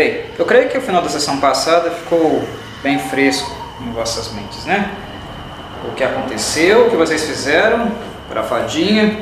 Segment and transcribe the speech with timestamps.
[0.00, 2.42] Bem, eu creio que o final da sessão passada ficou
[2.82, 4.90] bem fresco em vossas mentes, né?
[5.86, 7.92] O que aconteceu, o que vocês fizeram
[8.26, 9.20] para a fadinha,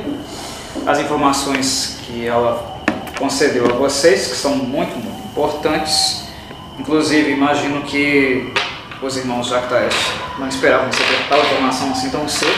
[0.87, 2.79] as informações que ela
[3.17, 6.29] concedeu a vocês, que são muito, muito importantes.
[6.79, 8.53] Inclusive, imagino que
[9.01, 9.93] os irmãos Jactaes
[10.37, 12.55] não esperavam receber tal informação assim tão cedo,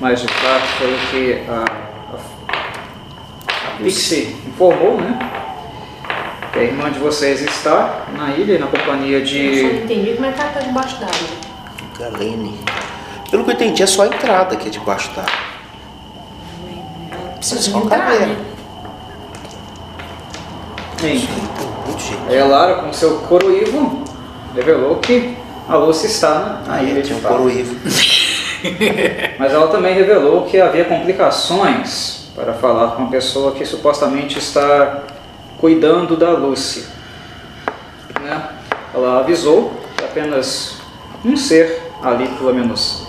[0.00, 1.64] mas de fato foi o que a,
[2.12, 5.35] a, a Pixie informou, né?
[6.56, 9.76] Que a irmã de vocês está na ilha, na companhia Eu só não de.
[9.84, 11.28] entendi como é que ela tá debaixo d'água.
[11.98, 12.58] Galene.
[13.30, 15.24] Pelo que eu entendi, é só a entrada que é debaixo da.
[17.36, 18.36] Precisa Só entrar, né?
[22.28, 24.02] Aí a Lara, com seu coroívo,
[24.54, 25.36] revelou que
[25.68, 27.32] a Lucy está na Ah, ilha é, de um fato.
[27.36, 27.76] coroívo.
[29.38, 35.02] Mas ela também revelou que havia complicações para falar com a pessoa que supostamente está
[35.58, 36.86] cuidando da Lucy.
[38.20, 38.48] Né?
[38.94, 40.76] Ela avisou que apenas
[41.24, 43.06] um ser ali, pelo menos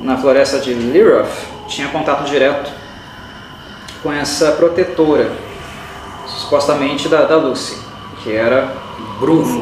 [0.00, 1.28] na floresta de Liroth,
[1.68, 2.70] tinha contato direto
[4.02, 5.30] com essa protetora,
[6.26, 7.78] supostamente da, da Lucy,
[8.22, 8.72] que era
[9.20, 9.60] Brunfo.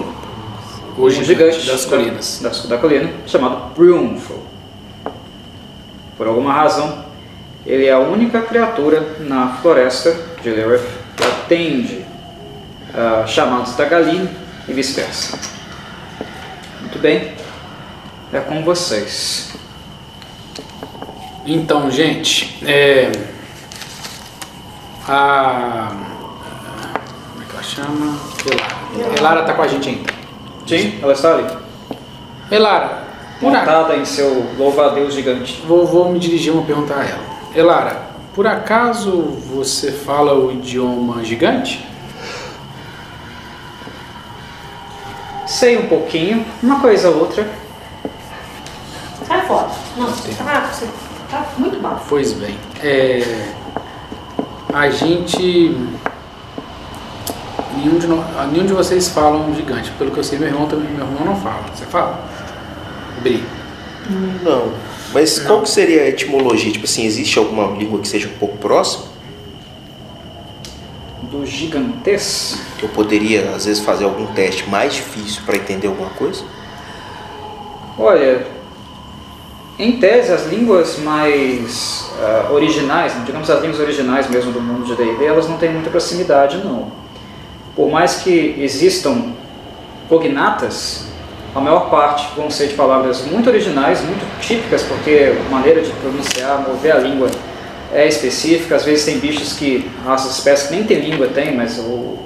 [0.98, 2.40] um Hoje gigante das da- colinas.
[2.42, 4.42] Da, da colina, chamado Brunful.
[6.16, 7.04] Por alguma razão,
[7.66, 12.04] ele é a única criatura na floresta de Lirith atende
[12.94, 14.28] a chamados da Galine
[14.68, 15.38] e vice-versa.
[16.80, 17.34] Muito bem,
[18.32, 19.52] é com vocês.
[21.46, 23.10] Então, gente, é,
[25.08, 25.90] a.
[27.32, 28.18] Como é que ela chama?
[28.46, 29.18] Elara.
[29.18, 30.12] Elara tá com a gente ainda.
[30.66, 31.46] Sim, ela está ali,
[32.50, 33.04] Elara,
[33.40, 35.62] montada em seu louva-a-Deus gigante.
[35.66, 37.24] Vou, vou me dirigir uma pergunta a ela.
[37.54, 39.10] Elara, por acaso
[39.54, 41.86] você fala o idioma gigante?
[45.46, 47.48] Sei um pouquinho, uma coisa ou outra.
[49.26, 49.68] Sai fora.
[49.96, 50.12] Não, tá,
[50.72, 50.86] você
[51.30, 52.02] tá muito baixo.
[52.08, 53.52] Pois bem, é,
[54.72, 55.76] a gente.
[57.76, 59.90] Nenhum de, no- nenhum de vocês falam gigante.
[59.92, 60.88] Pelo que eu sei, meu irmão também.
[60.92, 61.64] Meu irmão não fala.
[61.74, 62.20] Você fala?
[63.22, 63.44] Bri.
[64.42, 64.72] Não.
[65.12, 66.72] Mas qual que seria a etimologia?
[66.72, 69.06] Tipo assim, existe alguma língua que seja um pouco próxima?
[71.22, 72.58] Do gigantesco.
[72.78, 76.44] Que eu poderia, às vezes, fazer algum teste mais difícil para entender alguma coisa?
[77.98, 78.46] Olha,
[79.78, 84.94] em tese, as línguas mais ah, originais, digamos as línguas originais mesmo do mundo de
[84.94, 86.92] D&D, elas não têm muita proximidade, não.
[87.74, 89.32] Por mais que existam
[90.08, 91.09] cognatas,
[91.54, 95.90] a maior parte vão ser de palavras muito originais, muito típicas, porque a maneira de
[95.92, 97.28] pronunciar, mover a língua
[97.92, 98.76] é específica.
[98.76, 102.18] Às vezes tem bichos que, raças, espécies que nem tem língua tem, mas o,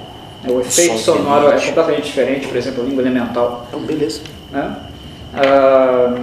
[0.47, 4.21] o efeito sonoro é completamente diferente, por exemplo, a língua elemental Então, beleza.
[4.51, 4.75] né?
[5.33, 6.15] Ah,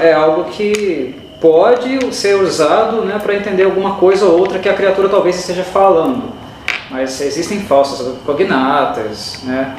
[0.00, 4.74] é algo que pode ser usado né, para entender alguma coisa ou outra que a
[4.74, 6.32] criatura talvez esteja falando.
[6.90, 9.74] Mas existem falsas cognatas, né,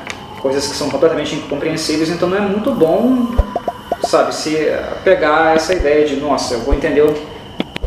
[0.46, 3.34] coisas que são completamente incompreensíveis, então não é muito bom,
[4.04, 4.56] sabe, se
[5.04, 7.04] pegar essa ideia de, nossa, eu vou entender,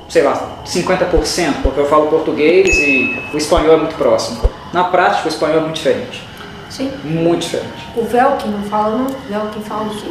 [0.08, 4.40] sei lá, 50%, porque eu falo português e o espanhol é muito próximo.
[4.72, 6.28] Na prática, o espanhol é muito diferente.
[6.68, 6.90] Sim.
[7.04, 7.86] Muito diferente.
[7.94, 9.06] O Velkin não fala, não?
[9.06, 10.10] Velkin fala o quê?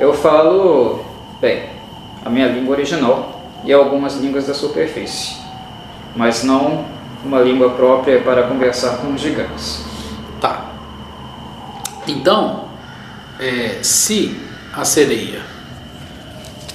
[0.00, 1.04] Eu falo,
[1.40, 1.66] bem,
[2.24, 5.36] a minha língua original e algumas línguas da superfície,
[6.16, 6.86] mas não
[7.24, 9.91] uma língua própria para conversar com os gigantes.
[12.06, 12.64] Então,
[13.38, 14.40] é, se
[14.72, 15.42] a sereia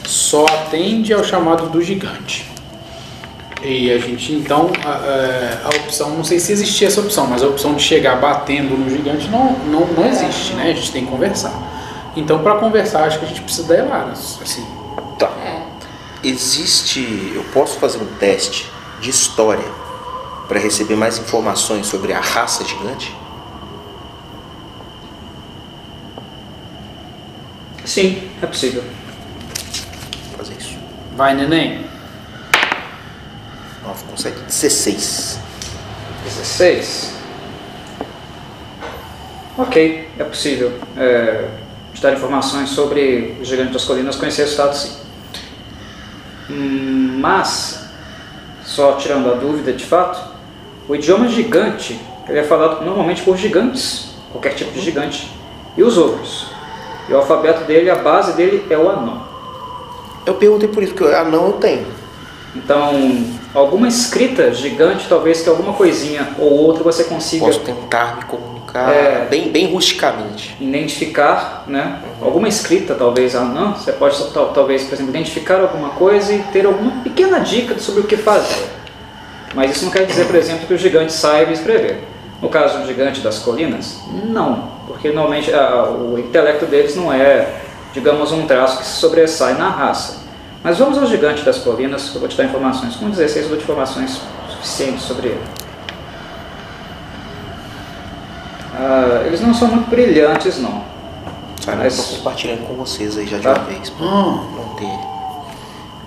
[0.06, 2.50] só atende ao chamado do gigante,
[3.62, 7.42] e a gente então a, é, a opção, não sei se existia essa opção, mas
[7.44, 10.72] a opção de chegar batendo no gigante não, não, não existe, né?
[10.72, 11.54] A gente tem que conversar.
[12.16, 14.12] Então, para conversar, acho que a gente precisa da Elara.
[14.12, 14.66] Assim,
[15.18, 15.30] Tá.
[15.44, 15.64] É.
[16.24, 17.32] Existe.
[17.34, 18.70] Eu posso fazer um teste
[19.00, 19.66] de história
[20.48, 23.16] para receber mais informações sobre a raça gigante?
[27.88, 28.84] Sim, é possível.
[28.84, 30.78] Vou fazer isso.
[31.16, 31.86] vai, neném.
[33.82, 34.38] 9 com 7.
[34.42, 35.40] 16.
[36.26, 37.14] 16.
[39.58, 40.78] Ok, é possível.
[40.98, 41.48] É,
[41.94, 44.92] te dar informações sobre o gigante das colinas, conhecer o estado sim.
[46.50, 47.88] Mas,
[48.66, 50.36] só tirando a dúvida de fato,
[50.90, 51.98] o idioma gigante
[52.28, 55.32] ele é falado normalmente por gigantes, qualquer tipo de gigante,
[55.78, 56.57] e os ogros.
[57.10, 59.24] E o alfabeto dele, a base dele é o anão.
[60.26, 61.86] Eu perguntei por isso, porque anão eu tenho.
[62.56, 62.92] Então,
[63.54, 68.90] alguma escrita gigante, talvez que alguma coisinha ou outra você consiga Posso tentar me comunicar
[68.92, 69.28] É.
[69.30, 70.56] bem, bem rusticamente.
[70.60, 72.00] identificar, né?
[72.22, 76.66] Alguma escrita, talvez, anã, você pode tal- talvez, por exemplo, identificar alguma coisa e ter
[76.66, 78.66] alguma pequena dica sobre o que fazer.
[79.54, 82.04] Mas isso não quer dizer, por exemplo, que o gigante saiba escrever.
[82.42, 87.62] No caso do gigante das colinas, não, porque normalmente a- o intelecto deles não é,
[87.94, 90.26] digamos, um traço que se sobressai na raça.
[90.64, 92.96] Mas vamos ao gigante das colinas, que eu vou te dar informações.
[92.96, 94.20] Com 16 eu vou te informações
[94.50, 95.42] suficientes sobre ele.
[98.76, 100.84] Ah, eles não são muito brilhantes, não.
[101.64, 101.78] Sabe?
[101.78, 103.54] Mas- Eu tô compartilhando com vocês aí já de Tá.
[103.54, 103.90] uma vez.
[103.90, 105.00] Pra Ah, não ter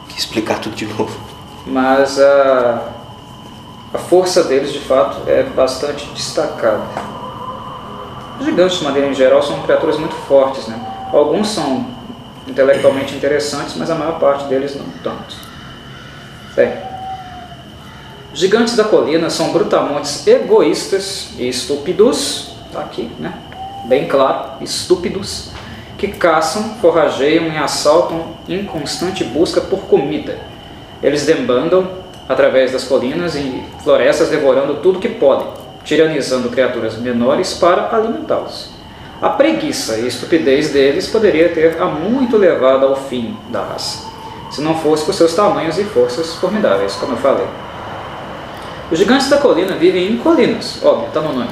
[0.08, 1.18] que explicar tudo de novo.
[1.66, 2.82] mas a,
[3.92, 6.84] a força deles de fato é bastante destacada.
[8.38, 10.66] Os gigantes, de maneira em geral, são criaturas muito fortes.
[10.66, 10.80] Né?
[11.12, 11.86] Alguns são
[12.46, 15.36] intelectualmente interessantes, mas a maior parte deles não tanto.
[16.54, 16.72] Bem,
[18.32, 23.34] os gigantes da colina são brutamontes egoístas e estúpidos, tá aqui, né?
[23.86, 25.50] bem claro, estúpidos,
[25.98, 30.38] que caçam, forrageiam e assaltam em constante busca por comida.
[31.02, 31.99] Eles debandam
[32.30, 35.48] através das colinas e florestas, devorando tudo que podem,
[35.82, 38.70] tiranizando criaturas menores para alimentá-los.
[39.20, 44.08] A preguiça e estupidez deles poderia ter há muito levado ao fim da raça,
[44.48, 47.48] se não fosse por seus tamanhos e forças formidáveis, como eu falei.
[48.92, 51.50] Os gigantes da colina vivem em colinas, óbvio, está no nome,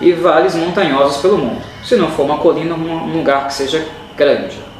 [0.00, 1.62] e vales montanhosos pelo mundo.
[1.82, 3.84] Se não for uma colina, um lugar que seja
[4.16, 4.71] grande.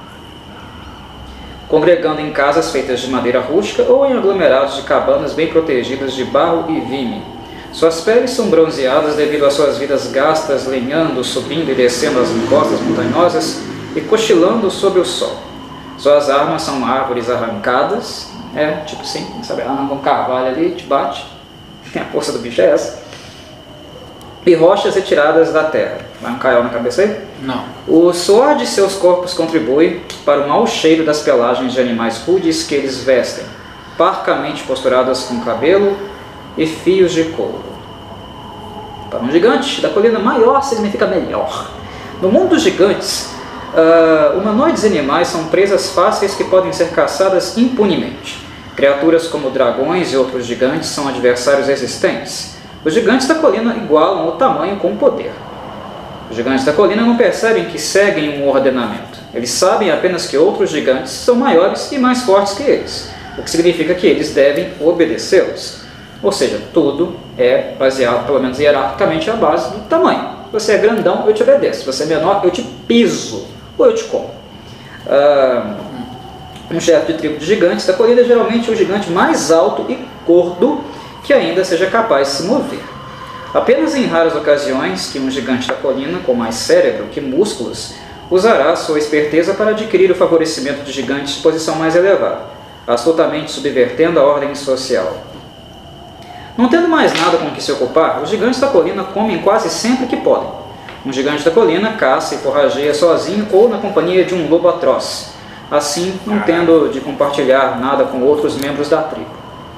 [1.73, 6.23] Congregando em casas feitas de madeira rústica ou em aglomerados de cabanas bem protegidas de
[6.23, 7.25] barro e vime.
[7.73, 12.79] Suas peles são bronzeadas devido às suas vidas gastas lenhando, subindo e descendo as encostas
[12.83, 13.63] montanhosas
[13.97, 15.35] e cochilando sob o sol.
[15.97, 21.27] Suas armas são árvores arrancadas, é tipo assim, sabe, arranca um carvalho ali, te bate,
[21.97, 23.03] a força do bicho é essa,
[24.45, 26.01] e rochas retiradas da terra.
[26.21, 27.32] Vai um caial na cabeça aí?
[27.43, 27.65] Não.
[27.89, 32.63] O suor de seus corpos contribui para o mau cheiro das pelagens de animais rudes
[32.63, 33.45] que eles vestem,
[33.99, 35.97] parcamente costuradas com cabelo
[36.57, 37.65] e fios de couro.
[39.11, 41.71] Para um gigante, da colina maior significa melhor.
[42.23, 43.31] No mundo dos gigantes,
[43.75, 48.41] ah, humanoides animais são presas fáceis que podem ser caçadas impunemente.
[48.77, 52.57] Criaturas como dragões e outros gigantes são adversários existentes.
[52.85, 55.33] Os gigantes da colina igualam o tamanho com o poder.
[56.33, 59.19] Os gigantes da colina não percebem que seguem um ordenamento.
[59.35, 63.51] Eles sabem apenas que outros gigantes são maiores e mais fortes que eles, o que
[63.51, 65.83] significa que eles devem obedecê-los.
[66.23, 70.31] Ou seja, tudo é baseado, pelo menos hierarquicamente, à base do tamanho.
[70.51, 71.85] Você é grandão, eu te obedeço.
[71.85, 73.47] Você é menor, eu te piso
[73.77, 74.31] ou eu te como.
[75.07, 75.75] Ah,
[76.71, 79.99] um chefe de tribo de gigantes da colina é geralmente o gigante mais alto e
[80.27, 80.83] gordo
[81.25, 82.81] que ainda seja capaz de se mover.
[83.55, 87.95] Apenas em raras ocasiões que um gigante da colina, com mais cérebro que músculos,
[88.31, 92.45] usará sua esperteza para adquirir o favorecimento de gigantes de posição mais elevada,
[92.87, 95.19] astutamente subvertendo a ordem social.
[96.57, 100.07] Não tendo mais nada com que se ocupar, os gigantes da colina comem quase sempre
[100.07, 100.49] que podem.
[101.05, 105.35] Um gigante da colina caça e forrageia sozinho ou na companhia de um lobo atroz,
[105.71, 109.31] assim não tendo de compartilhar nada com outros membros da tribo.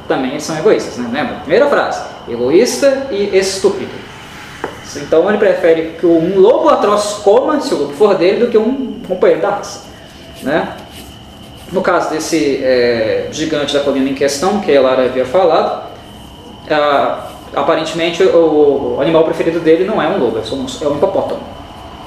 [0.06, 1.08] Também eles são egoístas, né?
[1.12, 1.36] Lembra?
[1.36, 3.92] Primeira frase: egoísta e estúpido.
[4.96, 8.58] Então ele prefere que um lobo atroz coma, se o lobo for dele, do que
[8.58, 9.86] um companheiro da raça.
[10.42, 10.76] Né?
[11.72, 15.88] No caso desse é, gigante da colina em questão, que a Lara havia falado,
[16.70, 20.96] ah, aparentemente o, o animal preferido dele não é um lobo, é um, é um
[20.96, 21.40] hipopótamo,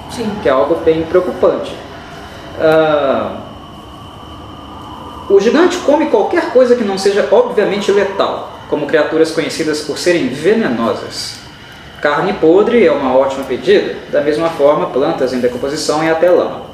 [0.10, 0.32] Sim.
[0.42, 1.76] que é algo bem preocupante.
[2.60, 3.38] Ah,
[5.30, 10.28] o gigante come qualquer coisa que não seja obviamente letal, como criaturas conhecidas por serem
[10.30, 11.38] venenosas.
[12.02, 16.68] Carne podre é uma ótima pedida, da mesma forma plantas em decomposição e até lama.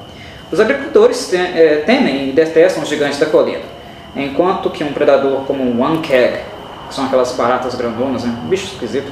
[0.52, 3.64] Os agricultores eh, temem e detestam os gigantes da colina,
[4.16, 6.40] enquanto que um predador como um ankeg,
[6.88, 8.38] que são aquelas baratas grandonas, né?
[8.44, 9.12] um bicho esquisito,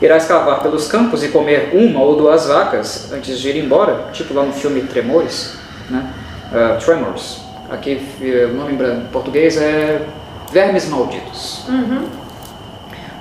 [0.00, 4.34] irá escavar pelos campos e comer uma ou duas vacas antes de ir embora, tipo
[4.34, 5.56] lá no filme Tremores,
[5.90, 6.06] né?
[6.52, 7.40] Ah, Tremors.
[7.70, 10.00] Aqui eh, o nome em português é
[10.50, 11.64] Vermes Malditos.
[11.68, 12.06] Uhum.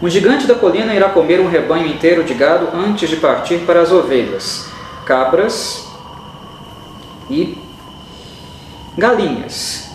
[0.01, 3.81] Um gigante da colina irá comer um rebanho inteiro de gado antes de partir para
[3.81, 4.67] as ovelhas,
[5.05, 5.87] cabras
[7.29, 7.57] e
[8.97, 9.89] galinhas.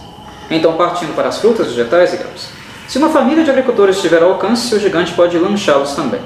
[0.51, 2.49] Então, partindo para as frutas, vegetais e grãos.
[2.89, 6.21] Se uma família de agricultores estiver ao alcance, o gigante pode lanchá-los também.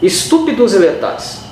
[0.00, 1.44] Estúpidos e letais.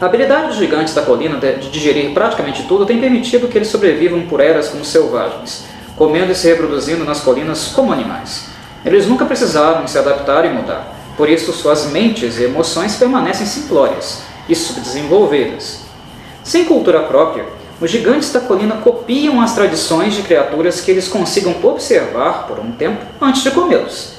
[0.00, 3.68] A habilidade dos gigantes da colina de de digerir praticamente tudo tem permitido que eles
[3.68, 5.64] sobrevivam por eras como selvagens,
[5.96, 8.48] comendo e se reproduzindo nas colinas como animais.
[8.84, 10.94] Eles nunca precisaram se adaptar e mudar.
[11.16, 15.80] Por isso, suas mentes e emoções permanecem simplórias e subdesenvolvidas.
[16.44, 17.46] Sem cultura própria,
[17.80, 22.70] os gigantes da colina copiam as tradições de criaturas que eles consigam observar por um
[22.72, 24.14] tempo antes de comê-los.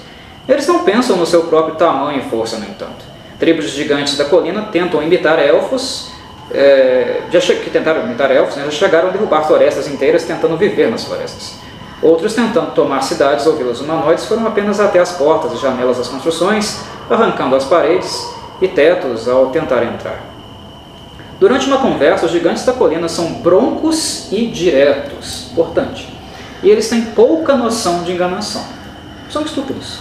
[0.48, 3.06] Eles não pensam no seu próprio tamanho e força, no entanto.
[3.40, 6.10] Tribos de gigantes da colina tentam imitar elfos,
[6.52, 10.90] é, já que tentaram imitar elfos, né, já chegaram a derrubar florestas inteiras tentando viver
[10.90, 11.67] nas florestas.
[12.02, 16.08] Outros, tentando tomar cidades ou vilas humanoides, foram apenas até as portas e janelas das
[16.08, 18.30] construções, arrancando as paredes
[18.62, 20.20] e tetos ao tentar entrar.
[21.40, 26.12] Durante uma conversa, os gigantes da colina são broncos e diretos, importante,
[26.64, 28.64] e eles têm pouca noção de enganação.
[29.30, 30.00] São estúpidos.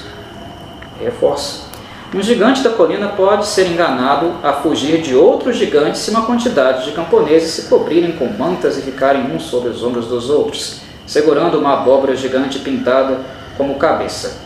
[1.01, 1.67] Reforço.
[2.15, 6.85] Um gigante da colina pode ser enganado a fugir de outros gigantes se uma quantidade
[6.85, 11.59] de camponeses se cobrirem com mantas e ficarem uns sobre os ombros dos outros, segurando
[11.59, 13.21] uma abóbora gigante pintada
[13.57, 14.39] como cabeça.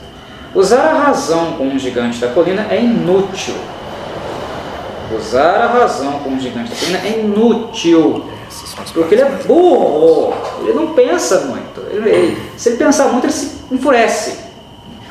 [0.54, 3.54] Usar a razão com um gigante da colina é inútil.
[5.16, 8.24] Usar a razão com um gigante da colina é inútil.
[8.92, 11.80] Porque ele é burro, ele não pensa muito.
[11.90, 14.50] Ele, ele, se ele pensar muito, ele se enfurece.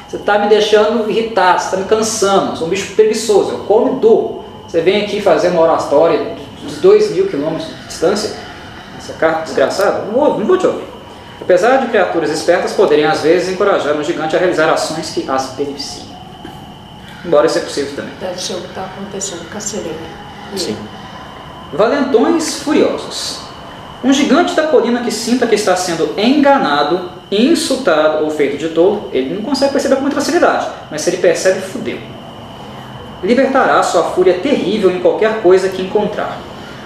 [0.07, 3.97] Você está me deixando irritado, você está me cansando, sou um bicho preguiçoso, eu como
[3.97, 4.43] e dou.
[4.67, 8.35] Você vem aqui fazer uma oratória dos dois mil quilômetros de distância,
[8.97, 10.88] essa carta desgraçada, não vou, não vou te ouvir.
[11.41, 15.53] Apesar de criaturas espertas poderem às vezes encorajar um gigante a realizar ações que as
[15.53, 16.09] beneficiam.
[17.25, 18.13] Embora isso é possível também.
[18.19, 19.95] Deve ser o que está acontecendo com a sereia.
[20.55, 20.77] Sim.
[21.73, 23.39] Valentões furiosos.
[24.03, 29.09] Um gigante da colina que sinta que está sendo enganado, insultado ou feito de tolo,
[29.11, 31.99] ele não consegue perceber com muita facilidade, mas se ele percebe, fudeu.
[33.21, 36.37] Libertará sua fúria terrível em qualquer coisa que encontrar.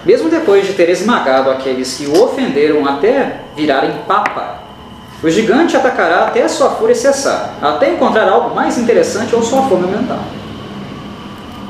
[0.06, 4.60] Mesmo depois de ter esmagado aqueles que o ofenderam até virarem papa,
[5.24, 9.62] o gigante atacará até a sua fúria cessar, até encontrar algo mais interessante ou sua
[9.64, 10.20] fome aumentar.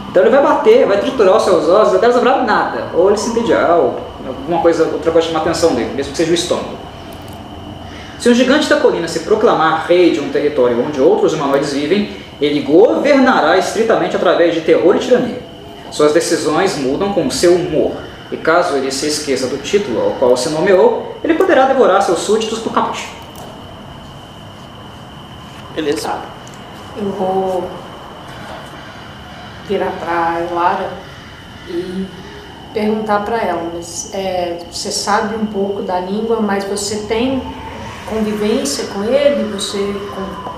[0.09, 3.29] Então ele vai bater, vai triturar os seus ossos até não nada, ou ele se
[3.29, 6.77] entediar, ou alguma coisa, outra coisa chamar a atenção dele, mesmo que seja o estômago.
[8.19, 12.11] Se um gigante da colina se proclamar rei de um território onde outros humanoides vivem,
[12.41, 15.41] ele governará estritamente através de terror e tirania.
[15.91, 17.91] Suas decisões mudam com seu humor,
[18.31, 22.19] e caso ele se esqueça do título ao qual se nomeou, ele poderá devorar seus
[22.19, 23.09] súditos por capricho.
[25.75, 26.09] Beleza.
[26.09, 26.21] Tá.
[26.97, 27.69] Eu vou
[29.67, 30.89] virar para a Lara
[31.67, 32.07] e
[32.73, 37.41] perguntar para ela, mas é, você sabe um pouco da língua, mas você tem
[38.09, 39.51] convivência com ele?
[39.53, 39.77] Você
[40.15, 40.53] com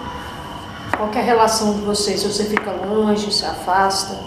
[0.97, 2.21] qual é a relação de vocês?
[2.21, 4.17] Se você fica longe, se afasta?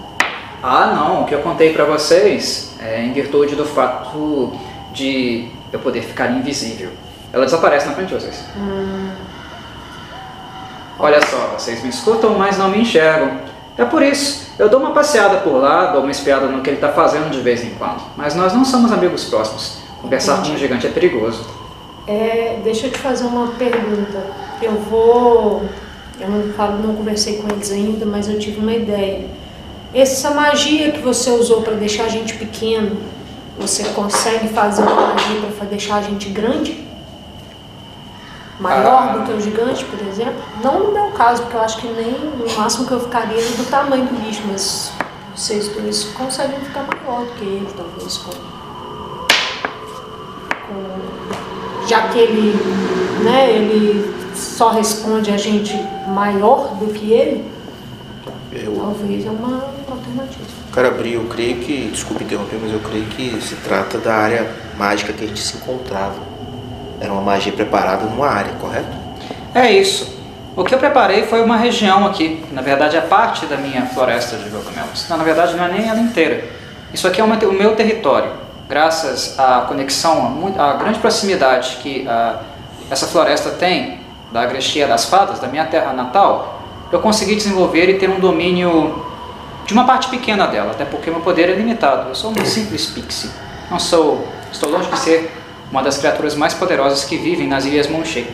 [0.62, 1.22] Ah, não.
[1.22, 4.52] O que eu contei para vocês é em virtude do fato
[4.92, 6.90] de eu poder ficar invisível.
[7.32, 8.42] Ela desaparece na frente de vocês.
[8.56, 9.10] Hum,
[10.98, 13.38] Olha só, vocês me escutam, mas não me enxergam.
[13.76, 16.78] É por isso, eu dou uma passeada por lá, dou uma espiada no que ele
[16.78, 18.02] está fazendo de vez em quando.
[18.16, 19.78] Mas nós não somos amigos próximos.
[20.02, 21.46] Conversar com um gigante é perigoso.
[22.08, 24.24] é, deixa eu te fazer uma pergunta.
[24.60, 25.62] Eu vou.
[26.18, 29.26] Eu não, falo, não conversei com eles ainda, mas eu tive uma ideia.
[29.94, 32.98] Essa magia que você usou para deixar a gente pequeno,
[33.58, 36.86] você consegue fazer uma magia para deixar a gente grande?
[38.60, 39.12] Maior Ah.
[39.12, 40.42] do que o gigante, por exemplo?
[40.62, 43.50] Não no meu caso, porque eu acho que nem no máximo que eu ficaria é
[43.56, 44.92] do tamanho do bicho, mas
[45.34, 48.32] vocês dois conseguem ficar maior do que ele, talvez, com,
[50.66, 52.54] com- já que ele,
[53.24, 55.74] né, ele só responde a gente
[56.08, 57.44] maior do que ele,
[58.52, 60.44] Eu, talvez é uma alternativa.
[60.72, 64.50] cara, Bri, eu creio que, desculpe interromper, mas eu creio que se trata da área
[64.76, 66.14] mágica que a gente se encontrava.
[67.00, 68.88] Era uma magia preparada numa área, correto?
[69.54, 70.16] É isso.
[70.56, 72.44] O que eu preparei foi uma região aqui.
[72.52, 75.06] Na verdade, é parte da minha floresta de cogumelos.
[75.08, 76.44] Não, na verdade, não é nem ela inteira.
[76.92, 78.32] Isso aqui é uma- o meu território.
[78.68, 82.40] Graças à conexão, a à grande proximidade que ah,
[82.90, 84.00] essa floresta tem
[84.32, 86.57] da Agrestia das Fadas, da minha terra natal,
[86.90, 89.04] eu consegui desenvolver e ter um domínio
[89.66, 92.08] de uma parte pequena dela, até porque meu poder é limitado.
[92.08, 93.30] Eu sou um simples pixie.
[93.70, 95.30] Não sou, estou longe de ser
[95.70, 98.24] uma das criaturas mais poderosas que vivem nas Ilhas Monchê.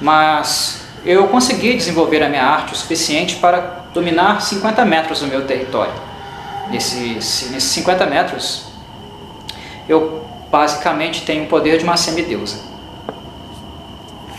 [0.00, 5.46] Mas eu consegui desenvolver a minha arte o suficiente para dominar 50 metros do meu
[5.46, 5.94] território.
[6.70, 8.66] Nesses, nesses 50 metros,
[9.88, 12.58] eu basicamente tenho o poder de uma semideusa.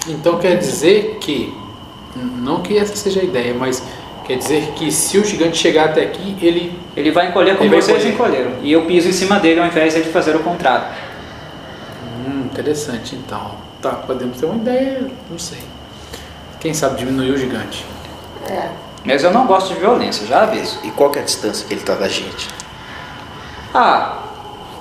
[0.07, 1.53] Então quer dizer que,
[2.19, 3.83] não que essa seja a ideia, mas
[4.25, 6.79] quer dizer que se o gigante chegar até aqui, ele.
[6.95, 8.41] Ele vai encolher como vai vocês encolher.
[8.41, 8.63] encolheram.
[8.63, 10.87] E eu piso em cima dele ao invés de ele fazer o contrário.
[12.27, 13.51] Hum, interessante então.
[13.81, 15.59] Tá, podemos ter uma ideia, não sei.
[16.59, 17.85] Quem sabe diminuir o gigante.
[18.49, 18.69] É.
[19.05, 20.79] Mas eu não gosto de violência, já aviso.
[20.83, 22.49] E qual que é a distância que ele tá da gente?
[23.73, 24.23] Ah,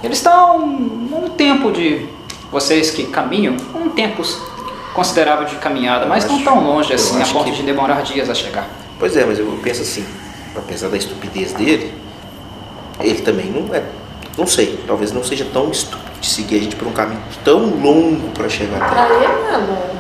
[0.03, 2.07] eles estão um tempo de
[2.51, 4.23] vocês que caminham, um tempo
[5.03, 7.63] considerável de caminhada, mas Eu não acho- tão longe assim a acho ponto que- de
[7.63, 8.67] demorar dias a chegar.
[8.99, 10.05] Pois é, mas eu penso assim,
[10.57, 11.95] apesar da estupidez dele,
[13.01, 13.83] ele também não é.
[14.37, 17.61] Não sei, talvez não seja tão estúpido de seguir a gente por um caminho tão
[17.81, 18.89] longo para chegar até.
[18.95, 19.99] Pra ele não é longo.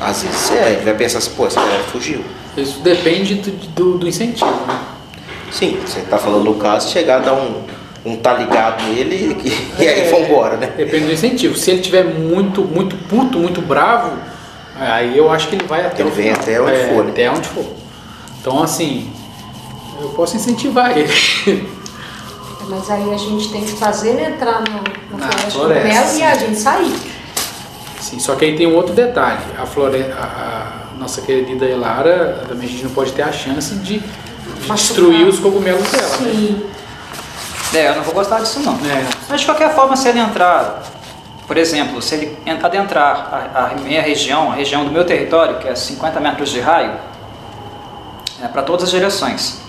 [0.00, 2.24] Às vezes é, ele vai pensar assim, pô, esse cara fugiu.
[2.56, 4.78] Isso depende do, do, do incentivo, né?
[5.50, 7.64] Sim, você tá falando no caso, chegar a dar um,
[8.04, 10.10] um tá ligado nele e, e aí É.
[10.10, 10.72] vambora, né?
[10.76, 11.56] Depende do incentivo.
[11.56, 14.12] Se ele tiver muito, muito puto, muito bravo,
[14.78, 16.40] aí eu acho que ele vai até Ele o vem final.
[16.42, 17.10] até onde É, for, né?
[17.10, 17.66] Até onde for.
[18.40, 19.10] Então, assim,
[20.00, 21.68] eu posso incentivar ele.
[22.68, 26.04] Mas aí a gente tem que fazer ele entrar no, na Na floresta, floresta, mel
[26.06, 26.20] sim.
[26.20, 26.94] e a gente sair.
[28.00, 29.40] Sim, só que aí tem um outro detalhe.
[29.58, 30.02] A, flore...
[30.12, 34.70] a, a nossa querida Elara, também a gente não pode ter a chance de, de
[34.72, 36.16] destruir os cogumelos dela.
[36.18, 36.56] né?
[37.74, 38.74] É, eu não vou gostar disso não.
[38.74, 39.06] É.
[39.28, 40.82] Mas de qualquer forma, se ele entrar,
[41.46, 45.58] por exemplo, se ele en- adentrar a, a minha região, a região do meu território,
[45.58, 46.92] que é 50 metros de raio,
[48.42, 49.60] é para todas as direções.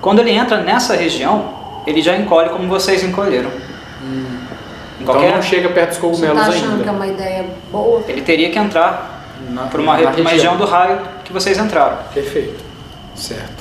[0.00, 1.50] Quando ele entra nessa região,
[1.86, 3.50] ele já encolhe como vocês encolheram.
[4.02, 6.92] Em Então qualquer, não chega perto dos Você cogumelos tá achando que é ainda.
[6.92, 8.02] uma ideia boa?
[8.08, 11.96] ele teria que entrar Na, por uma, uma região do raio que vocês entraram.
[12.12, 12.62] Perfeito.
[13.14, 13.59] Certo.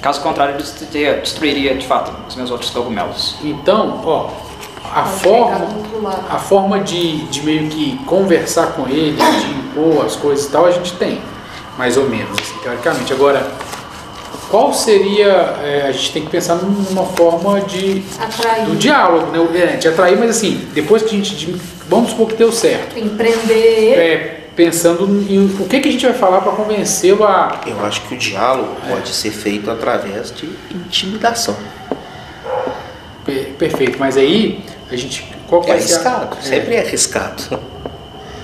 [0.00, 3.36] Caso contrário, destruiria, destruiria de fato os meus outros cogumelos.
[3.42, 4.30] Então, ó,
[4.94, 10.16] a Pode forma, a forma de, de meio que conversar com ele, de impor as
[10.16, 11.20] coisas e tal, a gente tem,
[11.76, 13.12] mais ou menos, assim, teoricamente.
[13.12, 13.46] Agora,
[14.50, 18.66] qual seria, é, a gente tem que pensar numa forma de Atrair.
[18.66, 19.74] do diálogo, né?
[19.74, 23.94] É, de atrair, mas assim, depois que a gente, vamos supor que deu certo, ele.
[23.94, 28.00] é, pensando em o que, que a gente vai falar para convencê-lo a Eu acho
[28.02, 31.56] que o diálogo pode ser feito através de intimidação.
[33.24, 35.32] Per- Perfeito, mas aí a gente.
[35.46, 36.42] Qual que É vai ser a- arriscado, é.
[36.42, 37.60] sempre é arriscado.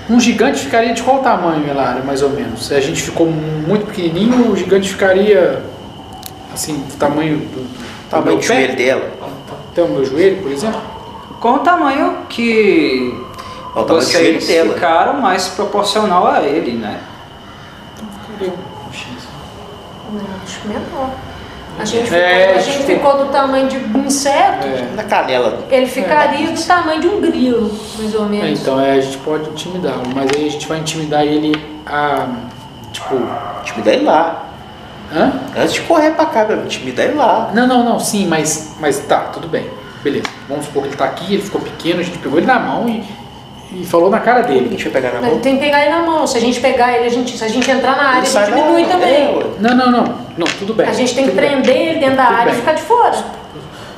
[0.09, 2.65] Um gigante ficaria de qual tamanho, Elara, mais ou menos?
[2.67, 5.63] Se a gente ficou muito pequenininho, o gigante ficaria
[6.53, 8.53] assim, do tamanho do, do Tamanho meu do pé?
[8.61, 9.11] joelho dela.
[9.71, 10.79] Até o meu joelho, por exemplo?
[11.41, 13.13] Com o tamanho que
[13.75, 14.73] Ó, o tamanho do vocês dela.
[14.73, 16.99] ficaram mais proporcional a ele, né?
[20.11, 21.09] Não, acho menor.
[21.77, 24.87] A gente, É, ficou, a gente tipo- ficou do tamanho de um inseto, É.
[24.95, 25.65] Na canela.
[25.69, 28.61] ele ficaria do tamanho de um grilo, mais ou É, menos.
[28.61, 31.53] então é, a gente pode intimidá-lo, mas aí a gente vai intimidar ele
[31.85, 32.27] a.
[32.93, 33.15] Tipo.
[33.61, 34.43] Intimidar ele lá.
[35.13, 35.33] Hã?
[35.57, 37.51] Antes de correr pra cá, meu, intimidar ele lá.
[37.53, 39.69] Não, não, não, sim, mas, mas tá, tudo bem.
[40.01, 40.27] Beleza.
[40.47, 42.87] Vamos supor que ele tá aqui, ele ficou pequeno, a gente pegou ele na mão
[42.87, 43.03] e,
[43.81, 44.69] e falou na cara A dele.
[44.69, 45.39] gente vai pegar na mão.
[45.39, 46.25] tem que pegar ele na mão.
[46.25, 48.45] Se a gente pegar ele, a gente, se a gente entrar na área, Ele a
[48.45, 49.13] gente diminui também.
[49.13, 49.45] É.
[49.59, 50.15] Não, não, não.
[50.37, 50.87] Não, tudo bem.
[50.87, 51.49] a gente tem que bem.
[51.49, 52.55] prender ele dentro da Tudo área bem.
[52.55, 53.15] e ficar de fora.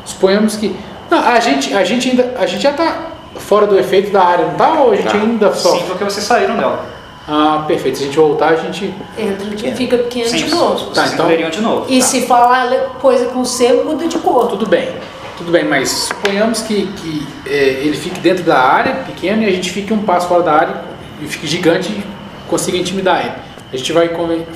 [0.05, 0.75] Suponhamos que.
[1.09, 2.35] Não, a gente, a gente ainda.
[2.39, 2.95] A gente já tá
[3.35, 4.73] fora do efeito da área, não tá?
[4.81, 5.17] Ou a gente Tá.
[5.17, 5.71] ainda só.
[5.71, 6.85] Sim, porque vocês saíram dela.
[7.29, 7.97] Ah, perfeito.
[7.97, 8.93] Se a gente voltar, a gente.
[9.17, 9.75] Entra, Pequeno.
[9.75, 10.91] fica pequeno Sim, de novo.
[10.91, 11.85] Tá, então- de novo.
[11.89, 12.05] E Tá.
[12.05, 12.69] se falar
[13.01, 14.47] coisa com C, muda de cor.
[14.47, 14.89] Tudo bem.
[15.37, 17.51] Tudo bem, mas suponhamos que, que é,
[17.83, 20.75] ele fique dentro da área, pequeno, e a gente fique um passo fora da área
[21.21, 22.03] e fique gigante e
[22.49, 23.33] consiga intimidar ele.
[23.71, 24.09] A gente vai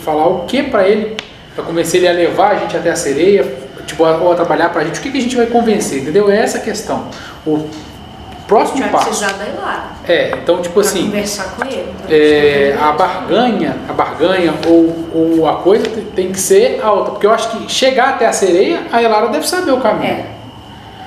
[0.03, 1.15] falar o que pra ele,
[1.53, 3.45] pra convencer ele a levar a gente até a sereia,
[3.85, 4.99] tipo, a- ou a trabalhar pra gente.
[4.99, 6.31] O que, que a gente vai convencer, entendeu?
[6.31, 7.07] É essa a questão.
[7.45, 9.05] O A próximo vai passo.
[9.05, 11.05] precisar da É, então, tipo pra assim.
[11.05, 11.85] conversar com ele.
[12.09, 17.27] É, a barganha, a barganha ou, ou a coisa te- tem que ser alta, porque
[17.27, 20.11] eu acho que chegar até a sereia, a Elara deve saber o caminho.
[20.11, 20.40] É.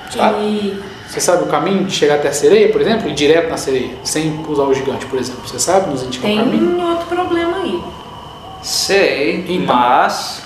[0.09, 0.37] Sabe?
[0.41, 3.57] E Você sabe o caminho de chegar até a sereia, por exemplo, e direto na
[3.57, 5.47] sereia, sem usar o gigante, por exemplo?
[5.47, 6.75] Você sabe nos indicar o caminho?
[6.75, 7.79] tem outro problema aí.
[8.61, 9.75] Sei, Então.
[9.75, 10.41] mas.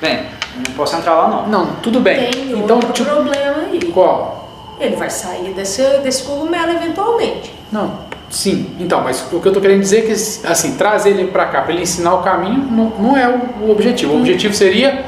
[0.00, 0.14] Bem,
[0.56, 1.46] eu não posso entrar lá não.
[1.48, 2.30] Não, tudo bem.
[2.30, 3.80] Tem então, outro tipo, problema aí.
[3.92, 4.48] qual?
[4.80, 7.52] Ele vai sair desse, desse cogumelo eventualmente.
[7.70, 7.98] Não,
[8.30, 8.74] sim.
[8.80, 11.60] Então, mas o que eu tô querendo dizer é que, assim, trazer ele pra cá,
[11.60, 14.14] pra ele ensinar o caminho, não, não é o, o objetivo.
[14.14, 15.04] O objetivo seria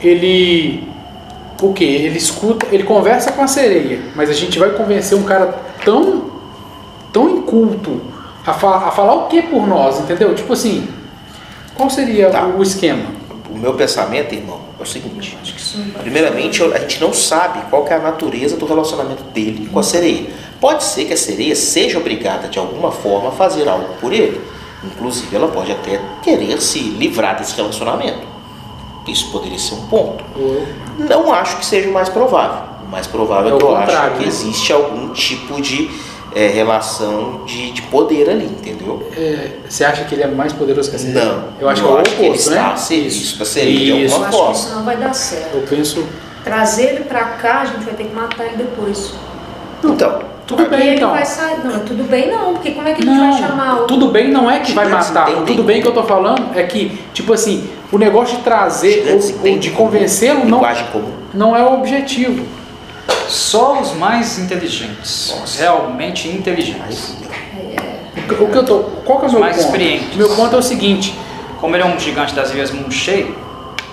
[0.00, 0.88] ele.
[1.62, 1.84] O quê?
[1.84, 6.30] Ele escuta, ele conversa com a sereia, mas a gente vai convencer um cara tão,
[7.12, 8.00] tão inculto
[8.46, 10.34] a, fa a falar o que por nós, entendeu?
[10.34, 10.86] Tipo assim,
[11.74, 12.46] qual seria Tá.
[12.46, 13.04] o esquema?
[13.50, 15.36] O meu pensamento, irmão, é o seguinte.
[15.42, 19.78] Que Primeiramente, a gente não sabe qual que é a natureza do relacionamento dele com
[19.78, 20.26] a sereia.
[20.60, 24.38] Pode ser que a sereia seja obrigada de alguma forma a fazer algo por ele.
[24.84, 28.35] Inclusive, ela pode até querer se livrar desse relacionamento.
[29.06, 30.24] Isso poderia ser um ponto.
[30.98, 32.62] Não acho que seja o mais provável.
[32.86, 34.24] O mais provável É é, que eu acho que né?
[34.26, 35.90] existe algum tipo de
[36.34, 39.08] é, relação de, de poder ali, entendeu?
[39.16, 41.24] É, você acha que ele é mais poderoso que a sereia?
[41.24, 42.72] Não, Eu acho eu que é o acho que ele oposto, está né?
[42.72, 44.16] a serviço da sereia de Isso.
[44.16, 45.54] Eu acho que isso não vai dar certo.
[45.56, 46.04] Eu penso.
[46.44, 49.12] Trazer ele pra cá, a gente vai ter que matar ele depois.
[49.84, 51.10] Então, Tudo E bem, ele então.
[51.10, 51.58] vai sair.
[51.64, 53.86] Não, tudo bem não, porque como é que a gente vai chamar Não, o.
[53.88, 55.44] tudo bem não é que vai Gigantes matar.
[55.44, 59.50] Tudo bem que eu tô falando é que, tipo assim, o negócio de trazer ou,
[59.52, 60.60] ou de como convencê-lo não,
[60.92, 61.12] comum.
[61.32, 62.44] não é o objetivo.
[63.28, 67.16] Só os mais inteligentes, os realmente inteligentes.
[68.16, 69.66] O que- O que eu tô, qual que é o meu mais ponto?
[69.66, 70.16] experientes.
[70.16, 71.14] Meu ponto é o seguinte,
[71.60, 73.34] Como ele é um gigante das ilhas Munchei,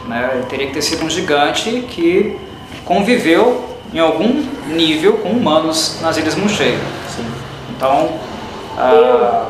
[0.08, 2.36] né, ele teria que ter sido um gigante que
[2.84, 6.78] conviveu em algum nível com humanos nas ilhas Munchei.
[7.16, 7.26] Sim.
[7.76, 8.10] Então,
[8.78, 9.46] ah,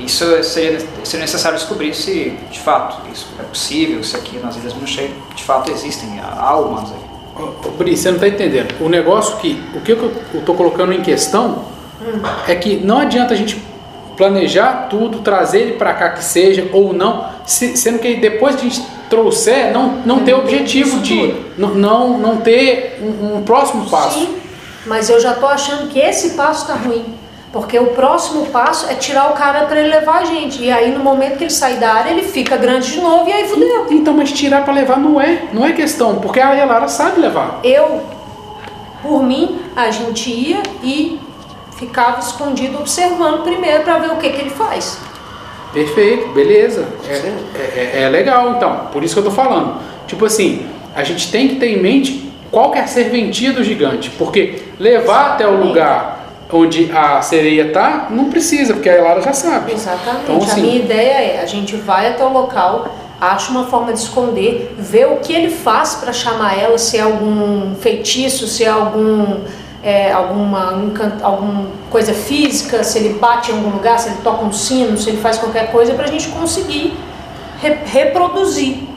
[0.00, 4.74] isso seria, seria necessário descobrir se de fato isso é possível, se aqui nas ilhas
[4.74, 7.08] Munchei de fato existem, há humanos aí.
[7.44, 8.74] Ô, Bri, você não está entendendo.
[8.80, 9.62] O negócio que.
[9.74, 11.64] O que eu estou colocando em questão
[12.48, 13.62] é que não adianta a gente
[14.16, 18.66] planejar tudo, trazer ele para cá que seja ou não, se- sendo que depois que
[18.66, 21.34] a gente trouxer, não, não ter Não objetivo de.
[21.56, 24.18] Não, não, não ter um, um próximo passo.
[24.18, 24.36] Sim,
[24.86, 27.04] mas eu já tô achando que esse passo tá ruim.
[27.52, 30.62] Porque o próximo passo é tirar o cara para ele levar a gente.
[30.62, 33.32] E aí no momento que ele sair da área, ele fica grande de novo e
[33.32, 33.86] aí fudeu.
[33.90, 37.60] Então, mas tirar para levar não é, não é questão, porque a Elara sabe levar.
[37.64, 38.02] Eu,
[39.02, 41.18] por mim, a gente ia e
[41.78, 44.98] ficava escondido observando primeiro para ver o que, que ele faz.
[45.72, 46.86] Perfeito, beleza.
[47.08, 48.88] É, é- é- é legal, então.
[48.92, 49.76] Por isso que eu tô falando.
[50.06, 53.62] Tipo assim, a gente tem que ter em mente qual que é a serventia do
[53.62, 54.10] gigante.
[54.18, 55.68] Porque levar até o Exatamente.
[55.68, 56.17] lugar
[56.52, 59.72] onde a sereia tá, não precisa, porque a Elara já sabe.
[59.72, 60.22] Exatamente.
[60.24, 62.88] Então, assim- a minha ideia é, a gente vai até o local,
[63.20, 67.00] acha uma forma de esconder, vê o que ele faz para chamar ela, se é
[67.02, 69.40] algum feitiço, se é algum
[69.80, 74.44] é, alguma encan- alguma coisa física, se ele bate em algum lugar, se ele toca
[74.44, 76.96] um sino, se ele faz qualquer coisa para a gente conseguir
[77.62, 78.88] re- reproduzir.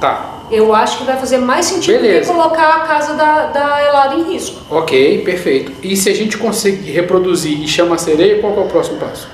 [0.00, 0.29] Tá.
[0.50, 2.32] Eu acho que vai fazer mais sentido do Beleza.
[2.32, 4.60] que colocar a casa da, da Elara em risco.
[4.68, 5.72] Ok, perfeito.
[5.82, 9.28] E se a gente conseguir reproduzir e chama a sereia, qual é o próximo passo?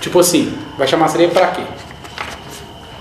[0.00, 1.62] Tipo assim, vai chamar a sereia pra quê?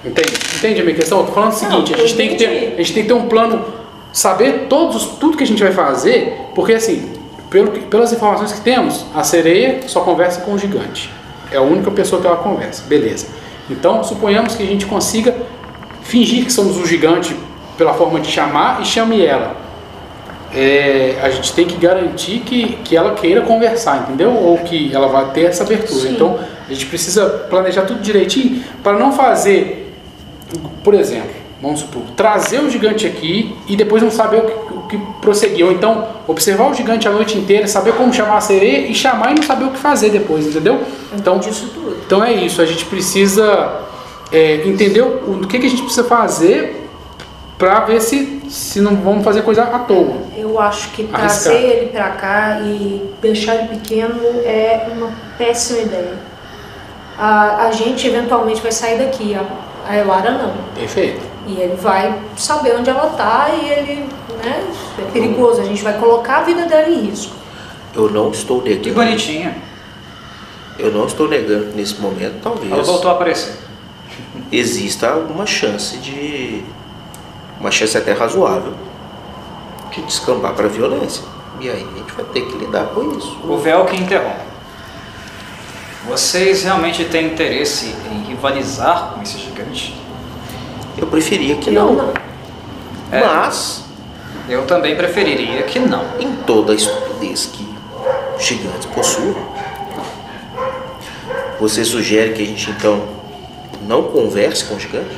[0.06, 0.34] Entende?
[0.58, 1.20] Entende a minha questão?
[1.20, 3.10] Eu tô falando o seguinte, Não, a gente tem que ter, a gente tem que
[3.10, 3.66] ter um plano,
[4.14, 7.12] saber todos, tudo que a gente vai fazer, porque assim,
[7.50, 11.12] pelo, pelas informações que temos, a sereia só conversa com o gigante.
[11.52, 12.84] É a única pessoa que ela conversa.
[12.88, 13.28] Beleza.
[13.70, 15.36] Então, suponhamos que a gente consiga
[16.12, 17.34] fingir que somos o gigante
[17.78, 19.56] pela forma de chamar e chame ela.
[20.54, 24.32] É, a gente tem que garantir que, que ela queira conversar, entendeu?
[24.34, 26.02] Ou que ela vai ter essa abertura.
[26.02, 26.14] Sim.
[26.14, 26.38] Então,
[26.70, 29.96] a gente precisa planejar tudo direitinho para não fazer,
[30.84, 34.82] por exemplo, vamos supor, trazer o gigante aqui e depois não saber o que, o
[34.90, 35.66] que prosseguir.
[35.66, 39.32] Ou então, observar o gigante a noite inteira, saber como chamar a sereia e chamar
[39.32, 40.82] e não saber o que fazer depois, entendeu?
[41.16, 41.96] Então, disso tudo.
[42.06, 43.90] então é isso, a gente precisa
[44.32, 46.78] é, entender o, o que, que a gente precisa fazer
[47.58, 50.16] para ver se, se não vamos fazer coisa à toa.
[50.36, 51.20] Eu acho que Arriscar.
[51.20, 56.18] trazer ele pra cá e deixar ele pequeno é uma péssima ideia.
[57.20, 59.44] A, a gente eventualmente vai sair daqui, a,
[59.88, 60.54] a Elara não.
[60.74, 61.22] Perfeito.
[61.46, 64.10] E ele vai saber onde ela tá e ele,
[64.44, 64.64] né,
[64.98, 65.62] é perigoso.
[65.62, 67.36] A gente vai colocar a vida dela em risco.
[67.94, 68.96] Eu não estou Que negando.
[68.96, 69.56] bonitinha.
[70.80, 73.54] Eu não estou negando que nesse momento talvez Ela voltou a aparecer.
[74.52, 76.64] Exista alguma chance de.
[77.60, 78.74] Uma chance até razoável
[79.92, 81.24] de descambar para violência.
[81.60, 83.38] E aí a gente vai ter que lidar com isso.
[83.44, 84.52] O véu que interrompe.
[86.08, 89.96] Vocês realmente têm interesse em rivalizar com esse gigante?
[90.98, 91.94] Eu preferia que não.
[91.94, 92.14] não.
[93.12, 93.24] É.
[93.24, 93.84] Mas,
[94.50, 96.04] Eu também preferiria que não.
[96.20, 97.72] em toda a estupidez que
[98.40, 99.36] gigantes possuem,
[101.60, 103.21] você sugere que a gente então
[103.88, 105.18] não converse com o gigante?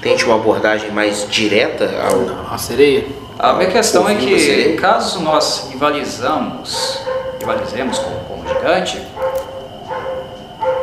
[0.00, 2.20] Tente uma abordagem mais direta ao.
[2.20, 3.06] Não, a sereia?
[3.38, 7.00] A minha questão é que, caso nós rivalizamos,
[7.38, 9.00] rivalizemos com, com o gigante,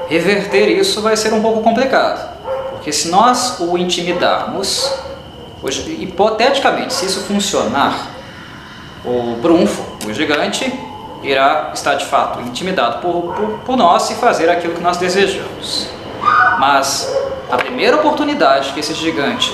[0.08, 2.34] reverter isso vai ser um pouco complicado.
[2.72, 4.92] Porque se nós o intimidarmos,
[5.62, 8.08] hoje, hipoteticamente, se isso funcionar,
[9.04, 10.72] o Brunfo, o gigante,
[11.24, 15.95] irá estar de fato intimidado por, por, por nós e fazer aquilo que nós desejamos.
[16.60, 17.14] Mas
[17.52, 19.54] a primeira oportunidade que esse gigante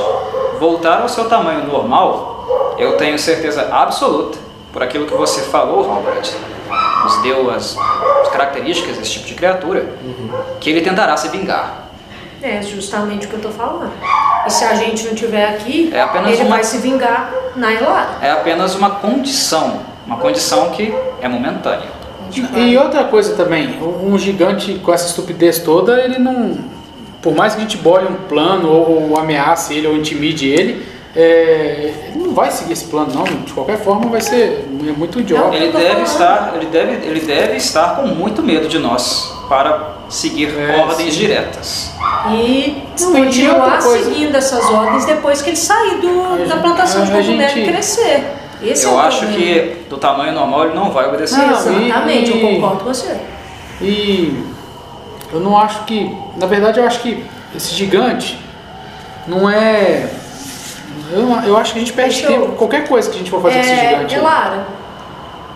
[0.59, 4.37] voltar ao seu tamanho normal, eu tenho certeza absoluta,
[4.71, 6.29] por aquilo que você falou, Robert,
[7.03, 7.75] nos deu as,
[8.21, 9.85] as características desse tipo de criatura,
[10.59, 11.87] que ele tentará se vingar.
[12.41, 13.91] É justamente o que eu tô falando.
[14.45, 18.17] E se a gente não tiver aqui, É ele uma- vai se vingar na Elara.
[18.21, 21.87] É apenas uma condição, Uma condição que é momentânea.
[22.31, 26.57] Gente vai- E outra coisa também, um gigante com essa estupidez toda, ele não.
[27.21, 30.85] Por mais que a gente bole um plano, ou, ou ameace ele, ou intimide ele,
[31.15, 33.23] é, ele não vai seguir esse plano, não.
[33.23, 34.65] De qualquer forma, vai ser
[34.97, 35.55] muito idiota.
[35.55, 40.49] Ele deve estar, ele deve, ele deve estar com muito medo de nós para seguir
[40.57, 41.19] É, ordens sim.
[41.19, 41.91] Diretas.
[42.33, 47.11] E continuar seguindo essas ordens depois que ele sair do- A da gente- plantação de
[47.11, 48.23] cogumelo gente- crescer.
[48.61, 49.43] Esse é Eu o acho problema.
[49.43, 51.37] que do tamanho normal ele não vai obedecer.
[51.37, 53.17] Não, Exatamente, e- eu concordo com você.
[53.81, 54.45] E
[55.33, 56.15] eu não acho que.
[56.37, 58.39] Na verdade, eu acho que esse gigante
[59.27, 60.07] não é.
[61.11, 62.55] Eu, eu acho que a gente perde Deixa eu- tempo.
[62.55, 64.15] Qualquer coisa que a gente for fazer com esse É, gigante.
[64.15, 64.65] Elara,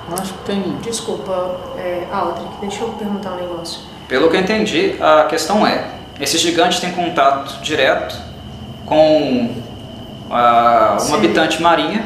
[0.10, 0.62] Eu acho que tem.
[0.82, 3.80] desculpa, é, Aldrich, deixa eu perguntar um negócio.
[4.08, 5.86] Pelo que eu entendi, a questão é:
[6.20, 8.16] esse gigante tem contato direto
[8.86, 9.56] com
[10.32, 11.08] ah, Sim.
[11.10, 12.04] uma habitante marinha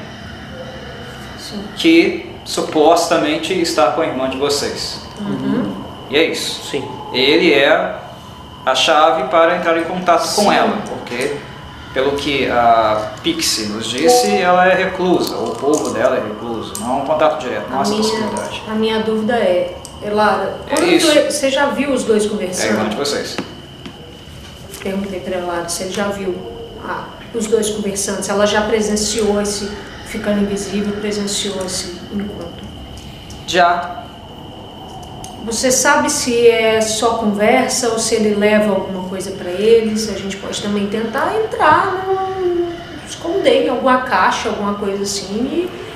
[1.50, 1.64] Sim.
[1.76, 5.02] que supostamente está com a irmã de vocês.
[5.20, 5.74] Uhum.
[6.10, 6.64] E é isso.
[6.70, 6.88] Sim.
[7.14, 7.96] Ele é
[8.66, 10.54] a chave para entrar em contato com Sim.
[10.54, 11.36] ela, porque
[11.94, 16.92] pelo que a Pixie nos disse, ela é reclusa, o povo dela é recluso, não
[16.92, 18.64] há um contato direto, não há A essa minha, possibilidade.
[18.70, 21.12] a minha dúvida é, Elara, É quando isso.
[21.12, 22.44] dois- você já viu os dois É a irmã
[22.90, 22.96] de conversando?
[22.98, 23.38] vocês.
[24.82, 26.36] Perguntei para Elara se ele já viu
[26.88, 29.70] ah, os dois conversando, se ela já presenciou esse
[30.10, 32.68] ficando invisível, presenciou esse encontro.
[33.46, 34.04] Já
[35.46, 40.10] Você sabe se é só conversa ou se ele leva alguma coisa para eles?
[40.10, 42.74] A gente pode também tentar entrar num.
[43.08, 45.90] esconder em alguma caixa, alguma coisa assim e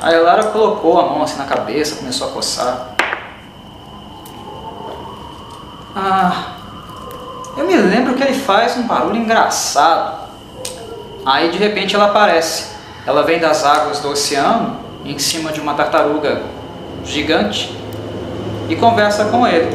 [0.00, 2.96] A Elara colocou a mão assim na cabeça, começou a coçar.
[5.94, 6.56] Ah,
[7.56, 10.25] eu me lembro que ele faz um barulho engraçado.
[11.26, 12.68] Aí de repente ela aparece.
[13.04, 16.42] Ela vem das águas do oceano, em cima de uma tartaruga
[17.04, 17.76] gigante,
[18.68, 19.68] e conversa com ele.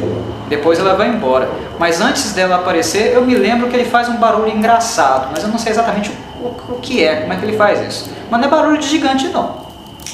[0.49, 1.47] Depois ela vai embora.
[1.77, 5.49] Mas antes dela aparecer, eu me lembro que ele faz um barulho engraçado, mas eu
[5.49, 6.11] não sei exatamente
[6.41, 8.09] o, o- o que é, como é que ele faz isso.
[8.29, 9.61] Mas não é barulho de gigante, não.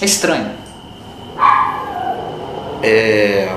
[0.02, 0.52] É estranho.
[2.84, 3.50] É,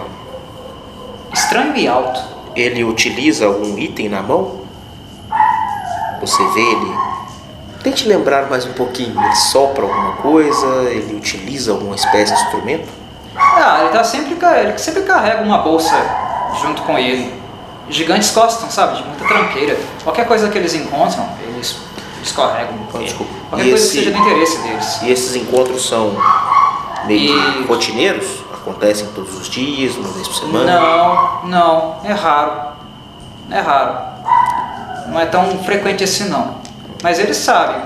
[1.33, 2.21] Estranho e alto.
[2.57, 4.61] ele utiliza algum item na mão?
[6.21, 7.10] Você vê ele?
[7.83, 9.19] Tente lembrar mais um pouquinho.
[9.23, 10.67] Ele sopra alguma coisa?
[10.91, 12.89] Ele utiliza alguma espécie de instrumento?
[13.37, 15.95] Ah, ele tá sempre, ele sempre carrega uma bolsa
[16.61, 17.33] junto com ele.
[17.89, 19.79] Gigantes gostam, sabe, de muita tranqueira.
[20.05, 21.77] Qualquer coisa que eles encontram, eles,
[22.19, 22.75] eles carregam.
[22.95, 23.33] Ah, desculpa.
[23.49, 25.03] Qualquer E coisa esse- que seja do interesse deles.
[25.03, 26.15] E esses encontros são
[27.07, 28.41] meio E- rotineiros?
[28.53, 30.79] Acontecem todos os dias, uma vez por semana?
[30.79, 32.53] Não, não, é raro.
[33.51, 33.99] É raro.
[35.09, 36.57] Não é tão frequente assim não.
[37.03, 37.81] Mas eles sabem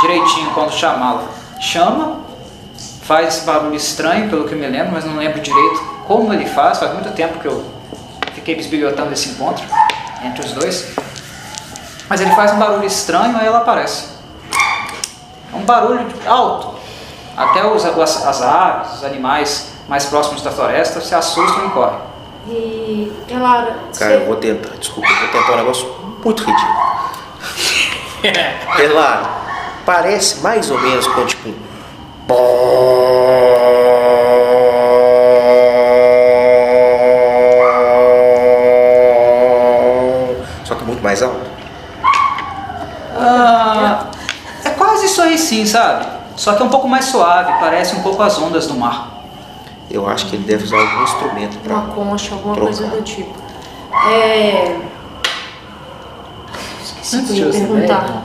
[0.00, 1.24] direitinho quando chamá-la.
[1.60, 2.20] Chama,
[3.02, 6.46] faz esse barulho estranho, pelo que eu me lembro, mas não lembro direito como ele
[6.46, 6.78] faz.
[6.78, 7.64] Faz muito tempo que eu
[8.34, 9.64] fiquei bisbilhotando esse encontro
[10.22, 10.94] entre os dois.
[12.08, 14.08] Mas ele faz um barulho estranho, aí ela aparece.
[15.52, 16.74] É um barulho alto.
[17.36, 21.98] Até os, as, as aves, os animais mais próximos da floresta se assustam e correm.
[22.46, 26.93] E, Elara, Cara, eu vou tentar, desculpa, eu vou tentar um negócio muito ridículo.
[28.80, 29.42] Ela
[29.84, 31.54] parece mais ou menos com tipo.
[40.64, 41.40] Só que muito mais alto.
[43.16, 44.06] Ah,
[44.64, 46.06] é quase isso aí sim, sabe?
[46.36, 49.10] Só que é um pouco mais suave, parece um pouco as ondas do mar.
[49.90, 51.94] Eu acho que ele deve usar algum instrumento uma para.
[51.94, 52.74] concha, alguma trocar.
[52.74, 53.34] coisa do tipo.
[54.10, 54.93] É.
[57.12, 58.24] Eu ia perguntar.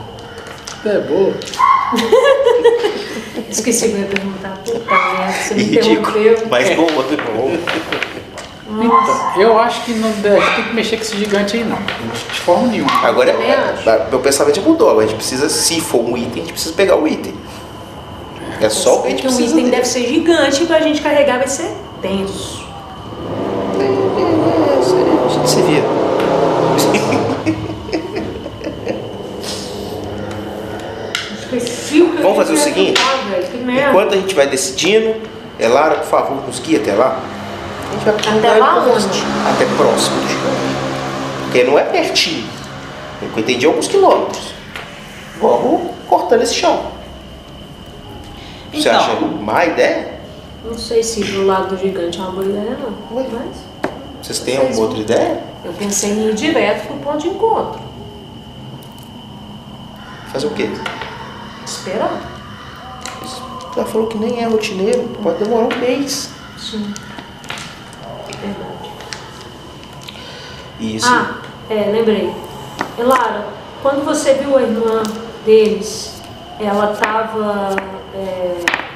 [0.86, 1.34] É boa.
[3.50, 4.58] Esqueci que eu ia perguntar.
[4.63, 6.18] Puta merda, você me Ridículo.
[6.22, 6.48] interrompeu.
[6.50, 7.58] Mas bom, bom.
[8.72, 11.78] Então, eu acho que não deve, tem que mexer com esse gigante aí não.
[12.32, 12.92] De forma nenhuma.
[13.04, 14.89] Agora, é, meu pensamento mudou.
[14.92, 17.34] Agora a gente precisa, se for um item, a gente precisa pegar o item.
[18.62, 19.54] É só o que a gente Porque o precisa.
[19.56, 19.76] item dele.
[19.76, 22.63] deve ser gigante pra gente carregar vai ser tenso.
[25.26, 25.86] A gente se vira.
[31.42, 33.02] Esqueci o que eu Vamos ia fazer o seguinte?
[33.02, 33.48] perguntar, velho.
[33.48, 33.79] Que merda.
[33.89, 35.15] Enquanto a gente vai decidindo,
[35.60, 37.19] Elara, por favor, nos guia até lá.
[37.89, 39.23] A gente vai Até lá onde?
[39.54, 40.75] Até próximo do gigante.
[41.43, 42.47] Porque não é pertinho.
[43.21, 44.54] Eu entendi, é alguns quilômetros.
[45.41, 46.80] Vamos cortando esse chão.
[48.71, 48.95] Você Então.
[48.99, 50.19] acha má ideia?
[50.63, 53.17] Não sei se do lado do gigante é uma boa ideia, não.
[53.17, 53.25] Ué.
[53.32, 53.58] Mas
[54.21, 55.43] Vocês têm alguma outra ideia?
[55.65, 57.80] eu pensei em ir direto pro ponto de encontro.
[60.32, 60.69] Fazer o quê?
[61.65, 62.21] Esperar.
[63.76, 66.32] Ela falou que nem é rotineiro, pode demorar um mês.
[66.58, 66.94] Sim.
[68.42, 68.92] Verdade.
[70.80, 71.08] Isso.
[71.08, 71.38] Ah,
[71.70, 72.34] é, lembrei.
[72.98, 73.48] E Lara,
[73.82, 75.04] quando você viu a irmã
[75.46, 76.22] deles,
[76.60, 77.76] ela estava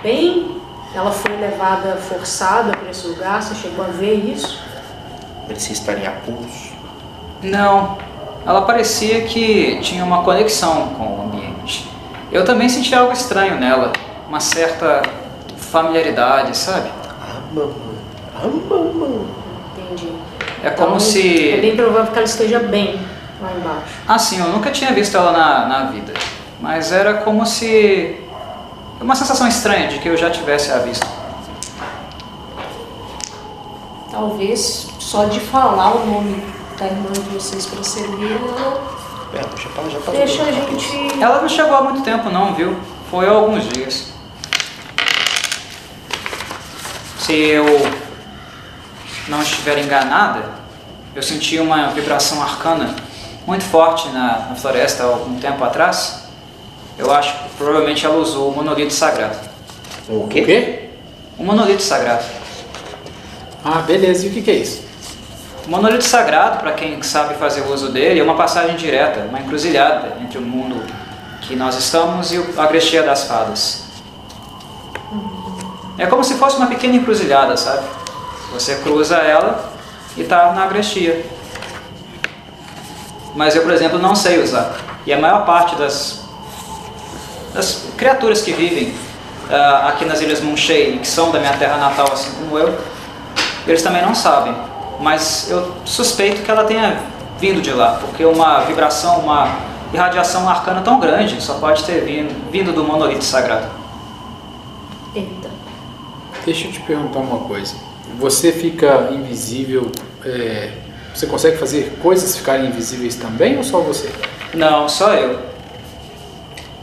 [0.02, 0.62] bem?
[0.94, 3.42] Ela foi levada forçada para esse lugar?
[3.42, 4.60] Você chegou a ver isso?
[5.48, 6.72] Parecia estar em apuros.
[7.42, 7.98] Não,
[8.46, 11.90] ela parecia que tinha uma conexão com o ambiente.
[12.32, 13.92] Eu também senti algo estranho nela,
[14.34, 15.04] uma certa
[15.58, 16.89] familiaridade, sabe?
[17.22, 17.74] Ah, mamãe.
[18.36, 19.28] Ah, mamãe.
[19.78, 20.12] Entendi.
[20.63, 21.52] É como Então, se.
[21.52, 23.00] É bem provável que ela esteja bem
[23.39, 23.93] lá embaixo.
[24.08, 26.15] Assim, eu nunca tinha visto ela na, na vida,
[26.60, 28.22] mas era como se.
[29.00, 31.06] Uma sensação estranha de que eu já tivesse a visto.
[34.10, 36.43] Talvez só de falar o nome
[36.80, 38.82] da irmã de vocês para servir, ela
[39.32, 40.12] Pera, já tá, já tá.
[40.12, 41.22] deixa a gente.
[41.22, 42.76] Ela não chegou há muito tempo, não, viu?
[43.12, 44.13] Foi há alguns dias.
[47.26, 47.66] Se eu
[49.28, 50.44] não estiver enganada,
[51.16, 52.94] eu senti uma vibração arcana
[53.48, 56.24] muito forte na, na floresta há algum tempo atrás.
[56.98, 59.38] Eu acho que provavelmente ela usou o monolito sagrado.
[60.10, 60.42] O O quê?
[60.42, 60.90] quê?
[61.38, 62.24] O monolito sagrado.
[63.64, 64.26] Ah, beleza.
[64.26, 64.84] E o que, que é isso?
[65.66, 70.18] O monolito sagrado, para quem sabe fazer uso dele, é uma passagem direta, uma encruzilhada
[70.22, 70.84] entre o mundo
[71.42, 73.83] que nós estamos e o- a Grestia das Fadas.
[75.97, 77.86] É como se fosse uma pequena encruzilhada, sabe?
[78.51, 79.71] Você cruza ela
[80.17, 81.25] e está na Grestia.
[83.36, 84.75] Mas eu, por exemplo, não sei usar.
[85.06, 86.21] E a maior parte das,
[87.53, 88.93] das criaturas que vivem
[89.49, 92.77] ah, aqui nas Ilhas Munchei, que são da minha terra natal, assim como eu,
[93.67, 94.56] eles também não sabem.
[94.99, 97.01] Mas eu suspeito que ela tenha
[97.39, 99.47] vindo de lá, porque uma vibração, uma
[99.93, 103.67] irradiação arcana tão grande só pode ter vindo, vindo do monolito sagrado.
[105.13, 105.53] Eita.
[106.45, 107.75] Deixa eu te perguntar uma coisa.
[108.19, 109.91] Você fica invisível.
[110.25, 110.71] é,
[111.13, 114.10] você consegue fazer coisas ficarem invisíveis também ou só você?
[114.53, 115.39] Não, só eu.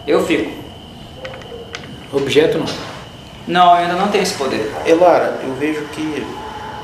[0.07, 0.53] Eu fico.
[2.13, 2.67] Objeto não.
[3.47, 4.73] Não, eu ainda não tenho esse poder.
[4.87, 6.25] Elara, eu vejo que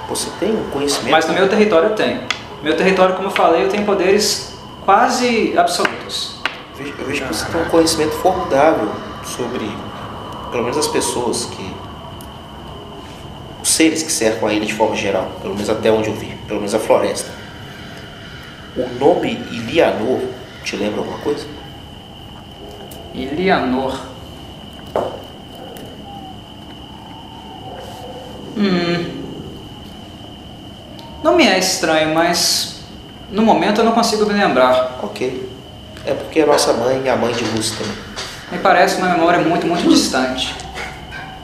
[0.08, 1.10] você tem um conhecimento.
[1.12, 2.20] Mas no meu território eu tenho.
[2.62, 6.36] Meu território, como eu falei, eu tenho poderes quase absolutos.
[6.78, 8.88] Eu vejo- Eu vejo que você tem um conhecimento formidável
[9.24, 9.70] sobre,
[10.50, 11.65] pelo menos as pessoas que.
[13.66, 16.28] Os seres que cercam a ilha de forma geral, pelo menos até onde eu vi,
[16.46, 17.28] pelo menos a floresta.
[18.76, 20.20] O nome Ilianor
[20.62, 21.44] te lembra alguma coisa?
[23.12, 23.98] Ilianor.
[28.56, 29.22] Hum.
[31.24, 32.82] Não me é estranho, mas
[33.32, 35.00] no momento eu não consigo me lembrar.
[35.02, 35.50] Ok.
[36.06, 37.96] É porque a nossa mãe e a mãe de Lúcia também.
[38.52, 40.54] Me parece uma memória muito, muito distante.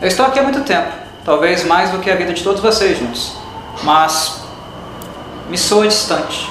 [0.00, 2.98] Eu estou aqui há muito tempo, talvez mais do que a vida de todos vocês
[2.98, 3.36] juntos,
[3.82, 4.40] mas
[5.48, 6.50] me soa distante.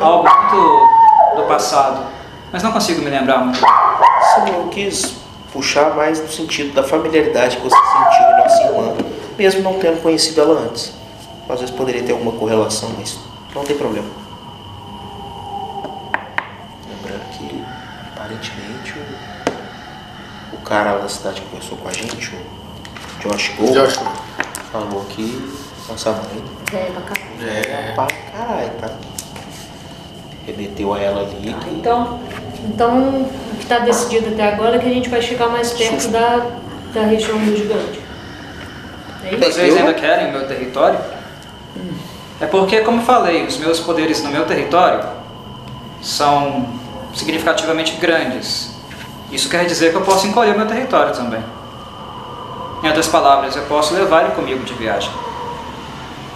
[0.00, 2.06] Algo muito do passado,
[2.52, 3.58] mas não consigo me lembrar muito.
[3.58, 5.16] Sim, eu quis
[5.52, 8.96] puxar mais no sentido da familiaridade que você sentiu em nossa irmã,
[9.36, 10.92] mesmo não tendo conhecido ela antes.
[11.48, 13.18] Às vezes poderia ter alguma correlação, mas
[13.54, 14.06] não tem problema.
[16.86, 17.64] Lembrando que,
[18.14, 18.94] aparentemente,
[20.52, 22.57] o, o cara lá da cidade que conversou com a gente, o
[23.20, 23.98] Josh Gold, Josh.
[24.70, 25.50] falou que
[25.88, 27.14] nossa mãe É, pra cá.
[27.44, 28.90] é pra caralho, tá?
[30.46, 32.20] Remeteu a ela ali que Então,
[32.64, 36.08] então o que está decidido até agora é que a gente vai chegar mais perto
[36.08, 36.46] da,
[36.94, 38.00] da região do gigante.
[39.24, 39.52] É isso?
[39.52, 40.98] Vocês ainda querem o meu território?
[42.40, 45.04] É porque, como eu falei, os meus poderes no meu território
[46.00, 46.66] são
[47.14, 48.70] significativamente grandes.
[49.32, 51.42] Isso quer dizer que eu posso encolher o meu território também.
[52.82, 55.10] Em outras palavras, eu posso levar ele comigo de viagem.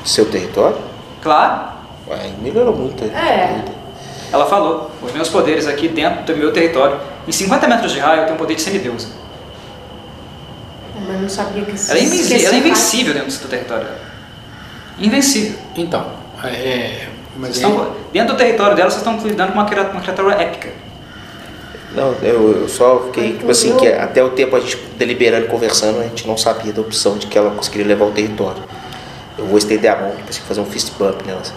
[0.04, 0.76] seu território,
[1.22, 1.68] Claro,
[2.10, 3.04] aí melhorou muito.
[3.04, 3.64] É.
[4.32, 8.20] ela falou, os meus poderes aqui dentro do meu território, em 50 metros de raio,
[8.22, 9.06] eu tenho o poder de semideusa.
[11.06, 14.00] Mas não sabia que Ela é, ela é invencível dentro do território dela.
[14.98, 15.58] Invencível.
[15.76, 16.06] Então,
[16.44, 17.08] é.
[17.36, 20.02] Mas Vocês aí- estão- dentro do território dela, vocês estão lidando com uma criatura, uma
[20.02, 20.68] criatura épica.
[21.94, 25.46] Não, eu, eu só fiquei, Mas tipo assim, que até o tempo a gente deliberando
[25.46, 28.62] e conversando, a gente não sabia da opção de que ela conseguiria levar o território.
[29.36, 31.54] Eu vou estender a mão, tipo assim, fazer um fist bump nela assim.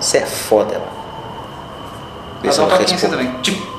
[0.00, 0.88] Você é foda, ela.
[2.42, 3.52] Vê Ela se dá ela toquinho assim responde.
[3.52, 3.70] também.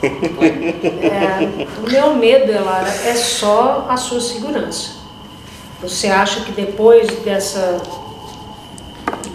[0.00, 4.98] É, o meu medo, Elara, é só a sua segurança.
[5.82, 7.80] Você acha que depois dessa,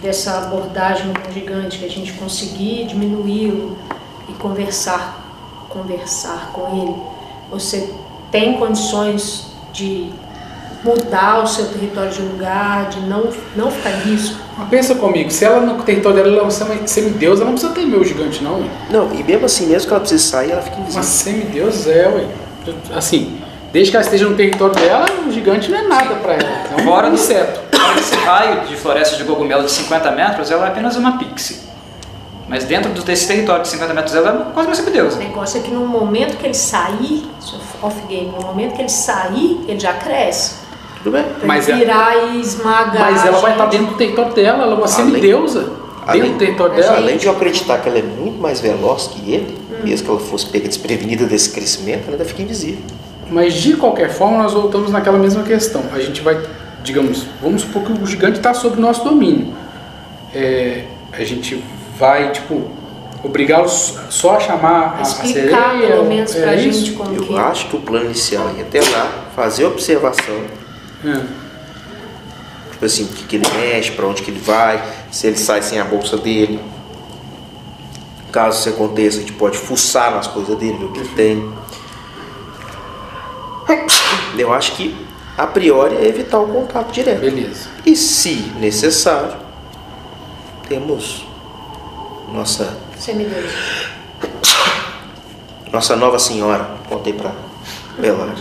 [0.02, 3.76] dessa abordagem com o gigante, que a gente conseguir diminuí-lo
[4.28, 5.23] e conversar,
[5.74, 6.96] conversar com ele,
[7.50, 7.90] você
[8.30, 10.10] tem condições de
[10.84, 14.38] mudar o seu território de lugar, de não, não ficar em risco?
[14.70, 17.98] Pensa comigo, se ela no território dela ela é uma semideus, ela não precisa temer
[17.98, 18.66] o gigante não, ué.
[18.90, 21.02] Não, e mesmo assim, mesmo que ela precise sair, ela fica Uma invisível.
[21.04, 22.26] semideus é, ué.
[22.94, 23.40] Assim,
[23.72, 26.48] desde que ela esteja no território dela, o gigante não é nada pra ela.
[26.78, 27.60] É um Fora do inseto.
[27.76, 31.73] Fora desse raio de floresta de cogumelo de 50 metros, ela é apenas uma pixie.
[32.48, 35.18] Mas dentro do- desse território de 50 metros, ela é quase uma O semideusa.
[35.18, 39.60] negócio é que no momento que ele sair, é off-game, no momento que ele sair,
[39.66, 40.56] ele já cresce.
[41.02, 41.24] Tudo bem?
[41.24, 43.12] Pra Mas ele é- virar e esmagar.
[43.12, 43.72] Mas ela vai estar gente.
[43.78, 45.60] dentro do território dela, ela é uma Além- semideusa.
[45.60, 46.96] Dentro além- do território dela.
[46.96, 50.20] Além de eu acreditar que ela é muito mais veloz que ele, mesmo que ela
[50.20, 52.82] fosse pega desprevenida desse crescimento, ela ainda fica invisível.
[53.30, 55.82] Mas de qualquer forma, nós voltamos naquela mesma questão.
[55.94, 56.38] A gente vai,
[56.82, 59.54] digamos, vamos supor que o gigante está sob nosso domínio.
[60.34, 61.62] É, a gente
[61.98, 62.70] vai, tipo,
[63.22, 65.86] obrigá-lo só a chamar a, a Explicar sereia.
[65.88, 66.78] pelo menos é pra isso?
[66.86, 70.42] gente como que Eu acho que o plano inicial é ir até lá, fazer observação,
[71.04, 71.20] É.
[72.72, 75.62] tipo assim, o que, que ele mexe, pra onde que ele vai, se ele sai
[75.62, 76.60] sem a bolsa dele.
[78.32, 81.52] Caso isso aconteça, a gente pode fuçar nas coisas dele, ver o que ele tem.
[84.36, 84.94] Eu acho que,
[85.38, 87.20] a priori, é evitar o contato direto.
[87.20, 87.68] Beleza.
[87.86, 89.34] E se necessário,
[90.68, 91.23] temos
[92.34, 93.52] nossa, Semideus.
[95.72, 96.68] nossa nova senhora.
[96.88, 97.30] Contei pra
[97.96, 98.34] Belar.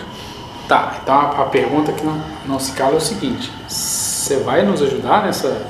[0.68, 4.64] Tá, então a, a pergunta que não, não se cala é o seguinte: você vai
[4.64, 5.62] nos ajudar nessa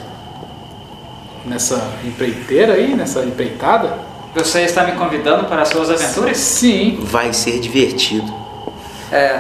[1.46, 4.00] nessa empreiteira aí, nessa empreitada?
[4.34, 6.38] Você está me convidando para as suas aventuras?
[6.38, 7.00] Sim.
[7.02, 8.34] Vai ser divertido.
[9.12, 9.38] É,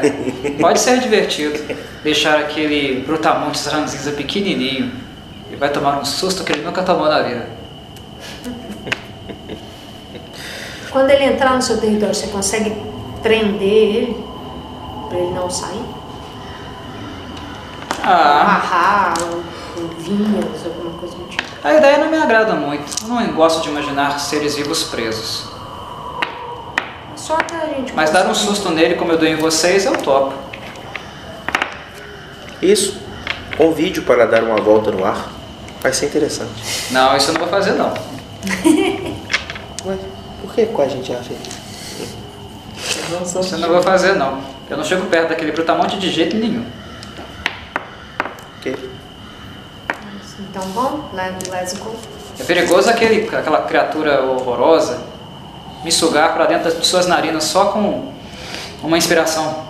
[0.59, 1.57] pode ser divertido
[2.03, 4.91] deixar aquele brutamontes ranzinza pequenininho
[5.51, 7.62] e vai tomar um susto que ele nunca tomou na vida.
[10.93, 12.73] Quando ele entrar no seu território, você consegue
[13.21, 13.61] prender
[13.95, 14.25] ele
[15.09, 15.83] pra ele não sair?
[18.03, 21.43] Ah, Amarrar com vinhas, alguma coisa do tipo.
[21.63, 22.85] a ideia não me agrada muito.
[23.01, 25.45] Eu não gosto de imaginar seres vivos presos.
[27.15, 30.33] Só pra gente Mas dar um susto nele como eu dou em vocês, eu topo.
[32.61, 33.01] Isso.
[33.57, 35.29] Convide-o para dar uma volta no ar.
[35.81, 36.51] Vai ser interessante.
[36.91, 37.93] Não, isso eu não vou fazer não.
[39.85, 39.99] Mas
[40.53, 41.33] por que com a gente acha?
[43.23, 44.39] Isso eu não vou fazer não.
[44.69, 46.63] Eu não chego perto daquele brutamonte de jeito nenhum.
[48.59, 48.91] Ok.
[50.39, 51.95] Então, bom, leve o Lesico.
[52.39, 55.01] É perigoso aquele, aquela criatura horrorosa
[55.83, 58.13] me sugar para dentro das suas narinas só com
[58.83, 59.65] uma inspiração.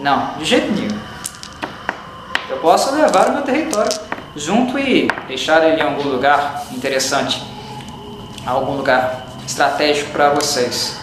[0.00, 0.98] Não, de jeito nenhum.
[2.50, 3.96] Eu posso levar o meu território
[4.34, 7.42] junto e deixar ele em algum lugar interessante,
[8.44, 10.94] algum lugar estratégico para vocês.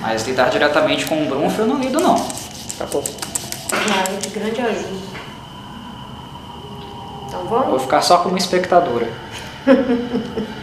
[0.00, 2.14] Mas lidar diretamente com um brunfo eu não lido não.
[2.78, 3.02] Tá bom.
[3.70, 5.14] Já é de grande ajuda.
[7.28, 7.82] Então Eu Vou vamos?
[7.82, 9.08] ficar só como espectadora.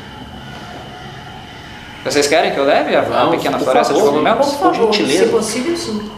[2.03, 4.13] Vocês querem que eu leve a, Vamos, pequena floresta de favor.
[4.13, 4.47] cogumelos?
[4.47, 5.25] Por favor, gentileza.
[5.25, 6.11] se possível, sim.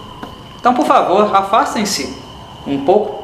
[0.58, 2.16] Então, por favor, afastem-se
[2.66, 3.22] um pouco.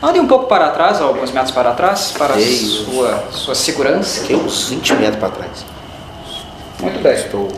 [0.00, 4.20] Andem um pouco para trás, alguns metros para trás, para sua, sua segurança.
[4.20, 5.64] Fiquei uns 20 metros para trás.
[6.84, 7.12] Muito bem.
[7.14, 7.48] Estou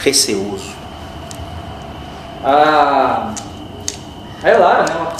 [0.00, 0.72] receoso.
[2.44, 3.32] A,
[4.42, 5.12] a Elara né, ela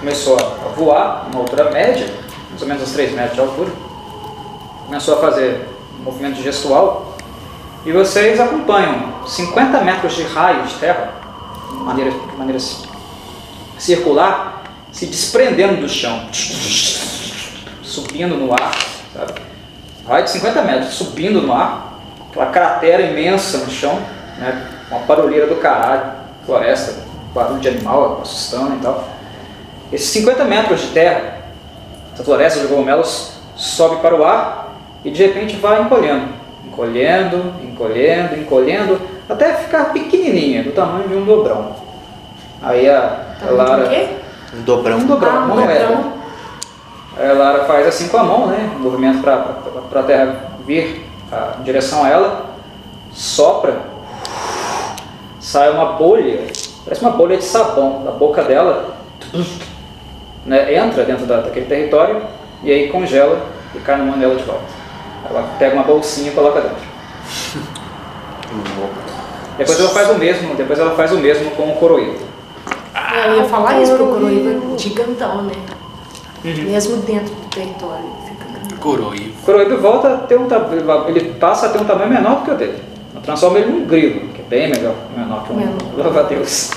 [0.00, 2.12] começou a voar uma altura média,
[2.50, 3.70] mais ou menos uns 3 metros de altura.
[4.86, 5.68] Começou a fazer
[5.98, 7.14] um movimento gestual.
[7.86, 11.12] E vocês acompanham 50 metros de raio de terra,
[11.70, 12.82] de maneira, de maneira ci-
[13.78, 16.26] circular, se desprendendo do chão,
[17.82, 18.72] subindo no ar,
[19.12, 19.34] sabe?
[20.08, 21.93] Raio de 50 metros, subindo no ar,
[22.34, 23.98] aquela cratera imensa no chão,
[24.38, 24.66] né?
[24.90, 26.12] uma barulheira do caralho,
[26.44, 26.94] floresta,
[27.32, 29.08] barulho de animal assustando e tal.
[29.92, 31.38] Esses 50 metros de terra,
[32.12, 34.74] essa floresta de cogumelos sobe para o ar
[35.04, 36.28] e de repente vai encolhendo,
[36.66, 41.76] encolhendo, encolhendo, encolhendo, até ficar pequenininha, do tamanho de um dobrão.
[42.62, 43.88] Aí a, a Lara...
[44.56, 44.98] Um dobrão.
[44.98, 45.78] Um dobrão, Ah, um é.
[45.78, 46.12] dobrão.
[47.16, 48.70] Aí a Lara faz assim com a mão, né?
[48.76, 51.04] Um movimento para a terra vir
[51.34, 52.44] ah, em direção a ela,
[53.12, 53.80] sopra,
[55.40, 56.46] sai uma bolha,
[56.84, 58.94] parece uma bolha de sabão da boca dela,
[60.46, 60.74] né?
[60.74, 62.22] entra dentro da, daquele território
[62.62, 63.40] e aí congela
[63.74, 64.62] e cai na mão dela de volta.
[65.28, 66.84] Ela pega uma bolsinha e coloca dentro.
[69.58, 72.18] Depois ela faz o mesmo, depois ela faz o mesmo com o coroído.
[72.94, 75.54] É, Eu ia falar isso, porque o coroído é gigantão, né?
[76.44, 78.23] Mesmo dentro do território.
[78.88, 79.14] Ele Fica grande.
[79.14, 79.34] Coroí.
[79.40, 80.46] O coroído volta a ter um
[81.08, 82.82] ele passa a ter um tamanho menor do que o dele.
[83.14, 85.76] Eu transformo ele num grilo, que é bem melhor, menor que um Menor.
[85.96, 86.70] louva a Deus.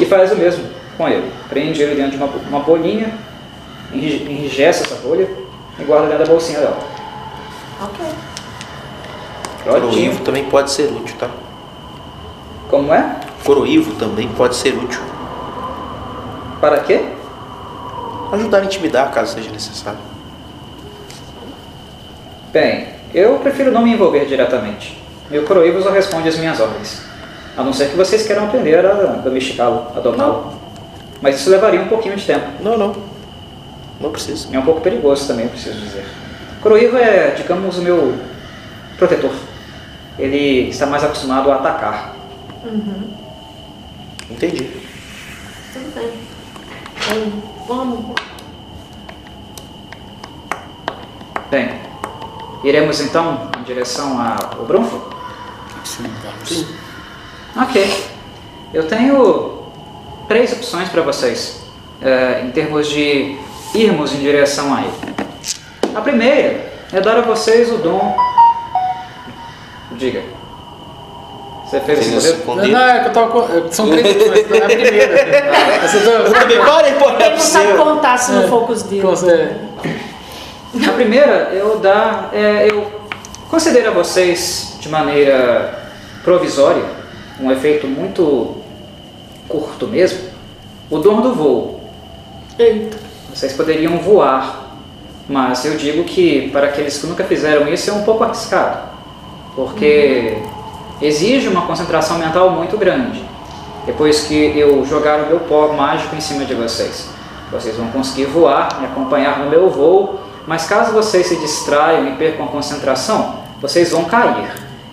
[0.00, 0.64] E faz o mesmo.
[0.96, 1.30] com ele.
[1.48, 3.12] Prende ele dentro de uma, uma bolinha,
[3.92, 5.28] enri- enrijece essa bolha
[5.78, 6.78] e guarda dentro da bolsinha dela.
[7.82, 8.06] Ok.
[9.64, 11.28] Coroívo também pode ser útil, tá?
[12.68, 13.16] Como é?
[13.44, 15.00] Coroívo também pode ser útil.
[16.60, 17.04] Para quê?
[18.32, 19.98] Ajudar a intimidar caso seja necessário.
[22.52, 25.00] Bem, eu prefiro não me envolver diretamente.
[25.30, 27.02] Meu Coroívo só responde às minhas ordens.
[27.56, 28.92] A não ser que vocês queiram aprender a
[29.22, 30.52] domesticá-lo, a domá-lo.
[31.22, 32.46] Mas isso levaria um pouquinho de tempo.
[32.60, 32.96] Não, não.
[34.00, 34.48] Não precisa.
[34.52, 36.04] É um pouco perigoso também, eu preciso dizer.
[36.60, 38.18] Coroívo é, digamos, o meu
[38.96, 39.32] protetor.
[40.18, 42.16] Ele está mais acostumado a atacar.
[42.64, 43.10] Uhum.
[44.30, 44.70] Entendi.
[45.72, 46.10] Tudo bem.
[46.96, 48.14] Então, vamos.
[51.50, 51.89] Bem,
[52.64, 54.18] iremos então em direção
[54.56, 55.00] ao Brunfo?
[55.84, 56.66] Sim, vamos.
[57.56, 58.06] Ok.
[58.72, 59.62] Eu tenho
[60.28, 61.62] três opções para vocês
[62.02, 63.36] eh, em termos de
[63.74, 64.92] irmos em direção a ele.
[65.94, 68.16] A primeira é dar a vocês o dom.
[69.92, 70.22] Diga.
[71.66, 72.68] Você fez esse modelo?
[72.72, 73.28] Não, não, é que eu tava.
[73.30, 76.64] com- São três opções, não é a primeira.
[76.66, 78.48] Parem, pô, Ele não sabe contar se não É.
[78.48, 79.22] for com os dedos.
[80.72, 82.88] A primeira eu dar, é, eu
[83.50, 85.90] considero a vocês de maneira
[86.22, 86.84] provisória,
[87.40, 88.56] um efeito muito
[89.48, 90.28] curto mesmo,
[90.88, 91.80] o dom do voo.
[92.56, 92.96] Eita.
[93.34, 94.76] Vocês poderiam voar,
[95.28, 98.90] mas eu digo que para aqueles que nunca fizeram isso é um pouco arriscado,
[99.56, 100.38] porque
[101.02, 103.24] exige uma concentração mental muito grande.
[103.86, 107.08] Depois que eu jogar o meu pó mágico em cima de vocês,
[107.50, 112.16] vocês vão conseguir voar, me acompanhar no meu voo, mas caso vocês se distraiam e
[112.16, 114.50] percam a concentração, vocês vão cair.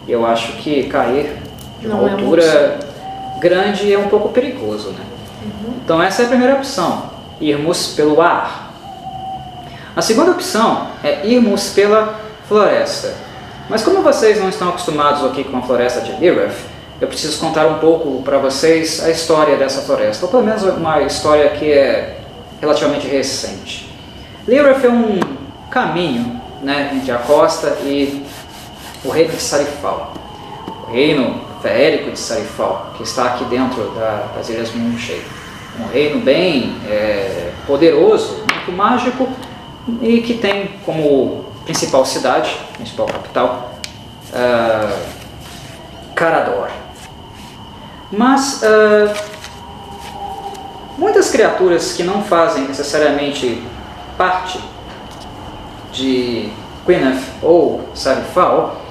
[0.07, 1.35] Eu acho que cair
[1.79, 2.79] de uma Não é altura
[3.39, 5.03] grande é um pouco perigoso, né?
[5.83, 7.09] Então essa é a primeira opção,
[7.41, 8.71] irmos pelo ar.
[9.95, 13.15] A segunda opção é irmos pela floresta.
[13.67, 16.53] Mas como vocês não estão acostumados aqui com a floresta de Lirith,
[17.01, 21.01] eu preciso contar um pouco para vocês a história dessa floresta, ou pelo menos uma
[21.01, 22.19] história que é
[22.61, 23.91] relativamente recente.
[24.47, 25.36] Lirith é um
[25.78, 28.25] caminho né, entre a costa e
[29.05, 30.11] o reino de Sarifal.
[30.88, 35.21] O reino feérico de Sarifal, que está aqui dentro da- das Ilhas Moonshade.
[35.80, 39.30] Um reino bem é, poderoso, muito mágico
[40.01, 43.71] e que tem como principal cidade, principal capital,
[44.34, 44.97] ah,
[46.15, 46.69] Carador.
[48.11, 49.13] Mas ah,
[50.97, 53.61] muitas criaturas que não fazem necessariamente
[54.17, 54.59] parte
[55.91, 56.49] de
[56.85, 58.88] Quineth ou Sarifal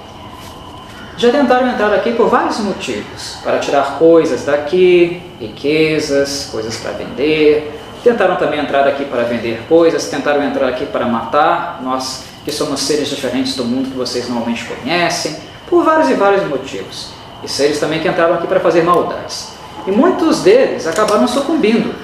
[1.16, 7.80] já tentaram entrar aqui por vários motivos, para tirar coisas daqui, riquezas, coisas para vender.
[8.04, 12.80] Tentaram também entrar aqui para vender coisas, tentaram entrar aqui para matar nós que somos
[12.80, 15.36] seres diferentes do mundo que vocês normalmente conhecem,
[15.68, 17.08] por vários e vários motivos.
[17.42, 19.52] E seres também que entraram aqui para fazer maldades.
[19.86, 21.94] E muitos deles acabaram sucumbindo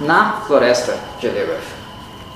[0.00, 1.78] na floresta de Lirith.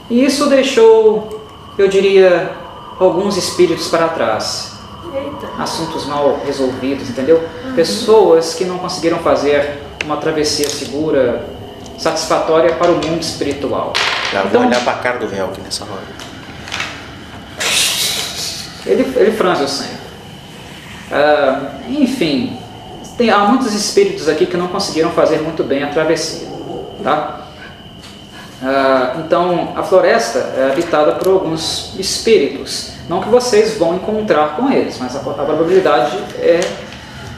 [0.09, 1.32] E isso deixou,
[1.79, 2.51] eu diria,
[2.99, 4.73] alguns espíritos para trás,
[5.15, 5.63] Eita.
[5.63, 7.43] assuntos mal resolvidos, entendeu?
[7.75, 11.47] Pessoas que não conseguiram fazer uma travessia segura,
[11.99, 13.93] satisfatória para o mundo espiritual.
[14.33, 16.23] Já vou Então- olhar pra cara do Velk nessa hora.
[18.85, 20.03] Ele, ele franze o sangue.
[21.11, 22.59] Ah, enfim,
[23.17, 26.49] tem, há muitos espíritos aqui que não conseguiram fazer muito bem a travessia.
[27.05, 27.42] Tá?
[28.63, 32.93] Ah, então, a floresta é habitada por alguns espíritos.
[33.09, 36.61] Não que vocês vão encontrar com eles, mas a, a probabilidade é,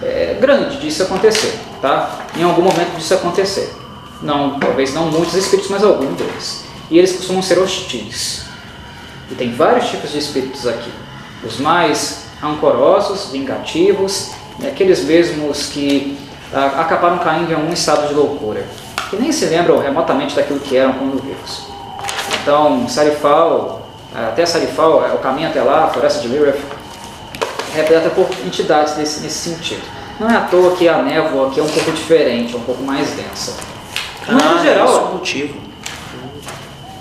[0.02, 1.58] é grande disso acontecer.
[1.80, 2.26] Tá?
[2.36, 3.74] Em algum momento disso acontecer.
[4.22, 6.64] Não, talvez não muitos espíritos, mas algum deles.
[6.90, 8.44] E eles costumam ser hostis.
[9.30, 10.92] E tem vários tipos de espíritos aqui.
[11.42, 14.32] Os mais rancorosos, vingativos,
[14.66, 16.18] aqueles mesmos que
[16.52, 18.64] ah, acabaram caindo em algum estado de loucura,
[19.10, 21.66] que nem se lembram remotamente daquilo que eram quando vivos.
[22.42, 26.60] Então, Sarifal, até Sarifal, é o caminho até lá, a floresta de Lirith,
[27.72, 29.82] é repleta por entidades nesse, nesse sentido.
[30.20, 32.82] Não é à toa que a névoa aqui é um pouco diferente, é um pouco
[32.82, 33.54] mais densa.
[34.24, 35.54] De maneira Ah, geral, esse é motivo.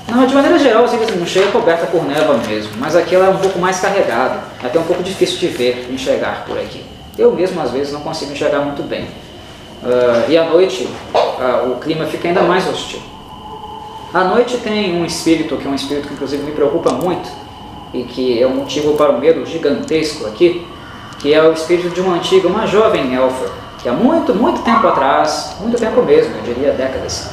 [0.09, 3.15] não, de maneira geral, as ilhas de Munchei é coberta por névoa mesmo, mas aqui
[3.15, 6.43] ela é um pouco mais carregada, é até um pouco difícil de ver, de enxergar
[6.45, 6.83] por aqui.
[7.17, 9.07] Eu mesmo, às vezes, não consigo enxergar muito bem.
[9.85, 13.01] Ah, e à noite, ah, o clima fica ainda mais hostil.
[14.13, 17.29] À noite tem um espírito, que é um espírito que inclusive me preocupa muito,
[17.93, 20.65] e que é um motivo para o medo gigantesco aqui,
[21.19, 24.87] que é o espírito de uma antiga, uma jovem elfa, que há muito, muito tempo
[24.87, 27.31] atrás, muito tempo mesmo, eu diria décadas,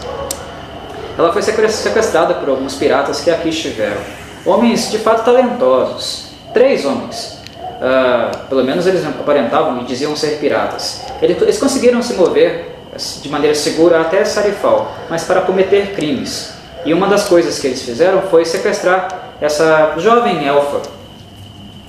[1.18, 4.00] ela foi sequestrada por alguns piratas que aqui estiveram.
[4.46, 6.30] Homens de fato talentosos.
[6.54, 7.39] Três homens.
[7.80, 11.02] Uh, pelo menos eles aparentavam e diziam ser piratas.
[11.22, 12.76] Eles conseguiram se mover
[13.22, 16.52] de maneira segura até Sarifal, mas para cometer crimes.
[16.84, 19.08] E uma das coisas que eles fizeram foi sequestrar
[19.40, 20.82] essa jovem elfa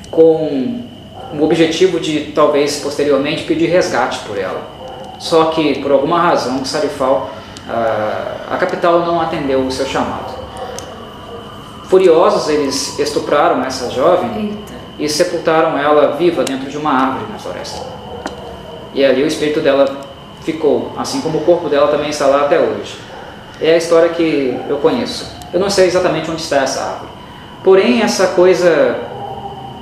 [0.10, 0.84] com
[1.34, 4.62] o objetivo de talvez posteriormente pedir resgate por ela.
[5.20, 7.32] Só que por alguma razão Sarifal,
[8.50, 10.39] a capital não atendeu o seu chamado.
[11.86, 14.58] Furiosos, eles estupraram essa jovem.
[15.02, 17.86] E sepultaram ela viva dentro de uma árvore na floresta.
[18.93, 19.86] E ali o espírito dela
[20.41, 22.99] ficou, assim como o corpo dela também está lá até hoje.
[23.60, 25.36] É a história que eu conheço.
[25.52, 27.12] Eu não sei exatamente onde está essa árvore.
[27.64, 28.99] Porém, essa coisa,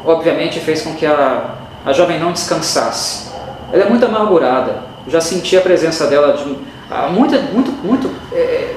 [0.06, 1.56] obviamente, fez com que a,
[1.86, 3.30] a jovem não descansasse.
[3.74, 4.84] Ela é muito amargurada.
[5.06, 6.58] Eu já senti a presença dela de
[6.90, 8.74] a muito, muito, muito, é,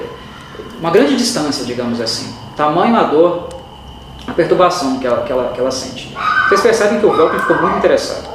[0.79, 2.33] uma grande distância, digamos assim.
[2.55, 3.49] Tamanho a dor,
[4.27, 6.15] a perturbação que ela, que ela, que ela sente.
[6.47, 8.29] Vocês percebem que o Velkin ficou muito interessado.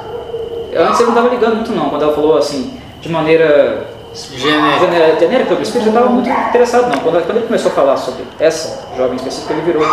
[0.75, 5.53] Antes ele não estava ligando muito não, quando ela falou assim, de maneira genérica, genérica
[5.55, 6.99] o espírito, eu estava muito interessado não.
[6.99, 9.83] Quando, quando, ele começou a falar sobre essa jovem específica, ele virou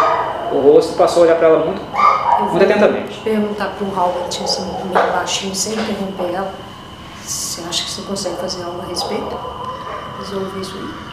[0.53, 1.81] o rosto e passou a olhar para ela muito,
[2.51, 3.21] muito atentamente.
[3.21, 6.53] perguntar para o Albert, assim, meio baixinho, sem interromper ela,
[7.25, 9.37] você acha que você consegue fazer algo a respeito?
[10.19, 11.07] Resolver isso aí?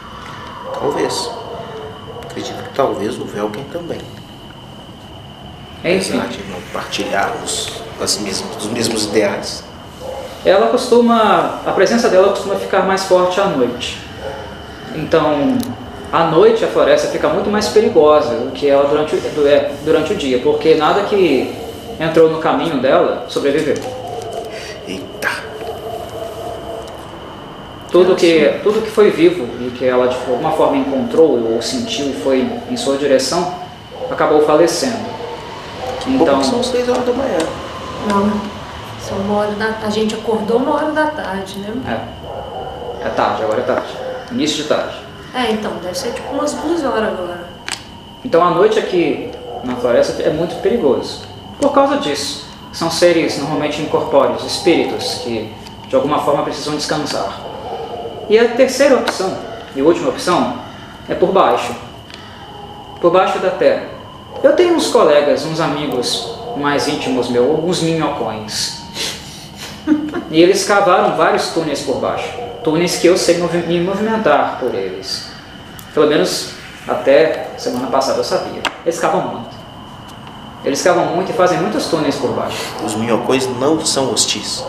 [0.80, 1.32] Talvez.
[2.24, 4.02] Acredito que talvez o Velken também.
[5.84, 6.18] Enfim.
[6.18, 9.64] Apesar de não partilharmos das mesmas, dos mesmos ideais
[10.46, 13.98] ela costuma, a presença dela costuma ficar mais forte à noite.
[14.94, 15.58] Então,
[16.12, 20.16] à noite a floresta fica muito mais perigosa do que ela durante, é, durante o
[20.16, 21.56] dia, porque nada que
[22.00, 23.76] entrou no caminho dela sobreviveu.
[24.86, 25.30] Eita!
[27.90, 32.10] Tudo que, tudo que foi vivo e que ela de alguma forma encontrou ou sentiu
[32.10, 33.54] e foi em sua direção,
[34.12, 35.13] acabou falecendo.
[36.08, 37.38] Então, são seis horas da manhã.
[38.08, 38.32] Não.
[39.00, 41.74] São uma hora da A gente acordou uma hora da tarde, né?
[43.02, 43.06] É.
[43.06, 43.88] É tarde, agora é tarde.
[44.32, 44.98] Início de tarde.
[45.34, 47.44] É, então, deve ser tipo umas duas horas agora.
[48.24, 49.30] Então a noite aqui
[49.64, 51.24] na floresta é muito perigoso.
[51.60, 52.46] Por causa disso.
[52.72, 55.54] São seres normalmente incorpóreos, espíritos, que
[55.88, 57.40] de alguma forma precisam descansar.
[58.30, 59.38] E a terceira opção,
[59.76, 60.58] e última opção,
[61.08, 61.76] é por baixo.
[63.00, 63.93] Por baixo da terra.
[64.44, 68.84] Eu tenho uns colegas, uns amigos mais íntimos meus, alguns minhocões,
[70.30, 72.30] e eles cavaram vários túneis por baixo.
[72.62, 75.30] Túneis que eu sei me movimentar por eles.
[75.94, 76.52] Pelo menos
[76.86, 78.62] até semana passada eu sabia.
[78.86, 79.56] Eles cavam muito.
[80.66, 82.62] Eles cavam muito e fazem muitos túneis por baixo.
[82.86, 84.64] Os minhocões não são hostis?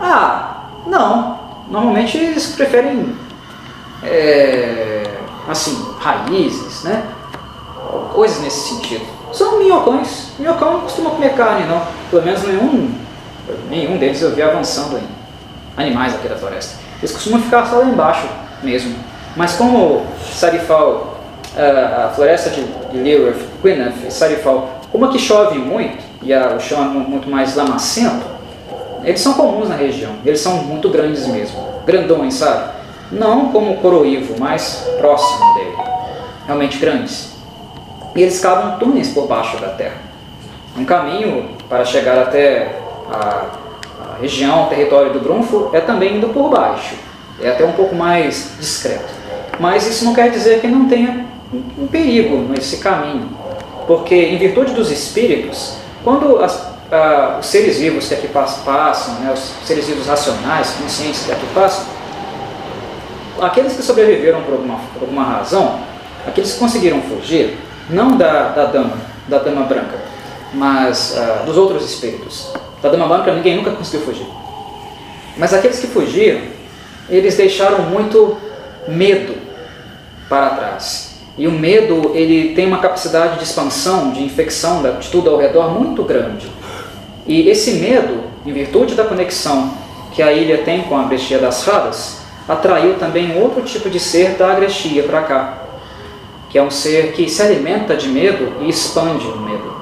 [0.00, 1.38] Ah, não.
[1.68, 3.16] Normalmente eles preferem,
[4.02, 5.02] é,
[5.48, 7.02] assim, raízes, né?
[8.12, 9.04] Coisas nesse sentido.
[9.32, 10.32] São minhocões.
[10.38, 11.82] Minhocão não costuma comer carne, não.
[12.10, 13.06] Pelo menos nenhum
[13.68, 15.06] nenhum deles eu vi avançando em
[15.76, 16.78] animais aqui da floresta.
[16.98, 18.26] Eles costumam ficar só lá embaixo
[18.62, 18.94] mesmo.
[19.36, 21.18] Mas como Sarifal,
[21.56, 26.86] a floresta de Lewis, Gwyneth e Sarifal, como aqui chove muito e o chão é
[26.86, 28.24] muito mais lamacento,
[29.04, 30.12] eles são comuns na região.
[30.24, 31.56] Eles são muito grandes mesmo.
[31.84, 32.70] Grandões, sabe?
[33.12, 35.76] Não como o coroivo, mas próximo dele.
[36.46, 37.35] Realmente grandes.
[38.16, 39.98] E eles cavam túneis por baixo da terra.
[40.76, 42.80] Um caminho para chegar até
[43.12, 43.44] a,
[44.00, 46.94] a região, o território do Brunfo é também indo por baixo,
[47.42, 49.14] é até um pouco mais discreto.
[49.60, 51.26] Mas isso não quer dizer que não tenha
[51.78, 53.28] um perigo nesse caminho,
[53.86, 59.30] porque em virtude dos espíritos, quando as, a, os seres vivos que aqui passam, né,
[59.32, 61.84] os seres vivos racionais, conscientes que aqui passam,
[63.40, 65.80] aqueles que sobreviveram por alguma, por alguma razão,
[66.26, 68.96] aqueles que conseguiram fugir, não da, da dama,
[69.28, 69.98] da dama branca,
[70.52, 74.26] mas uh, dos outros espíritos, da Dama Branca ninguém nunca conseguiu fugir.
[75.36, 76.40] Mas aqueles que fugiram,
[77.08, 78.36] eles deixaram muito
[78.88, 79.34] medo
[80.28, 81.16] para trás.
[81.38, 85.78] E o medo, ele tem uma capacidade de expansão, de infecção de tudo ao redor
[85.78, 86.50] muito grande.
[87.26, 89.74] E esse medo, em virtude da conexão
[90.12, 92.18] que a ilha tem com a Agrestia das Fadas,
[92.48, 95.58] atraiu também outro tipo de ser da Agrestia para cá,
[96.48, 99.74] que é um ser que se alimenta de medo e expande o medo.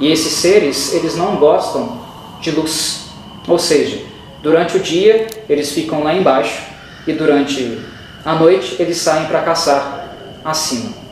[0.00, 2.00] E esses seres, eles não gostam
[2.40, 3.08] de luz.
[3.46, 4.02] Ou seja,
[4.42, 6.62] durante o dia eles ficam lá embaixo
[7.06, 7.78] e durante
[8.24, 11.04] a noite eles saem para caçar acima.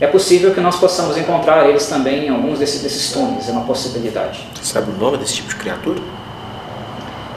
[0.00, 3.64] É possível que nós possamos encontrar eles também em alguns desses, desses túneis, é uma
[3.64, 4.48] possibilidade.
[4.62, 6.00] Sabe o nome desse tipo de criatura?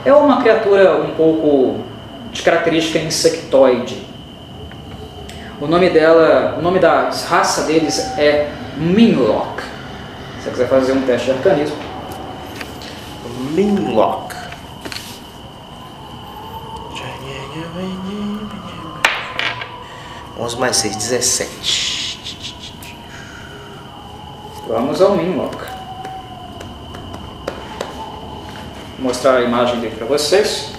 [0.05, 1.81] É uma criatura um pouco
[2.31, 4.02] de característica insectoide.
[5.63, 9.63] O nome dela, o nome da raça deles é Minlock.
[10.39, 11.77] Se você quiser fazer um teste de arcanismo.
[13.51, 14.35] Minlock.
[20.37, 22.43] 11 mais 6, 17.
[24.67, 25.55] Vamos ao Minlock.
[28.97, 30.73] Vou mostrar a imagem dele para vocês.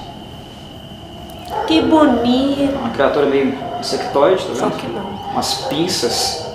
[1.66, 2.76] Que bonito.
[2.76, 4.78] Uma criatura meio insectoide, tá Só vendo?
[4.78, 5.04] que não.
[5.32, 6.46] Umas pinças.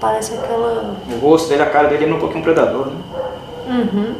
[0.00, 0.96] Parece aquela.
[1.10, 2.96] O rosto dele, a cara dele lembra um pouquinho um predador, né?
[3.68, 4.14] Uhum.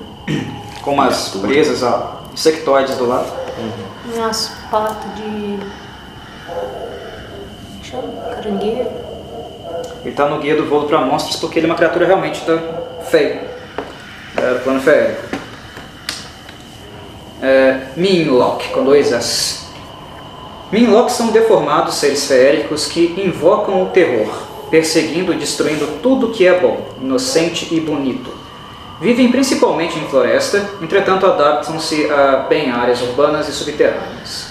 [0.82, 3.30] Com umas presas ó, insectoides do lado.
[4.14, 5.58] Umas patas de.
[7.82, 8.08] Chama?
[8.34, 8.88] Caranguejo.
[10.04, 12.58] Ele tá no guia do voo para monstros porque ele é uma criatura realmente tá
[13.04, 13.40] feio.
[14.36, 15.22] É plano feérico.
[17.42, 19.67] É, Minlock, com dois S.
[20.70, 24.28] Minlock são deformados seres feéricos que invocam o terror,
[24.70, 28.30] perseguindo e destruindo tudo que é bom, inocente e bonito.
[29.00, 34.48] Vivem principalmente em floresta, entretanto adaptam-se a bem áreas urbanas e subterrâneas.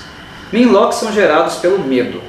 [0.51, 2.19] Minlocks são gerados pelo medo.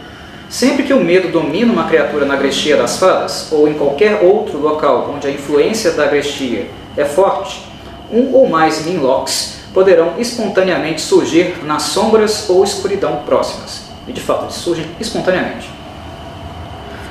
[0.50, 4.58] Sempre que o medo domina uma criatura na agrestia das fadas, ou em qualquer outro
[4.58, 7.64] local onde a influência da agrestia é forte,
[8.12, 13.82] um ou mais Minlocks poderão espontaneamente surgir nas sombras ou escuridão próximas.
[14.06, 15.70] E de fato, eles surgem espontaneamente.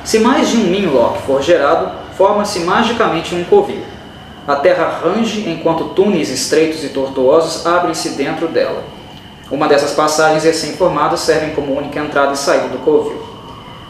[0.04, 3.84] Se mais de um Minlock for gerado, forma-se magicamente um covil.
[4.48, 8.84] A terra range enquanto túneis estreitos e tortuosos abrem-se dentro dela.
[9.52, 13.22] Uma dessas passagens recém-formadas servem como única entrada e saída do covil.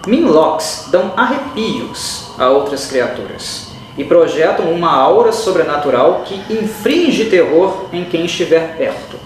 [0.05, 8.05] Minlocks dão arrepios a outras criaturas e projetam uma aura sobrenatural que infringe terror em
[8.05, 9.17] quem estiver perto.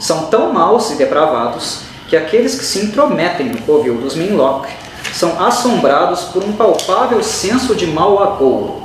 [0.00, 4.68] São tão maus e depravados que aqueles que se intrometem no covil dos Minlock
[5.12, 8.82] são assombrados por um palpável senso de mau agouro.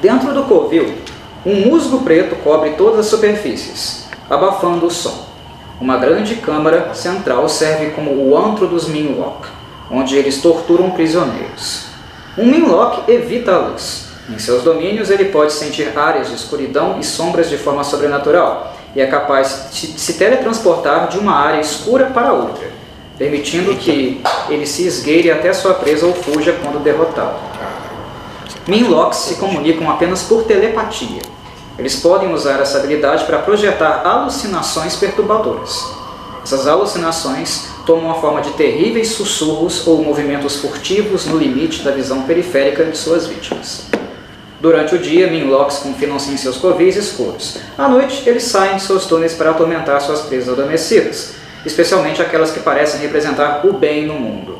[0.00, 0.94] Dentro do covil,
[1.44, 5.26] um musgo preto cobre todas as superfícies, abafando o som.
[5.80, 9.48] Uma grande câmara central serve como o antro dos Minlock,
[9.90, 11.86] onde eles torturam prisioneiros.
[12.38, 14.03] Um Minlock evita a luz.
[14.28, 19.00] Em seus domínios, ele pode sentir áreas de escuridão e sombras de forma sobrenatural, e
[19.00, 22.70] é capaz de se teletransportar de uma área escura para outra,
[23.18, 27.36] permitindo que ele se esgueire até sua presa ou fuja quando derrotado.
[28.66, 31.20] Minlocks se comunicam apenas por telepatia.
[31.78, 35.84] Eles podem usar essa habilidade para projetar alucinações perturbadoras.
[36.42, 42.22] Essas alucinações tomam a forma de terríveis sussurros ou movimentos furtivos no limite da visão
[42.22, 43.86] periférica de suas vítimas.
[44.64, 47.58] Durante o dia, Minlocks confinam-se em seus covis escuros.
[47.76, 51.34] À noite, eles saem de seus túneis para atormentar suas presas adormecidas,
[51.66, 54.58] especialmente aquelas que parecem representar o bem no mundo.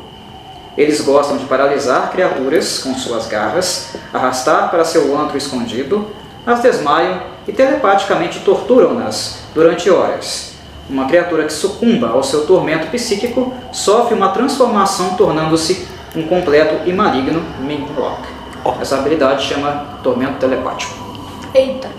[0.77, 6.07] Eles gostam de paralisar criaturas com suas garras, arrastar para seu antro escondido,
[6.45, 10.51] as desmaiam e telepaticamente torturam-nas durante horas.
[10.87, 16.93] Uma criatura que sucumba ao seu tormento psíquico sofre uma transformação tornando-se um completo e
[16.93, 18.34] maligno Minlock.
[18.81, 20.93] Essa habilidade chama tormento telepático.
[21.53, 21.89] Eita.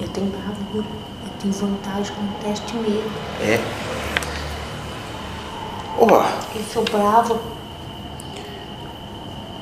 [0.00, 0.86] Eu tenho bravura.
[1.24, 3.10] Eu tenho vantagem no teste mesmo.
[3.42, 3.58] É.
[5.98, 6.24] Ó,
[6.54, 7.38] Eu sou brava.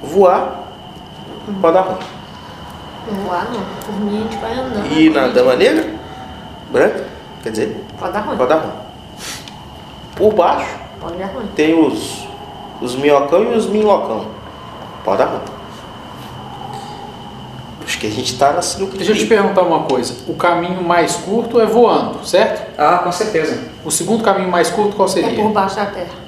[0.02, 0.64] voar
[1.60, 1.98] pode dar ruim.
[3.28, 3.64] Vá não.
[3.84, 4.92] Por mim a gente vai andando.
[4.92, 5.94] E na dama negra?
[6.70, 7.04] Branca?
[7.42, 8.36] Quer dizer, Pode dar ruim.
[8.36, 8.72] pode dar ruim.
[10.16, 11.46] Por baixo Pode dar ruim.
[11.54, 12.26] tem os,
[12.80, 14.26] os minhocão e os minlocão.
[15.04, 15.55] Pode dar ruim.
[17.87, 20.12] Acho que a gente tá na sinuca Deixa eu te perguntar uma coisa.
[20.26, 22.68] O caminho mais curto é voando, certo?
[22.76, 23.61] Ah, com certeza.
[23.84, 25.45] O segundo caminho mais curto qual É por seria?
[25.51, 26.26] baixo da terra.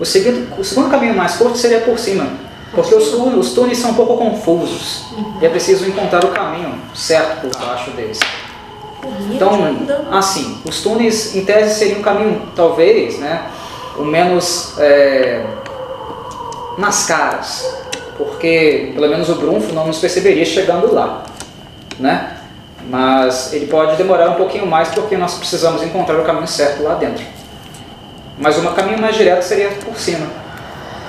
[0.00, 2.26] O segundo, o segundo caminho mais curto seria por cima,
[2.74, 5.04] porque os, os túneis são um pouco confusos
[5.40, 8.18] e é preciso encontrar o caminho certo por baixo deles.
[9.30, 9.50] Então,
[10.10, 13.46] assim, os túneis em tese seriam um caminho, talvez, né,
[13.96, 15.46] o menos é,
[16.76, 17.64] nas caras,
[18.16, 21.24] porque pelo menos o Brunfo não nos perceberia chegando lá,
[21.98, 22.36] né?
[22.88, 26.94] Mas ele pode demorar um pouquinho mais porque nós precisamos encontrar o caminho certo lá
[26.94, 27.24] dentro.
[28.38, 30.26] Mas o caminho mais direto seria por cima,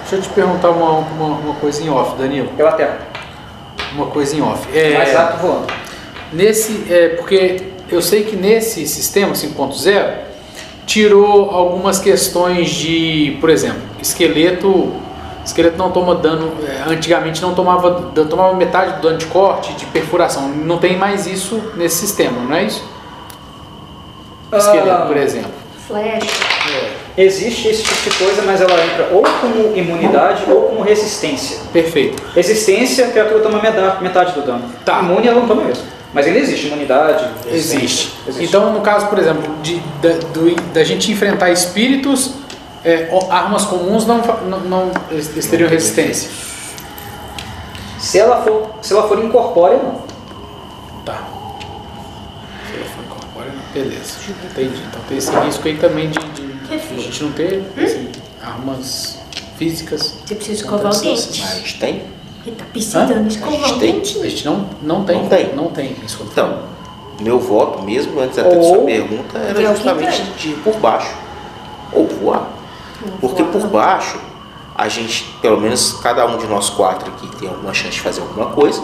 [0.10, 2.48] Deixa eu te perguntar uma, uma, uma coisa em off, Danilo.
[2.56, 2.98] pela terra,
[3.94, 4.66] Uma coisa em off.
[4.74, 5.68] É, mais rápido voando.
[6.32, 10.14] Nesse, é, porque eu sei que nesse sistema 5.0
[10.86, 14.94] tirou algumas questões de, por exemplo, esqueleto
[15.48, 19.86] esqueleto não toma dano, é, antigamente não tomava, tomava metade do dano de corte, de
[19.88, 20.48] perfuração.
[20.50, 22.84] Não tem mais isso nesse sistema, não é isso?
[24.52, 25.52] Esqueleto, Ah, por exemplo.
[25.88, 26.28] Flecha.
[27.18, 31.58] Existe esse tipo de coisa, mas ela entra ou como imunidade ou como resistência.
[31.74, 32.22] Perfeito.
[32.36, 34.64] Resistência, a criatura toma metade, metade do dano.
[34.86, 35.00] Tá.
[35.00, 35.84] Imune ela não toma mesmo.
[36.14, 37.26] Mas ainda existe imunidade.
[37.48, 38.14] Existe.
[38.28, 38.44] Existe.
[38.46, 42.32] Então, no caso, por exemplo, de, da, do- da gente enfrentar espíritos,
[42.86, 44.18] é, armas comuns não,
[44.50, 46.30] não, não eles teriam resistência.
[48.00, 50.02] se ela for, se ela for incorpórea, não.
[51.06, 51.24] Tá.
[52.70, 53.74] Se ela for incorpórea, não.
[53.74, 54.14] Beleza.
[54.52, 54.82] Entendi.
[54.90, 58.10] Então tem esse risco aí também de, de, de a gente não ter assim,
[58.42, 59.20] armas
[59.58, 60.14] físicas.
[60.26, 61.42] Você precisa escovar o dente.
[61.42, 62.04] Mas a gente tem.
[62.46, 63.90] Ele tá precisando escovar A gente o tem.
[63.90, 64.30] A dente.
[64.30, 65.18] gente não, não tem.
[65.22, 65.56] Não tem.
[65.56, 65.96] Não tem.
[66.32, 66.60] Então,
[67.20, 71.14] meu voto mesmo, antes até de Ou- sua pergunta, era justamente de ir por baixo.
[71.92, 72.48] Ou voar.
[73.20, 74.20] Porque por baixo,
[74.76, 78.22] a gente, pelo menos cada um de nós quatro aqui tem alguma chance de fazer
[78.22, 78.82] alguma coisa.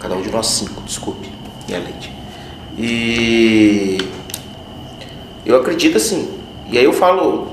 [0.00, 1.30] Cada um de nós cinco, desculpe,
[1.66, 2.12] minha leite.
[2.76, 3.98] E
[5.46, 6.38] eu acredito assim,
[6.70, 7.48] e aí eu falo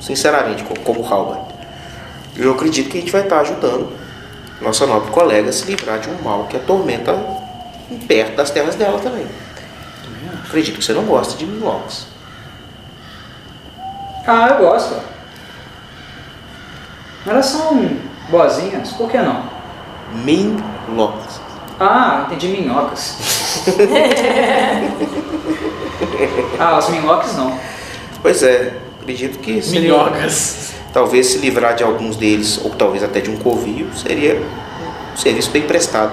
[0.00, 1.42] sinceramente, co- como Halbert,
[2.36, 3.88] eu acredito que a gente vai estar ajudando
[4.60, 7.12] nossa nobre colega a se livrar de um mal que atormenta
[8.06, 9.26] perto das terras dela também.
[10.46, 12.06] Acredito que você não gosta de minhocas.
[14.26, 14.94] Ah, eu gosto.
[17.26, 17.88] Elas são
[18.28, 19.42] boazinhas, por que não?
[20.24, 21.40] Minhocas.
[21.80, 23.16] Ah, entendi minhocas.
[26.58, 27.56] ah, os minhocas não.
[28.20, 30.72] Pois é, acredito que seria- Minhocas.
[30.92, 34.40] talvez se livrar de alguns deles, ou talvez até de um covil, seria
[35.12, 36.12] um serviço bem prestado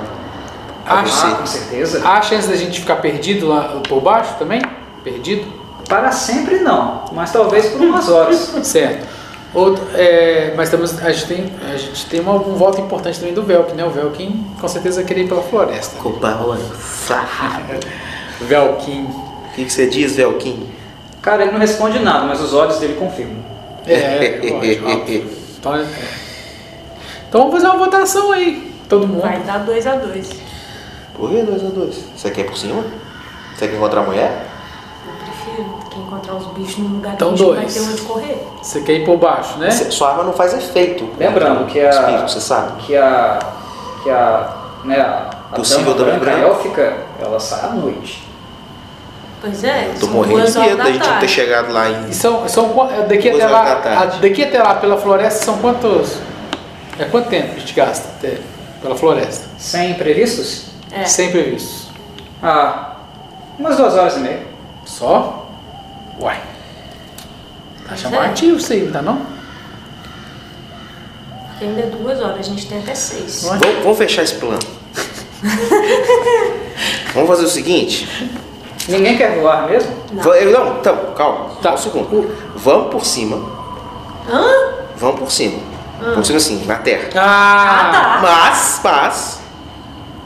[0.86, 1.28] a Ah, você.
[1.36, 2.02] com certeza.
[2.04, 4.62] Há a chance da gente ficar perdido lá por baixo também?
[5.04, 5.59] Perdido?
[5.90, 8.38] Para sempre não, mas talvez por umas horas.
[8.64, 9.20] Certo.
[9.52, 13.34] Outro, é, mas estamos, a gente tem, a gente tem uma- um voto importante também
[13.34, 13.84] do Velkin, né?
[13.84, 15.98] O Velkin com certeza queria ir pela floresta.
[15.98, 16.38] Copa
[18.42, 19.06] Velkin.
[19.06, 20.70] O que, que você diz, Velkin?
[21.24, 23.44] Cara, ele não responde nada, mas os olhos dele confirmam.
[23.88, 25.40] É, é, lógico, óbvio.
[25.60, 25.86] Então, é.
[27.28, 28.72] então vamos fazer uma votação aí.
[28.88, 29.22] Todo mundo.
[29.22, 30.30] Vai dar 2 a 2
[31.14, 32.82] Por que 2 a 2 Você quer ir por cima?
[33.58, 34.46] Você quer encontrar a mulher?
[36.00, 37.74] Eu que encontrar os bichos num lugar Então, que a gente não vai dois.
[37.74, 38.48] ter onde correr.
[38.62, 39.70] Você quer ir por baixo, né?
[39.72, 41.10] Você- Sua arma não faz efeito.
[41.18, 42.82] Lembrando que a- Espírito, você sabe?
[42.84, 43.40] Que a.
[44.04, 44.54] Que a.
[44.86, 46.40] Né, a, a Possível dama branca branca.
[46.40, 48.28] élfica, ela sai à noite.
[49.42, 51.90] Pois é, Tô são morrendo de medo da da gente não ter chegado lá.
[51.90, 55.58] E são, são qua- daqui até lá, da a- daqui até lá pela floresta são
[55.60, 56.18] quantos?
[56.98, 58.38] É quanto tempo a gente gasta até
[58.82, 59.48] pela floresta?
[59.58, 60.66] Sem imprevistos?
[60.92, 61.06] É.
[61.06, 61.88] Sem previstos.
[62.44, 62.96] Ah,
[63.58, 64.44] umas duas horas e meia.
[64.86, 65.39] Só?
[66.20, 66.42] Uai.
[67.88, 69.22] Tá chamativo isso aí, não tá não?
[71.50, 73.44] Porque ainda é duas horas, a gente tem até seis.
[73.46, 73.58] Ué.
[73.58, 74.60] Vamos, vamos fechar esse plano.
[77.14, 78.08] vamos fazer o seguinte.
[78.88, 79.92] Ninguém quer voar mesmo?
[80.14, 80.34] Não.
[80.34, 81.50] Eu- Não, então, calma.
[81.62, 81.76] Tá.
[81.78, 82.36] Só um segundo.
[82.56, 83.38] Vamos por cima.
[84.30, 84.44] Hã?
[84.96, 85.60] Vamos por cima.
[86.16, 87.10] Por cima assim, na terra.
[87.16, 88.20] Ah, tá.
[88.22, 89.40] Mas, mas.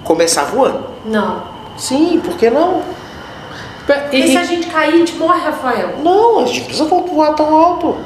[0.03, 0.85] Começar voando.
[1.05, 1.43] Não.
[1.77, 2.83] Sim, por que não?
[3.85, 5.95] Porque e- se a gente cair, a gente morre, Rafael.
[6.03, 7.97] Não, a gente não precisa voar tão alto.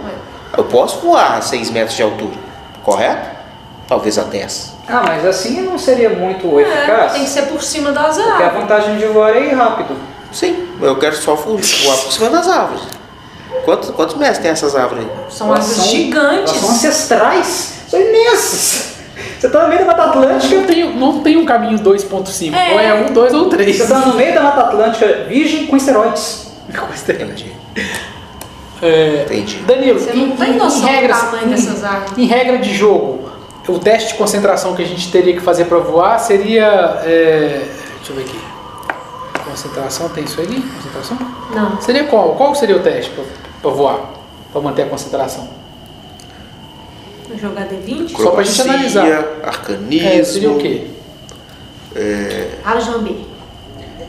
[0.58, 2.34] Eu posso voar a 6 metros de altura,
[2.84, 3.38] correto?
[3.88, 4.74] Talvez a 10.
[4.88, 7.12] Ah, mas assim não seria muito É, eficaz.
[7.14, 8.62] tem que ser por cima das Porque a árvores.
[8.62, 9.96] vantagem de voar é ir rápido.
[10.32, 12.84] Sim, eu quero só vo- voar por cima das árvores.
[13.64, 15.12] Quantos, quantos metros tem essas árvores aí?
[15.30, 16.52] São Elas árvores são- gigantes.
[16.54, 17.74] Elas são ancestrais.
[17.90, 18.97] São imensas.
[19.40, 20.56] Você tá no meio da Mata Atlântica.
[20.56, 22.54] não tem, não tem um caminho 2.5.
[22.54, 22.74] É.
[22.74, 23.78] Ou é um, dois ou três.
[23.78, 26.52] Você tá no meio da Mata Atlântica virgem com esteroides.
[27.10, 27.52] Entendi.
[28.82, 29.58] É, Entendi.
[29.66, 32.18] Danilo, Você em, não tem em- noção em do regras, tamanho em- dessas árvores.
[32.18, 33.30] Em regra de jogo,
[33.68, 36.66] o teste de concentração que a gente teria que fazer para voar seria.
[37.04, 37.62] é,
[37.98, 38.40] deixa eu ver aqui.
[39.50, 40.62] Concentração, tem isso aí?
[40.62, 41.18] Concentração?
[41.56, 41.82] Não.
[41.82, 42.36] Seria qual?
[42.36, 43.12] Qual seria o teste
[43.62, 44.00] para voar?
[44.52, 45.48] Para manter a concentração?
[47.36, 48.16] Jogar D20?
[48.16, 49.24] Só pra gente analisar.
[49.44, 50.08] Arcanismo.
[50.10, 50.88] É, seria o quê?
[52.64, 53.26] Aljambi.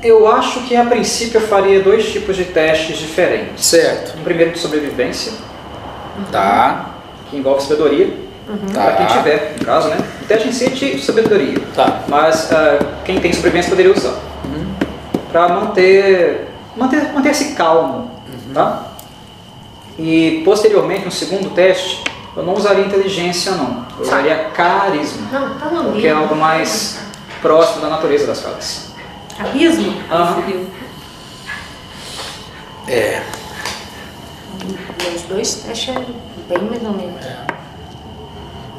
[0.03, 3.67] Eu acho que a princípio eu faria dois tipos de testes diferentes.
[3.67, 4.17] Certo.
[4.19, 5.33] Um primeiro de sobrevivência,
[6.31, 6.95] Tá.
[7.29, 8.09] que envolve sabedoria,
[8.73, 8.81] Tá.
[8.83, 9.97] para quem tiver, no caso, né?
[10.23, 12.05] O teste em si é de sabedoria, Tá.
[12.09, 14.17] mas ah, quem tem sobrevivência poderia usar.
[15.33, 18.11] Para manter, manter, manter-se calmo,
[18.55, 18.87] tá?
[19.99, 22.05] E posteriormente, um segundo teste,
[22.39, 25.93] eu não usaria inteligência não, eu usaria carisma, Não, tá lambendo.
[25.93, 26.99] porque é algo mais
[27.43, 28.89] próximo da natureza das fadas.
[29.37, 29.93] Carisma?
[30.11, 30.43] Aham.
[32.89, 33.23] É.
[35.15, 36.01] Os dois testes é
[36.59, 37.25] bem mais ou menos.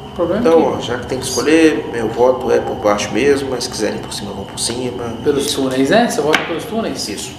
[0.06, 3.10] O problema é Então, ó, já que tem que escolher, meu voto é por baixo
[3.12, 5.04] mesmo, mas se quiserem por cima, vão por cima.
[5.22, 6.08] pelos túneis, né?
[6.08, 7.08] Você volta pelos túneis?
[7.08, 7.32] Isso.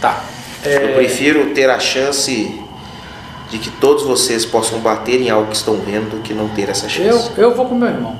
[0.00, 0.24] Tá.
[0.64, 2.59] Eu prefiro ter a chance
[3.50, 6.68] de que todos vocês possam bater em algo que estão vendo do que não ter
[6.68, 7.30] essa Eu, chance.
[7.36, 8.16] eu vou com meu irmão.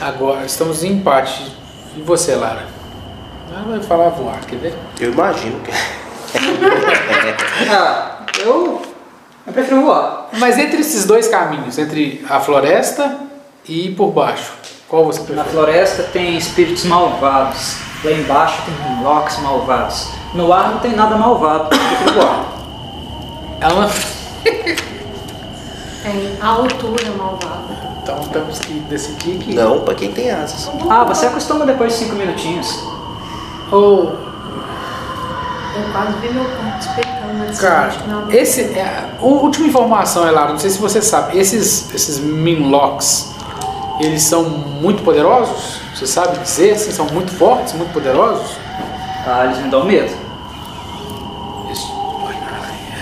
[0.00, 1.52] Agora, estamos em empate.
[1.96, 2.66] E você, Lara?
[3.52, 4.74] Ela vai falar voar, quer ver?
[5.00, 5.70] Eu imagino que.
[7.70, 8.82] Ah, eu,
[9.46, 10.28] eu prefiro voar.
[10.32, 13.18] Mas entre esses dois caminhos, entre a floresta
[13.68, 14.52] e ir por baixo,
[14.88, 15.48] qual você Na prefere?
[15.50, 17.76] floresta tem espíritos malvados.
[18.02, 20.08] Lá embaixo tem locks malvados.
[20.34, 21.72] No ar não tem nada malvado.
[21.72, 22.53] Eu prefiro voar.
[23.60, 23.90] Ela...
[26.02, 27.74] Tem a altura malvada.
[28.02, 29.54] Então temos que decidir que...
[29.54, 30.70] Não, pra quem tem asas.
[30.90, 32.78] Ah, você acostuma depois de 5 minutinhos.
[33.72, 34.12] Ou,
[35.74, 38.30] Eu quase vi meu corpo despecando na cara, não.
[38.30, 38.60] esse...
[38.78, 43.34] É, a última informação, Elara, não sei se você sabe, esses, esses Minlocks,
[43.98, 45.80] eles são muito poderosos?
[45.94, 48.58] Você sabe dizer, assim, são muito fortes, muito poderosos?
[49.26, 50.12] Ah, eles me dão medo.
[51.72, 51.90] Isso,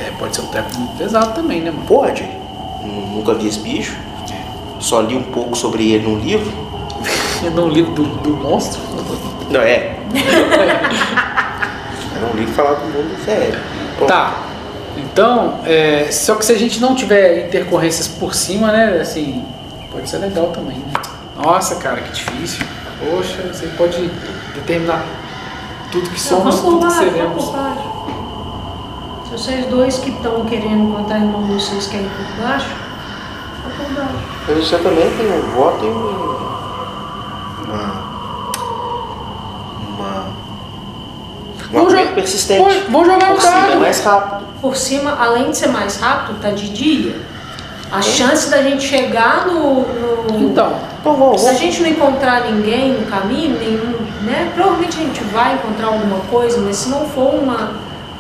[0.00, 1.84] é, pode ser um treco muito pesado também, né, mano?
[1.86, 2.22] Pode.
[2.84, 3.96] Nu- Nunca vi esse bicho.
[4.78, 6.50] Só li um pouco sobre ele num livro.
[7.44, 8.80] É de um livro do, do monstro.
[9.50, 9.96] Não, é.
[12.16, 13.58] Era um livro falava do mundo sério.
[13.98, 14.34] Bom, Tá.
[14.96, 19.44] Então, é, só que se a gente não tiver intercorrências por cima, né, assim,
[19.90, 20.92] pode ser legal também, né?
[21.42, 22.64] Nossa, cara, que difícil.
[23.00, 24.08] Poxa, você pode
[24.54, 25.04] determinar
[25.90, 27.44] tudo que somos, tudo que baixo, vamos seremos.
[27.46, 27.92] por baixo.
[29.21, 32.68] Se vocês dois que estão querendo encontrar irmão de vocês querem ir por baixo,
[33.78, 34.14] por baixo.
[34.48, 36.42] Mas você também tem um voto e um.
[37.64, 38.12] Uma.
[39.88, 40.24] Uma.
[41.72, 42.60] Um Vamos persistente.
[42.60, 43.72] vamos- vamos jogar um Por cima dado.
[43.72, 44.42] é mais rápido.
[44.60, 47.16] Por cima, além de ser mais rápido, tá de dia.
[47.90, 49.80] A chance da gente chegar no.
[49.82, 54.50] no- Então, Então vamos, se a gente não encontrar ninguém no caminho, nenhum, né?
[54.54, 57.70] Provavelmente a gente vai encontrar alguma coisa, mas se não for uma.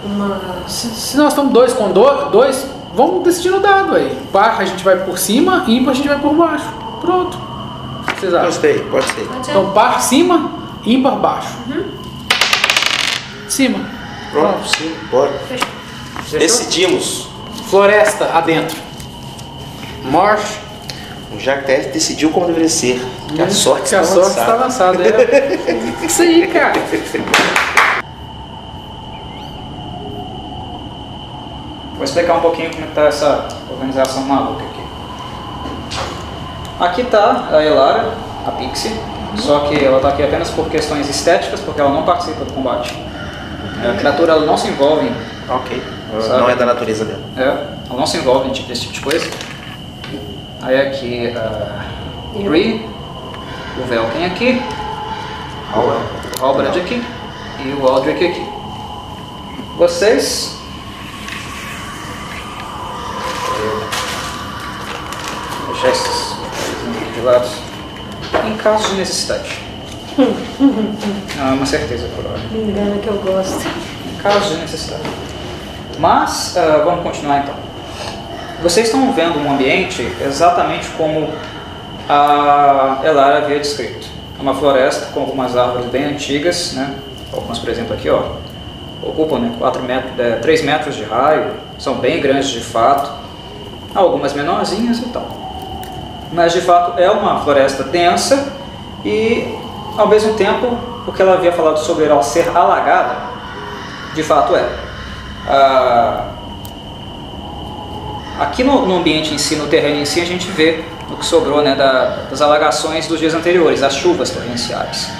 [0.04, 4.18] Uma se, se nós estamos dois com do- dois, vamos decidir no dado aí.
[4.32, 6.66] Par a gente vai por cima, ímpar a gente vai por baixo.
[7.00, 7.38] Pronto.
[8.18, 8.46] Vocês acham?
[8.46, 9.20] Gostei, pode ser.
[9.26, 9.50] pode ser.
[9.52, 10.50] Então, par cima,
[10.84, 11.48] ímpar baixo.
[13.48, 13.80] Cima.
[14.30, 15.32] Pronto, sim, bora.
[15.48, 15.68] Fechou.
[16.38, 17.28] Decidimos.
[17.68, 18.76] Floresta adentro.
[20.04, 20.58] Marsh.
[21.34, 23.02] O Jacques decidiu como deveria ser.
[23.34, 24.98] Que a sorte que a está sorte está lançada.
[24.98, 25.04] lançada.
[25.04, 25.58] É.
[26.04, 26.72] Isso aí, cara.
[32.02, 34.82] Vou explicar um pouquinho como está essa organização maluca aqui.
[36.80, 38.12] Aqui está a Elara,
[38.44, 38.92] a Pixie,
[39.36, 42.92] só que ela está aqui apenas por questões estéticas, porque ela não participa do combate.
[43.88, 45.14] A criatura não se envolve em
[45.48, 45.80] Ok.
[46.22, 46.40] Sabe?
[46.40, 47.20] Não é da natureza dela.
[47.36, 49.30] É, ela não se envolve em tipo- nesse tipo de coisa.
[50.60, 51.84] Aí aqui a
[52.34, 52.42] Eu.
[52.50, 52.84] Bree,
[53.78, 54.60] o Velkin aqui,
[55.76, 57.00] o Halbrand aqui
[57.64, 58.44] e o Aldrich aqui.
[59.78, 60.60] Vocês.
[65.66, 66.32] Vou deixar esses
[67.00, 67.48] aqui de lado.
[68.46, 69.58] Em caso de necessidade.
[70.18, 70.26] Não
[71.48, 73.66] é uma certeza por hora Me engana que eu gosto.
[74.12, 75.02] em caso de necessidade.
[75.98, 77.54] Mas, ah, vamos continuar então.
[78.62, 81.30] Vocês estão vendo um ambiente exatamente como
[82.08, 84.06] a Elara havia descrito.
[84.38, 86.94] É uma floresta com algumas árvores bem antigas, né?
[87.32, 88.22] algumas, por exemplo, aqui, ó,
[89.02, 93.10] ocupam né, 4 metros, é, 3 metros de raio, são bem grandes de fato,
[93.94, 95.26] algumas menorzinhas e tal.
[96.32, 98.52] Mas de fato é uma floresta densa
[99.04, 99.54] e,
[99.98, 100.66] ao mesmo tempo,
[101.06, 103.16] o que ela havia falado sobre ela ser alagada,
[104.14, 104.66] de fato é.
[105.48, 106.24] Ah,
[108.40, 111.26] aqui no, no ambiente em si, no terreno em si, a gente vê o que
[111.26, 115.10] sobrou né, da- das alagações dos dias anteriores, as chuvas torrenciais.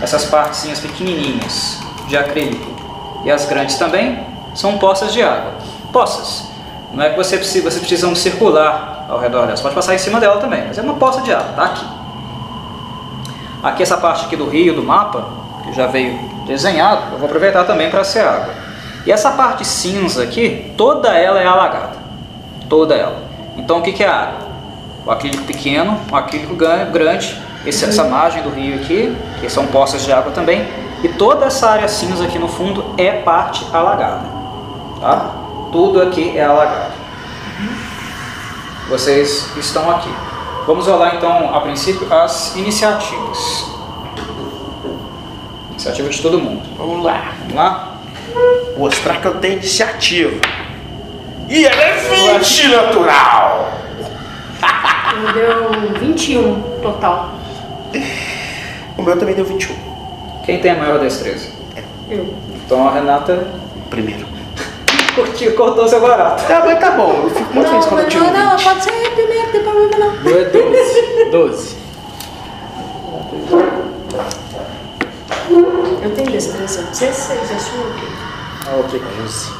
[0.00, 2.70] Essas partezinhas pequenininhas de acrílico
[3.24, 5.52] e as grandes também são poças de água.
[5.92, 6.53] Poças.
[6.94, 9.56] Não é que você precisa, vocês precisam circular ao redor dela.
[9.56, 11.84] Você pode passar em cima dela também, mas é uma poça de água, tá aqui.
[13.62, 15.24] Aqui essa parte aqui do rio, do mapa,
[15.64, 18.54] que já veio desenhado, eu vou aproveitar também para ser água.
[19.06, 21.96] E essa parte cinza aqui, toda ela é alagada.
[22.68, 23.16] Toda ela.
[23.56, 24.38] Então o que, que é água?
[25.06, 30.02] O acrílico pequeno, o acrílico grande, esse- essa margem do rio aqui, que são poças
[30.04, 30.66] de água também,
[31.02, 34.22] e toda essa área cinza aqui no fundo é parte alagada.
[35.00, 35.30] Tá?
[35.74, 36.92] Tudo aqui é alagado.
[38.88, 40.08] Vocês estão aqui.
[40.68, 43.70] Vamos rolar então, a princípio, as iniciativas.
[45.70, 46.62] Iniciativa de todo mundo.
[46.78, 47.32] Vamos lá.
[47.40, 47.96] Vamos lá?
[48.76, 50.40] Mostrar que eu tenho iniciativa.
[51.48, 53.72] E ela é 20 natural!
[55.12, 57.32] Eu deu 21 total.
[58.96, 59.74] O meu também deu 21.
[60.46, 61.50] Quem tem a maior destreza?
[62.08, 62.32] Eu.
[62.64, 63.44] Então a Renata
[63.90, 64.33] Primeiro.
[65.14, 66.46] Curtiu, cortou seu barato.
[66.46, 67.12] Tá, mas tá bom.
[67.24, 68.64] Eu fico muito feliz quando eu não, não, 20.
[68.64, 70.22] pode ser primeiro, não tem problema não.
[70.22, 71.30] Meu é 12.
[71.30, 71.76] 12.
[76.02, 78.06] Eu tenho destreza 16, é sua o quê?
[78.70, 79.52] A outra 11.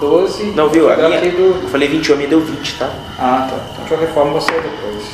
[0.00, 0.44] 12.
[0.52, 0.92] Não, viu?
[0.92, 1.20] A minha.
[1.20, 1.62] do...
[1.62, 2.90] Eu falei 21, a minha deu 20, tá?
[3.18, 3.56] Ah, tá.
[3.84, 5.04] Então eu reformo você depois.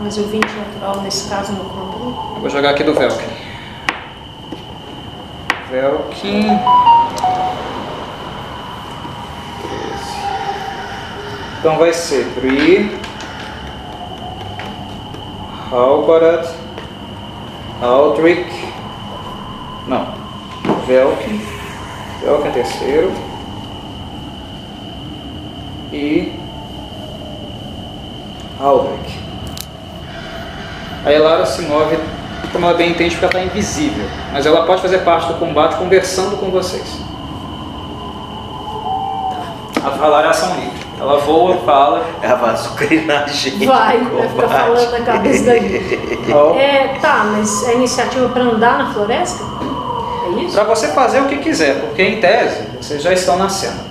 [0.00, 1.98] Mas o 20 natural nesse caso não conta.
[1.98, 2.14] né?
[2.36, 3.26] Eu vou jogar aqui do Velkin.
[5.70, 6.48] Velkin.
[11.58, 12.96] Então vai ser Bri,
[15.72, 16.46] Halbarad,
[17.82, 18.72] Aldrich.
[19.88, 20.06] Não.
[20.86, 21.40] Velkin.
[22.22, 23.12] Velkin é terceiro.
[25.92, 26.32] E.
[28.60, 29.18] Aldrich.
[31.04, 31.98] A Elara se move
[32.52, 35.76] como ela bem entende porque ela está invisível, mas ela pode fazer parte do combate
[35.76, 37.00] conversando com vocês.
[39.84, 40.87] A Valar é ação livre.
[41.00, 42.04] Ela voa, fala.
[42.20, 43.66] Ela vai azucrinar a gente.
[43.66, 45.98] Vai, vai ficar falando na cabeça daqui.
[46.58, 49.44] É, tá, mas é iniciativa pra andar na floresta?
[50.26, 50.54] É isso?
[50.54, 53.88] Para você fazer o que quiser, porque em tese vocês já estão na cena.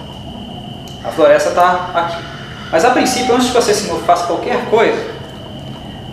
[1.04, 2.24] A floresta está aqui.
[2.72, 5.18] Mas a princípio, antes que você se move, faça qualquer coisa,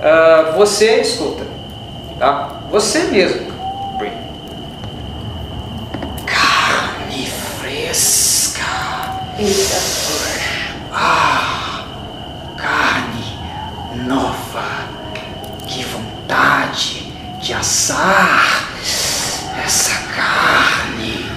[0.00, 1.42] ah, você escuta.
[2.18, 2.60] Tá?
[2.70, 3.52] Você mesmo.
[6.24, 8.62] Carne fresca.
[9.38, 10.43] Eita.
[12.56, 13.38] Carne
[14.06, 14.64] nova.
[15.66, 18.68] Que vontade de assar
[19.64, 21.30] essa carne.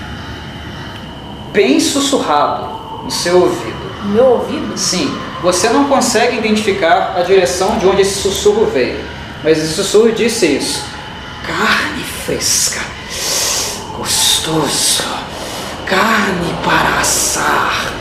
[1.52, 3.78] Bem sussurrado no seu ouvido.
[4.06, 4.78] Meu ouvido?
[4.78, 9.04] Sim, você não consegue identificar a direção de onde esse sussurro veio,
[9.44, 10.84] mas esse sussurro disse isso.
[11.46, 12.82] Carne fresca,
[13.98, 15.04] gostoso,
[15.86, 17.97] carne para assar.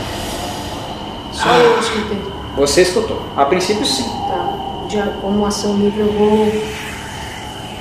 [1.37, 2.19] Só eu escutei.
[2.57, 3.21] Você escutou?
[3.37, 4.09] A princípio, sim.
[4.29, 4.89] Tá.
[4.89, 6.51] Já como ação livre eu vou.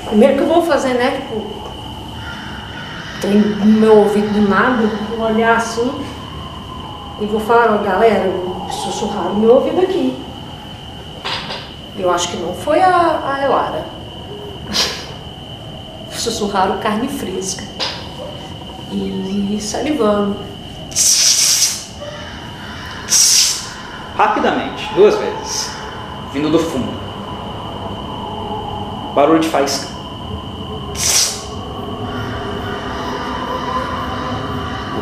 [0.08, 1.22] Primeiro que eu vou fazer, né?
[1.22, 1.56] Tipo.
[3.20, 4.82] Tem no meu ouvido do nada,
[5.16, 5.90] vou olhar assim
[7.18, 8.30] e vou falar, ó, galera,
[8.70, 10.22] sussurraram meu ouvido aqui.
[11.98, 13.86] Eu acho que não foi a, a Elara.
[16.12, 17.64] Sussurraram carne fresca.
[18.92, 20.36] E salivando.
[24.16, 25.76] Rapidamente, duas vezes,
[26.32, 26.90] vindo do fundo.
[29.14, 29.88] Barulho de faísca.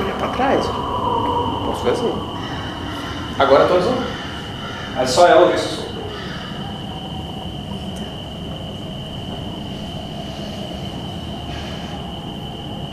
[0.00, 0.66] Olha pra trás.
[0.66, 2.12] Posso fazer.
[3.38, 4.14] Agora todos ouvindo.
[4.96, 5.94] Mas só ela esse sussurro.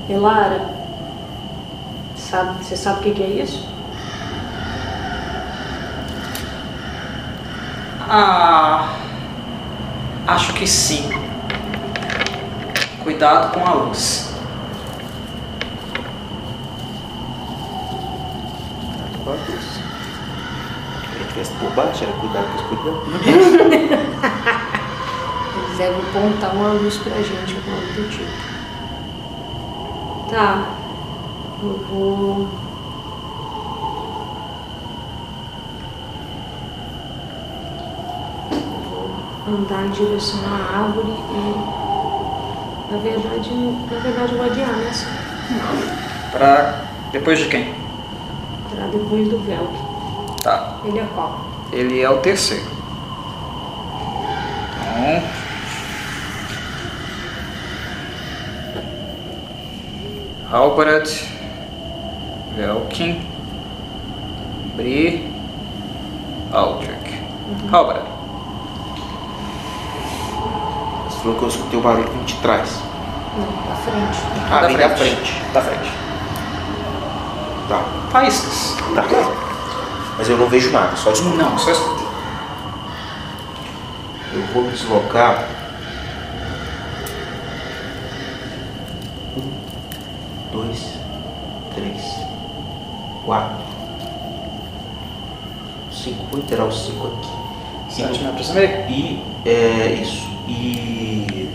[0.09, 0.69] Elara,
[2.17, 3.71] sabe, você sabe o que é isso?
[8.13, 8.89] Ah,
[10.27, 11.09] acho que sim.
[13.03, 14.35] Cuidado com a luz.
[19.23, 19.79] Quanto isso?
[19.79, 23.01] Se ele tivesse por baixo, era cuidado com a escuridão.
[25.55, 28.51] Eles devem apontar uma luz pra gente, alguma coisa do tipo.
[30.29, 30.65] Tá.
[31.63, 32.47] Eu vou.
[38.51, 38.59] Eu
[38.89, 39.05] vou
[39.55, 41.81] andar em direção à árvore e.
[42.91, 44.91] Na verdade, na verdade adiar, né?
[46.31, 47.73] Pra depois de quem?
[48.69, 49.73] Pra depois do Velk.
[50.43, 50.77] Tá.
[50.83, 51.39] Ele é qual?
[51.71, 52.65] Ele é o terceiro.
[54.77, 55.23] Então.
[60.51, 61.09] Halbarad,
[62.57, 63.21] Velkin,
[64.75, 65.33] Bri,
[66.51, 67.21] Aldrich.
[67.71, 68.10] Halbarad.
[71.21, 72.79] Você falou que eu escutei o barulho que vem de trás.
[73.37, 74.19] Não, pra frente.
[74.51, 75.43] Ah, vem da frente.
[75.53, 75.91] Da frente.
[77.69, 78.75] Tá, Faíscas.
[78.95, 79.03] tá.
[80.17, 81.35] Mas eu não vejo nada, só escuto.
[81.37, 82.01] Não, só escuta.
[84.33, 85.45] Eu vou me deslocar.
[89.37, 89.51] Um,
[90.51, 90.95] dois,
[91.75, 92.15] três,
[93.23, 93.63] quatro,
[95.91, 96.25] cinco.
[96.31, 97.93] Vou enterar os cinco aqui.
[97.95, 98.69] Sete metros e meio.
[98.89, 100.30] E é isso.
[100.51, 101.49] E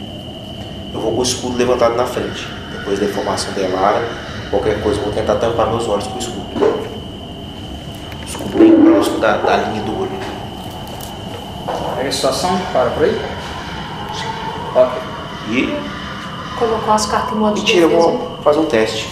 [0.95, 2.49] eu vou com o escudo levantado na frente.
[2.73, 4.09] Depois da informação da Elara,
[4.51, 6.47] qualquer coisa eu vou tentar tampar meus olhos com o escudo.
[8.93, 10.11] próximo da, da linha do olho.
[11.97, 13.21] Pega a situação, para por aí.
[14.75, 15.03] Ok.
[15.51, 15.77] E,
[16.59, 18.09] Colocou as cartas em modo e de tira defesa.
[18.09, 19.09] uma, faz um teste.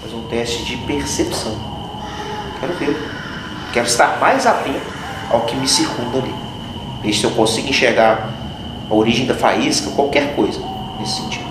[0.00, 1.56] Faz um teste de percepção.
[2.58, 3.10] Quero ver.
[3.72, 4.80] Quero estar mais atento
[5.30, 6.34] ao que me circunda ali.
[7.02, 8.28] Ver se eu consigo enxergar
[8.90, 10.60] a origem da faísca, qualquer coisa
[10.98, 11.48] nesse sentido.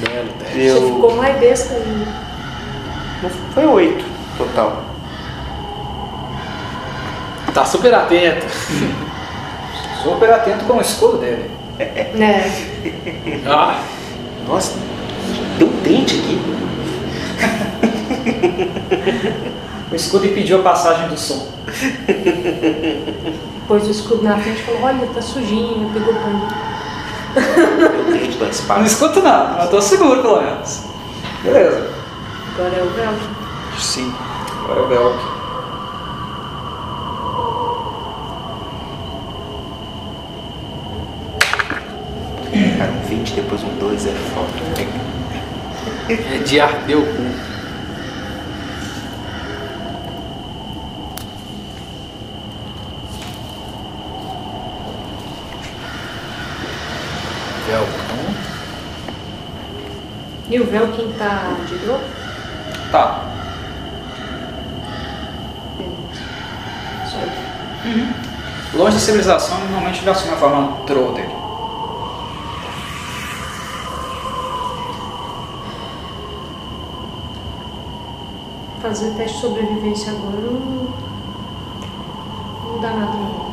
[0.00, 0.54] Belo teste.
[0.54, 0.94] Você Eu...
[0.94, 2.06] ficou mais besta ainda.
[3.54, 4.04] Foi oito
[4.38, 4.84] total.
[7.52, 8.46] Tá super atento.
[10.02, 11.50] Super atento com o escudo dele.
[12.14, 12.50] Né?
[13.46, 13.80] Ah,
[14.46, 14.78] Nossa,
[15.58, 16.40] tem um dente aqui.
[19.90, 21.48] O escudo impediu a passagem do som.
[23.66, 26.48] Pôs o escudo na frente e falou, olha, tá sujinho, pegou pano.
[28.12, 30.82] Dente da Não escuto nada, mas eu tô seguro pelo menos.
[31.42, 31.90] Beleza.
[32.54, 33.20] Agora é o Velk.
[33.78, 34.14] Sim.
[34.64, 35.18] Agora é o Belk.
[42.78, 44.48] Cara, um 20 depois um 2 é foda.
[46.34, 47.50] é de arder o cu.
[57.66, 58.50] Velcão.
[60.50, 62.00] E o Velkin tá de dor?
[62.90, 63.24] Tá.
[67.08, 68.76] Só isso.
[68.76, 71.32] Longe da civilização, normalmente ele assume a forma troll dele.
[78.82, 80.88] Fazer teste de sobrevivência agora não,
[82.72, 83.50] não dá nada não.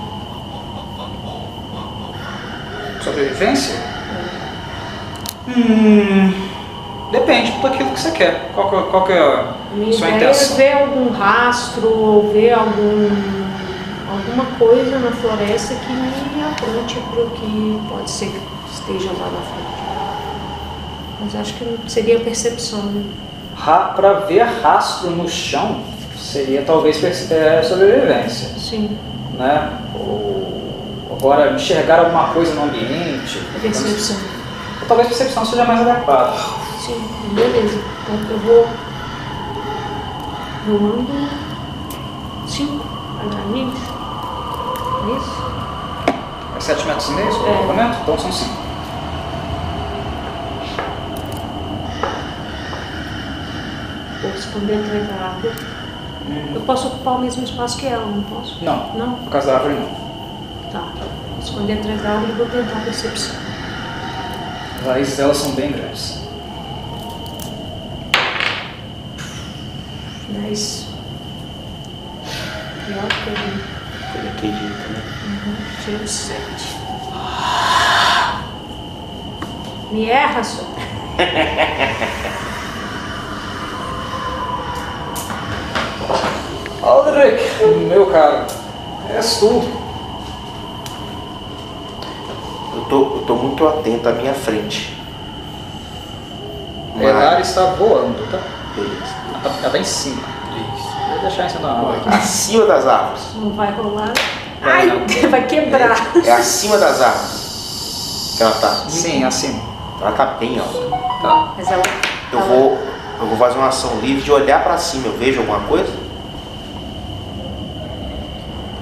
[3.04, 3.76] Sobrevivência?
[5.48, 6.37] Hum.
[7.28, 8.52] Depende daquilo que você quer.
[8.56, 9.44] Qual, que é- qual que é a
[9.74, 10.56] Minha sua ideia é intenção?
[10.56, 13.10] ver algum rastro ou ver algum,
[14.10, 18.40] alguma coisa na floresta que me aponte para o que pode ser que
[18.74, 19.78] esteja lá na frente.
[21.20, 22.80] Mas acho que seria percepção.
[22.84, 23.04] né?
[23.58, 25.82] Ra para ver rastro no chão
[26.18, 28.98] seria talvez é, sobrevivência, Sim,
[29.38, 29.70] né?
[29.96, 30.64] Ou
[31.20, 33.42] agora enxergar alguma coisa no ambiente.
[33.62, 34.16] percepção.
[34.88, 36.38] Talvez percepção seja mais adequada.
[36.80, 37.02] Sim,
[37.38, 37.80] beleza.
[38.04, 38.68] Então eu vou.
[40.68, 41.30] Rolando.
[42.48, 42.86] Cinco.
[43.24, 43.80] Andarilhos.
[45.04, 45.48] É isso?
[46.56, 47.98] É 7 metros e meio o É.
[48.02, 48.68] Então são 5.
[54.22, 55.56] Vou esconder atrás da árvore.
[56.54, 58.64] Eu posso ocupar o mesmo espaço que ela, não posso?
[58.64, 59.14] Não, Não?
[59.14, 60.72] por causa da árvore não.
[60.72, 60.84] Tá.
[61.30, 63.36] Vou esconder atrás da árvore e vou tentar a percepção.
[64.82, 66.27] As raízes delas são bem grandes.
[70.48, 70.88] Dez.
[72.86, 73.36] Pior que eu.
[74.12, 75.02] Foi daquele jeito, né?
[75.26, 75.56] Uhum.
[75.84, 76.78] Tirei um sete.
[79.92, 80.64] Me erra só.
[86.82, 88.46] Aldrich, meu caro,
[89.14, 89.64] és tu.
[92.76, 94.96] Eu tô, eu tô muito atento à minha frente.
[96.96, 98.40] Mas- Elar está voando, tá?
[98.76, 99.16] Beleza.
[99.30, 100.37] Ela tá, ela tá em cima.
[101.22, 102.14] Vou deixar em.
[102.14, 103.22] Acima das árvores.
[103.36, 104.14] Não vai rolar.
[104.62, 105.06] Vai Ai, não.
[105.30, 105.98] vai quebrar.
[106.24, 108.36] É acima das árvores.
[108.38, 108.70] Que ela tá.
[108.88, 109.62] Sim, acima.
[110.00, 110.80] Ela tá bem alta.
[111.22, 111.54] Tá.
[111.58, 111.84] Mas ela.
[112.32, 112.78] Eu ela- vou,
[113.20, 115.08] eu vou fazer uma ação livre de olhar pra cima.
[115.08, 115.92] Eu vejo alguma coisa?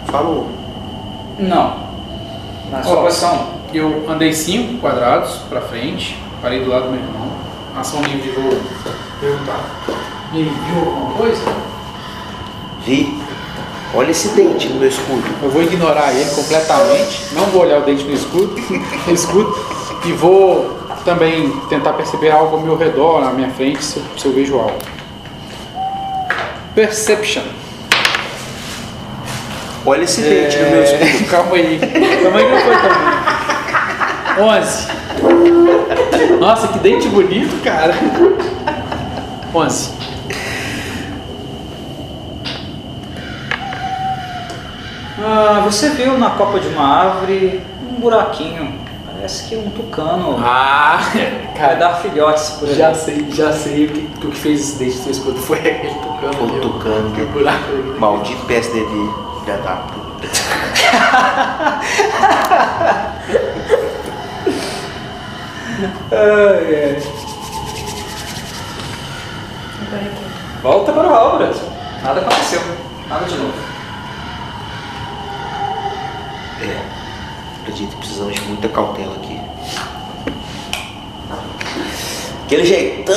[0.08, 0.48] Falou.
[1.40, 1.86] Não.
[2.72, 3.56] Na sua posição.
[3.74, 7.28] Eu andei 5 quadrados pra frente, parei do lado do meu irmão.
[7.78, 8.58] Ação livre, vou
[9.20, 9.60] perguntar.
[10.32, 11.42] E aí, viu alguma coisa?
[12.86, 13.18] Vi.
[13.94, 15.24] Olha esse dente no meu escudo.
[15.42, 18.54] Eu vou ignorar ele completamente, não vou olhar o dente no escudo,
[19.08, 19.58] no escudo
[20.06, 24.26] e vou também tentar perceber algo ao meu redor, na minha frente, se eu, se
[24.26, 24.78] eu vejo algo.
[26.74, 27.44] Perception.
[29.86, 31.30] Olha esse dente no meu É, escudo.
[31.32, 31.80] Calma aí.
[32.22, 33.16] Calma aí que não foi também.
[34.38, 34.88] 11.
[36.40, 37.94] Nossa, que dente bonito, cara.
[39.54, 39.95] 11.
[45.28, 48.76] Ah, você viu na copa de uma árvore um buraquinho.
[49.12, 52.78] Parece que um tucano Ah, vai cara, dar filhotes por ali.
[52.78, 55.40] já sei, já sei o que, o que fez esse dente do escudo.
[55.40, 56.58] Foi aquele tucano.
[56.58, 57.12] O tucano.
[57.16, 57.72] Que buraco.
[57.98, 59.10] Maldito PSDB.
[59.44, 60.28] Filha da puta.
[66.12, 66.98] Ai, ai.
[69.96, 70.26] Aqui.
[70.62, 71.56] Volta para o Halbrand.
[72.04, 72.62] Nada aconteceu.
[73.10, 73.54] Nada de novo.
[76.66, 76.82] É.
[77.62, 79.40] Acredito que precisamos de muita cautela aqui.
[82.46, 83.16] Aquele jeitão.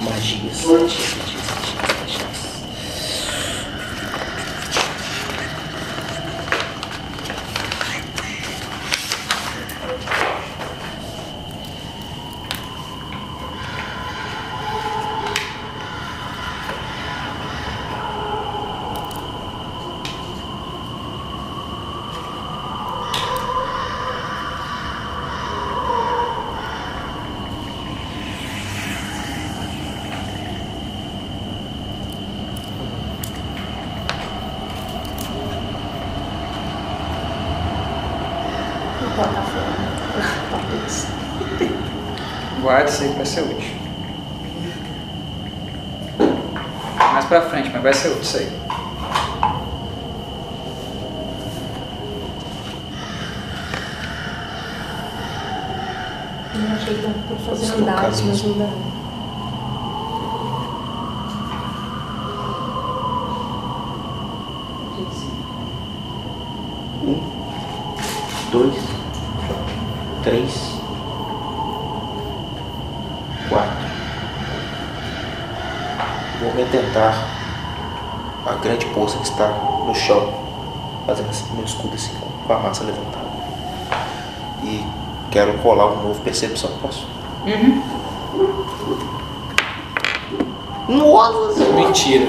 [0.00, 0.64] Magias.
[0.64, 2.28] Magias, magias, magias.
[39.00, 39.72] Vou botar fora.
[40.50, 41.06] Talvez.
[42.60, 43.76] Guarda isso aí que vai ser útil.
[46.98, 48.52] Mais pra frente, mas vai ser útil isso aí.
[56.54, 57.66] Eu achei que dava pra fazer
[58.08, 58.64] Pode não dá.
[67.04, 67.20] Um,
[68.50, 68.74] dois,
[70.24, 70.80] três,
[73.50, 73.68] quatro.
[76.40, 77.12] Vou me atentar
[78.46, 79.48] à grande poça que está
[79.86, 80.32] no chão,
[81.06, 82.16] fazendo assim, meu escudo assim
[82.46, 83.28] com a massa levantada.
[84.62, 84.82] E
[85.30, 86.70] quero colar um novo percepção.
[86.80, 87.06] Posso?
[90.98, 91.64] Nossa!
[91.64, 92.28] Mentira.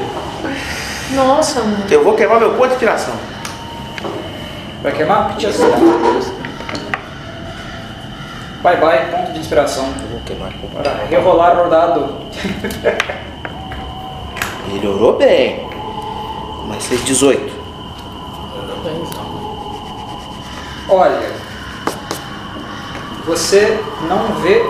[1.11, 1.83] Nossa, mano.
[1.89, 3.13] Eu vou queimar meu ponto de inspiração.
[4.83, 5.29] Vai queimar?
[5.29, 5.53] Mentira.
[8.61, 9.85] Bye bye, ponto de inspiração.
[9.85, 12.15] Eu vou queimar Para rerolar o dado.
[14.67, 15.67] Melhorou bem.
[16.67, 17.59] Mas fez 18.
[20.87, 21.31] Olha,
[23.25, 24.63] você não vê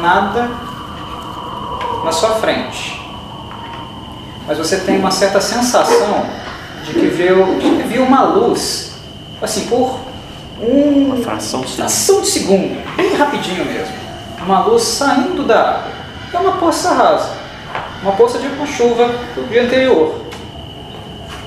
[0.00, 0.50] nada
[2.04, 2.91] na sua frente.
[4.46, 6.24] Mas você tem uma certa sensação
[6.84, 8.92] de que viu, de que viu uma luz,
[9.40, 10.00] assim, por
[10.60, 11.76] um, Uma fração de segundo.
[11.88, 13.94] fração de segundo, bem rapidinho mesmo.
[14.44, 15.82] Uma luz saindo da água.
[16.32, 17.30] É uma poça rasa.
[18.02, 20.20] Uma poça de uma chuva do dia anterior.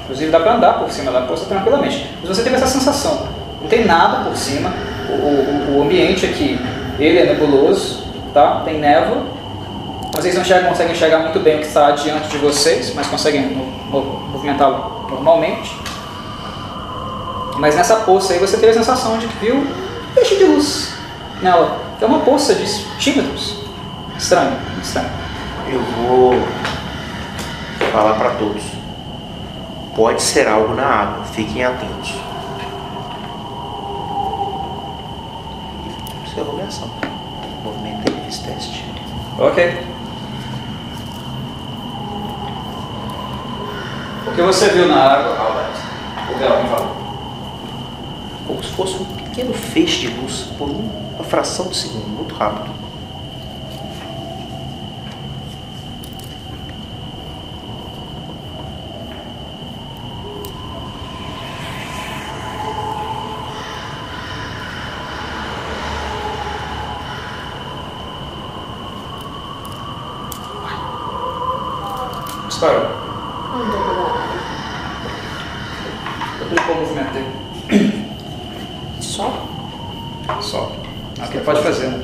[0.04, 2.10] Inclusive dá para andar por cima da poça tranquilamente.
[2.22, 3.28] Mas você teve essa sensação.
[3.62, 4.72] Não tem nada por cima.
[5.10, 6.60] O, o- o ambiente aqui,
[7.00, 8.62] ele é nebuloso, tá?
[8.64, 9.24] Tem névoa.
[10.16, 13.48] Vocês não enxergam, conseguem enxergar muito bem o que está diante de vocês, mas conseguem
[13.54, 15.76] mo- mo- movimentá-lo normalmente.
[17.58, 19.68] Mas nessa poça aí você teve a sensação de que viu um
[20.14, 20.94] peixe de luz
[21.42, 21.80] nela.
[22.02, 23.58] É uma poça de centímetros.
[24.18, 25.10] Estranho, estranho.
[25.72, 26.34] Eu vou
[27.92, 28.64] falar para todos.
[29.96, 32.14] Pode ser algo na água, fiquem atentos.
[36.22, 36.90] Observou minha ação.
[37.64, 38.86] Movimentei esse teste.
[39.40, 39.95] Ok.
[44.28, 45.76] O que você viu na água, Albert?
[46.34, 46.96] O Bel me falou.
[48.48, 52.74] Como se fosse um pequeno feixe de luz por uma fração de segundo, muito rápido.
[72.48, 73.06] Disparou.
[73.56, 74.40] Andou pela área.
[76.40, 77.32] Duplicou o movimento dele.
[79.00, 79.48] Só?
[80.42, 80.72] Só.
[81.20, 82.04] É o que ele pode fazer, né?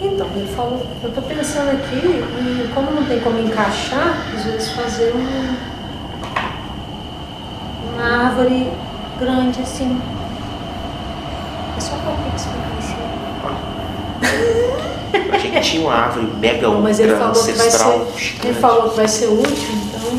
[0.00, 4.70] Então, ele falou, eu tô pensando aqui, e como não tem como encaixar, às vezes
[4.72, 5.56] fazer um,
[7.94, 8.72] uma árvore
[9.18, 10.00] grande assim.
[11.76, 12.96] É só pra que isso fica assim.
[15.32, 15.38] A
[16.16, 18.46] árvore mega Não, mas ele ultra falou que vai ancestral ser.
[18.46, 20.18] Ele falou que vai ser útil, então.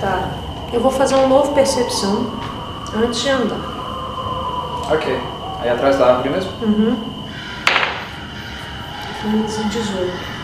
[0.00, 0.28] Tá.
[0.72, 2.30] Eu vou fazer uma nova percepção
[2.96, 3.60] antes de andar.
[4.90, 5.20] Ok.
[5.60, 6.50] Aí atrás da árvore mesmo?
[6.62, 6.96] Uhum.
[9.22, 10.34] 15 e 18.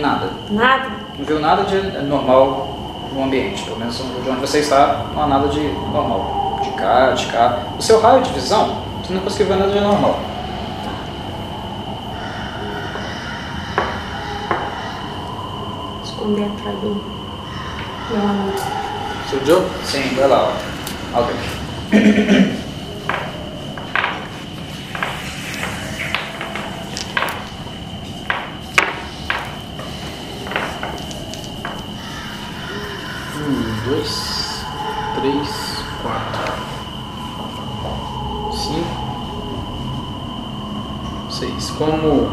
[0.00, 0.30] Nada.
[0.50, 0.90] Nada?
[1.18, 2.68] Não viu nada de normal
[3.12, 3.64] no ambiente.
[3.64, 5.60] Pelo menos de onde você está, não há nada de
[5.92, 6.33] normal.
[6.84, 7.58] De cá, de cá.
[7.78, 10.20] O seu raio de visão, você não conseguiu ver nada de normal.
[16.04, 17.02] Esconder atrás do
[18.10, 18.58] meu amigo.
[19.30, 19.64] Sou Joe?
[19.84, 20.52] Sim, vai lá.
[21.14, 21.20] Ó.
[21.20, 21.34] Ok.
[33.36, 34.64] Um, dois,
[35.16, 35.48] três,
[36.02, 36.52] quatro,
[38.52, 38.96] cinco,
[41.30, 41.70] seis.
[41.70, 42.28] Como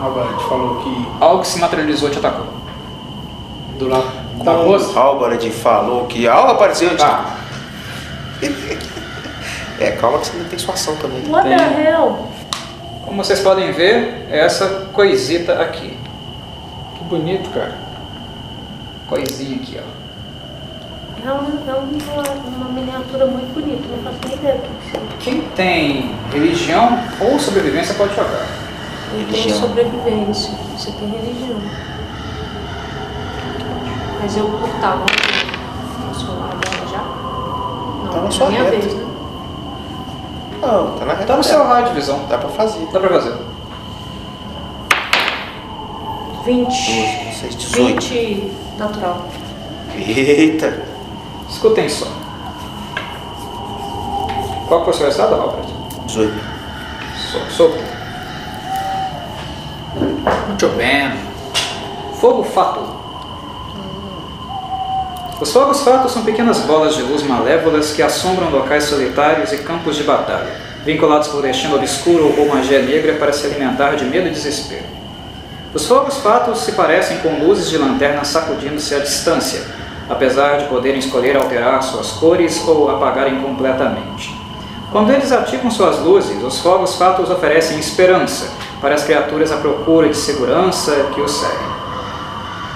[0.00, 1.48] Albert falou que Algo que
[2.00, 2.46] se materializou e te atacou.
[3.78, 4.10] do lado
[4.44, 4.98] da Como moça.
[4.98, 6.96] Albarad falou que algo apareceu.
[6.96, 7.36] Tá.
[9.78, 11.22] É, calma que você ainda tem sua ação também.
[11.30, 11.54] What the
[11.90, 12.28] hell?
[13.02, 15.96] Como vocês podem ver, é essa coisita aqui.
[16.98, 17.72] Que bonito, cara.
[19.08, 21.26] Coisinha aqui, ó.
[21.26, 22.22] É, um- é uma,
[22.58, 25.24] uma miniatura muito bonita, não faço nem ideia do que.
[25.24, 28.46] Quem tem religião ou sobrevivência pode jogar.
[29.18, 31.56] Eu tenho sobrevivência, você tem religião.
[34.20, 35.04] Mas eu cortava.
[36.08, 36.98] Posso falar agora já?
[38.04, 38.76] Não, Tá na é sua minha reta.
[38.76, 39.06] vez, né?
[40.60, 42.20] Não, tá na reta Tá no seu raio de visão.
[42.28, 42.86] Dá pra fazer.
[42.92, 43.34] Dá pra fazer.
[46.44, 46.66] 20.
[46.66, 48.00] 12, 16, 18.
[48.00, 49.24] 20 natural.
[49.96, 50.82] Eita.
[51.48, 52.06] Escutem só.
[54.68, 55.66] Qual que foi o seu resultado, Albert?
[56.06, 56.34] 18.
[57.32, 57.80] So- Sobre.
[60.48, 61.12] Muito bem.
[62.14, 62.80] Fogo fato.
[65.40, 69.96] Os fogos fatos são pequenas bolas de luz malévolas que assombram locais solitários e campos
[69.96, 70.52] de batalha,
[70.84, 74.84] vinculados por destino obscuro ou magia negra para se alimentar de medo e desespero.
[75.72, 79.62] Os fogos fatos se parecem com luzes de lanterna sacudindo-se à distância,
[80.10, 84.38] apesar de poderem escolher alterar suas cores ou apagarem completamente.
[84.92, 90.10] Quando eles ativam suas luzes, os fogos fatos oferecem esperança para as criaturas à procura
[90.10, 91.79] de segurança que os seguem.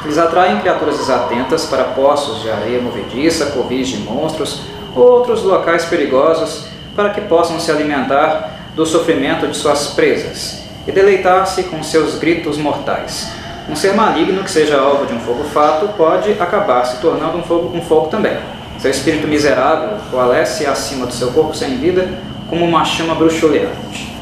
[0.04, 4.60] Eles atraem criaturas desatentas para poços de areia movediça, covis de monstros
[4.94, 10.92] ou outros locais perigosos para que possam se alimentar do sofrimento de suas presas e
[10.92, 13.32] deleitar-se com seus gritos mortais.
[13.68, 17.42] Um ser maligno que seja alvo de um fogo fato pode acabar se tornando um
[17.42, 18.36] fogo, um fogo também.
[18.78, 22.06] Seu espírito miserável coalesce acima do seu corpo sem vida
[22.50, 24.13] como uma chama bruxuleante.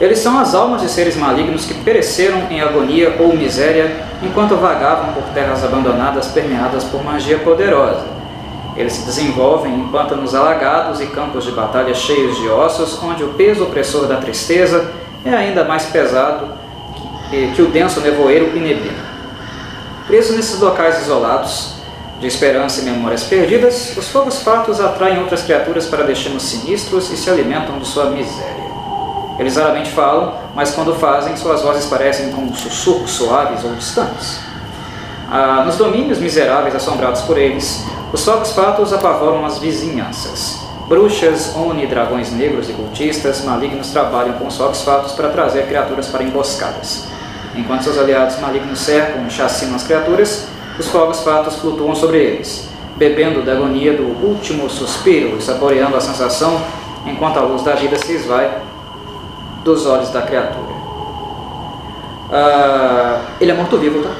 [0.00, 5.12] Eles são as almas de seres malignos que pereceram em agonia ou miséria enquanto vagavam
[5.12, 8.06] por terras abandonadas permeadas por magia poderosa.
[8.76, 13.30] Eles se desenvolvem em pântanos alagados e campos de batalha cheios de ossos, onde o
[13.30, 14.92] peso opressor da tristeza
[15.24, 16.46] é ainda mais pesado
[17.28, 19.04] que, o denso nevoeiro e neblina.
[20.06, 21.74] Presos nesses locais isolados,
[22.20, 27.16] de esperança e memórias perdidas, os fogos fatos atraem outras criaturas para destinos sinistros e
[27.16, 28.67] se alimentam de sua miséria.
[29.38, 34.40] Eles raramente falam, mas quando fazem, suas vozes parecem como sussurros suaves ou distantes.
[35.30, 40.66] Ah, nos domínios miseráveis assombrados por eles, os fogos fatos apavoram as vizinhanças.
[40.88, 46.08] Bruxas, Oni, dragões negros e cultistas malignos trabalham com os fogos fatos para trazer criaturas
[46.08, 47.06] para emboscadas.
[47.54, 50.48] Enquanto seus aliados malignos cercam e chacinam as criaturas,
[50.78, 56.00] os fogos fatos flutuam sobre eles, bebendo da agonia do último suspiro e saboreando a
[56.00, 56.58] sensação
[57.04, 58.50] enquanto a luz da vida se esvai
[59.74, 60.78] dos olhos da criatura.
[62.32, 64.10] Ah, ele é morto-vivo, tá?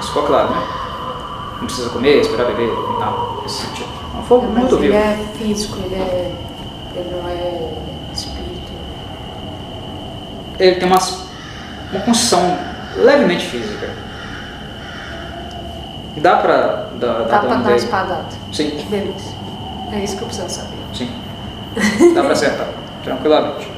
[0.00, 0.62] Isso ficou claro, né?
[1.58, 3.88] Não precisa comer, esperar beber, não, sentido.
[4.14, 4.94] É um fogo mas morto-vivo.
[4.94, 6.32] ele é físico, ele, é,
[6.94, 7.72] ele não é
[8.12, 8.72] espírito.
[10.58, 10.98] Ele tem uma,
[11.92, 12.58] uma construção
[12.96, 13.90] levemente física.
[16.16, 16.56] Dá pra
[16.98, 17.76] dar, dar Dá pra dar dele?
[17.76, 18.24] espadada.
[18.52, 19.34] Sim, Beleza.
[19.92, 20.76] É isso que eu preciso saber.
[20.94, 21.10] sim.
[22.14, 22.66] Dá pra acertar,
[23.04, 23.69] tranquilamente.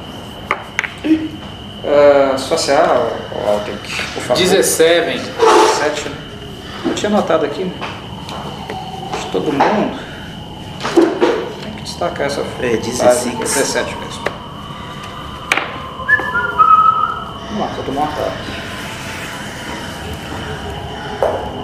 [1.05, 3.11] Uh, Social,
[3.45, 4.37] Aldrich, por favor.
[4.41, 5.19] 17.
[5.19, 6.11] 17.
[6.85, 7.65] Eu tinha anotado aqui.
[7.65, 9.99] De todo mundo.
[11.61, 13.27] Tem que destacar essa É, 16.
[13.35, 14.23] Ah, 17 mesmo.
[17.49, 18.31] Vamos lá, todo mundo tá.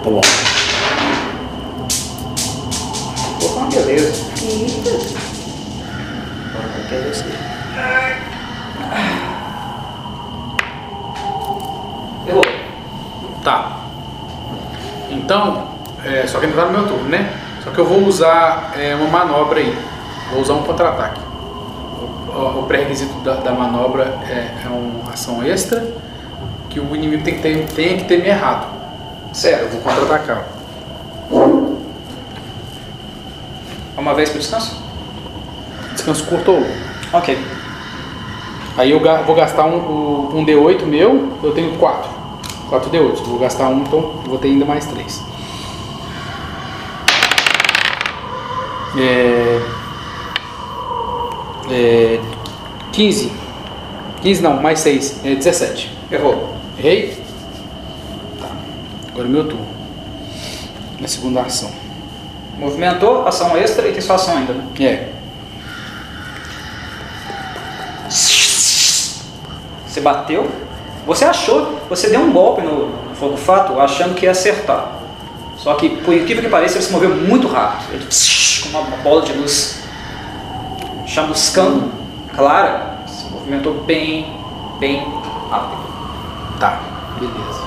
[0.02, 0.20] Tá bom.
[3.42, 4.12] Opa, beleza.
[6.54, 7.24] Agora eu quero você.
[13.44, 13.78] Tá.
[15.10, 15.68] Então,
[16.04, 17.32] é, só que ainda tá no meu turno, né?
[17.64, 19.76] Só que eu vou usar é, uma manobra aí.
[20.30, 21.20] Vou usar um contra-ataque.
[22.28, 25.84] O, o- pré-requisito da, da manobra é, é uma ação extra
[26.68, 28.66] que o inimigo tem que ter, tem que ter me errado.
[29.28, 29.70] Eu Certo.
[29.72, 30.44] vou contra-atacar.
[33.96, 34.80] Uma vez para descanso?
[35.92, 36.72] Descanso curto ou longo.
[37.12, 37.38] Ok.
[38.78, 42.08] Aí eu vou gastar um, um D8 meu, eu tenho 4.
[42.70, 43.24] 4D8.
[43.24, 45.22] Vou gastar um, então vou ter ainda mais 3.
[48.96, 49.60] É,
[51.70, 52.20] é,
[52.92, 53.32] 15.
[54.22, 55.24] 15 não, mais 6.
[55.24, 55.98] É 17.
[56.10, 56.54] Errou.
[56.78, 57.16] Errei?
[58.38, 58.48] Tá.
[59.08, 59.66] Agora é meu turno.
[61.00, 61.70] Na segunda ação.
[62.58, 64.66] Movimentou, ação extra e tem sua ação ainda, né?
[64.80, 65.08] É.
[69.86, 70.50] Você bateu?
[71.10, 74.92] Você achou, você deu um golpe no, fogo fato achando que ia acertar.
[75.56, 77.94] Só que, por incrível que pareça, ele se moveu muito rápido.
[77.94, 78.06] Ele,
[78.62, 79.82] com uma, bola de luz
[81.06, 81.90] chamuscando,
[82.32, 84.36] clara, se movimentou bem,
[84.78, 85.04] bem
[85.50, 85.80] rápido.
[86.60, 86.80] Tá,
[87.18, 87.60] beleza.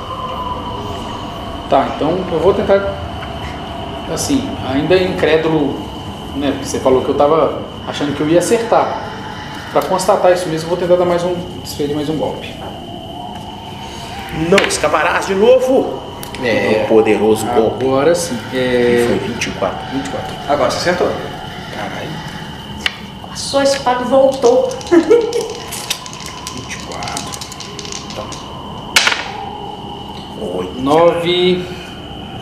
[1.69, 2.93] Tá, então eu vou tentar.
[4.09, 5.77] Assim, ainda incrédulo,
[6.37, 6.51] né?
[6.51, 9.01] Porque você falou que eu tava achando que eu ia acertar.
[9.73, 11.35] Pra constatar isso mesmo, eu vou tentar dar mais um.
[11.61, 12.62] desferir mais um golpe.
[14.49, 16.01] Não escaparás de novo!
[16.43, 16.81] É.
[16.83, 17.85] Um poderoso golpe.
[17.85, 18.37] Agora sim.
[18.51, 19.19] E foi É.
[19.27, 19.91] 24.
[19.97, 20.35] 24.
[20.49, 21.07] Agora você acertou.
[21.73, 22.09] Caralho.
[23.29, 24.69] Passou a espada e voltou.
[24.89, 25.13] 24.
[30.41, 30.81] Oito.
[30.81, 31.65] 9.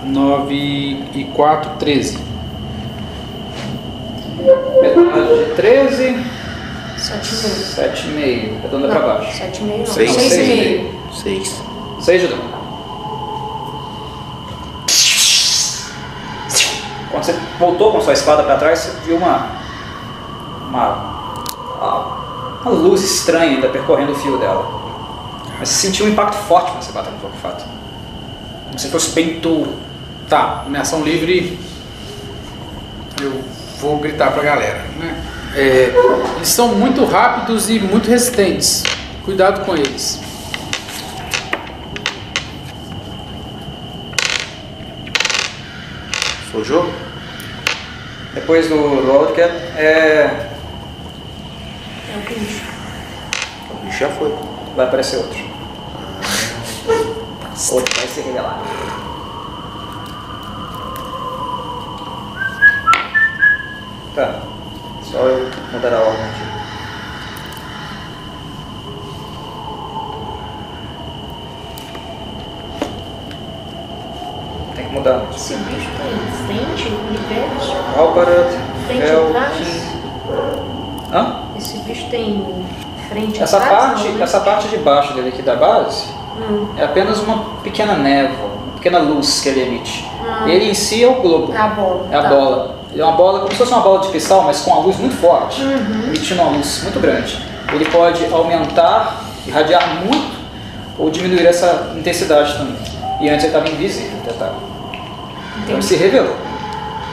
[0.05, 0.55] 9
[1.13, 2.17] e 4, 13.
[4.81, 6.25] Metade de 13,
[6.97, 8.49] Sete e meio.
[8.53, 8.61] 7,5.
[8.63, 9.37] Redonda pra baixo.
[9.37, 9.85] Sete e meio não.
[9.85, 10.11] Seis.
[10.11, 10.47] Seis e Seis.
[10.47, 10.91] meio.
[11.13, 11.47] Seis.
[11.49, 11.70] 6
[12.05, 12.61] dano.
[17.11, 19.49] Quando você voltou com sua espada para trás, você viu uma,
[20.69, 21.35] uma,
[22.61, 24.81] uma luz estranha ainda percorrendo o fio dela.
[25.59, 27.65] Mas você sentiu um impacto forte quando você bateu no fogo fato.
[28.65, 29.75] Como se fosse bem duro.
[30.27, 31.59] Tá, minha ação livre.
[33.21, 33.43] Eu
[33.79, 35.23] vou gritar pra galera, né?
[35.53, 35.93] É,
[36.37, 38.83] eles são muito rápidos e muito resistentes.
[39.25, 40.30] Cuidado com eles.
[46.51, 46.91] Foi o jogo?
[48.33, 50.49] Depois do, do é,
[52.09, 52.65] É o bicho.
[53.71, 54.35] O bicho já foi.
[54.75, 55.39] vai aparecer outro.
[57.71, 58.59] Outro vai se revelar.
[64.13, 64.41] Tá.
[65.03, 66.60] Só eu mudar a ordem aqui.
[74.91, 75.21] Mudar.
[75.35, 77.75] Esse bicho tá em frente, universo.
[77.97, 78.51] Álvarat,
[78.87, 79.83] Frente Fel, atrás.
[81.13, 81.35] Hã?
[81.57, 82.65] Esse bicho tem
[83.09, 84.23] frente Essa atrás, parte, não, né?
[84.23, 86.05] essa parte de baixo dele aqui da base
[86.39, 86.67] Hum.
[86.77, 90.09] é apenas uma pequena névoa, uma pequena luz que ele emite.
[90.25, 90.49] Ah.
[90.49, 91.53] Ele em si é o globo.
[91.53, 92.07] É a bola.
[92.09, 92.29] É a tá.
[92.29, 92.75] bola.
[92.93, 94.97] Ele é uma bola como se fosse uma bola de cristal, mas com uma luz
[94.97, 96.03] muito forte, Uhum.
[96.07, 97.37] emitindo uma luz muito grande.
[97.73, 100.39] Ele pode aumentar, irradiar muito
[100.97, 102.75] ou diminuir essa intensidade também.
[103.21, 104.55] E antes ele estava invisível, detalhe.
[105.63, 106.35] Então ele se revelou.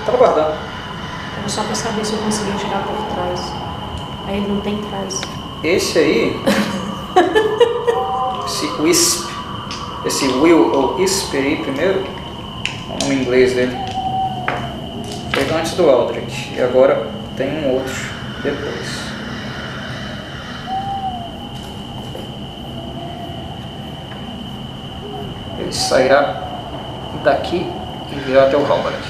[0.01, 0.59] Estava guardando.
[1.39, 3.53] Era só pra saber se eu conseguia chegar por trás.
[4.27, 5.20] Aí ele não tem trás.
[5.62, 6.41] Esse aí,
[8.47, 9.29] esse Wisp,
[10.05, 12.05] esse Will ou Wisp aí primeiro,
[12.89, 13.77] o nome inglês dele,
[15.33, 17.95] foi antes do Aldrich e agora tem um outro
[18.43, 19.09] depois.
[25.59, 26.43] Ele sairá
[27.25, 27.77] daqui
[28.27, 29.03] e até o Halbert.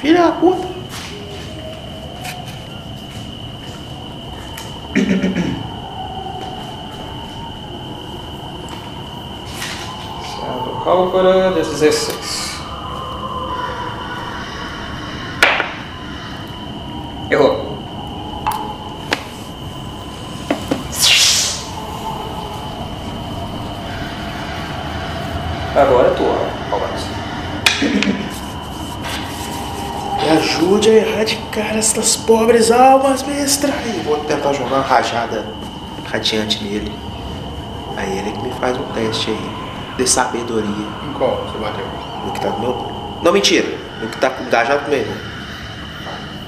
[0.00, 0.68] Filha da puta.
[10.86, 12.30] Halbert 16.
[17.30, 17.70] Errou.
[25.76, 26.36] Agora é tua,
[26.72, 27.04] Albert.
[30.18, 33.72] Me ajude a erradicar estas pobres almas, mestra.
[33.84, 35.44] E vou tentar jogar uma rajada
[36.08, 36.92] radiante nele.
[37.96, 39.60] Aí ele que me faz um teste aí.
[39.96, 40.86] De sabedoria.
[41.04, 41.84] Em qual você bateu?
[42.24, 42.92] No que tá do meu.
[43.22, 43.76] Não, mentira.
[44.00, 45.12] No que tá com engajado com ele.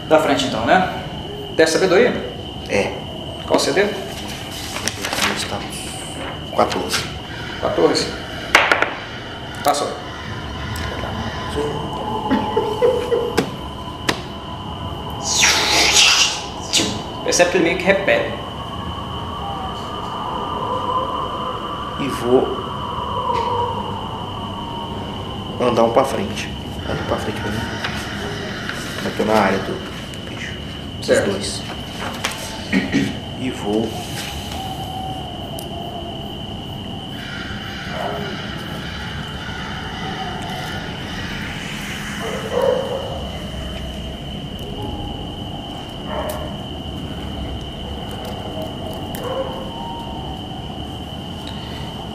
[0.09, 1.02] Da frente então, né?
[1.56, 2.32] Teste de sabedoria.
[2.69, 2.93] É.
[3.47, 3.82] Qual CD?
[3.82, 5.77] Como estamos?
[6.56, 7.05] 14.
[7.60, 8.06] 14.
[9.64, 9.89] Passou.
[17.33, 18.35] Percebe que ele meio que repele.
[21.99, 22.47] E vou
[25.59, 26.53] andar um pra frente.
[26.87, 27.61] Ando pra frente mesmo.
[29.07, 29.73] Eu tô na área do
[30.29, 30.53] bicho.
[31.01, 31.63] Os dois.
[33.41, 33.89] E vou.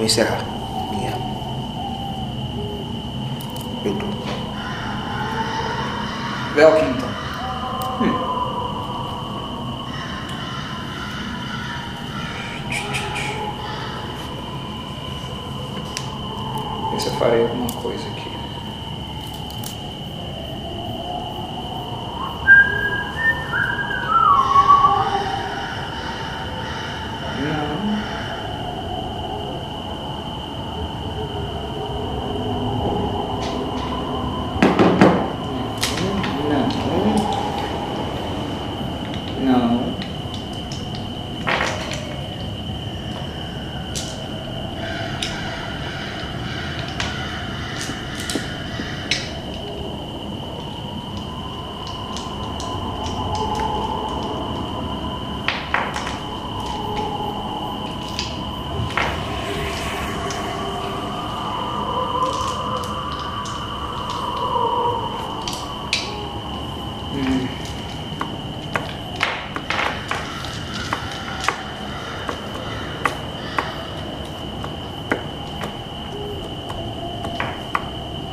[0.08, 0.42] Encerrar.
[0.90, 1.12] Minha.
[3.84, 4.16] Meu turno.
[6.56, 7.10] Velkin, então.
[8.02, 8.14] Hum.
[16.92, 18.32] Ver se eu farei alguma coisa aqui.
[27.40, 27.78] Não.
[36.50, 36.68] Não.
[39.44, 39.98] Não.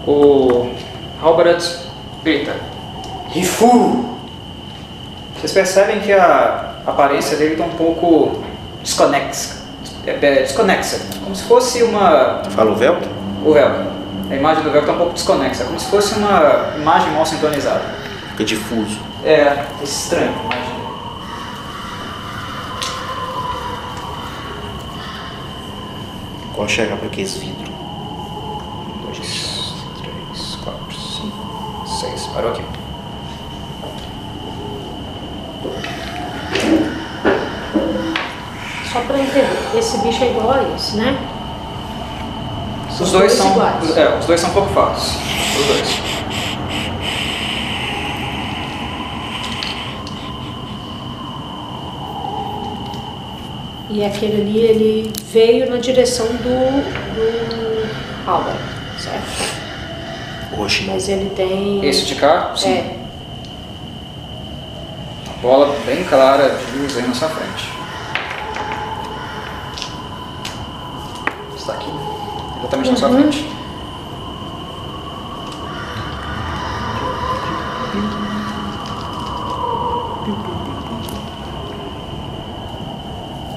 [0.06, 0.68] O
[1.44, 1.62] Halbert
[2.22, 2.56] grita.
[3.28, 4.16] Rifu!
[5.36, 8.42] Vocês percebem que a aparência dele está um pouco
[8.82, 9.62] desconexa.
[10.06, 11.00] É, é, desconexa.
[11.22, 12.42] Como se fosse uma.
[12.50, 13.06] Fala o Velk?
[13.44, 13.92] O Velcro.
[14.30, 15.64] A imagem do Velcro está um pouco desconexa.
[15.64, 17.82] Como se fosse uma imagem mal sintonizada.
[18.30, 18.98] Fica difuso.
[19.22, 20.30] É, estranho.
[20.30, 20.74] a imagem.
[26.54, 27.68] Quando chegar para aqueles vidros.
[27.68, 32.26] Um, dois, três, quatro, cinco, seis.
[32.28, 32.62] Parou aqui.
[38.92, 41.16] Só para entender, esse bicho é igual a esse, né?
[43.01, 43.51] Os dois são.
[43.52, 43.96] iguais.
[43.96, 45.16] É, os dois são pouco fáceis.
[45.59, 46.14] Os dois.
[53.90, 56.82] E aquele ali, ele veio na direção do,
[57.14, 58.56] do Albert,
[58.98, 59.55] certo?
[60.59, 61.84] Oxe, Mas ele tem...
[61.84, 62.72] Esse de cá, sim.
[62.72, 62.96] É,
[65.26, 67.72] Uma bola bem clara de luz aí na sua frente.
[71.56, 71.90] Está aqui.
[72.74, 73.14] Exatamente na sua Uhum.
[73.30, 73.46] frente.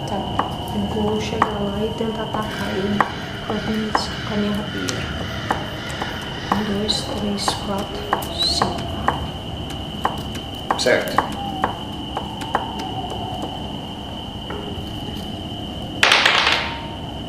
[0.07, 0.19] tá.
[0.75, 2.97] Eu vou chegar lá e tentar atacar ele
[3.45, 3.91] com a minha,
[4.27, 5.17] com a minha rapieira.
[6.53, 8.87] Um, dois, três, quatro, cinco.
[10.79, 11.17] Certo.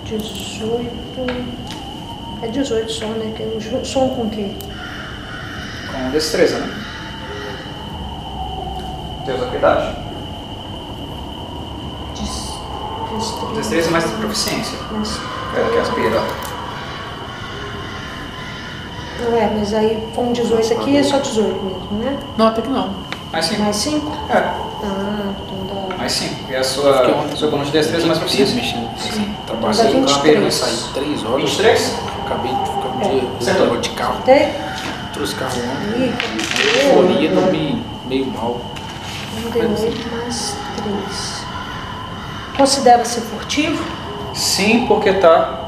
[0.04, 1.57] Dezoito...
[2.42, 3.32] É 18 só, né?
[3.36, 4.50] Que ju- som com o quê?
[5.92, 6.70] Com destreza, né?
[9.26, 9.96] Deus habilidade.
[12.14, 12.48] Des-
[13.18, 13.54] Destreza.
[13.56, 14.78] Destreza mais proficiência.
[14.92, 15.18] Mas-
[15.56, 16.22] É, que é aspira.
[19.20, 22.16] Não é, mas aí com 18 aqui é só 18 mesmo, né?
[22.36, 22.90] Não, até que não.
[23.32, 23.62] Mais 5.
[23.62, 24.12] Mais 5?
[24.30, 25.96] É, Ah, então dá.
[25.96, 26.34] mais 5.
[26.50, 28.54] E a sua, seu bônus de destreza mais proficiência.
[28.56, 30.16] Dá trabalhei com 23.
[30.16, 31.42] cabelo, saí três horas.
[31.42, 31.94] 23?
[32.28, 33.08] Acabei de ficar um É.
[33.08, 33.62] dia Acertou.
[33.66, 34.22] negócio de carro.
[34.26, 34.48] Tem?
[35.14, 36.12] Trouxe carro ontem.
[36.12, 37.28] Cadê?
[37.28, 38.60] dormi meio mal.
[39.36, 41.42] Um D8 mais 3.
[42.56, 43.82] Considera-se furtivo?
[44.34, 45.60] Sim, porque tá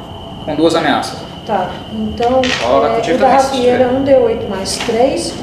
[0.44, 1.18] com duas ameaças.
[1.46, 2.42] Tá, então
[2.80, 3.92] vai é, o da rapieira é tiver.
[3.92, 5.34] um D8 mais 3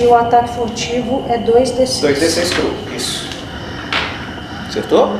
[0.00, 2.00] e o ataque furtivo é 2D6.
[2.02, 2.74] 2d6 cru.
[2.96, 3.28] Isso.
[4.68, 5.16] Acertou?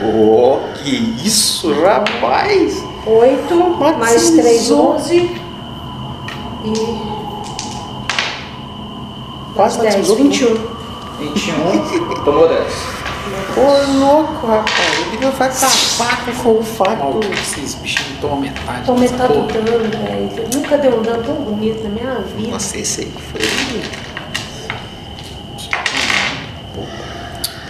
[0.00, 0.90] Oh, que
[1.26, 2.84] isso, rapaz!
[3.08, 3.54] 8
[3.98, 4.94] mais 3, Matizou.
[4.94, 5.16] 11
[6.64, 6.72] e
[9.54, 10.28] Quase mais 10, matizou tudo.
[10.28, 10.78] 21.
[11.18, 12.62] 21, tomou 10.
[13.56, 14.98] Ô, louco, rapaz.
[15.12, 17.20] Ele não vai tapar com o fato.
[17.32, 18.86] Esses bichinhos tomam metade.
[18.86, 20.48] Tô dessa metade do dano, velho.
[20.54, 22.52] Nunca deu um dano tão bonito na minha vida.
[22.52, 23.40] Nossa, esse aí foi.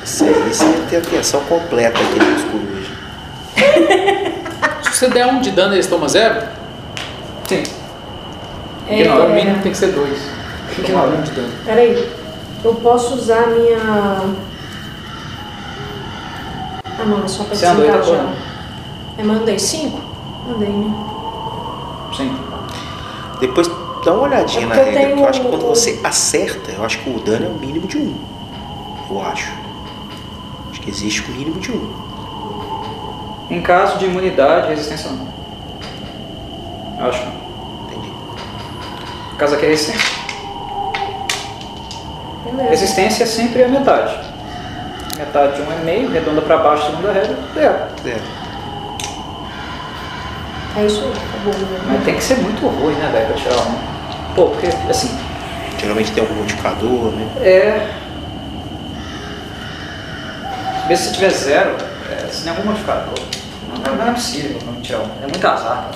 [0.03, 4.28] Esse aí você tem atenção completa aqui nos corujas.
[4.99, 6.45] Se você der um de dano, eles tomam zero?
[7.47, 7.63] Sim.
[8.89, 10.19] É, Então, o mínimo tem que ser dois.
[10.75, 11.19] Que Tomar não.
[11.19, 11.53] um de dano.
[11.65, 12.13] Peraí,
[12.65, 13.79] eu posso usar a minha.
[16.99, 18.37] Ah não, é só pra Você tacou, né?
[19.19, 20.01] Eu mandei 5?
[20.49, 20.93] Mandei, né?
[22.17, 22.37] Sim.
[23.39, 23.69] Depois
[24.05, 26.85] dá uma olhadinha É na eu regra, porque eu acho que quando você acerta, eu
[26.85, 28.17] acho que o dano é o mínimo de um.
[29.09, 29.49] Eu acho.
[30.73, 32.08] Acho que existe o mínimo de um.
[33.51, 35.29] Em caso de imunidade e resistência não.
[37.01, 37.87] Eu acho que não.
[37.87, 38.13] Entendi.
[39.39, 40.19] Caso aqui é resistência.
[42.45, 42.71] Beleza.
[42.71, 44.19] Resistência é sempre a metade.
[45.17, 47.79] Metade de um é meio, redonda para baixo, segunda regra, zero.
[48.03, 48.23] Zero.
[50.77, 51.81] É isso aí, tá né?
[51.89, 54.35] Mas tem que ser muito ruim, né, velho, pra tirar um.
[54.35, 55.19] Pô, porque, assim,
[55.79, 57.29] Geralmente tem algum modificador, né?
[57.41, 57.89] é.
[60.89, 61.77] Mesmo se tiver zero,
[62.11, 63.15] é, se algum modificador,
[63.87, 65.11] não, não é possível não tirar um.
[65.23, 65.91] É muito azar.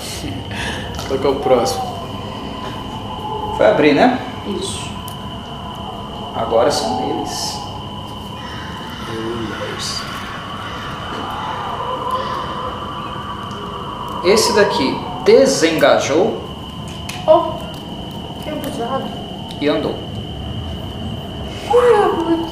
[1.09, 1.93] Qual que é o próximo?
[3.57, 4.19] Foi abrir, né?
[4.59, 4.91] Isso.
[6.35, 7.59] Agora são deles.
[9.09, 10.03] Rulers.
[14.25, 16.41] Esse daqui desengajou
[17.27, 17.53] Oh,
[18.43, 19.05] que abusado.
[19.61, 19.95] e andou.
[21.71, 22.52] Ué,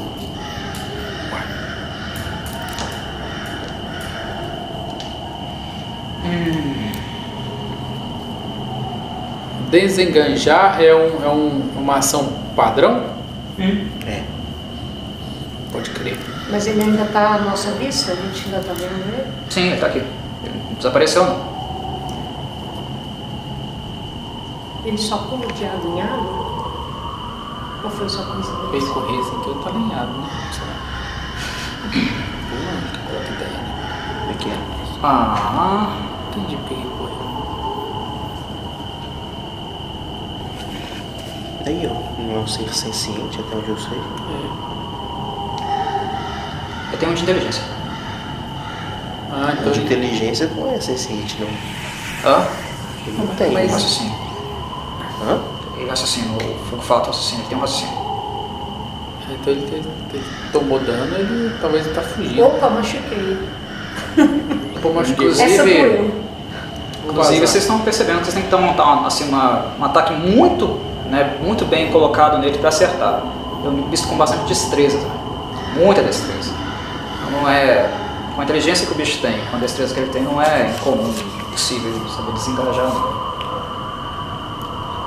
[9.71, 13.05] Desenganjar é, um, é um- uma ação padrão?
[14.07, 14.23] É.
[15.71, 16.19] Pode crer.
[16.51, 18.13] Mas ele ainda tá à nossa vista?
[18.13, 19.25] A gente ainda tá vendo ele?
[19.49, 19.99] Sim, ele tá aqui.
[19.99, 21.51] Ele não desapareceu não.
[24.85, 26.51] Ele só pula de água?
[27.85, 28.93] Ou foi só coincidência?
[28.93, 30.29] correr assim que eu tô alinhado, né?
[31.83, 34.19] Olha que ideia, né?
[34.21, 34.59] Como é que é?
[35.03, 35.93] Ah,
[36.31, 37.31] Entendi porque ele correu.
[41.65, 43.99] Daí ó, não é um ser senciente, até onde eu sei.
[46.93, 47.63] eu tenho um de inteligência.
[49.33, 51.49] Ah, então de inteligência não é senciente, não.
[52.31, 52.47] Hã?
[53.07, 53.53] Ele não tem.
[53.53, 54.15] Mas raciocínio.
[55.23, 55.39] Hã?
[55.79, 58.01] Ele raciocina, o Fogo Fato raciocina, ele tem um raciocínio.
[59.31, 62.45] Então ele, ele- ele tomou dano, ele talvez ele tá fugindo.
[62.47, 63.39] Opa, machuquei.
[64.83, 64.89] Pô.
[64.91, 66.21] Inclusive- Essa
[67.09, 70.79] Inclusive, vocês estão percebendo que vocês têm que então, montar assim, uma, um ataque muito,
[71.11, 73.23] né, muito bem colocado nele para acertar.
[73.65, 75.85] Eu me visto com bastante destreza, também.
[75.85, 76.53] muita destreza.
[77.33, 77.91] Não é
[78.35, 80.71] com a inteligência que o bicho tem, com a destreza que ele tem, não é
[80.79, 81.13] incomum,
[81.51, 82.85] possível saber desengajar.
[82.85, 83.21] não.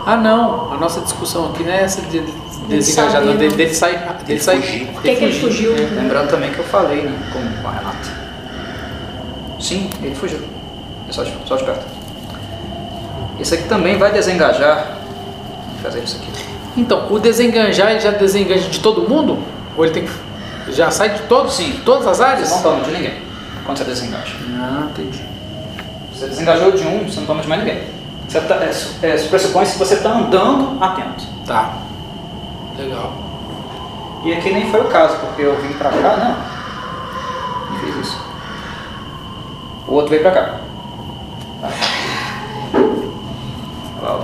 [0.06, 3.58] Ah não, a nossa discussão aqui não é essa de de desengajar, não, dele, não.
[3.58, 4.00] dele sair.
[4.26, 4.90] Dele fugir.
[5.04, 5.74] Ele fugiu?
[5.74, 8.23] Lembrando também que eu falei né, com, com a Renata.
[9.64, 10.42] Sim, ele fugiu.
[11.08, 11.86] É só de, só de perto.
[13.40, 14.98] Esse aqui também vai desengajar.
[15.72, 16.30] Vou fazer isso aqui.
[16.76, 19.40] Então, o desenganjar, ele já desenganja de todo mundo?
[19.78, 20.74] Ou ele tem que.
[20.74, 21.54] Já sai de todos?
[21.54, 21.72] Sim.
[21.72, 22.50] De todas as áreas?
[22.50, 23.14] Você não toma de ninguém
[23.66, 24.36] quando você desengaja.
[24.60, 25.24] Ah, entendi.
[26.14, 27.84] Você desengajou de um, você não toma de mais ninguém.
[28.28, 28.72] Você tá, é,
[29.02, 31.24] é, pressupõe que você está andando atento.
[31.46, 31.78] Tá.
[32.78, 33.14] Legal.
[34.26, 37.72] E aqui nem foi o caso, porque eu vim pra cá, não.
[37.72, 38.33] Não fiz isso.
[39.88, 40.60] O outro veio pra cá.
[41.62, 41.70] Tá.
[44.02, 44.24] Olha lá, ó.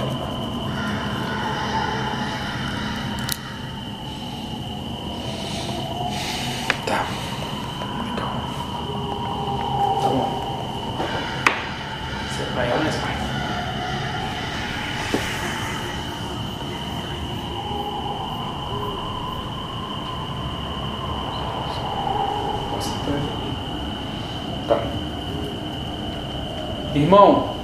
[6.86, 7.06] Tá.
[8.04, 8.32] Legal.
[10.02, 10.30] Tá bom.
[12.30, 13.16] Você vai onde vai?
[24.68, 24.78] Tá.
[27.10, 27.56] Irmão,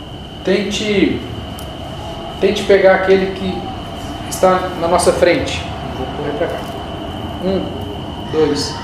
[0.44, 1.22] tente.
[2.42, 3.62] Tente pegar aquele que
[4.28, 5.64] está na nossa frente.
[5.96, 6.60] Vou correr pra cá.
[7.44, 7.64] Um,
[8.32, 8.76] dois,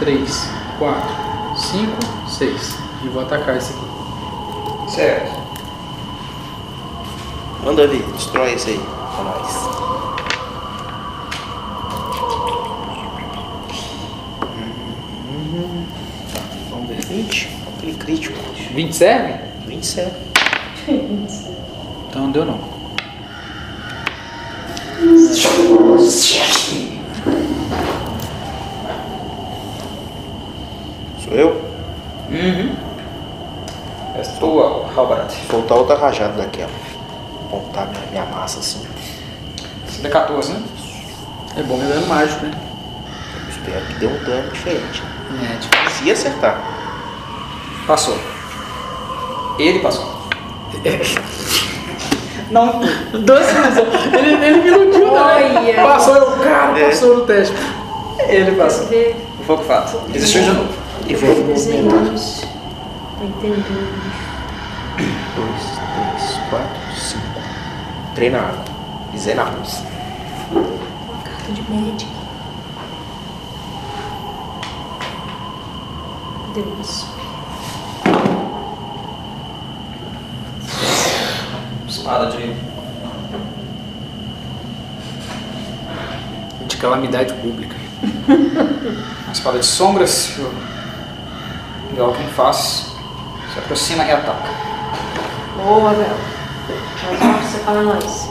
[0.00, 0.50] três,
[0.80, 1.14] quatro,
[1.56, 1.96] cinco,
[2.28, 2.76] seis.
[3.04, 4.90] E vou atacar esse aqui.
[4.90, 5.36] Certo.
[7.62, 8.80] Manda ver, destrói esse aí.
[8.80, 9.52] Pra nós.
[16.34, 16.40] Tá,
[16.70, 17.06] vamos ver.
[17.06, 17.56] 20.
[17.78, 18.36] Aquele crítico.
[18.74, 19.45] 20 serve?
[19.86, 20.12] 27.
[22.08, 22.58] Então não deu não.
[31.22, 31.48] Sou eu?
[32.30, 32.76] Uhum.
[34.16, 35.32] É tua, Halbarat.
[35.48, 36.70] Soltar outra rajada daquela.
[37.46, 38.84] Apontar minha, minha massa assim.
[39.86, 40.62] Você 14, né?
[41.56, 42.58] É bom me dando mágico, né?
[43.44, 45.02] Eu espero que dê um dano diferente.
[45.52, 46.60] É, tipo, Se acertar.
[47.86, 48.35] Passou.
[49.58, 50.16] Ele passou.
[52.50, 52.80] Não,
[53.12, 53.86] Doce ilusão.
[54.18, 55.72] Ele, ele me iludiu, né?
[55.82, 56.88] Passou, eu, cara, É.
[56.90, 57.54] passou no teste.
[58.28, 58.88] ele passou.
[59.46, 59.98] fogo fato.
[60.10, 60.68] Desistiu de novo.
[61.08, 62.40] E desenhos.
[63.18, 64.02] Tá entendendo?
[64.96, 65.48] 2,
[66.18, 66.66] 3, 4,
[66.96, 67.22] 5.
[68.14, 68.64] Treina água.
[69.12, 69.82] Pisei na luz.
[70.52, 72.12] Uma carta de médico.
[76.54, 77.15] Deus.
[82.06, 82.54] Espada de.
[86.68, 87.74] De calamidade pública.
[89.24, 90.36] Uma espada de sombras.
[90.38, 92.92] E o Alckmin faz.
[93.52, 94.48] Se aproxima e ataca.
[95.56, 96.06] Boa, Bel.
[97.20, 98.28] Uma você para nós.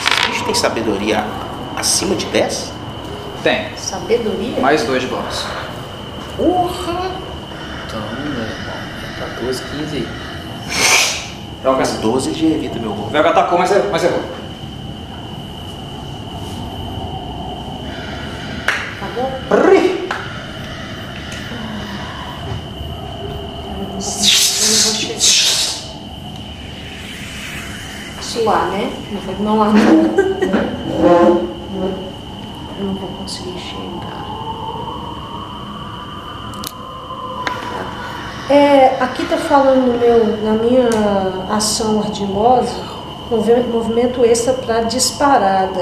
[0.00, 1.24] Esses bichos têm sabedoria
[1.76, 2.72] acima de 10?
[3.44, 3.68] Tem.
[3.76, 4.60] Sabedoria?
[4.60, 5.46] Mais dois de bônus.
[6.36, 7.10] Porra!
[7.86, 8.76] Então, meu irmão,
[9.16, 10.08] é 14, 15 aí.
[11.62, 13.08] Velga, As 12 de evita meu gol.
[13.08, 14.22] Velga atacou, mas, er- mas errou.
[18.96, 19.32] Acabou?
[28.20, 28.92] Suar, né?
[29.12, 29.72] Não foi não lá.
[38.76, 40.86] É, aqui tá falando no meu, na minha
[41.50, 42.78] ação ardilosa,
[43.30, 45.80] movi- movimento extra para disparada.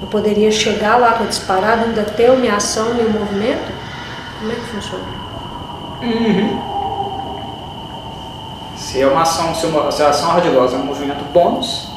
[0.00, 3.70] Eu poderia chegar lá com a disparada, ainda ter a minha ação e o movimento?
[4.38, 5.04] Como é que funciona?
[8.74, 11.88] Se é uma ação, se, uma, se a ação ardilosa é um movimento bônus,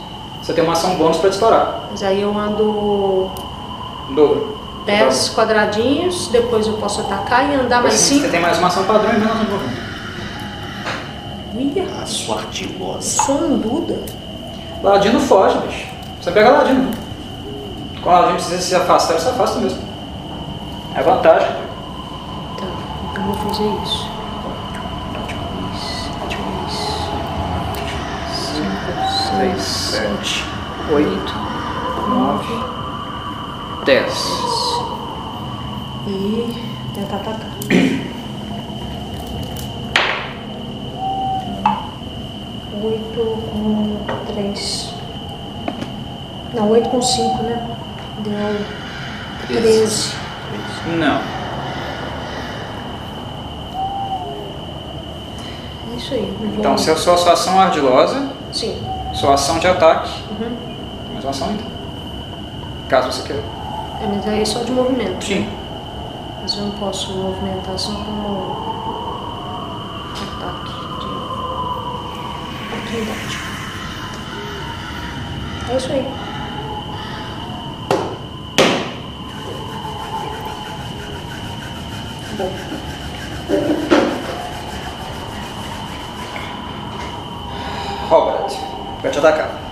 [0.41, 1.83] você tem uma ação bônus para disparar.
[1.91, 3.31] Mas aí eu ando
[4.09, 4.54] dobro.
[4.85, 8.31] 10 quadradinhos, depois eu posso atacar e andar mais Assim, Você 5.
[8.31, 9.85] tem mais uma ação padrão e menos de movimento.
[11.55, 13.23] Uia, A sua ardilosa.
[13.23, 13.99] sou um Duda.
[14.83, 15.87] Ladino foge, bicho.
[16.21, 16.83] Você pega Ladino.
[16.83, 16.91] né?
[18.03, 19.79] Quando o Ladino precisa se afastar, ele se afasta mesmo.
[20.93, 21.47] É vantagem.
[21.49, 22.65] Tá,
[23.11, 24.09] então eu vou fazer isso.
[29.09, 30.45] Seis, sete,
[30.91, 31.33] oito,
[32.09, 32.63] nove,
[33.85, 34.74] dez.
[36.07, 36.53] E
[36.93, 37.51] tentar atacar.
[42.83, 43.97] Oito com
[44.33, 44.93] três.
[46.53, 47.67] Não, oito com cinco, né?
[48.19, 48.65] Deu
[49.61, 50.13] treze.
[50.97, 51.21] Não.
[55.93, 56.27] É isso aí.
[56.27, 58.77] eu vou- Então, se a sua, sua ação ardilosa, Sim.
[59.13, 60.55] sua ação de ataque, Uhum.
[61.13, 61.67] mais uma ação então.
[62.89, 63.41] Caso você queira.
[64.01, 65.23] É, mas aí é só de movimento.
[65.23, 65.47] Sim.
[66.45, 68.55] Mas eu não posso movimentar como
[70.13, 71.07] ataque de
[72.67, 73.39] oportunidade.
[75.71, 76.07] É isso aí.
[82.37, 82.51] Bom,
[88.07, 88.55] Robert,
[89.01, 89.65] vai te atacar.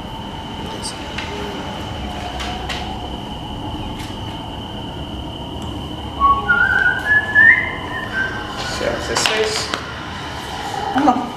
[8.83, 9.69] Certo, 16.
[10.93, 11.27] Vamos lá.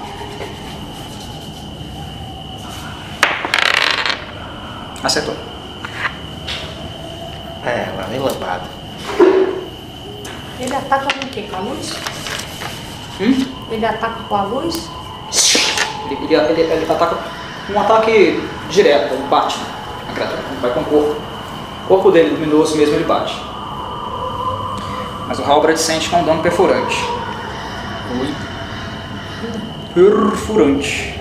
[5.01, 5.35] Acertou.
[7.63, 8.65] É, lá vem lambada.
[10.59, 11.43] ele ataca com o quê?
[11.49, 11.93] Com a luz?
[13.21, 13.45] Hum?
[13.71, 14.89] Ele ataca com a luz?
[16.05, 17.17] Ele, ele, ele, ele ataca
[17.65, 19.59] com um ataque direto, ele bate
[20.07, 21.15] na criatura, vai com o corpo.
[21.83, 23.41] O corpo dele, luminoso mesmo, ele bate.
[25.27, 26.97] Mas o Halbrand sente que é um dano perfurante.
[29.93, 31.19] Perfurante.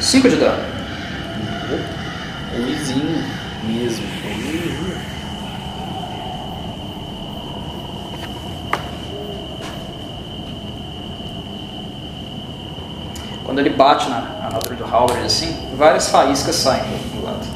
[0.00, 0.62] Cinco de dano.
[2.54, 3.24] Ruizinho
[3.64, 4.12] mesmo.
[13.52, 17.46] Quando ele bate na na armadura do Halbrand assim, várias faíscas saem do do lado.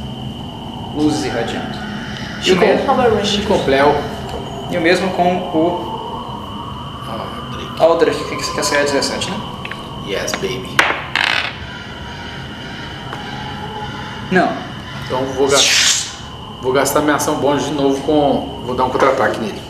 [0.97, 1.79] Luzes irradiando.
[2.45, 3.25] E o, mesmo, Ranger.
[3.25, 3.95] Chicopléu.
[4.71, 5.97] e o mesmo com o.
[7.79, 9.37] Aldrich, que que essa é a 17, né?
[10.07, 10.75] Yes, baby.
[14.33, 14.51] Não.
[15.05, 16.17] Então vou gastar,
[16.63, 18.63] vou gastar minha ação bônus de novo com.
[18.65, 19.63] Vou dar um contra-ataque nele.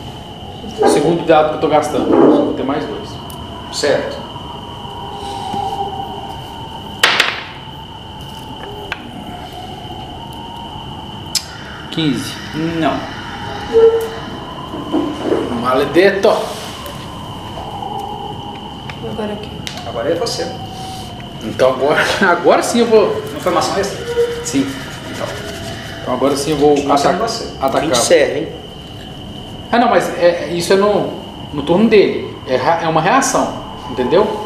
[0.79, 2.09] O segundo dado que eu tô gastando.
[2.09, 3.09] Vou ter mais dois.
[3.73, 4.16] Certo.
[11.97, 12.31] Quinze.
[12.79, 12.95] Não.
[15.61, 16.29] Maledeto.
[19.09, 19.49] Agora aqui.
[19.87, 20.47] Agora é você.
[21.43, 23.19] Então agora, agora sim eu vou.
[23.33, 24.05] Não foi uma ação extra?
[24.45, 24.71] Sim.
[26.03, 27.27] Então agora sim eu vou Passando atacar.
[27.29, 27.47] você.
[27.59, 27.81] atacar.
[27.81, 28.47] 20 serve, hein?
[29.71, 31.13] Ah não, mas é- isso é no,
[31.51, 32.37] no turno dele.
[32.47, 33.55] É, é uma reação,
[33.89, 34.45] entendeu?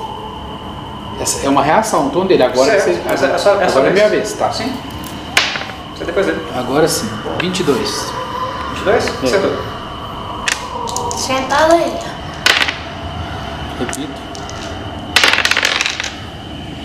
[1.19, 2.44] Essa é uma reação no turno dele.
[2.44, 2.84] Agora, Certo.
[2.86, 3.94] você, Essa- agora, essa- essa agora é vez.
[3.94, 4.49] minha vez, tá?
[4.53, 4.72] Sim.
[5.95, 6.41] Você depois dele.
[6.56, 7.07] Agora sim.
[7.41, 8.13] 22.
[8.76, 9.07] 22?
[9.23, 9.51] Acertou.
[11.18, 11.97] Sentada aí.
[13.80, 14.22] Repito.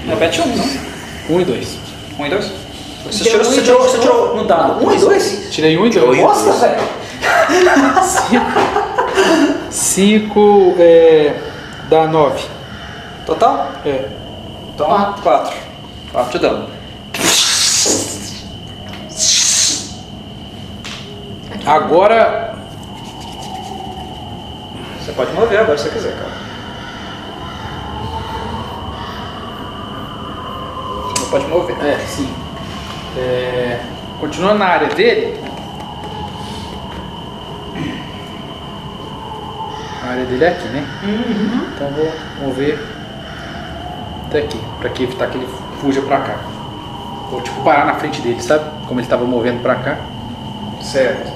[0.06, 1.36] Repete um, não?
[1.36, 1.78] 1 e 2.
[2.18, 2.52] Um e dois?
[3.04, 4.82] Você tirou, um e você tirou, dois você tirou no dado.
[4.84, 5.48] Um e dois?
[5.50, 6.18] Tirei 1 e Tirou 2.
[6.18, 6.82] um e Nossa, velho.
[9.70, 11.34] 5 é,
[11.90, 12.44] dá 9.
[13.26, 13.72] Total?
[13.84, 14.08] É.
[14.74, 14.86] Então,
[15.22, 15.54] quatro.
[16.12, 16.75] Quatro de dano.
[21.66, 22.54] Agora.
[25.00, 26.30] Você pode mover agora se você quiser, cara.
[31.02, 31.76] Você não pode mover.
[31.84, 32.32] É, sim.
[33.16, 33.80] É,
[34.20, 35.40] continuando na área dele.
[40.04, 40.86] A área dele é aqui, né?
[41.74, 42.12] Então vou
[42.46, 42.78] mover
[44.28, 45.48] até aqui, pra que evitar que ele
[45.80, 46.36] fuja pra cá.
[47.30, 48.64] Vou tipo parar na frente dele, sabe?
[48.86, 49.96] Como ele tava movendo pra cá.
[50.80, 51.35] Certo.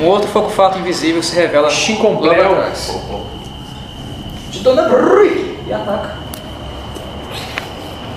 [0.00, 2.42] Um outro foco fato invisível se revela Chincompléu.
[2.42, 2.96] logo atrás.
[4.50, 6.16] De Dona Brui e ataca.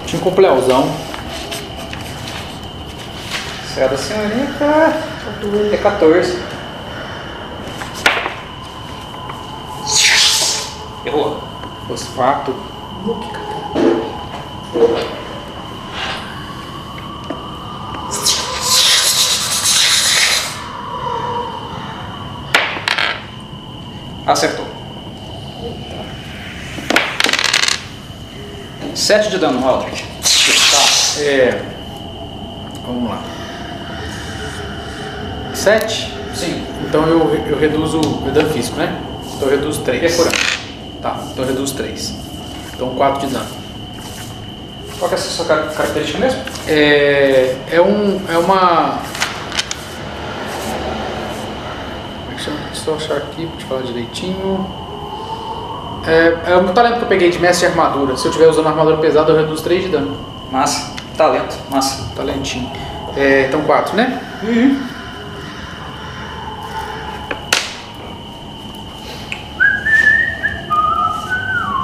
[0.05, 0.91] Tinha um compleuzão.
[3.73, 4.93] Sai da senhorita.
[5.73, 6.39] É 14.
[11.05, 11.41] Errou.
[11.87, 12.53] Fosfato.
[24.31, 24.65] Acertou.
[28.95, 30.05] 7 de dano, Aldrich.
[30.71, 31.21] Tá.
[31.21, 31.61] É.
[32.85, 33.21] Vamos lá.
[35.53, 36.13] 7?
[36.33, 36.65] Sim.
[36.87, 38.97] Então eu, eu reduzo o dano físico, né?
[39.35, 39.99] Então eu reduzo 3.
[39.99, 40.59] Perfurante.
[41.01, 42.13] Tá, então eu reduzo 3.
[42.73, 43.47] Então 4 de dano.
[44.97, 46.41] Qual que é a sua car- característica mesmo?
[46.67, 48.99] É, é, um, é uma.
[52.87, 54.67] Eu achar aqui pra te falar direitinho.
[56.05, 58.17] É, é um talento que eu peguei de mestre de armadura.
[58.17, 60.17] Se eu estiver usando armadura pesada, eu reduzo 3 de dano.
[60.51, 60.95] Massa.
[61.15, 61.55] Talento.
[61.69, 62.11] Massa.
[62.15, 62.71] Talentinho.
[63.15, 64.19] É, então 4, né?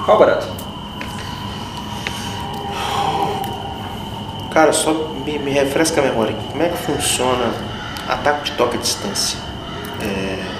[0.05, 0.47] Qual barato?
[4.51, 4.93] Cara, só
[5.23, 6.33] me, me refresca a memória.
[6.35, 6.47] aqui.
[6.51, 7.53] Como é que funciona
[8.07, 9.37] ataque de toque à distância?
[10.01, 10.56] É,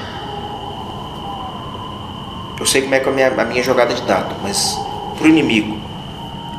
[2.60, 4.80] Eu sei como é que é a minha, a minha jogada de dado, mas
[5.18, 5.80] pro inimigo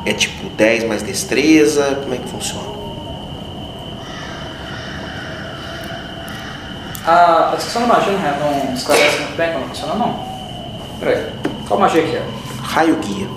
[0.05, 1.99] é tipo 10 mais destreza?
[2.01, 2.79] Como é que funciona?
[7.05, 10.19] A, a descrição da magia não, é- não esclarece muito bem como funciona, não.
[10.99, 11.25] Peraí.
[11.67, 12.23] Qual magia que é?
[12.63, 13.27] Raio guia.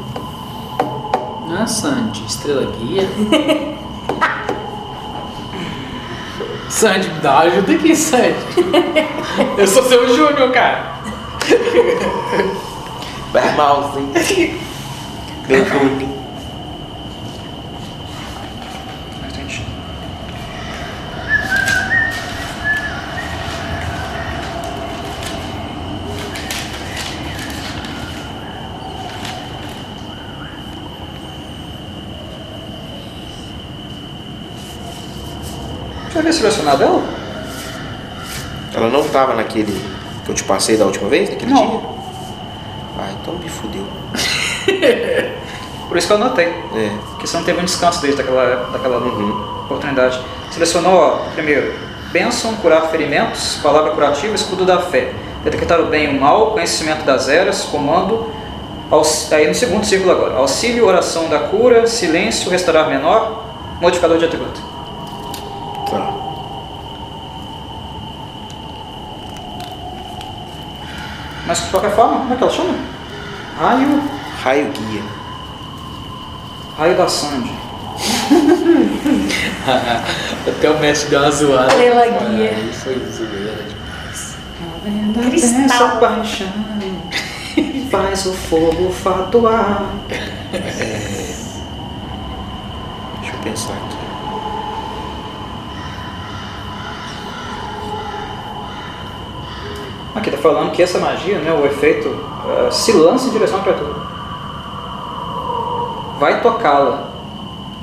[1.58, 3.08] Ah, Sandy, estrela guia.
[6.68, 8.34] Sandy, me dá ajuda aqui, Sandy.
[9.58, 10.92] Eu sou seu Júnior, cara.
[13.32, 14.12] Vai malzinho.
[15.48, 16.08] Meu Júnior.
[19.20, 19.46] Mas tem-
[36.10, 37.02] Você havia selecionado ela?
[38.74, 39.72] Ela não tava naquele
[40.24, 41.30] que eu te passei da última vez?
[41.30, 41.66] Naquele Não.
[41.70, 41.80] dia?
[42.98, 43.84] Ah, então me fudeu.
[45.88, 46.46] Por isso que eu anotei.
[46.46, 46.90] É.
[47.10, 49.62] Porque você não teve um descanso desde aquela, daquela Uhum.
[49.64, 50.20] oportunidade.
[50.50, 51.74] Selecionou, ó, primeiro,
[52.12, 55.12] bênção, curar ferimentos, palavra curativa, escudo da fé.
[55.44, 58.30] Detectar o bem e o mal, conhecimento das eras, comando.
[58.90, 60.36] aux- Aí no segundo círculo agora.
[60.36, 63.42] Auxílio, oração da cura, silêncio, restaurar menor,
[63.80, 64.60] modificador de atributo.
[71.52, 72.74] Mas de qualquer forma, como é que ela chama?
[73.60, 74.02] Raio,
[74.42, 75.02] Raio guia.
[76.78, 77.52] raio da Sandy.
[80.48, 81.66] Até o mestre deu uma zoada.
[81.66, 82.54] Estrela guia.
[82.56, 84.36] Aí foi zoeira demais.
[85.28, 85.60] Cristal.
[85.66, 86.48] Essa paixão
[87.90, 89.82] faz o fogo fatuar.
[93.20, 93.91] Deixa eu pensar aqui.
[100.14, 103.62] Aqui tá falando que essa magia, né, o efeito, eh, se lança em direção à
[103.62, 103.94] criatura.
[106.18, 107.08] Vai tocá-la,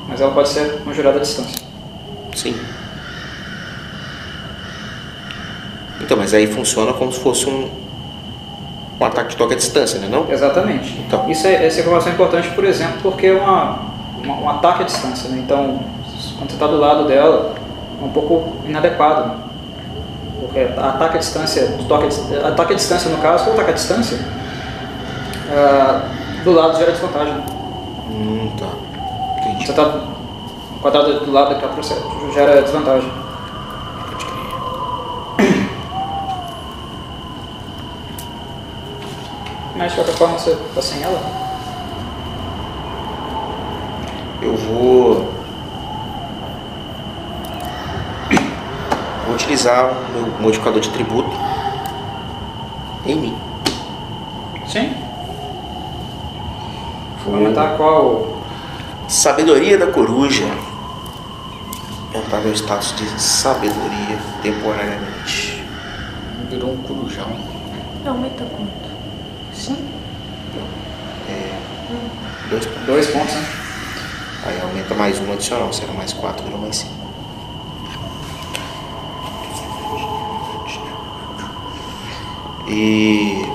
[0.08, 1.60] mas ela pode ser conjurada à distância.
[2.36, 2.56] Sim.
[6.02, 7.70] Então, mas aí funciona como se fosse um,
[9.02, 10.08] Um ataque de toque à distância, né?
[10.10, 10.30] Não?
[10.30, 11.00] Exatamente.
[11.08, 11.30] Então.
[11.32, 13.80] Isso é, essa informação é importante, por exemplo, porque é uma,
[14.22, 15.30] uma- um ataque à distância.
[15.30, 15.38] Né?
[15.40, 15.80] Então,
[16.38, 17.56] quando você está do lado dela,
[18.02, 19.30] é um pouco inadequado.
[19.30, 19.36] Né?
[20.40, 24.18] Porque ataque à distância, toque dis- ataque à distância no caso, ou ataque à distância,
[25.52, 26.02] ah,
[26.44, 27.34] do lado gera desvantagem.
[28.10, 28.68] Hum, tá.
[29.42, 29.66] Entendi.
[29.66, 29.94] Você está
[30.82, 31.96] quadrado do lado da criatura, você
[32.34, 33.12] gera desvantagem.
[39.76, 41.20] Mas de qualquer forma você está sem ela.
[44.42, 45.30] Eu vou.
[49.28, 51.36] Vou utilizar o meu modificador de tributo
[53.06, 53.38] em mim.
[54.68, 54.94] Sim.
[57.26, 58.38] Vou aumentar qual.
[59.08, 60.46] Sabedoria da coruja.
[62.14, 65.64] Aumentar meu status de sabedoria temporariamente.
[66.50, 67.28] Virou um corujão.
[68.06, 68.90] Aumenta quanto?
[69.54, 69.78] Sim?
[72.50, 72.86] Dois pontos.
[72.86, 73.46] Dois pontos, né?
[74.46, 75.74] Aí aumenta mais um adicional.
[75.74, 76.99] Se era mais quatro, virou mais cinco.
[82.70, 83.46] E.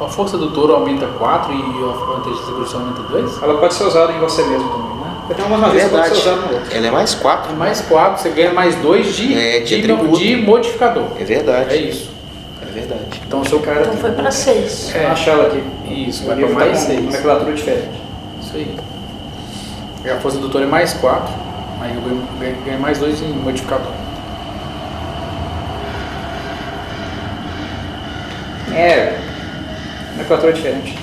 [0.00, 3.42] A força do touro aumenta 4 e a vantagem da segurança aumenta 2?
[3.42, 5.14] Ela pode ser usada em você mesmo também, né?
[5.20, 6.20] Porque tem algumas É magias que ser verdade.
[6.20, 6.76] usadas no outro.
[6.76, 7.56] Ela é mais quatro.
[7.56, 11.04] Mais 4, você ganha mais 2 de, É, de de, de modificador.
[11.18, 11.74] É verdade.
[11.74, 12.10] É isso.
[12.60, 13.22] É verdade.
[13.26, 14.90] Então o seu Cara, Então foi pra seis.
[14.92, 15.62] Vou achar ela aqui.
[15.90, 17.04] Isso, vai mais tá com 6.
[17.04, 18.02] nomenclatura diferente.
[18.42, 18.76] Isso aí.
[20.04, 21.32] E a força do touro é mais 4.
[21.80, 23.90] Aí eu ganho, ganho- ganho mais 2 em modificador.
[28.76, 29.16] É,
[30.10, 30.98] nomenclatura diferente.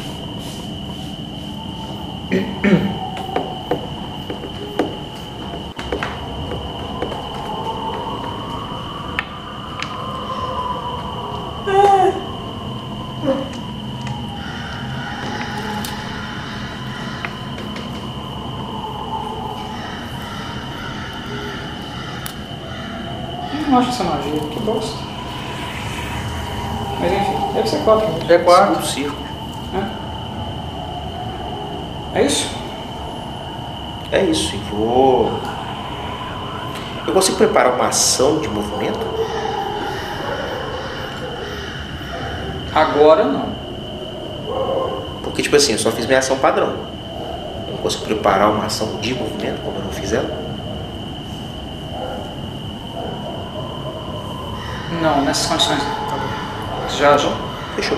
[23.69, 24.97] Não acho essa magia, que bosta.
[26.99, 27.11] Mas
[27.97, 28.75] enfim, deve ser 4 mesmo.
[28.75, 28.79] É 4.
[28.79, 29.31] Um círculo.
[32.13, 32.49] É isso?
[34.11, 34.55] É isso.
[34.55, 35.31] E vou.
[37.07, 38.99] Eu consigo preparar uma ação de movimento?
[42.73, 43.49] Agora não.
[45.23, 46.73] Porque, tipo assim, eu só fiz minha ação padrão.
[47.67, 50.29] Eu não consigo preparar uma ação de movimento, como eu não fiz ela?
[55.01, 55.81] Não, nessas condições.
[56.97, 57.50] Já, já.
[57.75, 57.97] Fechou.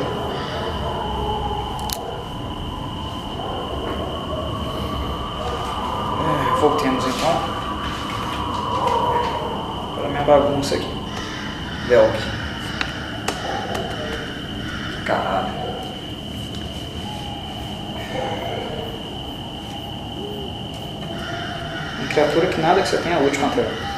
[6.19, 7.33] É, voltemos então.
[9.95, 10.87] Para minha bagunça aqui.
[11.87, 12.17] Velk.
[15.05, 15.63] Caralho.
[21.99, 23.93] Uma criatura que nada que você tenha lute contra ela.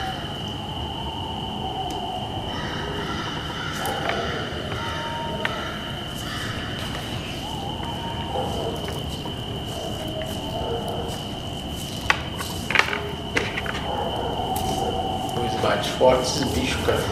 [15.66, 17.04] Bates fortes, bicho, cara.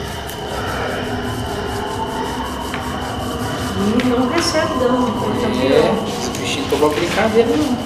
[4.05, 5.07] Não recebe dano.
[5.07, 5.71] Ele tá pior.
[5.71, 7.77] É, esse bichinho tomou brincadeira não.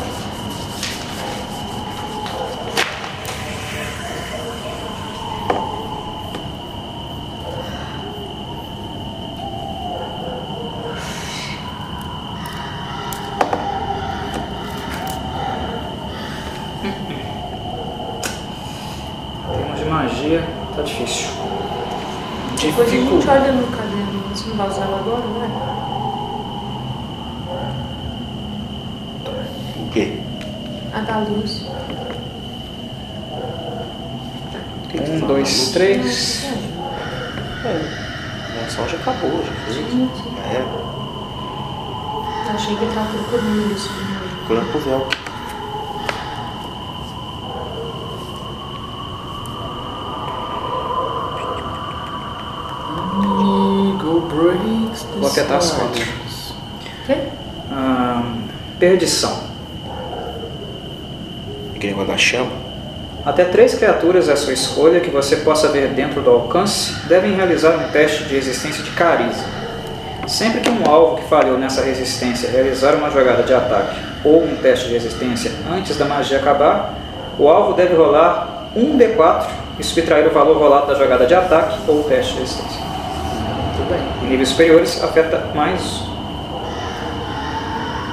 [19.49, 20.43] Em termos de magia,
[20.75, 21.27] tá difícil.
[22.61, 23.31] Depois a gente Dificulta.
[23.31, 24.23] olha no caderno.
[24.33, 25.49] Você não vai usar ela agora, né?
[29.79, 30.19] O quê?
[30.97, 31.61] A da luz.
[34.83, 36.43] O que Um, dois, três.
[37.63, 37.73] É.
[38.51, 39.73] Minha ação já acabou, já.
[39.73, 39.81] Já
[40.51, 40.65] era.
[42.51, 43.91] Achei que ele tava procurando isso.
[44.47, 45.07] Procurando pro véu.
[53.93, 55.75] Eagle breaks the Vou afetar as.
[57.05, 57.29] Quê?
[57.69, 58.47] Ahn,
[58.79, 59.46] perdição.
[62.17, 62.51] Chama.
[63.25, 67.71] Até três criaturas à sua escolha que você possa ver dentro do alcance devem realizar
[67.71, 69.43] um teste de resistência de carisma.
[70.25, 74.55] Sempre que um alvo que falhou nessa resistência realizar uma jogada de ataque ou um
[74.55, 76.93] teste de resistência antes da magia acabar,
[77.37, 79.45] o alvo deve rolar um D4
[79.79, 82.81] e subtrair o valor rolado da jogada de ataque ou teste de resistência.
[83.75, 83.99] Tudo bem.
[84.23, 86.01] Em níveis superiores, afeta mais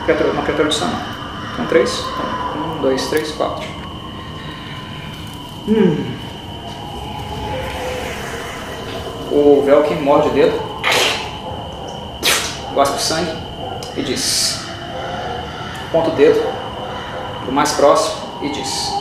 [0.04, 1.00] uma criatura adicional.
[1.54, 2.04] Então, três.
[2.56, 3.83] Um, dois, três, quatro.
[5.66, 6.14] Hum.
[9.32, 10.60] O Velkin morde o dedo,
[12.74, 13.32] gospe sangue
[13.96, 14.66] e diz:
[15.90, 16.40] Ponta o dedo
[17.40, 18.92] para o mais próximo e diz: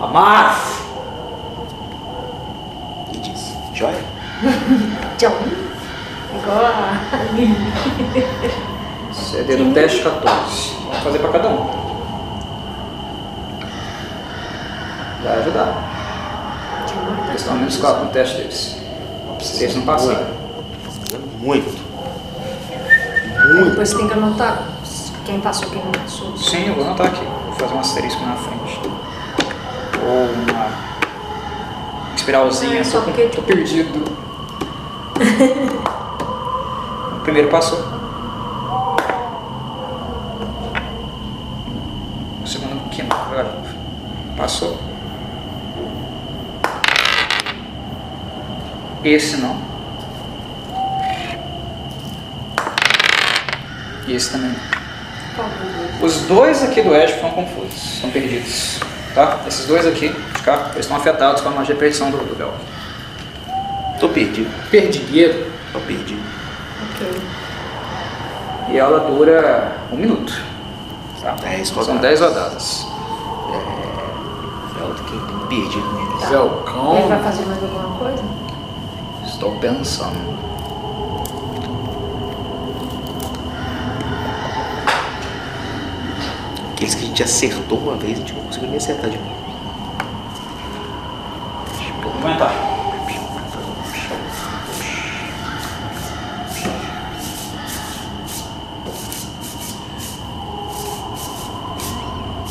[0.00, 0.58] Amar!
[3.12, 4.04] E diz: Joia.
[5.18, 5.32] Tchau.
[6.42, 7.00] Agora.
[9.12, 10.72] CD do teste 14.
[10.86, 11.82] Vamos fazer para cada um.
[15.22, 15.81] Vai ajudar.
[17.52, 18.76] Estão menos 4 no teste deles.
[19.42, 20.24] Se eles não passarem.
[21.38, 21.70] Muito.
[23.68, 24.62] Depois você tem que anotar
[25.26, 26.34] quem passou, quem não passou.
[26.34, 27.20] Sim, eu vou anotar aqui.
[27.22, 28.80] Vou fazer um asterisco na frente.
[30.02, 30.70] Ou uma
[32.16, 32.80] espiralzinha.
[32.80, 34.02] É, só tô, porque- tô perdido.
[37.12, 37.78] o primeiro passou.
[42.42, 43.14] O segundo que não.
[43.14, 43.54] Agora,
[44.38, 44.78] Passou.
[49.04, 49.56] Esse não.
[54.06, 56.06] E esse também não.
[56.06, 58.80] Os dois aqui do Edge estão confusos, estão perdidos.
[59.14, 59.40] Tá?
[59.46, 62.36] Esses dois aqui de cá, eles estão afetados com a magia de perdição do, do
[62.36, 62.52] Bel.
[63.98, 64.50] Tô perdido.
[64.70, 65.50] Perdigueiro.
[65.72, 66.20] Tô perdido.
[66.94, 67.22] Ok.
[68.70, 70.32] E ela dura um minuto.
[71.20, 71.32] Tá?
[71.40, 72.00] Dez São rodadas.
[72.02, 72.86] 10 rodadas.
[74.74, 76.10] Tem que perdido nele.
[76.20, 77.08] Ele Velcão.
[77.08, 78.41] vai fazer mais alguma coisa?
[79.42, 80.16] Estou pensando.
[86.70, 89.34] Aqueles que a gente acertou uma vez, a gente não conseguiu nem acertar de novo.
[92.02, 92.54] Vou aumentar.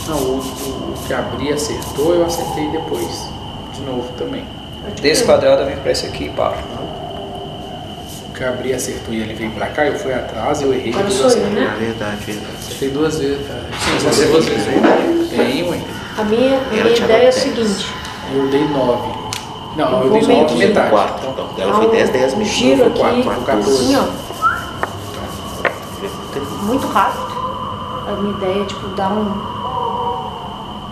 [0.09, 3.30] Não, o, que abri acertou, eu acertei depois.
[3.73, 4.45] De novo também.
[5.01, 6.81] Desse quadrado eu venho pra esse aqui, pá.
[8.41, 10.91] O que abri acertou e ele veio pra cá, eu fui atrás, eu errei.
[10.91, 11.76] Agora sou eu, né?
[11.77, 12.55] Verdade, verdade.
[12.57, 13.61] Acertei duas vezes, cara.
[13.80, 15.30] Sim, Você duas vezes.
[15.30, 15.80] Tem, ué.
[16.18, 17.35] A minha, a minha Ela ideia é a dez.
[17.35, 17.93] seguinte.
[18.34, 19.09] Eu dei nove.
[19.76, 20.89] Não, Eu eu, dei nove metade.
[20.89, 21.30] Quatro.
[21.30, 22.51] Então, Então, dela foi 10, 10 um mesmo.
[22.51, 23.72] giro foi quatro, aqui, foi 14.
[23.72, 24.05] assim, ó,
[26.65, 27.31] muito rápido.
[28.07, 29.51] A minha ideia é tipo dar um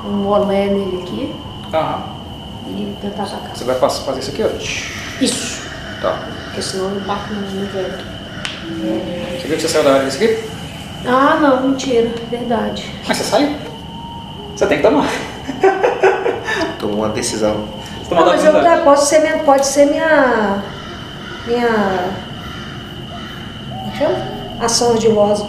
[0.08, 1.36] um olé nele aqui
[1.74, 2.04] Aham.
[2.68, 3.56] e tentar atacar.
[3.56, 4.50] Você vai fazer isso aqui, ó.
[5.20, 5.68] Isso,
[6.00, 6.29] Tá.
[6.60, 8.04] Porque senão eu bato no, no vento.
[9.40, 10.44] Você viu que você saiu da área desse aqui?
[11.08, 12.94] Ah, não, mentira, verdade.
[13.08, 13.56] Mas você saiu.
[14.56, 15.08] Você tem que tomar.
[16.78, 17.66] Tomou uma decisão.
[18.10, 18.84] Tomou Não, da mas eu, habilidade.
[18.84, 20.64] pode ser minha, pode ser minha,
[21.48, 22.10] minha,
[23.70, 24.16] como chama?
[24.60, 25.48] Ação ardilosa.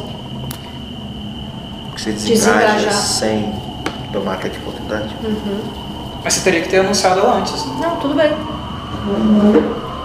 [1.96, 2.92] Que você desengaja Desengajar.
[2.92, 3.52] sem
[4.12, 5.16] tomar ataque de oportunidade.
[6.22, 7.64] Mas você teria que ter anunciado ela antes.
[7.66, 7.72] Né?
[7.80, 8.30] Não, tudo bem.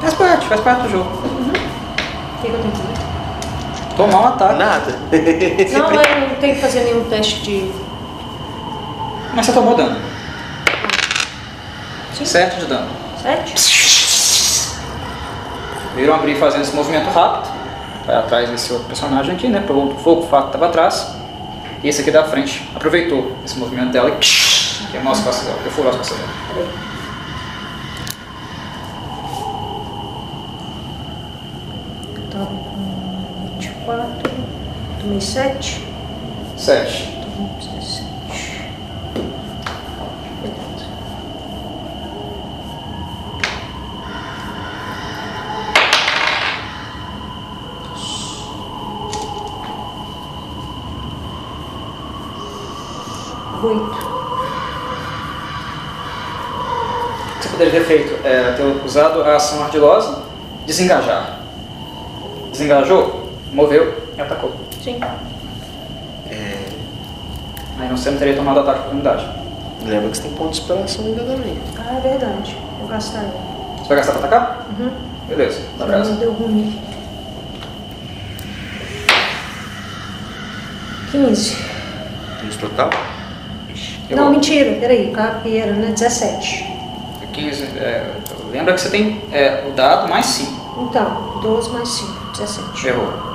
[0.06, 1.10] Faz parte, faz parte do jogo.
[1.10, 3.96] O que, que eu tenho que fazer?
[3.98, 4.60] Tomar um ataque.
[4.60, 4.92] Nada.
[5.74, 7.72] Não, eu não tenho que fazer nenhum teste de.
[9.34, 10.00] Mas você tomou dano.
[12.14, 12.24] Sim.
[12.24, 12.88] 7 de dano.
[13.20, 13.56] Sete?
[15.96, 17.52] Viram abrir fazendo esse movimento rápido.
[18.06, 19.64] Vai atrás desse outro personagem aqui, né?
[19.66, 21.16] Pegou o fogo, o fato estava atrás.
[21.82, 25.90] E esse aqui da frente aproveitou esse movimento dela e queimou as costas dela, perfurou
[25.90, 26.30] as costas dela.
[26.54, 26.96] Peraí.
[32.36, 32.50] Tava
[33.86, 34.06] 24.
[35.00, 35.88] Tomei 7.
[36.58, 37.20] 7.
[37.20, 38.72] Então, 17.
[40.42, 40.86] Beleza.
[53.64, 54.16] Oito.
[57.40, 60.24] Você poderia ter feito é ter usado a ação ardilosa,
[60.66, 61.40] desengajar.
[62.52, 64.52] Desengajou, moveu e atacou.
[64.84, 65.00] Sim.
[67.78, 69.30] Aí você não teria tomado ataque de oportunidade.
[69.86, 71.58] Lembra que você tem ponto de inspiração ainda também.
[71.78, 72.58] Ah, é verdade.
[72.80, 73.32] Vou gastar ele.
[73.80, 74.66] Você vai gastar pra atacar?
[74.80, 74.90] Uhum.
[75.28, 76.14] Beleza, dá Não brasa.
[76.14, 76.80] deu ruim.
[81.12, 81.58] 15.
[82.48, 82.90] Isso total?
[84.10, 84.80] Eu Não, vou- mentira.
[84.80, 85.12] Peraí.
[85.12, 85.92] Capeira, né?
[85.92, 86.66] 17.
[87.34, 88.12] 15, é,
[88.52, 90.88] lembra que você tem é, o dado mais 5.
[90.90, 92.32] Então, 12 mais 5.
[92.32, 92.88] 17.
[92.88, 93.35] Errou.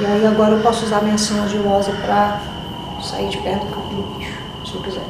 [0.00, 2.40] E aí agora eu posso usar minha ação ardilosa pra
[3.02, 4.32] sair de perto do campo do bicho,
[4.64, 5.02] se eu quiser.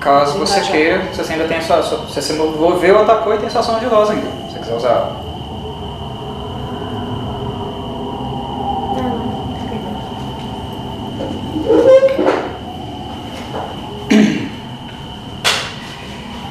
[0.00, 0.72] Caso você Engajar.
[0.72, 1.82] queira, você ainda tem a sua.
[1.82, 4.28] sua- Você se moveu, atacou e tem sua ação de rosa ainda.
[4.48, 5.12] Se você quiser usar.
[8.90, 9.80] Fica
[14.20, 14.50] aí.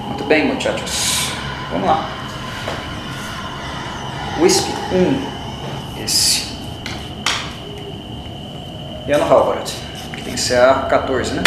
[0.07, 1.31] Muito bem, muchachos.
[1.71, 2.09] Vamos lá.
[4.39, 6.03] Whisky 1.
[6.03, 6.53] Esse.
[9.07, 9.71] E ano Halvard.
[10.15, 11.43] Que tem CA 14, né?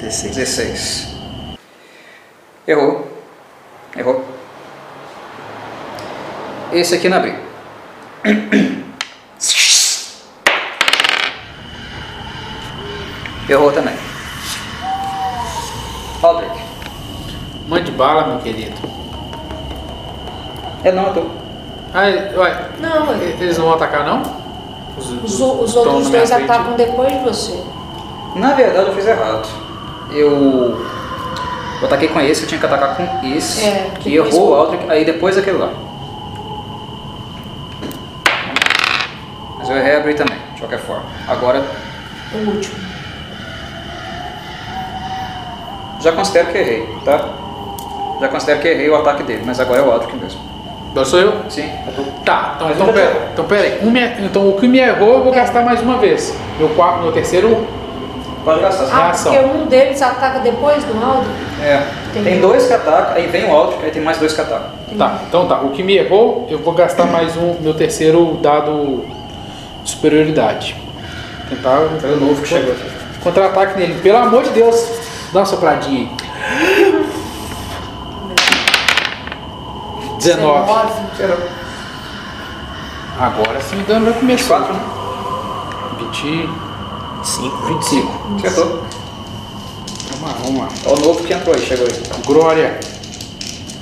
[0.00, 0.36] 16.
[0.36, 1.16] 16.
[2.66, 3.08] Errou.
[3.96, 4.24] Errou.
[6.72, 7.34] Esse aqui não abriu.
[13.48, 13.94] Errou também.
[16.22, 16.64] Aldrich.
[17.68, 18.74] Mande bala, meu querido.
[20.82, 21.26] É não, eu tô.
[21.94, 22.02] Ah,
[22.40, 24.35] ué, Não, ele- eles não vão atacar, não?
[24.96, 26.44] Os, os estão outros dois frente?
[26.44, 27.62] atacam depois de você.
[28.34, 29.48] Na verdade eu fiz errado.
[30.10, 30.86] Eu.
[31.80, 33.62] Eu ataquei com esse, eu tinha que atacar com esse.
[33.64, 35.70] É, que errou o o- Aldrich, aí depois aquele lá.
[39.58, 41.04] Mas eu errei abrir também, de qualquer forma.
[41.28, 41.62] Agora
[42.34, 42.76] O último.
[46.00, 47.28] já considero que errei, tá?
[48.20, 50.40] Já considero que errei o ataque dele, mas agora é o Aldrich mesmo.
[50.96, 51.32] Agora sou eu?
[51.50, 51.70] Sim.
[52.24, 53.78] Tá, então, então, pera, então pera aí.
[53.82, 56.34] Um me- então o que me errou eu vou gastar mais uma vez.
[56.58, 57.66] Meu, quarto, meu terceiro.
[58.42, 58.84] Pode gastar.
[58.90, 59.34] Ah, Reação.
[59.34, 61.26] porque um deles ataca depois do Aldo?
[61.62, 61.82] É.
[62.10, 62.30] Entendi.
[62.30, 64.70] Tem dois que atacam, aí vem o Aldrich, aí tem mais dois que atacam.
[64.96, 65.60] Tá, então tá.
[65.60, 69.04] O que me errou, eu vou gastar mais um, meu terceiro dado
[69.84, 70.76] de superioridade.
[71.50, 71.78] Tentar.
[72.00, 72.74] Foi o novo que chegou.
[73.22, 74.00] Contra-ataque nele.
[74.00, 74.98] Pelo amor de Deus,
[75.30, 76.25] dá uma sopradinha aí.
[80.18, 80.70] 19.
[83.18, 84.58] Agora sim o dano vai começar.
[84.58, 84.80] 4, né?
[85.98, 86.48] 20.
[87.22, 87.66] 5.
[87.66, 88.36] 25.
[88.36, 88.82] Acertou.
[90.10, 90.68] Vamos lá, vamos lá.
[90.84, 92.02] É o novo que entrou aí, chegou aí.
[92.24, 92.80] Glória.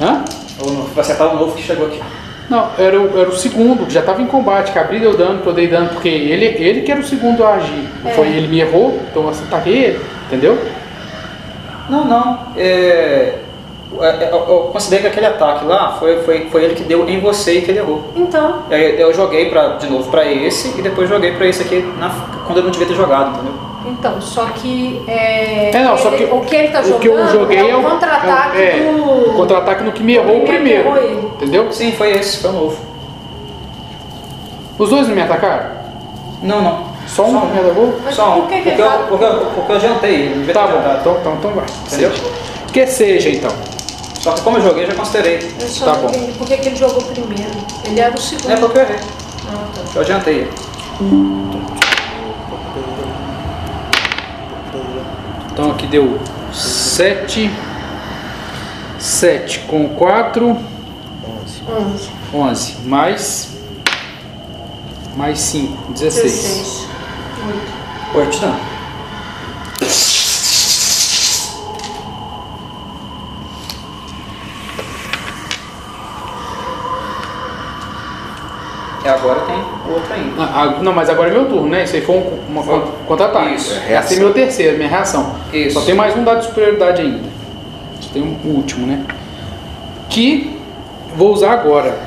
[0.01, 0.25] Hã?
[0.61, 2.01] O novo, vai acertar o novo que chegou aqui.
[2.49, 5.41] Não, era o, era o segundo, que já estava em combate, que abri deu dano,
[5.41, 7.89] que eu dei dano, porque ele, ele que era o segundo a agir.
[8.05, 8.11] É.
[8.13, 10.63] Foi ele me errou, então eu ataquei ele, entendeu?
[11.89, 12.49] Não, não.
[12.57, 13.44] É, é, é,
[14.01, 17.59] eu, eu considerei que aquele ataque lá foi, foi, foi ele que deu em você
[17.59, 18.03] e que ele errou.
[18.17, 21.63] Então, E aí eu joguei pra, de novo pra esse e depois joguei pra esse
[21.63, 22.11] aqui na,
[22.47, 23.53] quando eu não devia ter jogado, entendeu?
[23.87, 27.01] então, só que, é, É, não, só ele- que o que ele tá o jogando
[27.01, 29.31] que eu joguei é o contra-ataque é, é, do...
[29.31, 30.89] o contra-ataque no que me errou o primeiro
[31.35, 31.71] entendeu?
[31.71, 32.79] Sim, foi esse, foi o novo.
[34.79, 35.67] Os dois não me atacaram?
[36.43, 36.95] Não, não.
[37.07, 37.95] Só um me atacou?
[38.05, 38.41] Mas Só um.
[38.41, 40.73] por que que porque, ele eu, tá- porque, eu, porque eu adiantei ele, Tá ter
[40.73, 41.65] bom, então, então, então vai.
[41.87, 42.11] Entendeu?
[42.11, 42.23] Seja.
[42.73, 43.51] Que seja então.
[44.25, 45.55] Só que como eu joguei, eu já considerei.
[45.61, 46.09] Eu só Tá bom.
[46.39, 47.53] por que que ele jogou primeiro.
[47.85, 48.51] Ele era o segundo.
[48.53, 48.97] É porque eu errei.
[49.47, 49.83] Ah, tá.
[49.95, 50.51] Eu adiantei.
[55.53, 56.19] Então aqui deu
[56.55, 57.51] 7.
[58.99, 60.59] 7 com 4, 11.
[61.69, 62.09] 11.
[62.33, 62.77] 11.
[62.87, 63.49] Mais.
[65.15, 66.33] Mais 5, 16.
[66.33, 66.89] 16.
[68.15, 68.15] 8.
[68.15, 68.57] Oito não.
[79.05, 79.57] E agora tem
[79.93, 80.43] outro ainda.
[80.43, 81.85] Ah, ah, não, mas agora é meu turno, né?
[81.85, 82.81] Isso aí foi um, uma Foi.
[82.81, 83.55] con- contra-ataque.
[83.55, 85.35] Isso, é Essa é meu terceiro, minha reação.
[85.53, 85.79] Isso.
[85.79, 87.29] Só tem mais um dado de superioridade ainda.
[88.01, 89.05] Só tem um último, né?
[90.09, 90.59] Que
[91.15, 91.99] vou usar agora.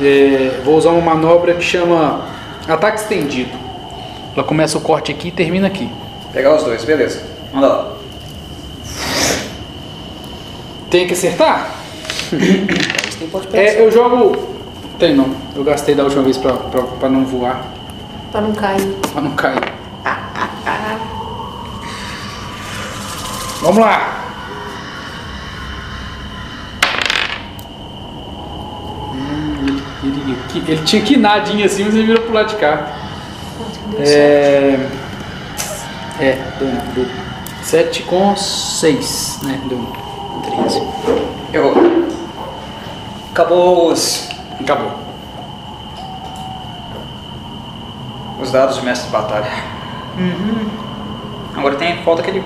[0.00, 2.22] É, vou usar uma manobra que chama
[2.66, 3.50] ataque estendido.
[4.34, 5.90] Ela começa o corte aqui e termina aqui.
[6.32, 7.22] Pegar os dois, beleza.
[7.52, 7.92] Manda lá.
[10.90, 11.70] Tem que acertar?
[13.52, 14.55] É, eu jogo.
[14.98, 15.34] Tem não.
[15.54, 17.62] Eu gastei da última vez pra, pra, pra não voar,
[18.32, 18.82] Pra não cair.
[19.12, 19.60] pra não cair.
[23.62, 24.12] Vamos lá!
[29.14, 32.92] Hum, ele, ele, ele, ele tinha quinadinho assim, mas ele virou pro lado de cá.
[33.96, 34.08] Que certo?
[34.08, 34.88] É.
[36.18, 37.06] É, deu, deu
[37.62, 39.60] 7 com 6, né?
[39.68, 39.78] Deu
[40.56, 40.82] 13.
[41.52, 41.74] Errou.
[43.32, 44.25] Acabou os,
[44.60, 45.06] Acabou.
[48.40, 49.46] os dados de mestre de batalha.
[51.56, 52.44] Agora tem falta aquele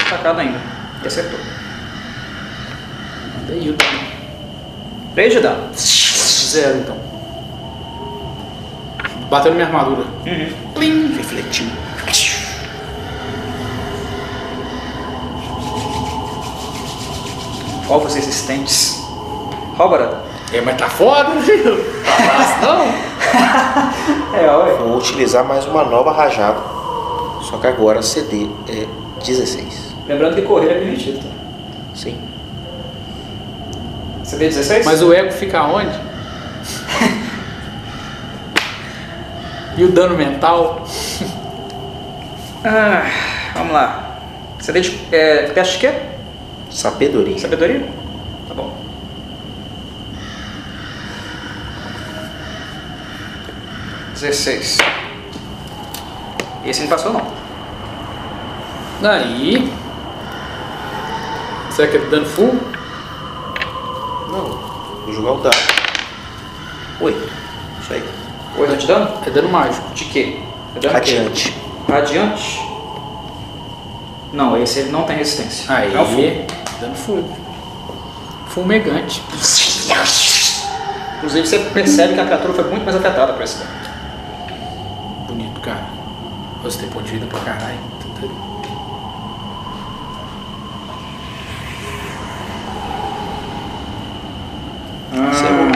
[0.00, 0.60] destacado ainda.
[1.02, 1.38] E acertou.
[3.48, 3.98] Aí o dano.
[5.14, 5.74] 3 de dano.
[5.74, 6.96] Zero então.
[9.30, 10.04] Bateu na minha armadura.
[10.26, 11.16] Uhum.
[11.16, 11.66] Refletiu.
[17.88, 19.02] Ovos resistentes.
[19.76, 20.22] Róbara.
[20.52, 21.84] É, mas tá foda, viu?
[22.04, 22.86] Tá não.
[24.38, 24.74] É, olha.
[24.76, 26.60] Vou utilizar mais uma nova rajada.
[27.42, 28.86] Só que agora CD é
[29.24, 29.94] 16.
[30.06, 31.28] Lembrando que correr é permitido, tá?
[31.94, 32.16] Sim.
[34.22, 34.86] CD 16?
[34.86, 35.98] Mas o ego fica onde?
[39.76, 40.86] e o dano mental?
[42.64, 43.04] Ah,
[43.54, 44.18] vamos lá.
[44.58, 45.00] CD de.
[45.12, 45.92] É, teste de quê?
[46.70, 47.38] Sabedoria.
[47.38, 47.86] Sabedoria?
[48.48, 48.72] Tá bom.
[54.20, 54.76] Dezesseis.
[56.66, 57.22] Esse não passou não.
[59.00, 59.72] Daí.
[61.70, 62.58] Será que é dano full?
[64.32, 64.58] Não.
[65.04, 65.56] Vou jogar o dado.
[67.00, 67.30] Oito.
[67.80, 68.02] Isso aí.
[68.56, 69.08] Oito de dano?
[69.24, 69.88] É dano mágico.
[69.94, 70.40] De quê?
[70.74, 71.16] É dano de quê?
[71.18, 71.62] Radiante.
[71.88, 72.60] Radiante?
[74.32, 75.72] Não, esse ele não tem resistência.
[75.72, 75.94] Aí.
[75.94, 76.46] É o full.
[76.80, 77.38] Dano full.
[78.48, 79.22] Fumegante.
[81.18, 83.87] Inclusive você percebe que a criatura foi muito mais afetada por esse dano.
[85.62, 85.86] Cara.
[86.62, 87.78] Você tem ponto de vida pra caralho.
[95.12, 95.72] Ah.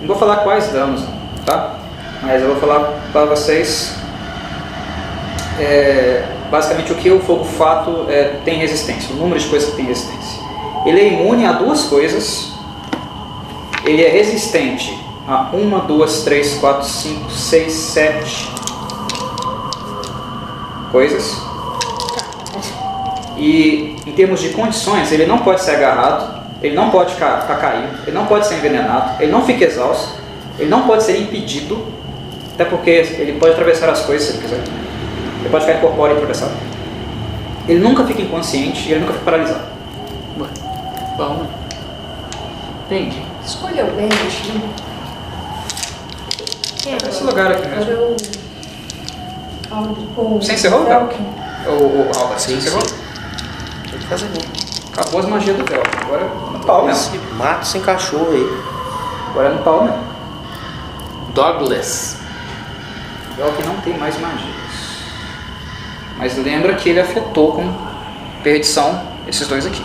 [0.00, 1.04] Não vou falar quais danos,
[1.44, 1.78] tá?
[2.22, 3.94] Mas eu vou falar para vocês
[5.60, 9.76] é, basicamente o que o fogo fato é, tem resistência, o número de coisas que
[9.76, 10.40] tem resistência.
[10.86, 12.52] Ele é imune a duas coisas.
[13.84, 14.98] Ele é resistente
[15.28, 18.50] a uma, duas, três, quatro, cinco, seis, sete
[20.90, 21.36] coisas.
[23.36, 27.56] E em termos de condições, ele não pode ser agarrado, ele não pode ficar, ficar
[27.56, 30.14] caído, ele não pode ser envenenado, ele não fica exausto,
[30.58, 31.86] ele não pode ser impedido,
[32.54, 34.64] até porque ele pode atravessar as coisas se ele quiser.
[35.40, 36.50] Ele pode ficar incorpóreo e atravessar.
[37.68, 39.64] Ele nunca fica inconsciente e ele nunca fica paralisado.
[41.16, 41.48] Bom, né?
[42.86, 43.22] Entendi.
[43.44, 44.62] Escolheu bem, bichinho.
[44.76, 44.87] Quem
[46.86, 48.16] é Esse lugar aqui mesmo.
[50.16, 50.38] O...
[50.40, 51.26] Você encerrou, Velkin.
[51.66, 52.82] O, o Albert, Sim, você encerrou?
[53.90, 54.42] Tem que fazer gol.
[54.92, 55.82] Acabou as magias do Vel.
[56.02, 57.14] Agora é no pau mesmo.
[57.14, 58.62] Esse mato sem cachorro aí.
[59.30, 60.02] Agora é no pau mesmo.
[61.34, 62.16] Douglas.
[63.32, 64.54] O Vel que não tem mais magias.
[66.16, 67.72] Mas lembra que ele afetou com
[68.42, 69.84] perdição esses dois aqui.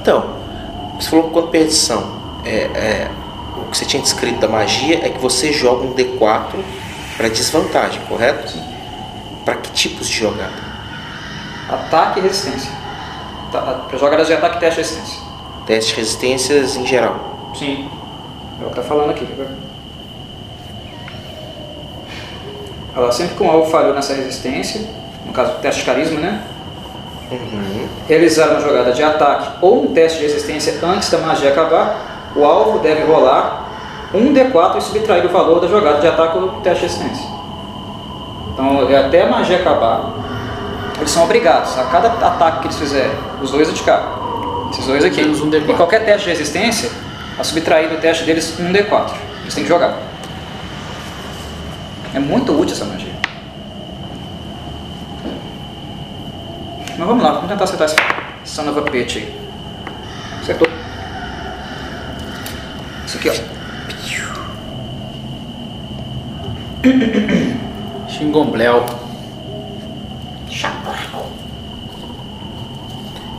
[0.00, 0.34] Então,
[0.98, 3.10] você falou que quando perdição, é, é,
[3.72, 6.62] que você tinha descrito da magia é que você joga um D4
[7.16, 8.52] para desvantagem, correto?
[9.44, 10.52] Para que tipos de jogada?
[11.68, 12.70] Ataque e resistência.
[13.50, 15.22] Tá, Para jogadas de ataque, teste de resistência.
[15.66, 17.50] Teste de resistências em geral.
[17.58, 17.90] Sim.
[18.60, 19.26] É o que tá falando aqui.
[19.26, 19.48] quer ver?
[22.94, 24.82] Olha lá, sempre que um alvo falhou nessa resistência,
[25.24, 26.42] no caso teste de carisma, né?
[27.30, 27.88] Uhum.
[28.06, 32.44] Realizar uma jogada de ataque ou um teste de resistência antes da magia acabar, o
[32.44, 33.61] alvo deve rolar
[34.14, 37.26] um D4 e subtrair o valor da jogada de ataque ou teste de resistência.
[38.52, 40.12] Então, é até a magia acabar,
[40.98, 44.02] eles são obrigados a cada ataque que eles fizerem, os dois de cá,
[44.70, 45.70] esses dois aqui, um D4.
[45.70, 46.90] e qualquer teste de resistência,
[47.38, 49.10] a subtrair do teste deles um D4.
[49.42, 49.96] Eles têm que jogar.
[52.14, 53.12] É muito útil essa magia.
[56.98, 57.96] Mas vamos lá, vamos tentar acertar esse
[58.44, 59.40] son of a bitch aí.
[60.42, 60.68] Acertou.
[63.06, 63.61] Isso aqui, ó.
[68.08, 68.84] Xingombléu.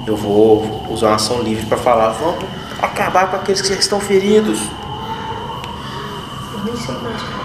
[0.05, 2.09] Eu vou usar uma ação livre para falar.
[2.09, 2.43] Vamos
[2.81, 4.59] acabar com aqueles que já estão feridos.
[6.53, 7.43] Eu nem sei mais é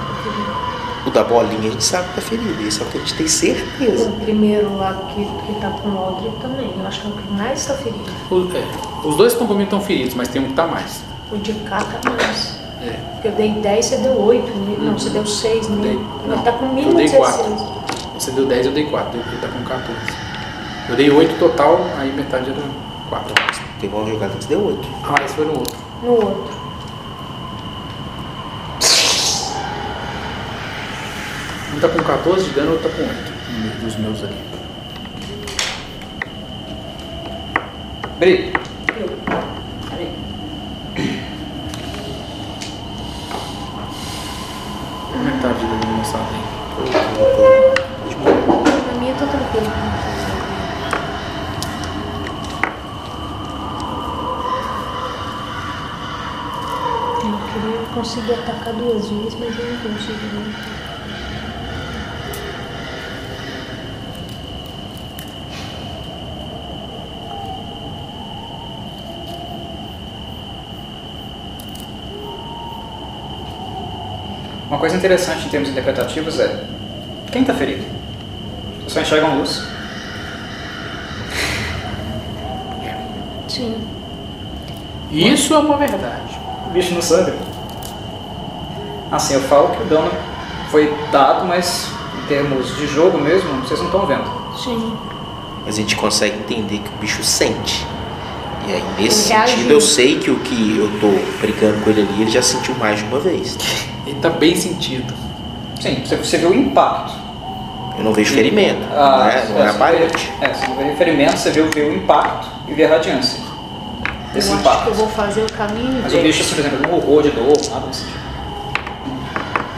[1.06, 2.66] o da bolinha a gente sabe que tá ferido.
[2.66, 4.08] Esse é o que a gente tem certeza.
[4.10, 6.70] O primeiro lá que, que tá com o Aldrich também.
[6.78, 8.04] Eu acho que é o que mais tá ferido.
[8.30, 11.00] O- é, os dois estão comigo estão feridos, mas tem um que tá mais.
[11.30, 12.57] O de cá tá mais.
[12.80, 12.90] É.
[13.14, 14.52] Porque eu dei 10, você deu 8.
[14.80, 15.82] Não, você deu 6 nele.
[15.82, 17.36] Dei- Ele não, tá com eu mínimo dei 16.
[17.36, 17.78] quatro.
[18.18, 19.18] Você deu 10, eu dei 4.
[19.18, 20.00] Ele tá com 14.
[20.88, 22.62] Eu dei 8 total, aí metade era
[23.08, 23.34] 4.
[23.80, 24.88] Teve uma jogada que deu 8.
[25.04, 25.76] Ah, esse foi no outro.
[26.02, 26.58] No outro.
[31.74, 33.32] Um tá com 14 de dano, o outro tá com 8.
[33.52, 34.36] No meio dos meus ali.
[38.18, 38.52] Bri.
[38.98, 39.08] Eu.
[39.88, 40.12] Peraí.
[46.16, 46.44] Aí.
[48.86, 49.66] Na minha tá tranquilo.
[57.24, 60.26] Eu queria conseguir atacar duas vezes, mas eu não consigo.
[60.34, 60.77] Né?
[74.78, 76.64] Uma coisa interessante em termos interpretativos é
[77.32, 77.84] quem está ferido?
[78.86, 79.66] Só enxergam luz.
[83.48, 83.74] Sim.
[85.10, 86.38] Isso é uma verdade.
[86.64, 87.34] O bicho não sangra.
[89.10, 90.12] Assim, eu falo que o dano
[90.70, 91.90] foi dado, mas
[92.22, 94.30] em termos de jogo mesmo, vocês não estão vendo.
[94.62, 94.96] Sim.
[95.66, 97.84] Mas a gente consegue entender que o bicho sente.
[98.68, 99.70] E aí, nesse Ele sentido, reagiu.
[99.70, 101.08] eu sei que o que eu tô
[101.40, 103.56] brincando com ele ali, ele já sentiu mais de uma vez.
[104.06, 105.14] Ele tá bem sentido.
[105.80, 107.14] Sim, você, vê o impacto.
[107.96, 110.32] Eu não vejo ferimento, Ah, não é, não é você aparente.
[110.38, 112.90] vê- É, você não vê ferimento, você vê, o- vê o impacto e vê a
[112.90, 113.40] radiância
[114.32, 114.82] desse eu acho impacto.
[114.82, 117.56] que eu vou fazer o caminho Mas o bicho, por exemplo, não urrou de dor,
[117.70, 118.18] nada desse tipo.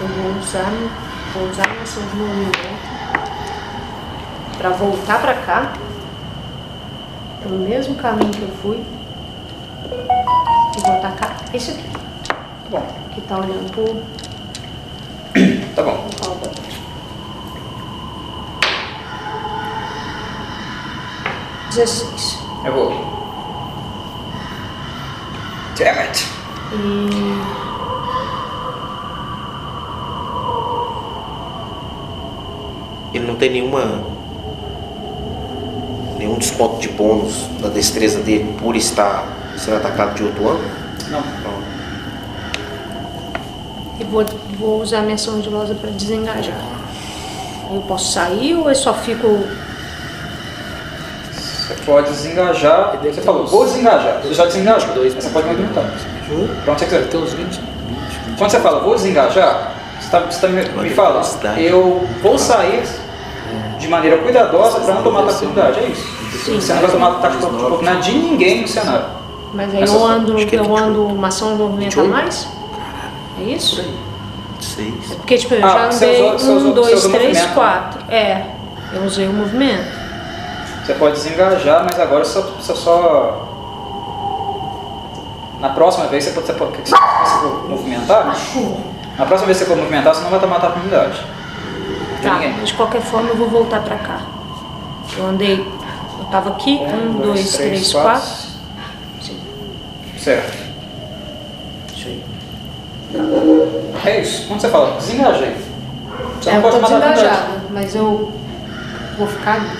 [0.02, 0.72] Eu vou usar,
[1.34, 2.90] vou usar a ação de movimento
[4.58, 5.72] para voltar para cá,
[7.42, 8.84] pelo mesmo caminho que eu fui,
[10.76, 11.90] e vou atacar esse aqui,
[12.28, 12.34] Tá
[12.70, 14.02] bom, que tá olhando pro,
[15.74, 16.10] tá bom.
[21.70, 22.38] Dezesseis.
[22.64, 22.90] Errou.
[25.78, 26.26] Damn it.
[26.72, 27.10] E.
[33.14, 34.19] Ele não tem nenhuma.
[36.30, 39.26] Nenhum desconto de bônus na destreza dele por estar
[39.56, 40.70] sendo atacado de outro ângulo?
[41.08, 41.20] Não.
[41.20, 41.60] Não.
[43.98, 44.24] E vou,
[44.58, 46.56] vou usar minha ação ardilosa para desengajar.
[47.72, 49.44] Eu posso sair ou eu só fico.
[51.32, 52.98] Você pode desengajar.
[53.02, 54.20] Você falou, vou desengajar.
[54.22, 54.94] Você já desengajou.
[54.94, 55.14] Dois.
[55.14, 55.84] Você pode movimentar.
[56.64, 57.08] Pra onde você quiser.
[57.08, 57.60] Tem uns 20, 20,
[58.26, 58.38] 20.
[58.38, 61.22] Quando você fala, vou desengajar, você, tá, você tá me, me fala,
[61.58, 62.82] eu vou sair
[63.78, 65.80] de maneira cuidadosa para não tomar de oportunidade.
[65.80, 66.19] É isso.
[66.54, 66.60] Sim.
[66.60, 69.04] Você não vai tomar ataque de oportunidade de ninguém no cenário.
[69.54, 70.76] Mas aí eu só- ando, é eu 28.
[70.76, 72.10] ando uma ação de movimento a 28?
[72.12, 72.48] mais?
[73.40, 73.84] É isso?
[74.60, 74.94] Seis.
[75.16, 78.00] Porque, tipo, eu Ah, já andei um, dois, três, quatro.
[78.12, 78.44] É,
[78.92, 79.98] eu usei o movimento.
[80.84, 83.46] Você pode desengajar, mas agora você precisa só.
[85.60, 86.46] Na próxima vez você pode.
[86.46, 88.26] Você pode se você for movimentar,
[89.18, 91.20] na próxima vez que você for movimentar, você não vai tomar ataque de unidade.
[92.16, 92.54] De Tá, ninguém.
[92.58, 94.20] mas de qualquer forma eu vou voltar pra cá.
[95.16, 95.66] Eu andei,
[96.30, 98.28] tava aqui, um, dois, três, quatro.
[99.20, 99.38] Sim.
[100.18, 100.56] Certo.
[101.94, 102.22] Isso aí.
[104.06, 104.46] É isso.
[104.48, 105.56] Quando você fala desengajei,
[106.40, 107.14] você É, não eu pode tô de unidade.
[107.14, 108.32] desengajada, mas eu
[109.18, 109.70] vou ficar ali.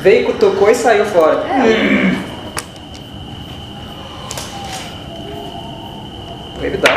[0.00, 1.44] Veio, cutucou e saiu fora.
[6.56, 6.88] Atrevida.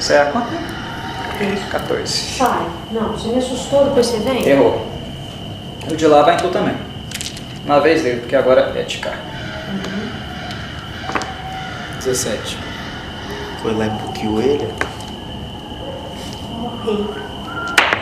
[0.00, 0.48] Você é a quanto?
[1.70, 2.08] 14.
[2.08, 2.66] Sai.
[2.90, 4.48] Não, você me assustou, depois você vem?
[4.48, 4.84] Errou.
[5.88, 6.74] O de lá vai em tu também.
[7.64, 9.12] Na vez dele, porque agora é de cá.
[11.98, 12.58] 17.
[13.62, 14.68] Foi lá e puquiu ele?
[16.50, 17.06] Morri.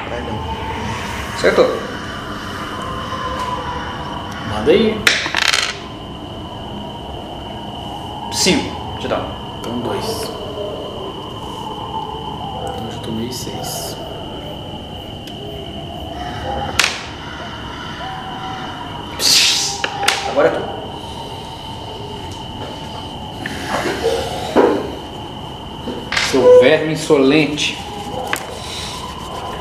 [0.09, 1.35] Vai não.
[1.35, 1.86] Acertou.
[4.67, 5.01] Manda aí.
[8.33, 9.29] 5 de dano.
[9.61, 10.25] Então, dois.
[12.75, 13.97] Então, já tomei seis.
[20.31, 20.63] Agora é tu.
[26.33, 27.79] Seu verme insolente.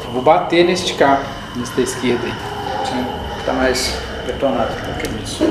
[0.05, 1.25] Eu vou bater neste carro,
[1.55, 2.33] nesse da esquerda aí.
[2.87, 3.05] Sim,
[3.45, 4.71] tá mais detonado.
[4.99, 5.43] Que isso?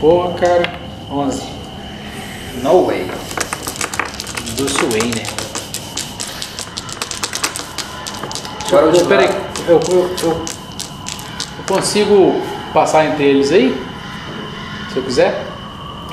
[0.00, 0.72] Porra, cara.
[1.10, 1.42] 11.
[2.62, 3.10] No way.
[4.56, 5.22] Do Swain, né?
[8.68, 9.28] Agora de Eu- Peraí,
[9.68, 10.44] eu, eu, eu, eu
[11.68, 12.40] consigo
[12.72, 13.86] passar entre eles aí?
[14.90, 15.46] Se eu quiser?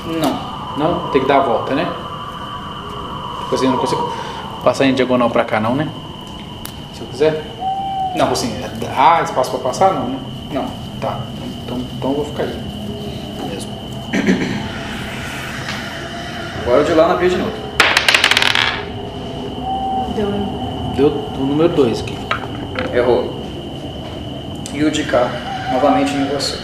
[0.04, 0.50] Não.
[0.76, 1.08] Não?
[1.10, 1.84] Tem que dar a volta, né?
[3.42, 4.12] Tipo assim, eu não consigo
[4.62, 5.88] passar em diagonal pra cá, não, né?
[6.94, 7.49] Se eu quiser?
[8.14, 8.32] Não.
[8.32, 8.52] Assim,
[8.96, 9.94] há espaço pra passar?
[9.94, 10.18] Não, né?
[10.52, 10.66] Não.
[11.00, 11.20] Tá.
[11.64, 12.60] Então, então eu vou ficar aí.
[13.48, 13.72] Mesmo.
[16.62, 17.52] Agora o de lá na via de novo.
[20.14, 20.30] Deu.
[20.94, 21.08] Deu
[21.38, 22.18] o número 2 aqui.
[22.92, 23.40] Errou.
[24.72, 25.30] E o de cá,
[25.72, 26.58] novamente em você.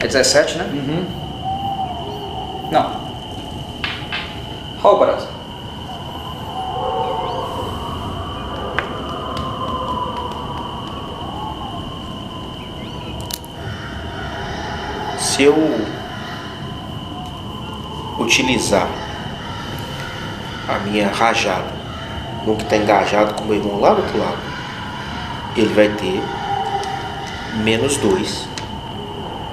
[0.00, 0.64] É 17, né?
[0.72, 1.04] Uhum.
[2.70, 3.00] Não.
[4.82, 5.33] Halbarad.
[15.34, 15.56] Se eu
[18.20, 18.88] utilizar
[20.68, 21.72] a minha rajada
[22.46, 24.38] no que está engajado com o meu irmão lá do outro lado,
[25.56, 26.22] ele vai ter
[27.64, 28.48] menos 2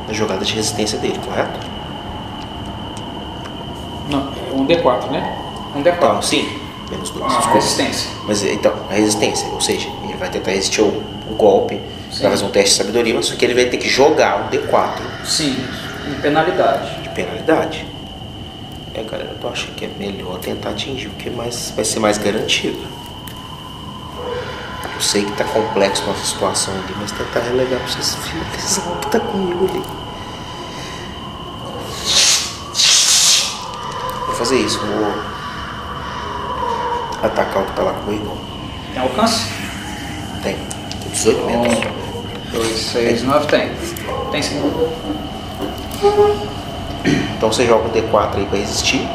[0.07, 1.59] na jogada de resistência dele, correto?
[4.07, 4.19] Não,
[4.51, 5.35] é um D4, né?
[5.75, 5.95] Um D4.
[5.97, 7.25] Então, sim, menos 2.
[7.25, 8.11] Ah, resistência.
[8.27, 11.81] Mas então, a resistência, ou seja, ele vai tentar resistir o, o golpe,
[12.21, 14.49] Vai fazer um teste de sabedoria, mas só que ele vai ter que jogar um
[14.49, 15.57] D4 Sim,
[16.07, 17.01] em penalidade.
[17.01, 17.85] de penalidade.
[18.93, 21.99] É, galera, eu tô achando que é melhor tentar atingir o que mais vai ser
[21.99, 22.79] mais garantido.
[24.93, 28.97] Eu sei que tá complexo nossa situação ali, mas tentar relegar pra vocês finalizar o
[28.97, 29.83] que tá comigo ali.
[34.27, 35.13] Vou fazer isso, vou
[37.23, 38.37] atacar o que tá lá com o meu irmão.
[38.93, 39.47] Tem alcance?
[40.43, 40.57] Tem
[41.13, 41.90] 18 metros.
[42.51, 43.71] 2, 6, 9, tem.
[44.31, 44.61] Tem sim.
[47.37, 49.07] Então você joga um D4 aí pra resistir,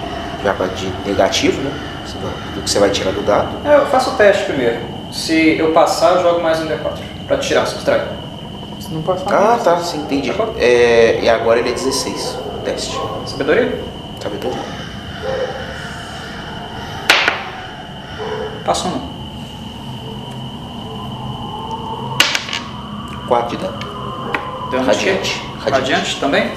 [0.43, 1.71] já pra de negativo, né?
[2.05, 2.17] Você
[2.55, 3.49] Do que você vai tirar do dado.
[3.65, 4.79] É, eu faço o teste primeiro.
[5.13, 6.99] Se eu passar, eu jogo mais um D4.
[7.27, 8.05] Pra tirar, subtrair.
[8.81, 9.33] Se não passar.
[9.33, 10.33] Ah, tá, sim, entendi.
[10.59, 13.01] É, e agora ele é 16, o teste.
[13.27, 13.81] Sabedoria?
[14.21, 14.59] Sabedoria.
[18.65, 19.16] Passou não.
[23.27, 23.79] 4 de dano.
[24.73, 25.43] Um Radiante.
[25.59, 25.71] Radiante.
[25.71, 26.53] Radiante também?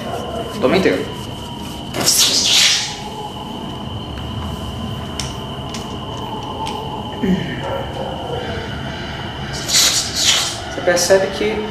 [0.60, 1.04] Toma inteiro.
[9.52, 11.66] Você percebe que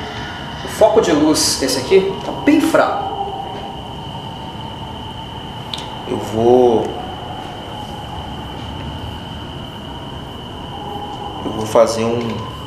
[0.65, 3.09] o foco de luz desse aqui tá bem fraco.
[6.07, 6.87] Eu vou.
[11.45, 12.58] Eu vou fazer um.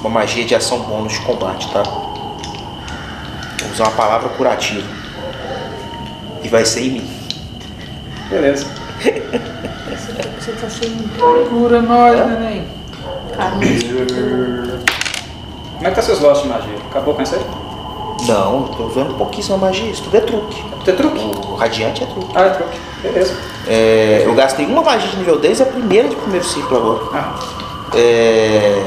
[0.00, 1.82] Uma magia de ação bônus de combate, tá?
[1.82, 4.86] Vou usar uma palavra curativa.
[6.42, 7.10] E vai ser em mim.
[8.30, 8.66] Beleza.
[10.38, 11.08] Você tá sendo
[11.50, 12.66] Cura nós, neném.
[13.36, 13.60] caramba.
[15.76, 16.74] Como é que tá seus lotes de magia?
[16.90, 17.44] Acabou com isso aí?
[18.26, 20.62] Não, tô usando pouquíssima magia, isso tudo é truque.
[20.84, 21.18] Tem truque?
[21.48, 22.32] O radiante é truque.
[22.34, 22.78] Ah, é truque.
[23.02, 23.34] Beleza.
[23.66, 27.00] É, eu gastei uma magia de nível 10 e a primeira de primeiro ciclo agora.
[27.14, 27.34] Ah,
[27.96, 28.82] É,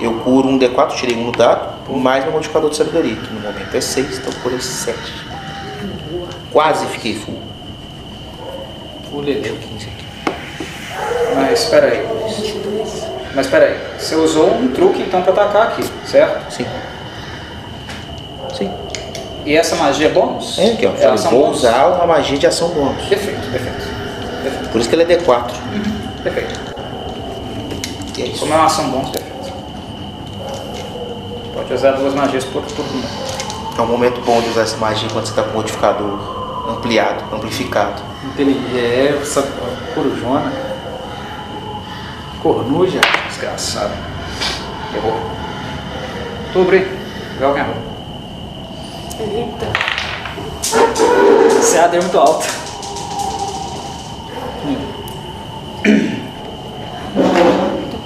[0.00, 3.40] eu curo um D4, tirei um no dado, mais meu modificador de sabedoria, que no
[3.40, 4.98] momento é 6, então eu curei 7.
[6.52, 7.38] Quase fiquei full.
[9.12, 9.40] O Lelê.
[9.40, 10.04] Deu 15 aqui.
[11.34, 12.06] mas espera aí.
[13.34, 13.78] Mas espera aí.
[13.98, 16.50] Você usou um truque então pra atacar aqui, certo?
[16.52, 16.66] Sim.
[18.54, 18.70] Sim.
[19.44, 20.58] E essa magia é bônus?
[20.58, 20.92] É aqui, ó.
[20.92, 21.58] Falei, vou bônus?
[21.58, 23.04] usar uma magia de ação bônus.
[23.04, 23.88] Perfeito, perfeito.
[24.42, 24.68] Perfeito.
[24.70, 25.52] Por isso que ele é D4.
[26.22, 26.60] Perfeito.
[28.16, 28.40] E é isso.
[28.40, 29.35] Como é uma ação bônus, perfeito.
[31.56, 33.02] Pode usar duas magias por turno.
[33.78, 37.34] É um momento bom de usar essa magia quando você está com o modificador ampliado,
[37.34, 38.02] amplificado.
[38.26, 38.76] Inteligente.
[38.76, 39.42] É, essa
[39.94, 40.52] corujona.
[42.42, 43.00] Cornuja.
[43.28, 43.94] Desgraçado.
[44.94, 45.18] Errou.
[46.52, 46.80] Tubre.
[47.38, 47.76] Vê alguém errou.
[49.18, 49.66] Eita.
[51.58, 52.46] Esse é muito alto.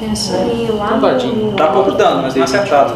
[0.02, 1.46] Um dadinho.
[1.46, 1.52] no...
[1.52, 2.94] Dá pouco dano, mas não é acertado.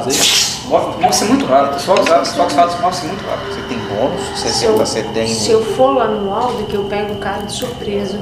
[0.68, 1.76] Move- Move-se muito rápido.
[1.76, 3.52] Os fogos os fogos fatos move-se muito rápido.
[3.55, 5.26] Você tem bônus, você Se eu, acerta, você tem.
[5.34, 8.18] se eu for lá no Aldo, que eu pego o cara de surpresa.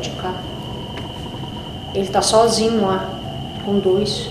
[0.00, 0.32] De cá.
[1.94, 3.04] Ele tá sozinho lá,
[3.64, 4.28] com dois.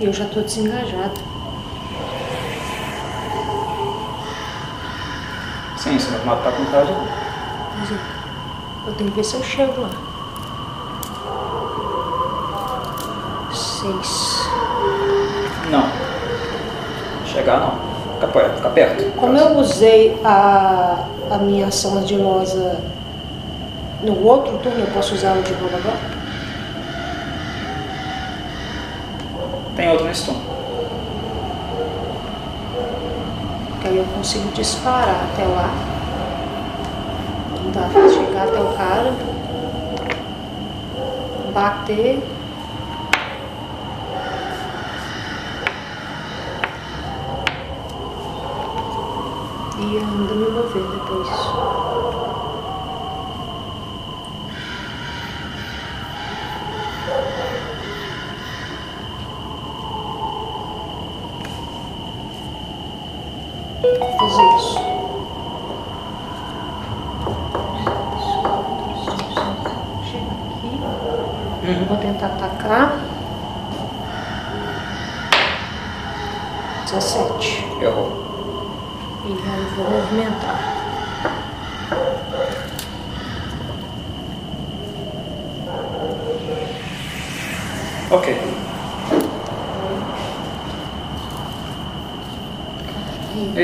[0.00, 1.12] E eu já tô desengajada.
[5.78, 8.15] Sim, você vai matar com cara de...
[8.86, 9.90] Eu, tenho que ver se eu chego lá.
[13.52, 14.48] Seis.
[15.70, 15.84] Não.
[17.26, 17.72] Chegar não.
[18.14, 18.56] Fica perto.
[18.56, 19.16] Fica perto.
[19.16, 22.80] Como eu usei a, a minha ação ardilosa
[24.02, 26.16] no outro turno, eu posso usá-la de novo agora?
[29.74, 30.40] Tem outro nesse turno.
[33.80, 35.95] Que aí eu consigo disparar até lá.
[37.76, 39.12] Tá, chegar até o cara.
[41.52, 42.22] Bater.
[49.78, 51.76] E ainda me mover depois.
[64.18, 64.78] fazer isso.
[70.04, 71.84] Chega aqui.
[71.88, 72.98] Vou tentar atacar.
[76.84, 77.66] 17.
[77.80, 78.24] Errou.
[79.24, 80.76] E aí vou movimentar.
[88.10, 88.56] Ok.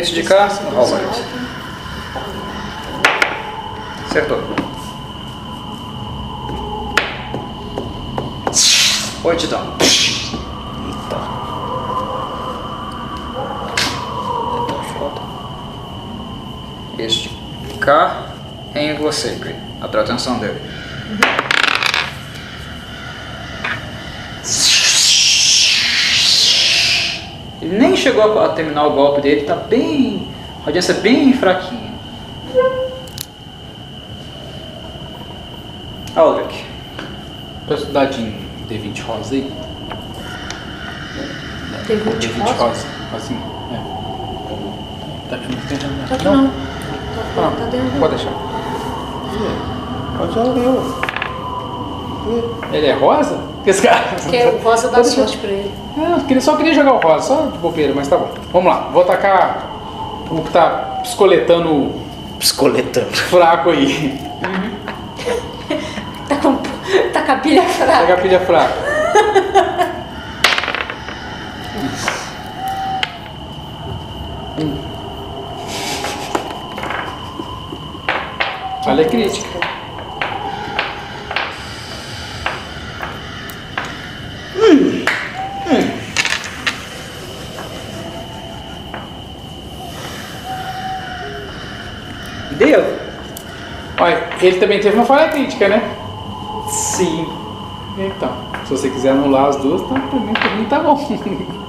[0.03, 1.25] Esse de cá, Howard.
[4.05, 4.43] Acertou.
[9.23, 9.77] Oito de dano.
[9.81, 11.21] Eita.
[14.59, 15.21] Então, foda.
[16.99, 18.27] Este de cá
[18.75, 19.55] em você, Gri.
[19.81, 20.61] Atrai a atenção dele.
[27.61, 30.27] Ele nem chegou a a terminar o golpe dele, tá bem.
[30.65, 31.93] A audiência bem fraquinha.
[36.15, 36.67] Aldrich.
[37.67, 38.23] Posso dar de
[38.69, 39.53] D20 rosa aí?
[41.87, 42.65] Teve um D20 rosa?
[42.65, 42.87] rosa.
[43.17, 43.39] Assim,
[43.73, 43.79] é.
[45.31, 46.49] Tá aqui no Tá aqui não.
[46.49, 46.53] Tá,
[47.39, 48.33] Ah, tá dentro pode deixar.
[50.19, 51.03] Mas já leu.
[52.73, 53.39] Ele é rosa?
[53.67, 54.17] Esse cara.
[54.29, 55.82] Que é o rosa dá sorte pra ele.
[56.27, 58.31] Queria- só queria jogar o rosa, só de bobeira, mas tá bom.
[58.53, 59.67] Vamos lá, vou atacar
[60.31, 61.93] o que tá piscoletando
[62.39, 63.07] Piscoletando.
[63.13, 64.21] fraco aí.
[66.29, 66.57] Tá com,
[67.13, 67.99] tá com a pilha fraca.
[68.01, 68.75] Pega a pilha fraca.
[74.59, 74.77] Hum.
[78.85, 79.72] Falha crítica.
[92.65, 92.85] Deu?
[94.01, 95.83] Olha, ele também teve uma falha crítica, né?
[96.69, 97.27] Sim.
[97.99, 98.31] Então,
[98.65, 100.97] se você quiser anular as duas, tá, pra, mim, pra mim tá bom.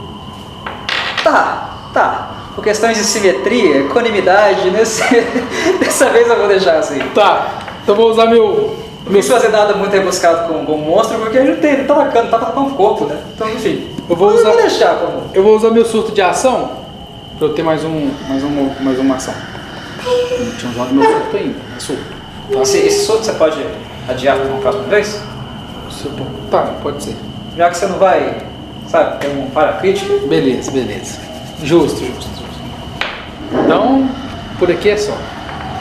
[1.23, 2.29] Tá, tá.
[2.55, 5.01] Por questões de simetria, equanimidade, nesse...
[5.79, 6.99] dessa vez eu vou deixar assim.
[7.15, 7.47] tá,
[7.81, 8.75] então vou usar meu.
[9.05, 11.93] Não quis fazer nada muito rebuscado com, com o monstro, porque ele tem, ele tá
[11.93, 13.17] atacando, tá atacando o corpo, né?
[13.35, 13.87] Então, enfim.
[14.09, 14.97] Eu vou usar- vou deixar.
[15.33, 16.71] Eu vou usar meu surto de ação
[17.37, 18.11] pra eu ter mais um.
[18.27, 19.33] mais, um, mais uma ação.
[20.05, 21.59] Eu não tinha usado meu surto ainda.
[21.75, 22.03] É surto.
[22.61, 23.65] Esse, esse solto você pode
[24.07, 25.21] adiar para uma próxima vez?
[25.89, 27.15] Se eu tô- Tá, pode ser.
[27.57, 28.37] Já que você não vai,
[28.87, 30.13] sabe, ter uma falha crítica.
[30.27, 31.19] Beleza, beleza.
[31.63, 33.63] Justo, justo, justo.
[33.63, 34.09] Então,
[34.59, 35.13] por aqui é só.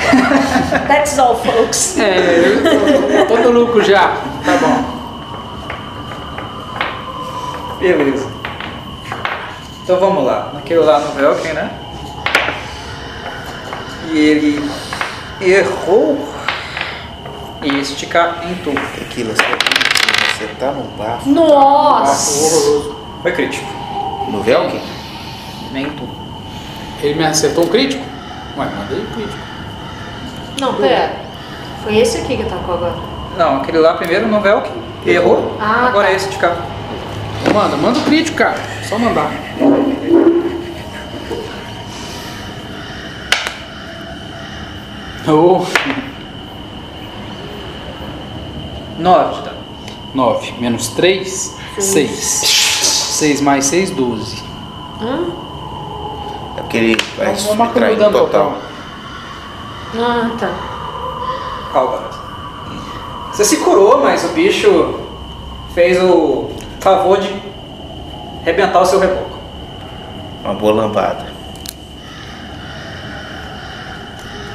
[0.89, 1.99] That's all, folks.
[1.99, 4.17] É, no lucro já.
[4.45, 5.03] Tá bom.
[7.81, 8.27] Beleza.
[9.83, 10.51] Então vamos lá.
[10.55, 11.71] Naquele lá no Velkin, né?
[14.13, 14.71] E ele
[15.41, 16.19] errou
[17.63, 18.73] e esticar em tu.
[18.95, 19.43] Tequila, você,
[20.39, 21.29] você tá no bafo.
[21.31, 22.45] Nossa!
[22.45, 22.97] Horroroso.
[23.23, 23.67] Foi crítico.
[24.29, 24.81] No Velkin?
[25.73, 26.09] Nem tu.
[27.03, 28.05] Ele me acertou um crítico?
[28.57, 29.39] Ué, mandei crítico.
[30.61, 31.13] Não, pera.
[31.83, 32.95] Foi esse aqui que atacou agora.
[33.37, 34.73] Não, aquele lá primeiro no Velkin.
[35.07, 35.57] Errou.
[35.61, 36.13] Ah, Agora tá.
[36.13, 36.55] é esse de cá.
[37.53, 38.59] Manda, manda o crítico, cara.
[38.89, 39.31] Só mandar.
[45.29, 45.65] Oh,
[48.99, 49.59] 9 de dano.
[50.15, 52.15] 9 menos 3, 6.
[53.19, 54.43] 6 mais 6, 12.
[55.01, 55.27] Hã?
[56.57, 58.59] É porque ele vai Vamos subtrair o no total.
[59.95, 60.51] Ah, tá.
[61.73, 62.11] Álvaro.
[63.33, 64.99] Você se curou, mas o bicho
[65.73, 67.33] fez o favor de
[68.43, 69.39] arrebentar o seu reboco.
[70.45, 71.32] Uma boa lambada.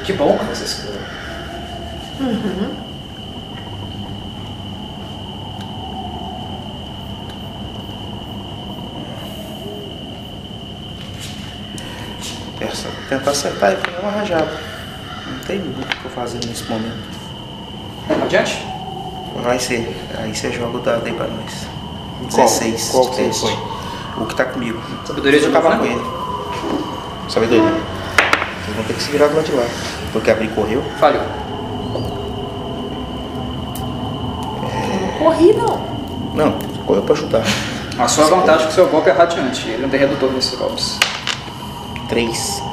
[0.08, 1.02] Que bom que você se curou.
[12.62, 14.58] Essa, tentar acertar e pegar uma rajada.
[15.28, 16.96] Não tem muito o que eu fazer nesse momento.
[18.24, 18.66] Adiante.
[19.44, 19.94] Vai ser.
[20.18, 21.68] Aí você joga o dado aí pra nós.
[22.34, 22.48] Qual?
[22.48, 22.90] 16.
[22.92, 23.60] Qual que foi?
[24.22, 24.82] O que tá comigo.
[25.06, 26.02] Sabedoria de acabar com ele.
[27.28, 27.74] Sabedoria.
[28.64, 29.97] Vocês vão ter que se virar do lado de lá.
[30.12, 30.82] Porque abrir correu.
[31.00, 31.24] Falhou.
[35.02, 35.82] Não corri, não.
[36.34, 36.52] Não,
[36.86, 37.44] correu pra ajudar.
[37.98, 39.68] A sua vantagem é que o seu golpe é radiante.
[39.70, 41.00] Ele não tem redutor nesses golpes.
[42.10, 42.64] 3.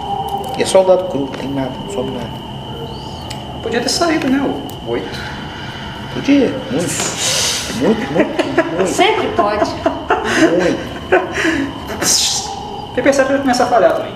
[0.59, 2.31] E é só o dado cru, não tem nada, não sobe nada.
[3.63, 4.39] Podia ter saído, né?
[4.87, 5.09] O 8.
[6.15, 7.25] Podia, muito.
[7.81, 8.45] Muito, muito,
[8.77, 9.65] muito, Sempre pode.
[10.59, 10.95] muito.
[12.95, 14.15] Você percebe que ele começa a falhar também.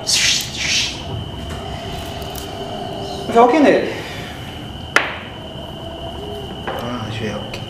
[3.29, 3.93] Velkin nele.
[6.67, 7.61] Ah, Velk.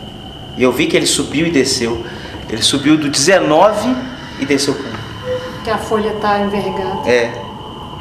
[0.57, 2.03] E eu vi que ele subiu e desceu.
[2.49, 3.95] Ele subiu do 19
[4.39, 5.63] e desceu 1.
[5.63, 7.07] Que a folha tá envergada.
[7.09, 7.31] É.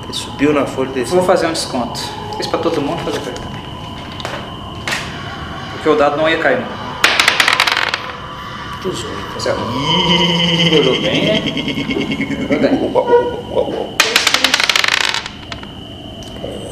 [0.04, 1.16] Ele subiu na folha e desceu.
[1.16, 2.00] Vou fazer um desconto.
[2.36, 3.62] Fiz pra todo mundo, fazer pra ele também.
[5.72, 6.78] Porque o dado não ia cair, não.
[8.90, 9.18] 18.
[9.38, 9.60] Certo?
[9.60, 11.40] Tudo bem, né?
[11.40, 12.90] Tudo bem.
[12.92, 13.88] Uau, uau, uau, uau.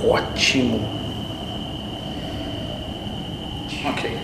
[0.08, 0.88] Ótimo.
[3.84, 4.18] Ok.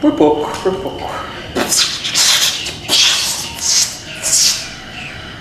[0.00, 1.10] Por pouco, por pouco.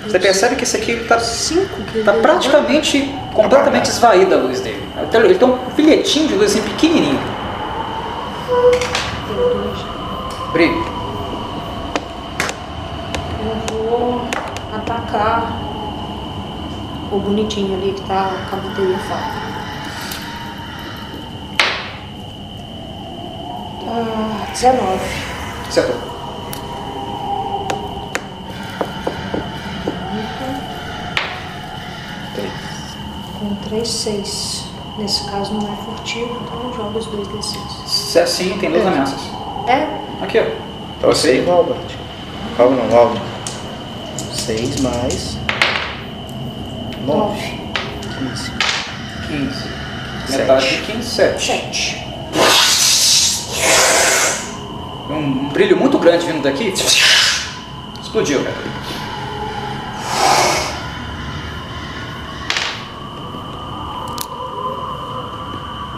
[0.06, 4.84] Você percebe que esse aqui tá, que tá praticamente, completamente esvaída a luz dele.
[5.14, 7.20] Ele tem um filhetinho de luz assim pequenininho.
[9.28, 9.94] Tem dois.
[10.54, 10.86] Brilho.
[13.40, 14.22] Eu vou
[14.74, 15.52] atacar
[17.12, 19.44] o bonitinho ali que tá com a bateria falta.
[23.88, 25.00] Ah, 19.
[25.68, 26.14] Acertou.
[33.40, 34.64] Com 3, 6.
[34.98, 37.58] Nesse caso não é furtivo, então eu jogo os dois D6.
[37.88, 38.88] Se é assim, tem duas É.
[38.88, 39.22] ameaças.
[39.68, 40.03] É?
[40.24, 40.44] Aqui, ó.
[40.98, 41.78] Então eu sei, Albert.
[42.56, 43.22] Calma não, Albert.
[44.32, 45.38] 6 mais
[47.06, 47.60] 9.
[48.20, 48.52] 15.
[49.28, 49.54] 15.
[50.26, 50.38] Sete.
[50.38, 51.46] Metade de 15, 7.
[51.46, 52.08] 7.
[55.10, 56.74] Um, um brilho muito grande vindo daqui.
[58.02, 58.56] Explodiu, cara.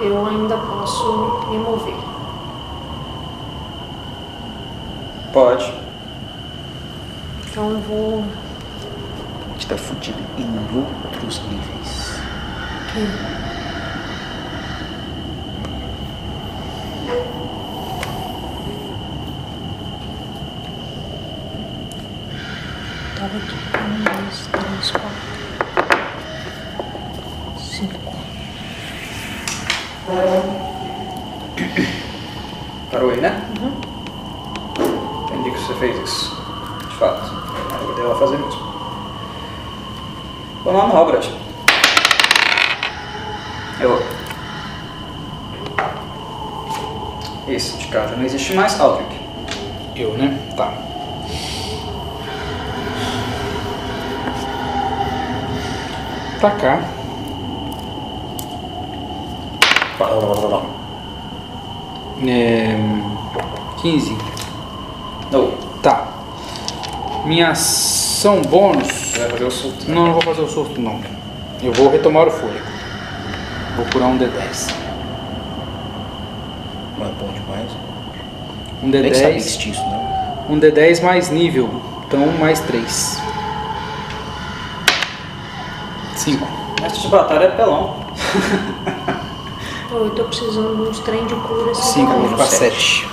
[0.02, 2.05] Eu ainda posso me mover.
[5.36, 5.68] Pode.
[7.52, 8.24] Então eu vou.
[8.24, 10.48] A gente tá fudido em
[10.78, 12.22] outros níveis.
[23.18, 23.56] Tava aqui.
[23.76, 25.26] Um, dois, três, quatro.
[27.60, 28.16] Cinco.
[32.90, 33.42] Parou aí, né?
[35.46, 36.36] Entendi que você fez isso.
[36.90, 37.32] De fato.
[37.82, 38.62] Eu vou ela fazer mesmo.
[40.96, 41.30] No Albert.
[43.82, 44.02] Eu.
[47.50, 48.80] Esse de cá já não existe mais.
[48.80, 49.20] Aldrich.
[49.94, 50.40] Eu, né?
[50.56, 50.74] Tá.
[56.40, 56.82] Tacar.
[62.26, 62.78] É,
[63.82, 64.18] 15.
[65.30, 65.52] Não.
[65.84, 66.08] Tá.
[67.26, 69.05] Minha ação bônus.
[69.16, 69.90] Você vai fazer o surto.
[69.90, 71.00] Não, não vou fazer o surto não.
[71.64, 72.66] Eu vou retomar o fôlego.
[73.78, 74.74] Vou curar um D10.
[76.98, 77.72] Não é bom demais.
[78.84, 79.70] Um Nem sabia D10.
[79.70, 80.54] isso, não.
[80.54, 81.70] Um D10 mais nível.
[82.06, 83.22] Então mais 3.
[86.18, 86.48] 5.
[86.82, 87.96] Mestre de batalha é pelão.
[89.90, 91.72] Pô, eu tô precisando de uns trem de cura.
[91.72, 92.32] assim, 5, vou também.
[92.32, 93.10] ficar 7.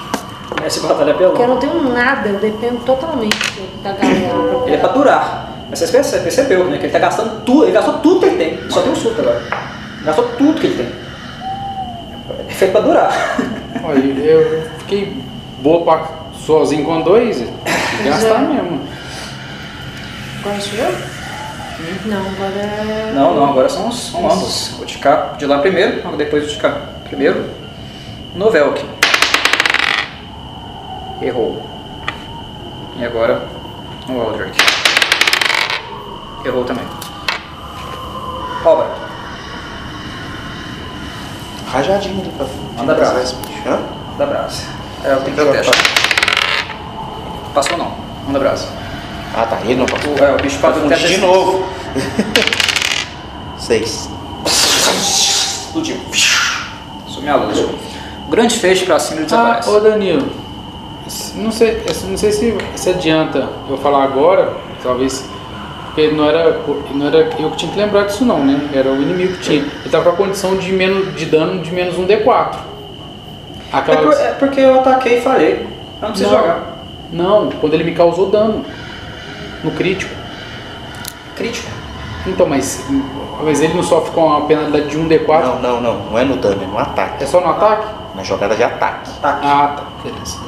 [0.60, 1.48] Mestre de batalha é Porque eu pelão.
[1.50, 3.38] não tenho nada, eu dependo totalmente
[3.84, 4.34] da galera
[4.66, 5.51] Ele é pra durar.
[5.72, 6.76] Mas você perce- percebeu, né?
[6.76, 7.64] Que ele tá gastando tudo.
[7.64, 8.70] Ele gastou tudo que ele tem.
[8.70, 9.42] Só tem um surto agora.
[10.04, 10.92] Gastou tudo que ele tem.
[12.46, 13.10] É feito pra durar.
[13.82, 15.16] Olha, eu fiquei
[15.62, 17.40] boa pra sozinho com dois.
[18.04, 18.38] Gastar é.
[18.48, 18.82] mesmo.
[20.44, 20.92] Agora sou eu?
[22.04, 23.12] Não, agora é.
[23.14, 24.74] Não, não, agora são, os- são ambos.
[24.76, 27.48] Vou ticar de lá primeiro, logo depois vou ticar primeiro.
[28.36, 28.84] Novelk.
[31.22, 31.62] Errou.
[32.98, 33.42] E agora
[34.08, 34.81] o Aldrich.
[36.44, 36.84] Errou também.
[38.64, 38.88] Robert.
[41.70, 42.46] Rajadinho pra
[42.76, 43.20] Manda brasa.
[43.22, 43.62] esse bicho.
[43.66, 43.78] Hã?
[44.12, 44.62] Manda brasa.
[45.04, 45.72] É, eu tenho que teste.
[47.54, 47.92] Passou não.
[48.26, 48.68] Manda brasa.
[49.34, 49.58] Ah, tá.
[49.64, 50.12] Ele não passou.
[50.12, 51.64] O, é, o bicho teste de novo.
[53.58, 54.08] Seis.
[54.46, 55.96] Explodiu.
[57.06, 57.66] Sumiu a luz.
[58.28, 59.68] Grande feixe pra cima Ah, desaparece.
[59.70, 60.42] ô Danilo.
[61.34, 65.21] Não sei, não sei se, se adianta eu falar agora, talvez.
[65.94, 66.58] Porque não era,
[66.94, 68.70] não era eu que tinha que lembrar disso não, né?
[68.72, 69.58] Era o inimigo que tinha.
[69.58, 72.54] Ele tava com a condição de, menos, de dano de menos um D4.
[72.54, 74.02] É, Aquela.
[74.02, 75.52] por- é porque eu ataquei e falhei.
[75.52, 75.68] Eu
[76.00, 76.38] não preciso Não.
[76.40, 76.60] jogar.
[77.12, 78.64] Não, quando ele me causou dano.
[79.62, 80.12] No crítico.
[81.36, 81.70] Crítico.
[82.26, 82.84] Então, mas,
[83.42, 85.42] mas ele não sofre com a penalidade de um D4?
[85.44, 85.94] Não, não, não.
[86.10, 87.22] Não é no dano, é no ataque.
[87.22, 87.86] É só no ataque?
[88.14, 89.10] Na jogada de ataque.
[89.18, 89.40] Ataque.
[89.46, 89.82] Ah, tá.
[90.02, 90.38] Beleza.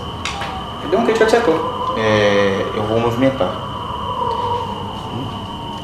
[0.81, 1.95] Ele deu um crítico acertou.
[1.99, 3.74] É, eu vou movimentar.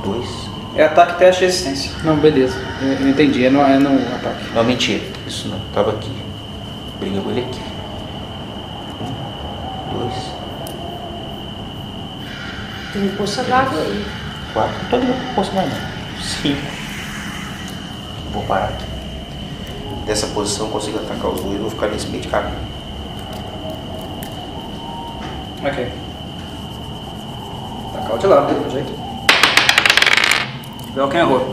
[0.05, 0.51] Um, dois.
[0.77, 1.91] É ataque teste de resistência.
[2.05, 2.57] Não, beleza.
[2.81, 3.45] Eu, eu entendi.
[3.45, 4.45] É no, é no ataque.
[4.55, 5.05] Não, mentira.
[5.27, 5.59] Isso não.
[5.75, 6.11] Tava aqui.
[6.99, 7.61] Briga com ele aqui.
[9.01, 10.15] Um, dois,
[12.93, 14.07] Tem poça d'água aí.
[14.53, 14.83] Quatro.
[14.83, 16.23] Não tô ligando pra posso mais não.
[16.23, 16.61] Cinco.
[18.33, 18.85] Vou parar aqui.
[20.07, 21.55] Dessa posição eu consigo atacar os dois.
[21.55, 22.59] Eu vou ficar nesse meio de caminho.
[25.63, 25.93] Ok.
[27.93, 29.00] Tacar o de lado, pelo jeito.
[30.95, 31.53] Vê quem errou.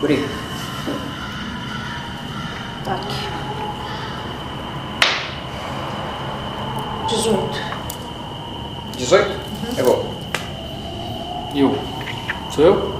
[0.00, 0.24] Guri,
[2.82, 3.16] Ataque.
[7.08, 7.60] 18.
[8.96, 9.40] 18?
[9.78, 10.04] Errou.
[11.54, 11.76] Eu.
[12.50, 12.94] Sou eu?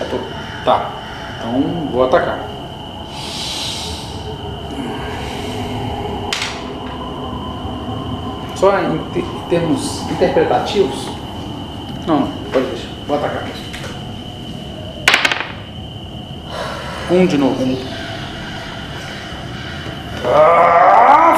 [0.00, 0.20] É tu.
[0.64, 0.90] Tá.
[1.38, 2.38] Então vou atacar.
[8.56, 11.08] Só em, te- em termos interpretativos?
[12.06, 12.88] Não, não, pode deixar.
[13.06, 13.66] Vou atacar mesmo.
[17.10, 17.78] Um de novo.
[20.24, 21.36] Ah!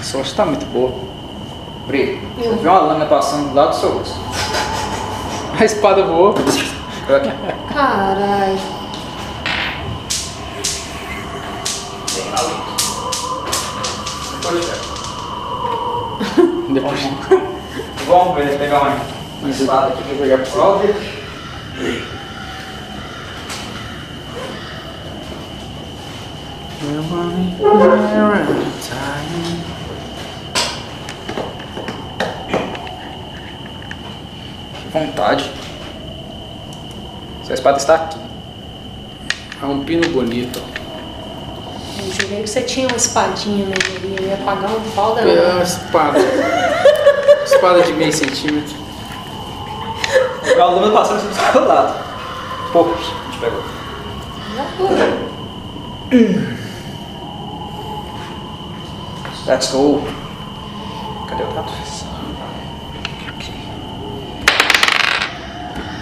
[0.00, 0.92] A sorte tá muito boa.
[1.86, 4.18] Guri, você viu uma lâmina passando do lado do seu rosto.
[5.58, 6.34] A espada voou.
[6.34, 7.20] Vê.
[7.72, 8.58] Caralho.
[12.14, 12.76] Bem maluco.
[16.72, 17.15] Depois.
[18.06, 20.86] Vamos ver, pegar uma uma espada aqui pra pegar prova.
[34.82, 35.52] Que vontade.
[37.44, 38.18] Sua espada está aqui.
[39.62, 40.60] É um pino bonito.
[41.98, 44.16] Eu jurei que você tinha uma espadinha ali.
[44.20, 46.18] Eu ia pagar um pau da É uma espada.
[47.56, 48.76] espada de meio centímetro.
[50.60, 51.94] A lâmina passando do seu lado.
[52.72, 53.62] Poucos a gente pegou.
[59.46, 60.02] Let's go.
[61.28, 61.58] Cadê o?
[63.28, 63.52] Aqui.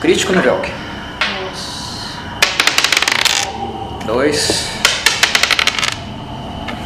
[0.00, 0.72] Crítico no Velk.
[4.06, 4.68] Dois.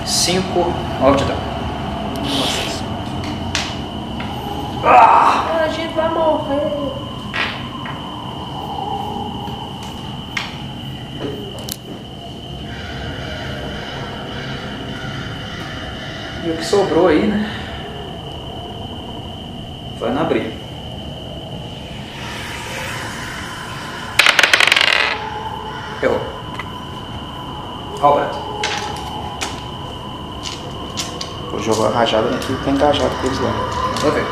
[0.06, 0.72] Cinco.
[1.00, 1.48] Nove de dano.
[4.84, 6.78] Ah, a gente vai morrer.
[16.48, 17.46] E o que sobrou aí, né?
[20.00, 20.50] Vai na briga.
[26.02, 26.20] Errou.
[28.00, 28.30] Robert.
[31.50, 33.50] Vou jogar a rajada que tá engajado com eles lá.
[34.00, 34.26] Vamos ver.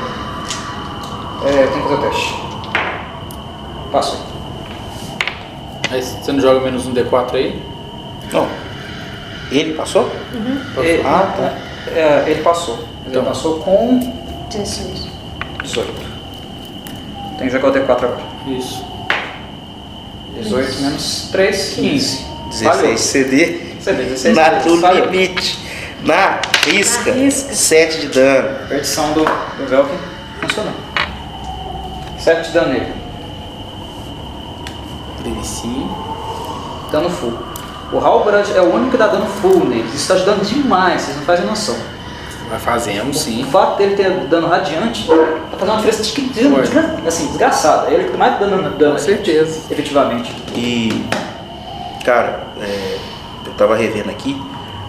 [1.44, 2.42] É, tem que fazer o teste.
[3.92, 4.20] Passou.
[5.90, 7.62] Aí você não joga menos um D4 aí?
[8.32, 8.48] Não.
[9.50, 10.10] Ele passou?
[10.78, 11.65] Ele, Ah, tá.
[11.94, 12.74] É, ele passou.
[12.78, 13.24] Ele Então.
[13.24, 13.98] passou com
[14.50, 15.06] 16.
[15.62, 15.92] 18.
[17.38, 18.20] Tem que jogar o D4 agora.
[18.46, 18.84] Isso.
[20.40, 22.26] 18 menos 3, 15.
[22.50, 23.60] 16 CD.
[23.80, 25.58] Você vê, 16 Na, no limite.
[26.02, 27.10] Na risca.
[27.10, 27.54] Na risca.
[27.54, 28.68] 7 de dano.
[28.68, 29.96] Perdição do, do Velkin
[30.40, 30.72] funcionou.
[32.18, 32.92] 7 de dano nele.
[35.22, 35.86] Previci.
[36.92, 37.32] Dano full.
[37.92, 39.84] O Halbrand é o único que dá dano full nele.
[39.88, 41.76] Isso está ajudando demais, vocês não fazem noção.
[42.50, 43.44] Mas fazemos O sim.
[43.50, 45.14] fato dele ter dano radiante tá
[45.58, 47.90] fazendo uma diferença de- de- assim, desgraçada.
[47.90, 49.60] É ele que mais dano dano Com certeza.
[49.70, 50.32] efetivamente.
[50.54, 51.04] E,
[52.04, 52.98] cara, é,
[53.46, 54.40] eu tava revendo aqui,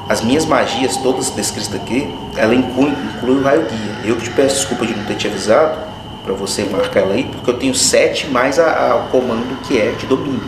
[0.08, 3.96] as minhas magias, todas descritas aqui, ela inclui, inclui o raio guia.
[4.12, 5.78] Eu te peço desculpa de não ter te avisado,
[6.24, 9.80] pra você marcar ela aí, porque eu tenho 7 mais a, a- o comando que
[9.80, 10.44] é de domínio,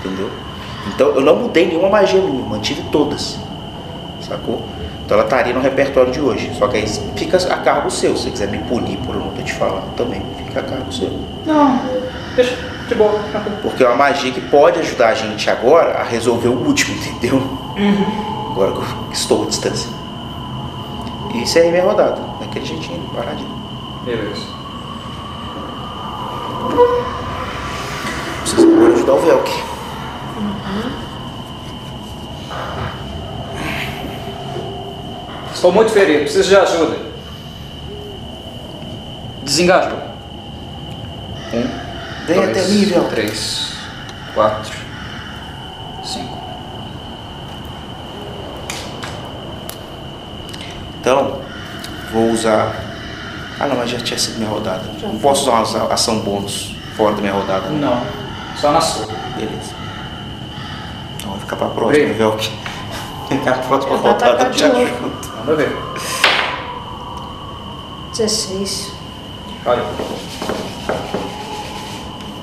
[0.00, 0.28] entendeu?
[0.94, 3.38] Então eu não mudei nenhuma magia minha, mantive todas,
[4.20, 4.62] sacou?
[5.04, 8.24] Então ela estaria no repertório de hoje, só que aí fica a cargo seu, se
[8.24, 11.10] você quiser me punir por eu não ter te falado também, fica a cargo seu.
[11.44, 11.80] Não,
[12.36, 12.56] deixa,
[12.88, 13.20] de boa.
[13.62, 17.42] Porque é uma magia que pode ajudar a gente agora a resolver o último, entendeu?
[18.50, 19.90] Agora que eu estou à distância.
[21.34, 23.50] E encerrei minha rodada, daquele jeitinho, paradinho.
[24.04, 24.46] Beleza.
[28.42, 29.71] Preciso agora ajudar o Velk.
[35.54, 36.96] Estou muito ferido, preciso de ajuda.
[39.42, 39.98] Desengajou.
[41.52, 41.68] Um,
[42.26, 43.10] Vem dois, Velk.
[43.10, 43.76] três,
[44.34, 44.72] quatro,
[46.04, 46.38] cinco.
[51.00, 51.40] Então,
[52.12, 52.74] vou usar.
[53.60, 54.82] Ah não, mas já tinha sido minha rodada.
[55.02, 57.68] Não posso usar uma ação- ação bônus fora da minha rodada.
[57.68, 57.78] né?
[57.80, 59.06] Não, só na sua.
[59.36, 59.81] Beleza.
[61.52, 62.14] Ficar pra próxima.
[62.14, 62.50] Velk.
[63.46, 65.12] A próxima Eu vou rodada atacar eu te ajudo.
[65.38, 65.76] Manda ver.
[68.12, 68.92] 16.
[69.66, 69.82] Olha.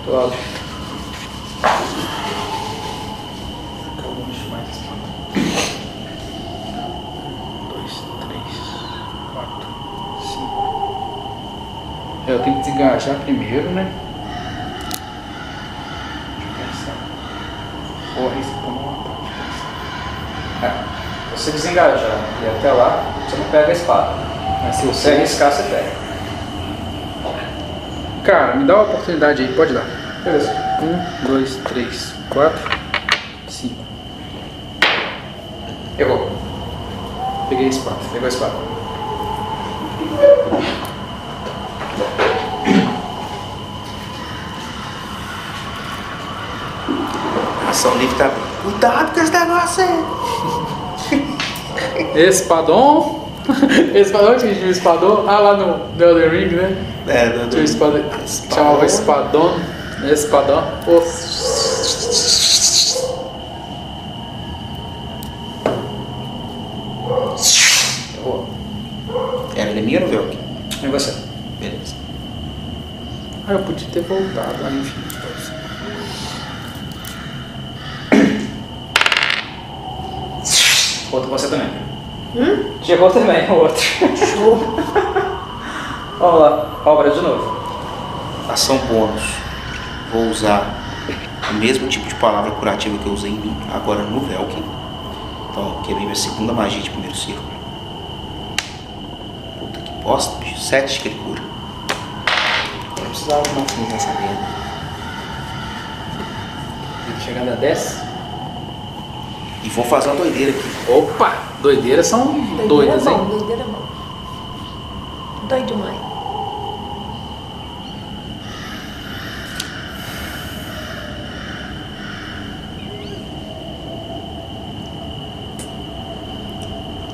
[0.05, 0.37] Tô alto.
[7.69, 7.93] dois,
[8.27, 8.53] três,
[9.33, 9.67] quatro,
[10.21, 10.59] cinco.
[12.27, 13.91] É, Eu tenho que desengajar primeiro, né?
[16.37, 16.95] Deixa eu pensar.
[18.15, 19.29] Vou arriscar uma parte.
[21.79, 24.13] Desengajar e ir até lá, você não pega a espada.
[24.63, 25.91] Mas se você arriscar, você pega.
[28.25, 29.85] Cara, me dá uma oportunidade aí, pode dar.
[30.23, 30.51] Beleza.
[30.81, 32.59] Um, dois, três, quatro,
[33.47, 33.81] cinco.
[35.97, 36.29] Errou.
[37.47, 37.97] Peguei a espada.
[38.11, 38.53] Pegou a espada.
[47.69, 48.43] Ação livre tá bem.
[48.63, 50.28] Cuidado com esse negócio aí.
[52.15, 53.29] Espadon.
[53.93, 55.25] Espadon, onde que tinha o espadon?
[55.27, 56.75] Ah, lá no The Elden Ring, né?
[57.07, 58.03] É, do, Tinha o espadon.
[58.53, 59.55] Chamava espadon.
[60.03, 60.63] Espadon.
[68.17, 68.49] Errou.
[69.55, 70.37] Era inimigo ou Velk?
[70.83, 71.13] E você?
[71.59, 71.95] Beleza.
[73.47, 74.55] Ah, eu podia ter voltado.
[74.63, 75.09] Ah, enfim.
[81.11, 81.68] Outro você também.
[82.35, 82.73] Hum?
[82.81, 83.81] Chegou também, o outro.
[83.81, 84.57] Show.
[86.19, 86.81] Vamos lá.
[86.85, 87.59] Obra de novo.
[88.47, 89.35] Ação bônus.
[90.11, 90.75] Vou usar
[91.49, 94.63] o mesmo tipo de palavra curativa que eu usei em mim, agora no Velkin.
[95.49, 97.49] Então, queimei minha segunda magia de primeiro círculo.
[99.59, 100.59] Puta que bosta, bicho.
[100.59, 101.41] Sete que ele cura.
[102.97, 104.47] Eu não precisava de uma nessa merda.
[107.05, 108.08] Tem chegado a 10?
[109.63, 110.91] E vou fazer uma doideira aqui.
[110.91, 111.37] Opa!
[111.61, 113.27] Doideiras são Doideira doidas, é bom, hein?
[113.29, 113.79] doideira é bom.
[115.47, 115.95] Doido demais.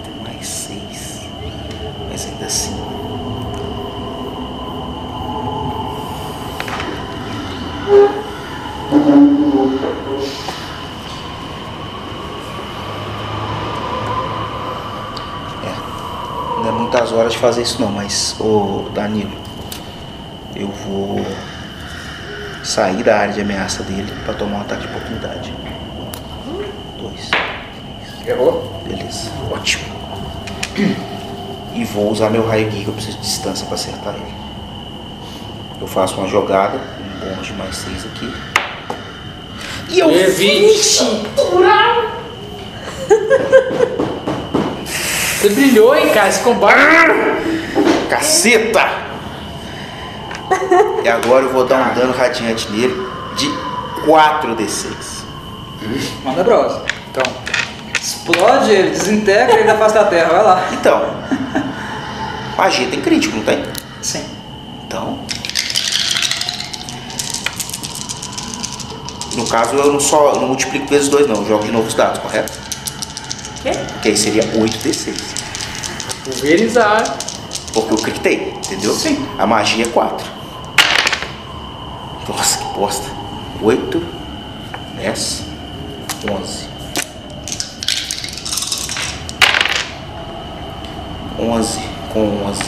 [0.04, 1.22] Tem mais seis.
[2.10, 2.76] Mas ainda assim.
[15.64, 16.64] É.
[16.64, 16.72] Não é
[17.36, 19.38] muitas horas de fazer isso não, mas ô Danilo,
[20.56, 21.26] eu vou
[22.64, 25.54] sair da área de ameaça dele para tomar um ataque de oportunidade.
[26.48, 27.30] Um, dois,
[28.26, 28.82] Errou?
[28.88, 29.96] Beleza, ótimo.
[31.74, 34.34] E vou usar meu raio guia, que eu preciso de distância para acertar ele.
[35.80, 38.34] Eu faço uma jogada, um bônus de mais 6 aqui.
[39.90, 41.04] E eu Evite!
[45.46, 46.28] Você brilhou, hein, cara?
[46.28, 46.80] Esse combate.
[48.10, 48.82] Caceta!
[51.04, 53.48] E agora eu vou dar um dano radiante nele de
[54.08, 54.96] 4d6.
[56.24, 56.82] Manda brosa.
[57.12, 57.22] Então,
[58.02, 60.30] Explode ele, desintegra ele da face da terra.
[60.30, 60.68] Vai lá.
[60.74, 61.16] Então,
[62.58, 63.64] magia tem crítico, não tem?
[64.02, 64.26] Sim.
[64.88, 65.20] Então.
[69.36, 71.36] No caso, eu não só não multiplico vezes 2, não.
[71.36, 72.52] Eu jogo de novo os dados, correto?
[73.62, 73.74] Quê?
[74.02, 75.35] Que aí seria 8d6.
[76.26, 77.18] Pulverizar.
[77.74, 78.94] Porque eu critei, entendeu?
[78.94, 79.26] Sim.
[79.38, 80.28] A magia é 4.
[82.28, 83.08] Nossa, que bosta.
[83.62, 84.04] 8,
[84.98, 85.44] 10,
[86.30, 86.76] 11.
[91.38, 91.80] 11
[92.14, 92.62] com 11,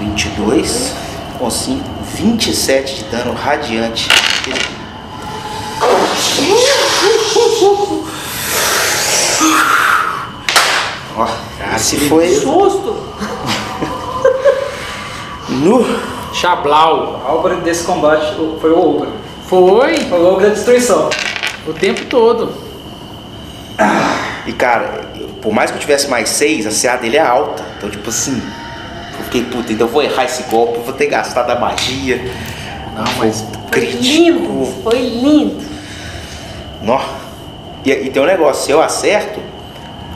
[0.00, 0.92] 22
[1.38, 4.08] com 5, 27 de dano radiante.
[11.16, 11.28] Ó,
[11.82, 12.96] esse foi Susto!
[15.50, 15.84] no
[16.32, 17.20] Chablau.
[17.26, 19.08] A obra desse combate foi o ogro.
[19.46, 21.10] Foi Foi o ogro da destruição.
[21.66, 22.52] o tempo todo.
[24.46, 25.02] E cara,
[25.40, 27.64] por mais que eu tivesse mais 6, a CA dele é alta.
[27.76, 28.40] Então, tipo assim,
[29.18, 32.16] eu fiquei, puta, então eu vou errar esse golpe, vou ter gastado a magia.
[32.94, 34.02] Não, mas Foi Crítico.
[34.02, 35.64] lindo, foi lindo.
[36.82, 37.00] Nó.
[37.84, 39.40] E, e tem um negócio, se eu acerto,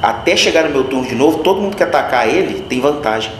[0.06, 3.32] até chegar no meu turno de novo, todo mundo que atacar ele tem vantagem.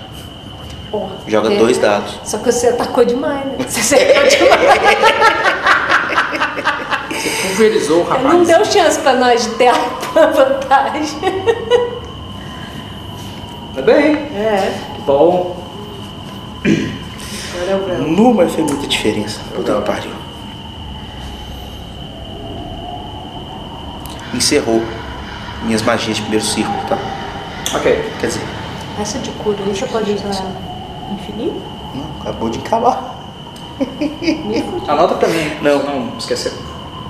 [0.91, 1.59] Porra, Joga é.
[1.59, 2.19] dois dados.
[2.25, 3.55] Só que você atacou demais, né?
[3.59, 4.59] Você acertou demais.
[7.23, 8.25] você pulverizou o rapaz.
[8.25, 9.75] Não deu chance pra nós de ter a
[10.13, 11.21] vantagem.
[13.77, 14.17] Tá bem.
[14.35, 14.75] É.
[14.97, 15.57] Que bom.
[17.63, 17.99] Agora é.
[17.99, 19.41] Nu, mas fez muita diferença.
[19.55, 20.11] Puta que pariu.
[24.35, 24.83] Encerrou
[25.67, 26.97] minhas magias de primeiro círculo, tá?
[27.75, 28.13] Ok.
[28.21, 28.43] Quer dizer,
[29.01, 30.47] Essa de cura aí você pode usar
[31.13, 31.61] infinito?
[31.95, 33.15] não, acabou de acabar.
[34.89, 35.83] Anota pra mim, Não.
[35.83, 36.53] não esquecer.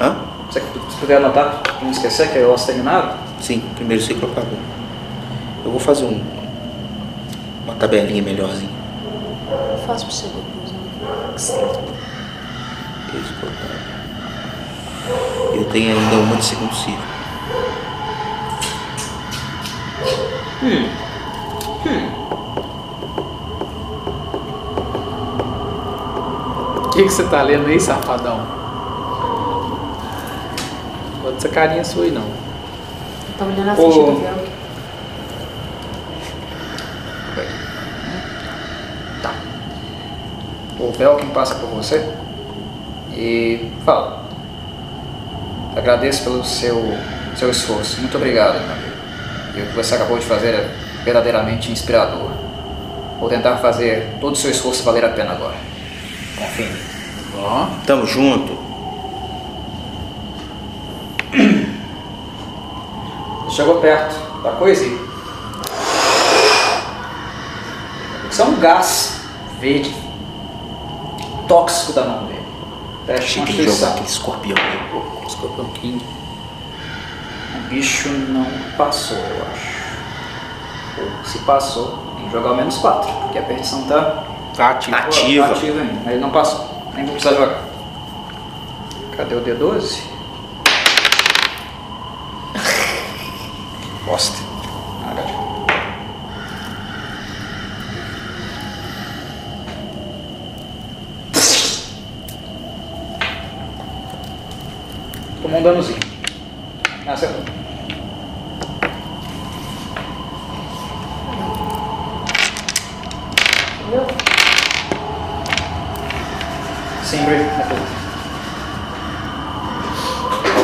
[0.00, 0.16] Hã?
[0.50, 3.16] Se você puder anotar, pra não esquecer que é o nosso terminado.
[3.40, 4.58] Sim, primeiro ciclo acabou.
[5.64, 6.22] Eu vou fazer um,
[7.64, 8.70] uma tabelinha melhorzinha.
[9.50, 10.72] Eu faço pra você depois.
[10.72, 11.66] Né?
[15.54, 16.98] Eu tenho ainda uma de segundo ciclo.
[26.84, 28.46] O que, que você tá lendo aí, safadão?
[31.22, 32.24] Pode ser carinha sua aí, não.
[33.38, 33.90] Tava olhando a Ô.
[33.90, 34.56] ficha do véu.
[39.22, 39.34] Tá.
[40.78, 42.08] O Velkin passa por você
[43.12, 44.24] e fala.
[45.76, 46.96] Agradeço pelo seu,
[47.36, 48.00] seu esforço.
[48.00, 48.95] Muito obrigado, meu amigo.
[49.56, 50.70] E o que você acabou de fazer é
[51.02, 52.30] verdadeiramente inspirador.
[53.18, 55.56] Vou tentar fazer todo o seu esforço valer a pena agora.
[56.36, 56.68] Confie.
[57.38, 57.66] Ó.
[57.86, 58.58] Tamo junto.
[63.50, 64.98] Chegou perto da coisinha.
[68.30, 69.20] Isso é um gás
[69.58, 69.96] verde
[71.48, 72.44] tóxico da mão dele.
[73.06, 73.90] Teste de constituição.
[73.92, 74.56] aquele escorpião.
[75.26, 76.04] Escorpião King.
[77.66, 78.46] O bicho não
[78.76, 81.00] passou, eu acho.
[81.00, 84.22] Ou se passou, tem que jogar ao menos 4, porque a perdição tá
[84.56, 84.96] ativo.
[84.96, 85.46] Ativa.
[85.46, 85.94] ativa ainda.
[86.04, 86.64] Mas ele não passou.
[86.94, 87.64] Nem vou precisar jogar.
[89.16, 90.00] Cadê o D12?
[94.06, 94.46] Bosta.
[105.42, 105.98] Tomou um danozinho.
[107.06, 107.40] Acertou.
[113.80, 114.06] Entendeu?
[117.04, 117.34] Sim, Bri.
[117.36, 117.86] É tudo.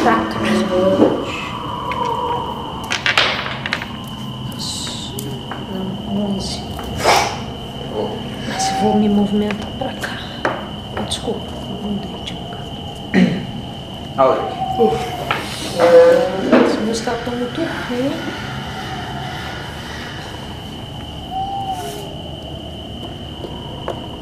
[0.03, 0.43] Tá, cara.
[5.73, 6.65] Não, 11.
[7.95, 8.09] Oh.
[8.49, 10.19] Mas eu vou me movimentar pra cá.
[10.97, 11.47] Ah, Desculpa,
[11.83, 12.63] não mudei de lugar.
[16.67, 18.12] Esse música tá muito ruim.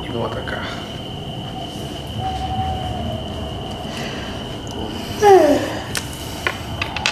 [0.03, 0.67] E vou atacar.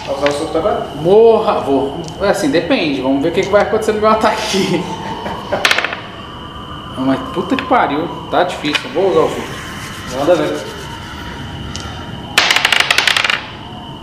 [0.06, 0.86] Vai usar o surto agora?
[1.00, 1.96] Morra, vou.
[2.20, 3.00] É Assim, depende.
[3.00, 4.84] Vamos ver o que, vai acontecer no meu ataque.
[6.98, 8.06] Mas puta que pariu.
[8.30, 8.90] Tá difícil.
[8.92, 10.18] Vou usar o surto.
[10.18, 10.77] Manda ver.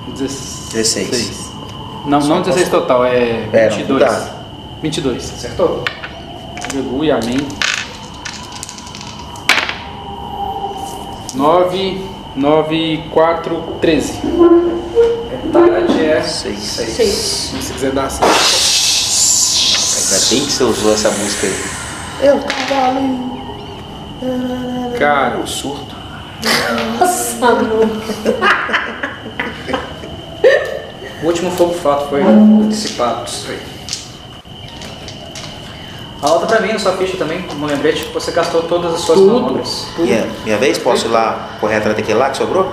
[0.08, 0.70] 16.
[0.74, 1.52] 16.
[2.06, 4.04] Não, não 16 total, é É, não, 22.
[4.04, 4.30] tá.
[4.82, 5.24] 22.
[5.34, 5.84] Acertou?
[6.72, 7.40] Aleluia, amém.
[11.34, 12.02] 9,
[12.36, 14.20] 9, 4, 13.
[15.44, 16.60] Metade é Seis.
[16.60, 16.90] 6.
[16.90, 17.14] Seis.
[17.62, 18.24] Se quiser dar assim.
[18.24, 21.64] Ainda bem que você usou essa música aí.
[22.28, 23.36] Eu cavalo.
[24.98, 25.96] Cara, O surto.
[27.00, 27.90] Nossa, não.
[31.26, 32.22] O último fogo fato foi
[32.70, 33.64] dissipado, destruído.
[36.22, 39.34] Anota pra mim na sua ficha também, como lembrete, você gastou todas as suas Tudo.
[39.34, 39.88] manobras.
[39.98, 40.78] Minha, minha vez?
[40.78, 42.72] Posso ir lá correr atrás daquele lá que sobrou?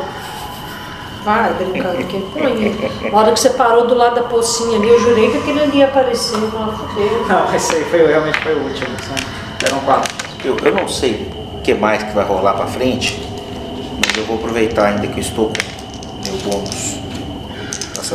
[1.25, 3.11] Vai brincando que põe.
[3.11, 5.79] Na hora que você parou do lado da pocinha ali, eu jurei que aquele ali
[5.79, 6.37] ia aparecer.
[6.37, 7.27] Não, fudeu.
[7.27, 8.91] Não, esse aí foi, realmente foi o último.
[9.03, 9.17] São,
[9.67, 10.15] eram quatro.
[10.45, 13.19] Eu, eu não sei o que mais que vai rolar pra frente,
[14.05, 17.02] mas eu vou aproveitar ainda que eu estou com meu bônus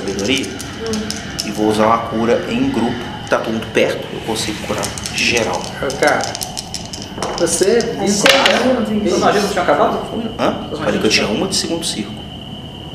[0.02, 0.46] sabedoria
[1.46, 2.96] e vou usar uma cura em grupo.
[3.30, 5.62] Tá todo mundo perto, eu consigo curar geral.
[6.00, 6.22] cara.
[7.40, 9.20] Você Os isso.
[9.20, 10.00] magias não tinham acabado?
[10.40, 10.68] Hã?
[10.72, 12.18] As Falei que eu tinha uma de segundo círculo.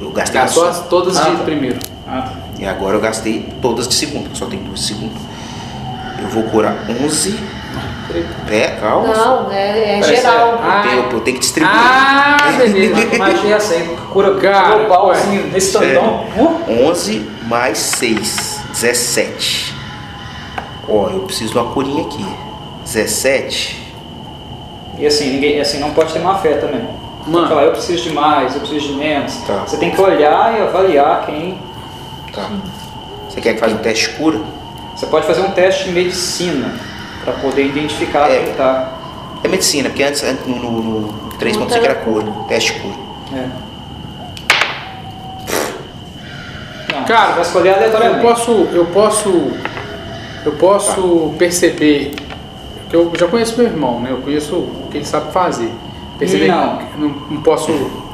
[0.00, 0.82] Eu gastei gastou as só.
[0.84, 1.44] todas Ah, de tá.
[1.44, 1.78] primeiro.
[2.08, 2.32] Ah, tá.
[2.58, 5.14] E agora eu gastei todas de segundo, só tem duas de segundo.
[6.20, 7.38] Eu vou curar 11.
[8.50, 9.08] É, calma.
[9.08, 10.48] Não, é, é geral.
[10.48, 10.82] Eu, Ah.
[10.82, 11.74] tenho, eu tenho que distribuir.
[11.74, 12.94] Ah, beleza.
[12.94, 14.32] Mas magia assim, cura
[15.06, 15.12] ué.
[15.12, 16.26] assim, nesse tantão.
[16.36, 19.74] Uh, 11 mais 6, 17.
[20.88, 22.26] Ó, eu preciso de uma curinha aqui.
[22.84, 23.94] 17.
[24.98, 26.82] E assim, ninguém, assim, não pode ter má fé também.
[27.26, 27.44] Mano.
[27.46, 29.36] que falar, eu preciso de mais, eu preciso de menos.
[29.46, 29.62] Tá.
[29.66, 31.58] Você tem que olhar e avaliar quem.
[32.32, 32.50] Tá.
[33.28, 34.40] Você quer que faça um teste de cura?
[34.94, 36.74] Você pode fazer um teste de medicina
[37.24, 38.42] para poder identificar É.
[38.44, 38.98] quem tá.
[39.44, 42.26] É medicina, porque antes antes, no, no, no 3.5 era cura.
[42.48, 42.94] Teste cura.
[43.34, 43.48] É.
[46.92, 48.22] Não, Cara, vai escolher eu aleatoriamente.
[48.22, 49.50] posso, eu posso,
[50.44, 52.14] eu posso perceber
[52.88, 54.10] que eu já conheço meu irmão, né?
[54.12, 55.72] Eu conheço o que ele sabe fazer.
[56.18, 56.76] Perceber Não.
[56.78, 57.72] que não, não posso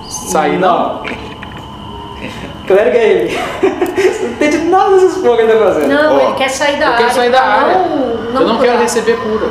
[0.09, 1.03] sair não.
[1.03, 3.39] Clérigo é ele.
[4.23, 5.89] Não entende nada desses fogos que ele tá fazendo.
[5.89, 6.99] Não, Ó, ele quer sair da Eu área.
[7.05, 7.79] quero sair da área.
[7.79, 9.51] Não, não eu não quero receber cura.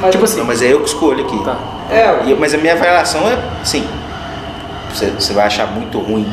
[0.00, 1.44] Mas, tipo assim, Não, mas é eu que escolho aqui.
[1.44, 1.56] Tá.
[1.90, 3.86] É, E- mas a minha avaliação é, sim,
[4.92, 6.26] você, você vai achar muito ruim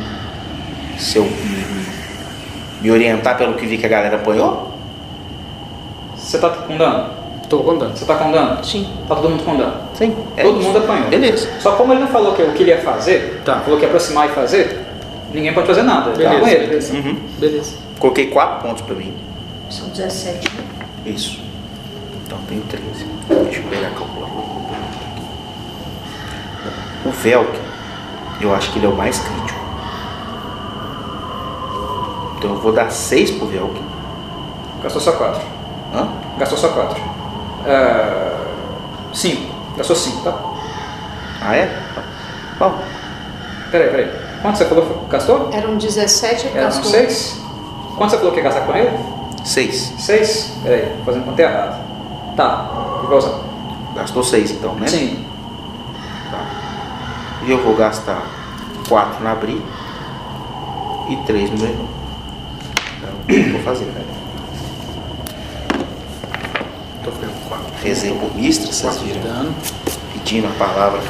[0.97, 1.65] se eu me,
[2.81, 4.71] me orientar pelo que vi que a galera apanhou?
[6.15, 7.09] você tá com dano?
[7.49, 7.95] Tô contando.
[7.97, 8.63] Você tá com dano?
[8.63, 8.89] Sim.
[9.07, 9.73] Tá todo mundo com dano.
[9.93, 10.15] Sim.
[10.37, 10.67] é todo isso.
[10.67, 11.09] mundo apanhou.
[11.09, 11.49] Beleza.
[11.59, 13.59] Só como ele não falou que o que ele ia fazer, Tá.
[13.59, 14.85] falou que ia aproximar e fazer,
[15.33, 16.11] ninguém pode fazer nada.
[16.11, 16.67] Tá Beleza, com ele.
[16.67, 16.93] beleza.
[16.93, 17.19] Uhum.
[17.39, 17.75] Beleza.
[17.99, 19.13] Coloquei 4 pontos pra mim.
[19.69, 20.63] São 17, né?
[21.05, 21.39] Isso.
[22.25, 23.05] Então tenho 13.
[23.43, 24.31] Deixa eu pegar a calculadora.
[27.05, 27.59] O Velk,
[28.41, 29.59] eu acho que ele é o mais crítico.
[32.37, 33.81] Então eu vou dar 6 pro Velk.
[34.83, 35.41] Gastou só 4.
[35.93, 36.07] Hã?
[36.37, 37.01] Gastou só 4.
[39.13, 39.53] 5.
[39.77, 40.37] Gastou 5, tá?
[41.41, 41.75] Ah, é?
[42.59, 42.79] Bom,
[43.71, 44.20] Peraí, peraí.
[44.41, 45.49] Quanto você falou que gastou?
[45.53, 46.91] Eram 17 e Eram gastou.
[46.91, 47.41] 6?
[47.97, 48.97] Quanto você falou que ia gastar com ele?
[49.43, 49.93] 6.
[49.99, 50.53] 6?
[50.63, 51.79] Peraí, fazendo conta errada.
[52.35, 52.69] Tá,
[53.07, 53.39] vou usar.
[53.95, 54.87] Gastou 6 então, né?
[54.87, 55.25] Sim.
[56.31, 56.45] Tá.
[57.45, 58.23] E eu vou gastar
[58.87, 59.61] 4 na Bri
[61.09, 61.87] e 3 no meu irmão.
[62.97, 64.01] Então, eu vou fazer, né?
[67.03, 67.65] Tô ficando com quatro.
[67.83, 69.51] Rezei por Mistra, vocês viram?
[70.13, 71.01] pedindo a palavra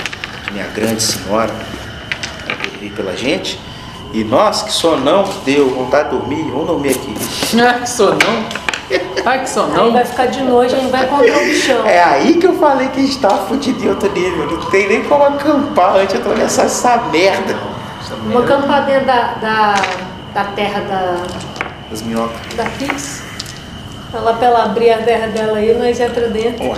[0.45, 1.53] de minha grande senhora
[2.81, 3.59] intervir pela gente.
[4.13, 7.15] E nós, que sonão que deu, vontade de dormir, vamos dormir aqui.
[7.61, 8.45] Ai, que sonão.
[9.25, 9.93] Ai, que Aí sonão.
[9.93, 11.85] vai ficar de noite, a gente vai encontrar o bichão.
[11.87, 14.47] É aí que eu falei que a gente tava fudido em outro nível.
[14.51, 17.55] Não tem nem como acampar antes de atravessar essa merda.
[18.29, 19.75] Vou acampar dentro da, da,
[20.33, 21.15] da terra da,
[21.91, 22.35] As minhocas.
[22.57, 23.23] da Pix.
[24.13, 26.65] Ela pra ela abrir a terra dela aí, nós entra dentro.
[26.69, 26.77] Ué,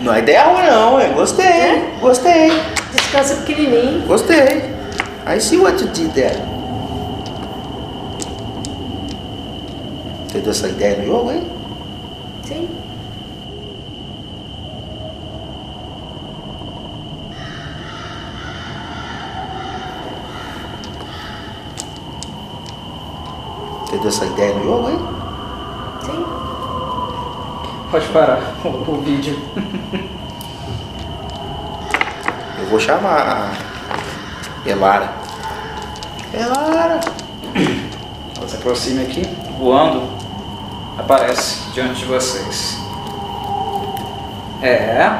[0.00, 1.12] Não é ideia ruim não, hein?
[1.14, 1.90] Gostei, É?
[2.00, 2.50] gostei,
[2.94, 4.06] Descansa pequenininho.
[4.06, 4.79] gostei.
[5.26, 6.40] I see what you did there.
[10.26, 11.46] Você deu essa ideia no jogo, hein?
[12.44, 12.68] Sim.
[23.86, 24.98] Você deu essa ideia no jogo, hein?
[26.02, 26.24] Sim.
[27.90, 29.38] Pode parar o, o vídeo.
[32.58, 33.69] Eu vou chamar
[34.64, 35.10] Elara.
[36.32, 37.00] Elara!
[38.36, 39.22] Ela se aproxima aqui,
[39.58, 40.02] voando,
[40.98, 42.78] aparece diante de vocês.
[44.62, 45.10] É,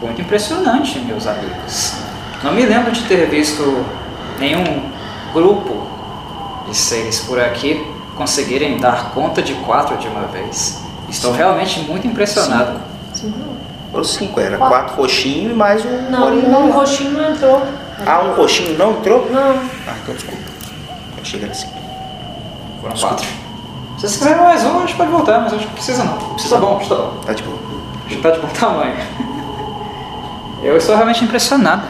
[0.00, 1.94] muito impressionante, meus amigos.
[2.42, 3.84] Não me lembro de ter visto
[4.38, 4.90] nenhum
[5.32, 5.86] grupo
[6.68, 7.84] de seres por aqui
[8.16, 10.82] conseguirem dar conta de quatro de uma vez.
[11.08, 12.78] Estou realmente muito impressionado.
[13.14, 13.32] Sim.
[13.90, 14.76] Foram cinco, era Quatro.
[14.76, 16.74] quatro roxinhos e mais um Não, lá.
[16.74, 17.66] roxinho não entrou.
[18.06, 19.30] Ah, um roxinho não entrou?
[19.30, 19.60] Não.
[19.86, 20.42] Ah, então desculpa.
[21.18, 21.68] Eu cheguei assim.
[22.80, 23.26] Foram quatro.
[23.96, 26.16] Se vocês quiserem mais um, a gente pode voltar, mas acho que não precisa não.
[26.32, 27.20] Precisa bom, está bom.
[27.26, 27.58] Tá de boa.
[28.08, 28.96] Já está de bom tamanho.
[30.62, 31.82] Eu estou realmente impressionado.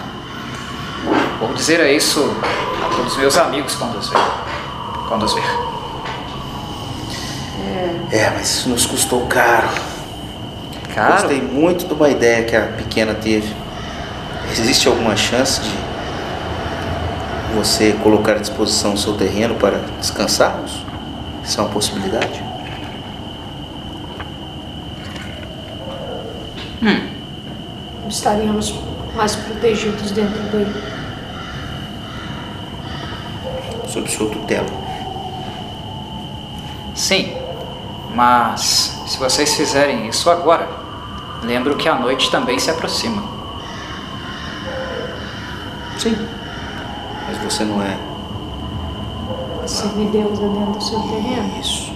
[1.39, 2.37] Vou dizer isso
[2.85, 4.19] a todos os meus amigos quando os ver.
[5.09, 5.71] Quando os ver.
[8.13, 9.69] É, mas isso nos custou caro.
[10.93, 11.13] Caro?
[11.13, 13.55] Gostei muito de uma ideia que a pequena teve.
[14.51, 15.71] Existe alguma chance de
[17.55, 20.85] você colocar à disposição o seu terreno para descansarmos?
[21.45, 22.51] Isso é uma possibilidade?
[28.11, 28.75] Estaríamos
[29.15, 30.83] mais protegidos dentro dele.
[33.87, 34.67] Sob sua tutela.
[36.95, 37.33] Sim,
[38.15, 40.69] mas se vocês fizerem isso agora,
[41.43, 43.23] lembro que a noite também se aproxima.
[45.97, 46.40] Sim.
[47.31, 47.97] Mas você não é
[49.67, 51.61] Semideusa dentro do seu terreno.
[51.61, 51.93] isso.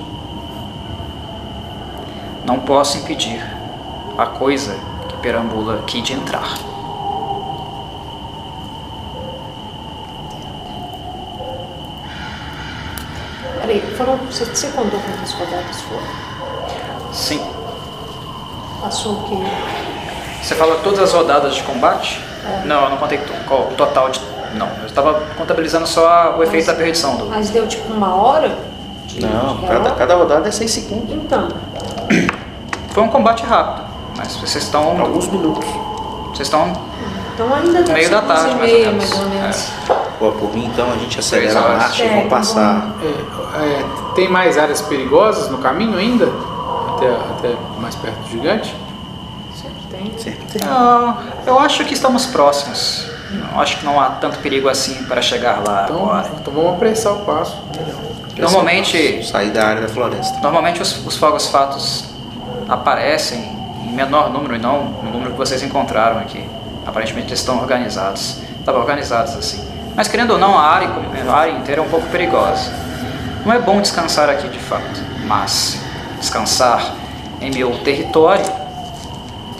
[2.45, 3.43] Não posso impedir
[4.17, 6.57] a coisa que perambula aqui de entrar.
[13.61, 17.13] Peraí, foram, você, você contou quantas rodadas foram?
[17.13, 17.45] Sim.
[18.81, 19.37] Passou o quê?
[20.43, 22.23] Você fala todas as rodadas de combate?
[22.45, 22.67] É.
[22.67, 24.34] Não, eu não contei o total de.
[24.55, 27.27] Não, eu estava contabilizando só o efeito da perdição do.
[27.27, 28.57] Mas deu tipo uma hora?
[29.07, 31.15] De, Não, cada, cada rodada é 6 segundos.
[31.15, 31.49] Então,
[32.91, 35.01] Foi um combate rápido, mas vocês estão.
[35.01, 35.69] Alguns minutos.
[36.29, 36.73] Vocês estão.
[37.35, 39.73] então ainda deve Meio da tarde, mais ou meia, mais ou menos.
[40.19, 42.95] Pô, por mim, então a gente acelera a marcha e É, vamos então passar.
[43.03, 43.85] É, é,
[44.15, 46.29] tem mais áreas perigosas no caminho ainda?
[46.97, 48.77] Até, até mais perto do gigante?
[49.55, 50.19] Sempre tem.
[50.19, 50.69] Sempre tem.
[50.69, 53.14] Ah, eu acho que estamos próximos.
[53.57, 56.29] Acho que não há tanto perigo assim para chegar lá Então, agora.
[56.41, 57.57] então vamos apressar o passo.
[58.37, 60.39] Normalmente, Sair da área da floresta.
[60.41, 62.05] normalmente os, os fogos fatos
[62.69, 63.41] aparecem
[63.85, 66.45] em menor número e não no número que vocês encontraram aqui.
[66.87, 68.39] Aparentemente eles estão organizados.
[68.59, 69.63] Estavam organizados assim.
[69.95, 70.89] Mas querendo ou não, a área,
[71.29, 72.73] a área inteira é um pouco perigosa.
[73.47, 75.79] Não é bom descansar aqui de fato, mas
[76.19, 76.95] descansar
[77.41, 78.45] em meu território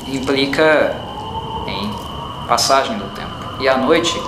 [0.09, 0.95] implica
[1.67, 1.91] em
[2.49, 3.24] passagem do tempo.
[3.65, 4.23] E à noite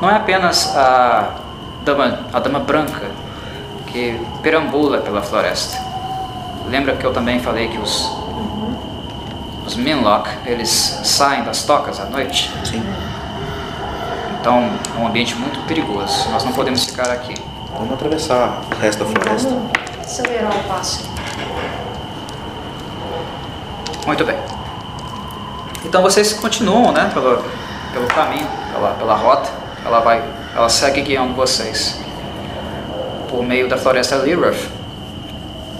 [0.00, 1.34] não é apenas a
[1.84, 3.10] dama, a dama branca
[3.86, 5.78] que perambula pela floresta.
[6.70, 8.10] Lembra que eu também falei que os
[9.66, 10.70] os Minlock, eles
[11.04, 12.50] saem das tocas à noite?
[12.64, 12.82] Sim.
[14.40, 16.30] Então é um ambiente muito perigoso.
[16.30, 17.34] Nós não podemos ficar aqui.
[17.76, 19.50] Vamos atravessar o resto da floresta.
[19.50, 21.06] Vamos acelerar o passo.
[24.06, 24.38] Muito bem.
[25.84, 27.44] Então vocês continuam, né, pelo,
[27.92, 28.48] pelo caminho,
[28.78, 29.50] pela, pela rota.
[29.84, 30.22] Ela vai,
[30.54, 32.00] ela segue guiando vocês
[33.28, 34.70] por meio da floresta Lirath.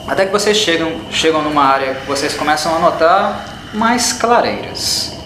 [0.06, 5.16] Até que vocês chegam, chegam numa área que vocês começam a notar mais clareiras.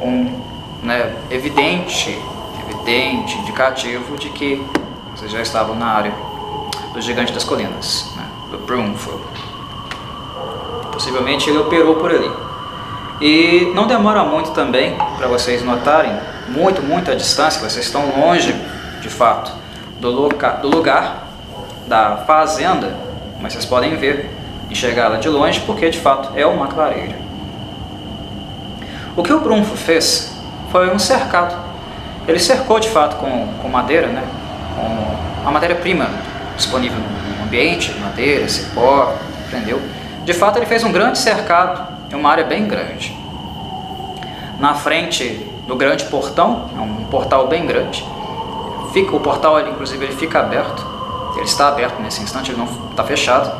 [0.00, 0.40] Um
[0.82, 2.18] né, evidente,
[2.68, 4.64] evidente indicativo de que
[5.14, 6.14] vocês já estavam na área
[6.92, 9.20] do Gigante das Colinas, né, do Brunfell.
[10.92, 12.30] Possivelmente ele operou por ali.
[13.22, 16.12] E não demora muito também para vocês notarem,
[16.48, 18.52] muito, muito à distância, vocês estão longe,
[19.00, 19.52] de fato,
[20.00, 21.28] do, loca, do lugar
[21.86, 22.96] da fazenda,
[23.40, 24.28] mas vocês podem ver,
[24.68, 27.14] enxergá-la de longe, porque de fato é uma clareira.
[29.14, 30.34] O que o Brunfo fez
[30.72, 31.56] foi um cercado.
[32.26, 34.24] Ele cercou de fato com, com madeira, né?
[34.74, 36.10] com a matéria-prima
[36.56, 36.98] disponível
[37.38, 39.14] no ambiente, madeira, cipó,
[39.46, 39.80] entendeu?
[40.24, 43.16] De fato, ele fez um grande cercado em uma área bem grande.
[44.60, 45.24] Na frente
[45.66, 48.06] do grande portão, é um portal bem grande.
[48.92, 50.86] Fica, o portal, ele, inclusive, ele fica aberto.
[51.34, 53.50] Ele está aberto nesse instante, ele não está fechado.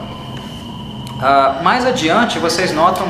[1.20, 3.06] Ah, mais adiante, vocês notam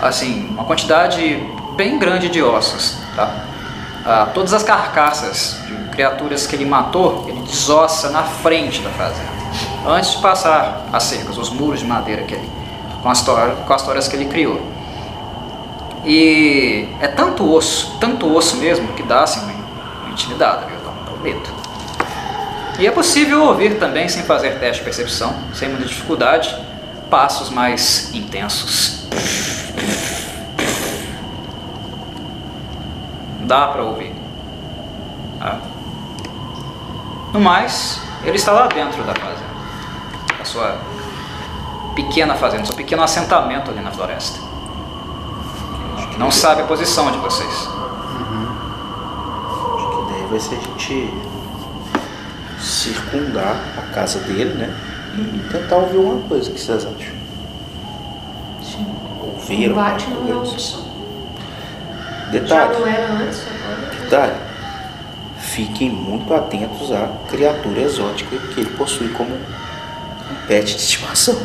[0.00, 1.44] assim uma quantidade
[1.76, 2.98] bem grande de ossos.
[3.16, 3.30] Tá?
[4.06, 9.42] Ah, todas as carcaças de criaturas que ele matou, ele desossa na frente da fazenda
[9.86, 12.48] antes de passar as cercas, os muros de madeira que ele,
[13.02, 14.60] com as, com as toras que ele criou.
[16.04, 20.76] E é tanto osso, tanto osso mesmo, que dá assim, uma, intimidada, viu?
[20.78, 21.48] Dá dá um medo.
[22.78, 26.56] E é possível ouvir também, sem fazer teste de percepção, sem muita dificuldade,
[27.10, 29.06] passos mais intensos.
[33.40, 34.12] Dá para ouvir.
[35.38, 35.60] Tá?
[37.32, 39.52] No mais, ele está lá dentro da fazenda
[40.42, 40.78] a sua
[41.94, 44.38] pequena fazenda, seu pequeno assentamento ali na floresta.
[46.10, 47.50] Que não sabe a posição de vocês.
[49.74, 51.14] Acho que a ideia vai ser a gente
[52.60, 54.74] circundar a casa dele, né?
[55.14, 56.50] E tentar ouvir alguma coisa.
[56.50, 56.96] O que vocês acham?
[58.62, 58.86] Sim.
[59.20, 60.52] Ouvir Combate alguma não é coisa?
[60.52, 60.82] opção.
[62.32, 63.90] Já Detalhe, não era antes, agora.
[64.00, 64.32] detalhe.
[65.38, 71.36] Fiquem muito atentos à criatura exótica que ele possui como um pet de estimação.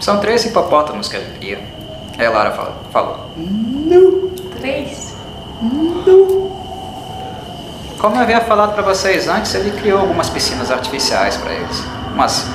[0.00, 1.60] São três hipopótamos que ele cria.
[2.18, 3.30] Aí a Lara fala- falou.
[4.58, 5.16] Três.
[7.98, 11.82] Como eu havia falado para vocês antes, ele criou algumas piscinas artificiais para eles.
[12.14, 12.46] Umas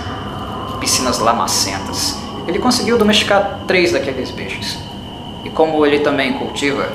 [0.80, 2.16] piscinas lamacentas.
[2.48, 4.78] Ele conseguiu domesticar três daqueles bichos.
[5.44, 6.90] E como ele também cultiva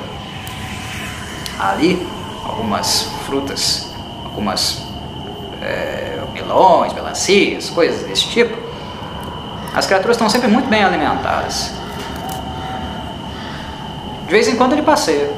[1.59, 2.07] ali
[2.43, 3.89] algumas frutas,
[4.25, 4.81] algumas
[5.61, 8.55] é, melões, melancias, coisas desse tipo,
[9.75, 11.71] as criaturas estão sempre muito bem alimentadas.
[14.25, 15.29] De vez em quando ele passeia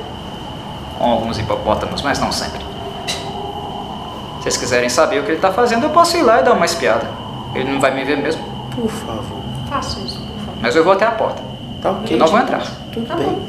[0.98, 2.60] com alguns hipopótamos, mas não sempre.
[3.08, 6.54] Se vocês quiserem saber o que ele está fazendo, eu posso ir lá e dar
[6.54, 7.08] uma espiada.
[7.54, 8.44] Ele não vai me ver mesmo,
[8.76, 9.40] Por favor.
[9.70, 10.56] Faça isso, por favor.
[10.62, 11.42] mas eu vou até a porta.
[11.82, 12.18] Tá ok.
[12.18, 12.62] Não vou entrar.
[12.92, 13.28] Tudo Tá bem.
[13.28, 13.42] bom.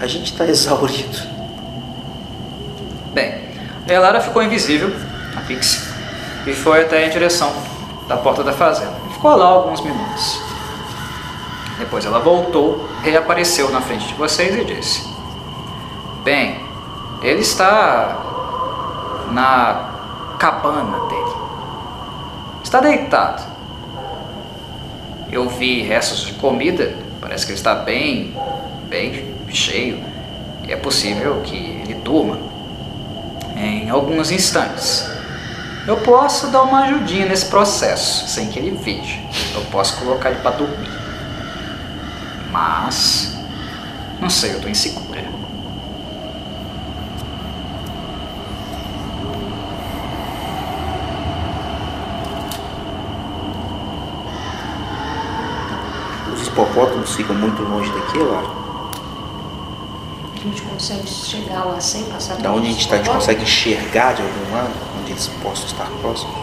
[0.00, 1.18] A gente tá exaurido.
[3.12, 3.34] Bem,
[3.94, 4.94] a Lara ficou invisível,
[5.36, 5.80] a Pixie,
[6.46, 7.52] e foi até em direção
[8.06, 8.99] da porta da fazenda.
[9.20, 10.40] Ficou lá alguns minutos.
[11.78, 15.06] Depois ela voltou, reapareceu na frente de vocês e disse:
[16.24, 16.58] Bem,
[17.20, 18.16] ele está
[19.30, 19.90] na
[20.38, 21.36] cabana dele.
[22.64, 23.42] Está deitado.
[25.30, 28.34] Eu vi restos de comida, parece que ele está bem,
[28.88, 30.02] bem cheio.
[30.66, 32.38] E é possível que ele durma
[33.54, 35.19] em alguns instantes.
[35.86, 39.18] Eu posso dar uma ajudinha nesse processo, sem que ele veja.
[39.54, 40.90] Eu posso colocar ele para dormir.
[42.50, 43.36] Mas.
[44.20, 45.24] Não sei, eu tô insegura.
[56.34, 58.69] Os hipopótamos ficam muito longe daqui, Lara.
[60.40, 63.42] A gente consegue chegar lá sem passar Da onde a gente está, a gente consegue
[63.42, 64.70] enxergar de algum lado,
[65.00, 66.34] onde eles possam estar próximos?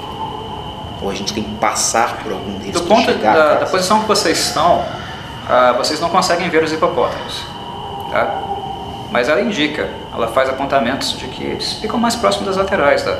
[1.01, 3.65] Ou a gente tem que passar por algum deles Do para ponto chegar da, da
[3.65, 4.83] posição que vocês estão,
[5.49, 7.43] ah, vocês não conseguem ver os hipopótamos.
[8.11, 8.39] Tá?
[9.11, 13.17] Mas ela indica, ela faz apontamentos de que eles ficam mais próximos das laterais da-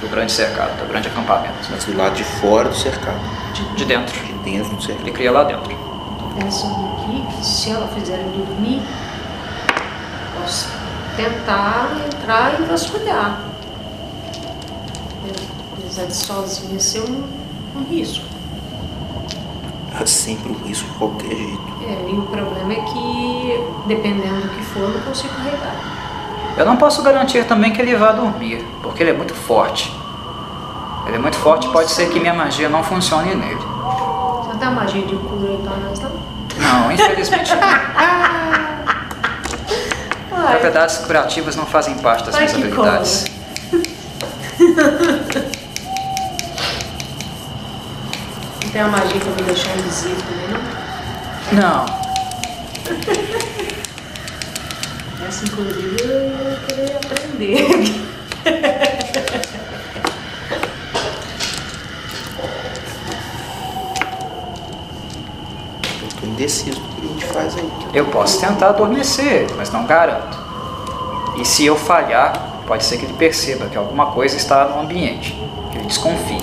[0.00, 1.54] do grande cercado, do grande acampamento.
[1.70, 3.18] Mas do lado de fora do cercado,
[3.54, 4.20] De, de dentro.
[4.24, 5.02] de dentro do cercado.
[5.04, 5.74] Ele cria lá dentro.
[6.18, 8.82] Tô pensando aqui que se ela fizer dormir,
[10.46, 10.68] posso
[11.16, 13.40] tentar entrar e vasculhar.
[15.76, 17.24] Apesar de sozinha ser um,
[17.76, 18.24] um risco.
[20.00, 21.62] É sempre um risco de qualquer jeito.
[21.82, 26.54] É, e o problema é que, dependendo do que for, eu não consigo carregar.
[26.56, 29.92] Eu não posso garantir também que ele vá dormir, porque ele é muito forte.
[31.06, 33.56] Ele é muito forte, pode ser que minha magia não funcione nele.
[33.56, 35.58] Você não tem a magia de cura
[35.88, 36.10] nós, não?
[36.56, 38.26] Não, infelizmente não.
[40.46, 43.24] Ai, Propriedades curativas não fazem parte das Ai, minhas que habilidades.
[43.72, 43.80] não
[48.72, 50.60] tem a magia pra me deixar invisível também, não?
[51.84, 51.86] Não.
[55.26, 57.66] Essa, inclusive, eu ia querer aprender.
[66.02, 66.80] Eu tô indeciso
[67.36, 67.70] faz aí.
[67.92, 70.38] Eu posso tentar adormecer, mas não garanto.
[71.36, 72.32] E se eu falhar,
[72.66, 75.38] pode ser que ele perceba que alguma coisa está no ambiente,
[75.70, 76.42] que ele desconfie.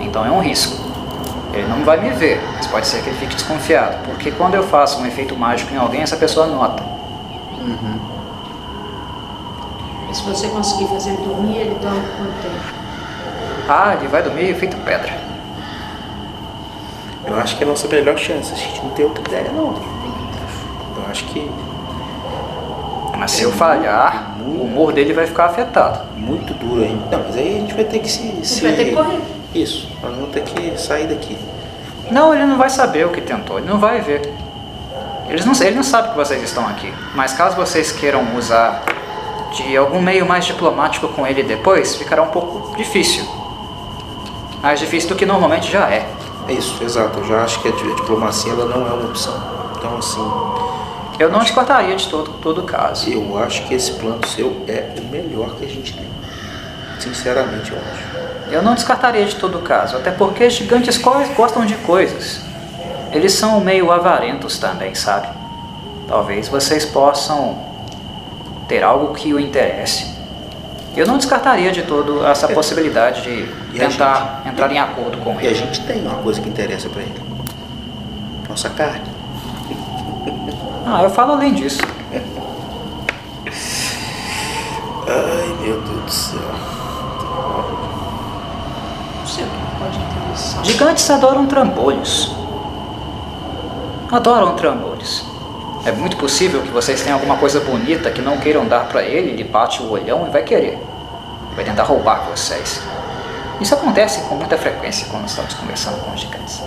[0.00, 0.84] Então é um risco.
[1.52, 4.62] Ele não vai me ver, mas pode ser que ele fique desconfiado, porque quando eu
[4.64, 6.82] faço um efeito mágico em alguém, essa pessoa nota.
[10.10, 12.86] E se você conseguir fazer ele dormir, ele dorme quanto tempo?
[13.68, 15.18] Ah, ele vai dormir feito pedra.
[17.26, 18.52] Eu acho que é a nossa melhor chance.
[18.52, 19.74] A gente não tem outra ideia, não.
[21.16, 21.50] Acho que
[23.16, 26.00] Mas se eu falhar, o humor dele vai ficar afetado.
[26.14, 27.16] muito duro ainda.
[27.16, 28.20] Não, mas aí a gente vai ter que se.
[28.20, 28.60] A gente se...
[28.60, 29.18] vai ter que correr.
[29.54, 31.38] Isso, nós vamos ter que sair daqui.
[32.10, 34.30] Não, ele não vai saber o que tentou, ele não vai ver.
[35.26, 36.92] Eles não, ele não sabe que vocês estão aqui.
[37.14, 38.84] Mas caso vocês queiram usar
[39.52, 43.24] de algum meio mais diplomático com ele depois, ficará um pouco difícil.
[44.60, 46.06] Mais difícil do que normalmente já é.
[46.46, 47.20] É isso, exato.
[47.20, 49.34] Eu já acho que a diplomacia ela não é uma opção.
[49.78, 50.20] Então, assim,
[51.18, 53.10] Eu não descartaria de todo, todo caso.
[53.10, 56.06] eu acho que esse plano seu é o melhor que a gente tem.
[56.98, 58.52] Sinceramente, eu acho.
[58.54, 62.40] Eu não descartaria de todo caso, até porque gigantes gostam de coisas.
[63.12, 65.28] Eles são meio avarentos também, sabe?
[66.06, 67.58] Talvez vocês possam
[68.68, 70.14] ter algo que o interesse.
[70.96, 75.34] Eu não descartaria de todo essa possibilidade de E a tentar entrar em acordo com
[75.34, 75.54] E a ele.
[75.54, 77.20] gente tem uma coisa que interessa pra ele.
[78.48, 79.15] Nossa carne.
[80.88, 81.82] Ah, eu falo além disso.
[85.08, 86.40] Ai, meu Deus do céu.
[89.18, 90.64] Não sei o que pode interessar.
[90.64, 92.32] Gigantes adoram trambolhos.
[94.12, 95.24] Adoram trambolhos.
[95.84, 99.30] É muito possível que vocês tenham alguma coisa bonita que não queiram dar pra ele,
[99.30, 100.80] ele bate o olhão e vai querer.
[101.56, 102.80] Vai tentar roubar vocês.
[103.60, 106.62] Isso acontece com muita frequência quando estamos conversando com os gigantes.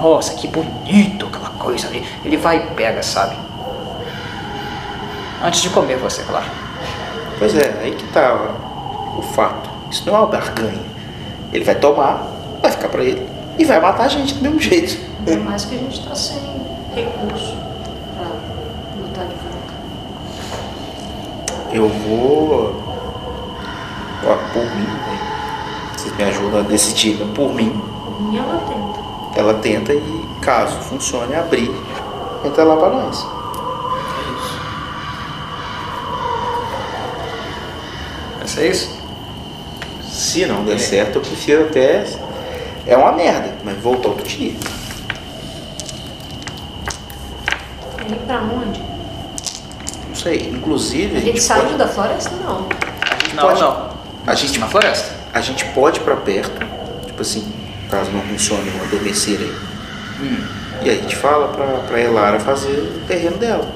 [0.00, 2.06] Nossa, que bonito aquela coisa ali.
[2.24, 3.36] Ele vai e pega, sabe?
[5.42, 6.46] Antes de comer você, claro.
[7.38, 9.68] Pois é, aí que tá ó, o fato.
[9.90, 10.82] Isso não é uma barganha.
[11.52, 12.26] Ele vai tomar,
[12.60, 13.26] vai ficar pra ele
[13.58, 14.98] e vai matar a gente do mesmo jeito.
[15.26, 16.38] Ainda mais que a gente tá sem
[16.94, 17.56] recurso
[18.16, 18.28] pra
[19.00, 19.74] lutar de volta.
[21.72, 22.82] Eu vou.
[24.24, 25.18] Ó, por mim, né?
[25.96, 27.70] Vocês me ajudam a decidir, mas por mim,
[28.04, 28.87] Por mim, ela tenta.
[29.36, 31.70] Ela tenta e, caso funcione, abrir.
[32.44, 33.26] Entra lá pra nós.
[38.38, 38.98] Vai ser isso?
[40.08, 42.04] Se não der certo, eu prefiro até.
[42.86, 44.54] É uma merda, mas voltar outro dia.
[48.08, 48.80] E pra onde?
[50.08, 50.48] Não sei.
[50.50, 52.30] Inclusive, A gente saiu pode, da floresta?
[52.42, 52.66] Não.
[53.34, 53.88] Não, pode- não.
[54.26, 55.14] A gente, Na floresta.
[55.32, 56.58] a gente pode ir pra perto,
[57.06, 57.46] tipo assim,
[57.88, 59.56] caso não funcione o adormecer aí.
[60.20, 60.44] Hum.
[60.82, 62.70] E aí a gente fala pra, pra Elara fazer
[63.02, 63.66] o terreno dela.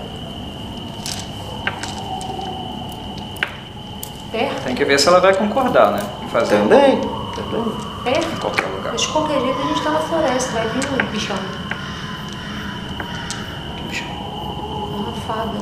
[4.30, 4.64] Perto?
[4.64, 6.00] Tem que ver se ela vai concordar, né?
[6.24, 7.00] Em fazer Também,
[7.34, 7.64] também.
[8.04, 8.32] Perto?
[8.34, 8.92] em qualquer lugar.
[8.92, 11.36] Mas de qualquer jeito a gente tá na floresta, vai vir um bichão.
[14.94, 15.58] Uma fada,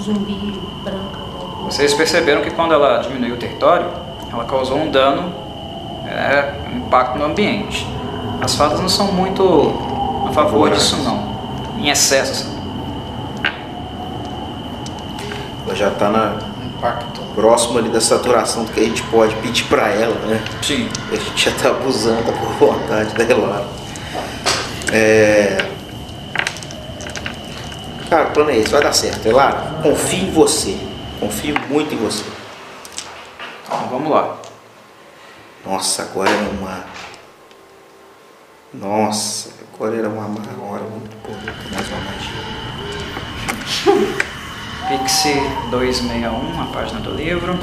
[0.00, 1.26] zumbi, branca.
[1.64, 3.86] Vocês perceberam que quando ela diminuiu o território,
[4.32, 5.34] ela causou um dano,
[6.16, 7.86] é, impacto no ambiente.
[8.40, 11.36] As fadas não são muito a favor disso não,
[11.78, 12.32] em excesso.
[12.32, 12.56] assim.
[15.66, 16.36] Ela já tá na,
[16.66, 17.20] Impacto.
[17.34, 20.42] próximo ali da saturação do que a gente pode pedir pra ela, né?
[20.62, 20.88] Sim.
[21.10, 23.66] A gente já tá abusando da boa vontade da Elara.
[24.92, 25.58] É...
[28.08, 29.26] Cara, o plano é esse, vai dar certo.
[29.26, 30.78] Elara, confio em você.
[31.18, 32.24] Confio muito em você.
[33.64, 34.45] Então vamos lá.
[35.66, 36.84] Nossa, agora era uma.
[38.72, 42.46] Nossa, agora era uma hora muito bonita, mais uma magia.
[45.02, 45.40] Pixie
[45.72, 47.58] 261, a página do livro.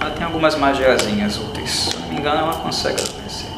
[0.00, 1.70] Ela tem algumas magiazinhas úteis.
[1.70, 3.53] Se não me engano, ela consegue vencer.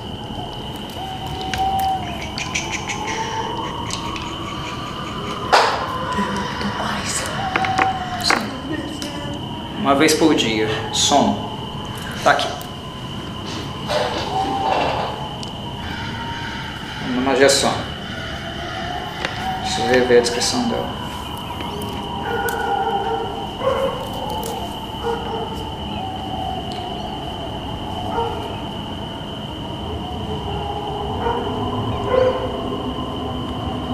[9.87, 10.69] Uma vez por dia.
[10.93, 11.49] Sono.
[12.25, 12.49] Tá aqui.
[17.09, 17.73] Uma magia sono.
[19.61, 20.89] Preciso rever a descrição dela.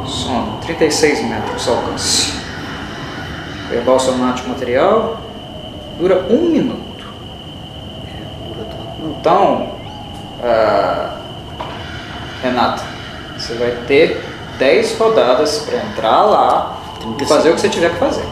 [0.07, 2.33] Sono, 36 metros alcance.
[3.69, 5.22] Verbal somático material
[6.03, 7.07] dura um minuto.
[9.01, 9.69] Então,
[10.43, 11.17] ah,
[12.43, 12.83] Renata,
[13.39, 14.21] você vai ter
[14.59, 18.25] 10 rodadas para entrar lá e 30 fazer o que você tiver que fazer.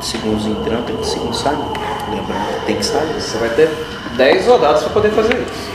[0.00, 1.64] Segundos entrando, 30 segundos saindo.
[2.08, 3.20] Lembrando, tem que sair.
[3.20, 3.68] Você vai ter
[4.16, 5.70] 10 rodadas para poder fazer isso.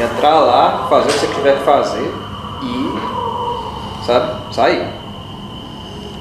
[0.00, 2.14] Entrar lá, fazer o que você tiver que fazer
[2.62, 4.86] e, sabe, sair.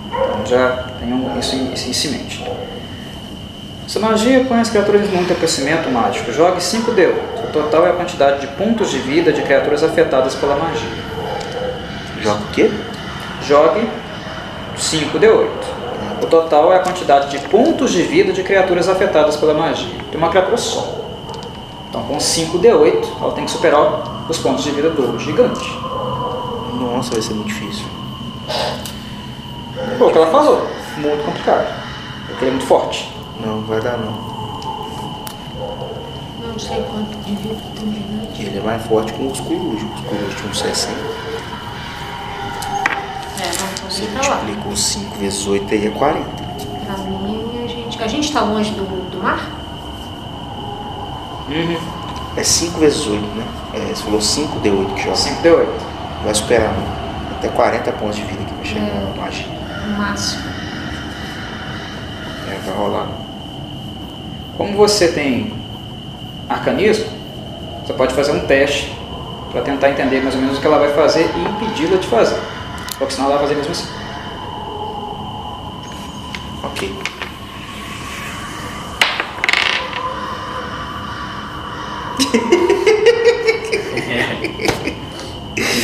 [0.08, 2.47] Então já tenham isso em, isso em mente.
[3.88, 6.30] Essa magia põe as criaturas em muito aquecimento mágico.
[6.34, 7.16] Jogue 5D8.
[7.48, 10.90] O total é a quantidade de pontos de vida de criaturas afetadas pela magia.
[12.22, 12.70] Joga o quê?
[13.44, 13.88] Jogue
[14.78, 15.48] 5D8.
[16.22, 19.96] O total é a quantidade de pontos de vida de criaturas afetadas pela magia.
[20.12, 21.06] Tem uma criatura só.
[21.90, 25.80] Então, com 5D8, ela tem que superar os pontos de vida do gigante.
[26.74, 27.86] Nossa, vai ser muito difícil.
[29.98, 30.68] Foi o que ela falou.
[30.98, 31.74] Muito complicado.
[32.28, 33.17] Porque ele é muito forte.
[33.46, 34.38] Não, vai dar não.
[36.48, 38.42] Não sei quanto de vida tem gigante.
[38.44, 39.84] Ele é mais forte que os corujos.
[39.96, 40.94] Os corujos tinham 60.
[43.40, 44.36] É, vamos Você poder ir pra lá.
[44.38, 46.26] multiplicou 5 vezes 8 aí é 40.
[46.86, 48.04] Pra mim, a gente.
[48.04, 49.40] A gente tá longe do, do mar?
[52.36, 53.46] É 5 vezes 8, né?
[53.74, 55.16] É, você falou 5 D8 que joga.
[55.16, 55.68] 5D8.
[56.24, 57.38] Vai superar, não.
[57.38, 59.14] Até 40 pontos de vida que vai chegar É.
[59.16, 59.48] na magia.
[59.88, 60.44] No máximo.
[62.50, 63.08] É, vai rolar.
[64.58, 65.54] Como você tem
[66.50, 67.06] arcanismo,
[67.86, 68.92] você pode fazer um teste
[69.52, 72.40] para tentar entender mais ou menos o que ela vai fazer e impedi-la de fazer.
[72.98, 73.88] Porque senão ela vai fazer mesmo assim.
[76.64, 76.96] Ok.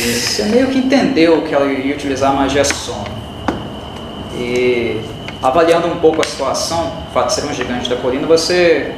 [0.02, 3.04] Você meio que entendeu que ela ia utilizar a magia sono.
[4.36, 5.00] E
[5.44, 8.92] avaliando um pouco a situação, o fato de ser um gigante da colina, você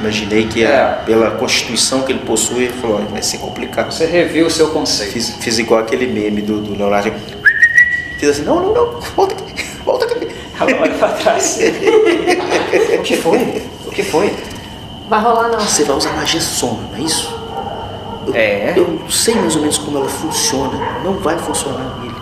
[0.00, 0.76] Imaginei que É.
[0.76, 3.92] a- pela constituição que ele possui, ele falou, "Ó, vai ser complicado.
[3.92, 5.12] Você reviu o seu conceito.
[5.12, 7.12] Fiz, fiz igual aquele meme do, do Leonardo.
[8.18, 10.28] Fiz assim, não, não, não, volta aqui, volta aqui.
[10.60, 11.58] Ela olha pra trás.
[12.98, 13.62] o que foi?
[13.86, 14.34] O que foi?
[15.08, 15.60] Vai rolar não.
[15.60, 17.32] Você vai usar magia sono, não é isso?
[18.26, 18.74] Eu, É.
[18.76, 20.76] Eu sei mais ou menos como ela funciona.
[21.04, 22.13] Não vai funcionar nele.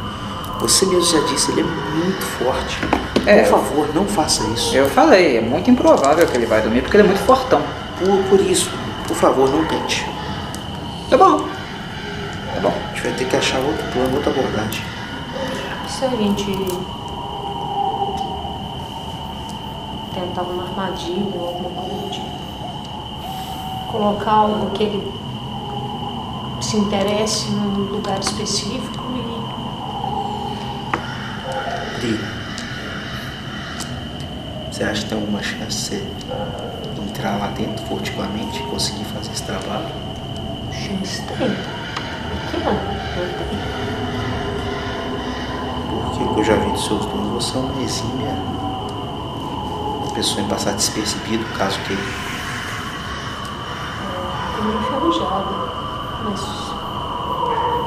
[0.63, 2.79] Você mesmo já disse, ele é muito forte.
[3.27, 3.43] É.
[3.43, 4.77] Por favor, não faça isso.
[4.77, 7.61] Eu falei, é muito improvável que ele vai dormir porque ele é muito fortão.
[7.99, 8.71] Por, por isso,
[9.09, 10.09] por favor, não tente.
[11.11, 11.41] Tá bom.
[12.55, 12.73] Tá bom.
[12.73, 14.85] A gente vai ter que achar outro plano, outra abordagem.
[15.89, 16.47] Se a gente
[20.15, 22.31] tentar uma armadilha ou alguma coisa do tipo,
[23.91, 25.13] colocar algo que ele
[26.61, 29.32] se interesse num lugar específico e
[34.71, 36.05] Você acha que tem alguma chance de você
[37.09, 39.87] entrar lá dentro furtivamente e conseguir fazer esse trabalho?
[40.73, 41.37] chance tem.
[41.37, 42.73] Por que não?
[42.73, 42.81] Não
[43.39, 43.59] tem.
[46.27, 48.35] Porque eu já vi dos seus dons, você é uma exímia
[50.15, 51.97] pessoa em passar despercebido, caso que
[54.57, 55.73] Tô meio enferrujada.
[56.25, 56.41] Mas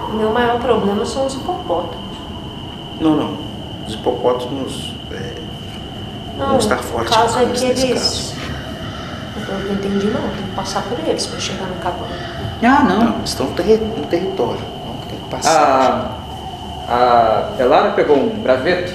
[0.10, 2.18] o meu maior problema são os hipopótamos.
[3.00, 3.35] Não, não.
[4.06, 5.34] Os hipopótamos é,
[6.38, 7.94] Não, vão estar o fortes caso é que eles.
[7.94, 8.36] caso.
[9.48, 12.16] Eu não entendi não, tem que passar por eles para chegar no cabana.
[12.64, 13.04] Ah, não.
[13.04, 14.62] Não, estão no, terri- no território.
[14.86, 16.20] Não tem que passar.
[16.88, 18.94] A, a Elara pegou um graveto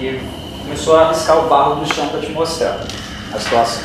[0.00, 0.20] e
[0.64, 2.80] começou a riscar o barro do chão para te mostrar
[3.32, 3.82] a situação.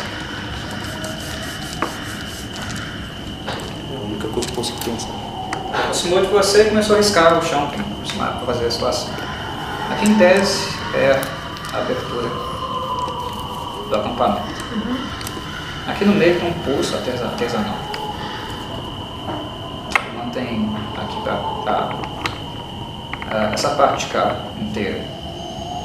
[3.93, 5.09] É a única coisa que eu consigo pensar.
[5.73, 7.69] Aproximou de você e começou a riscar o chão
[8.17, 9.09] para fazer a situação.
[9.91, 11.21] Aqui em tese é
[11.73, 12.29] a abertura
[13.89, 14.55] do acampamento.
[15.87, 17.75] Aqui no meio tem um pulso artesa- artesanal.
[20.17, 21.93] Mantém aqui para
[23.53, 25.05] essa parte de cá inteira.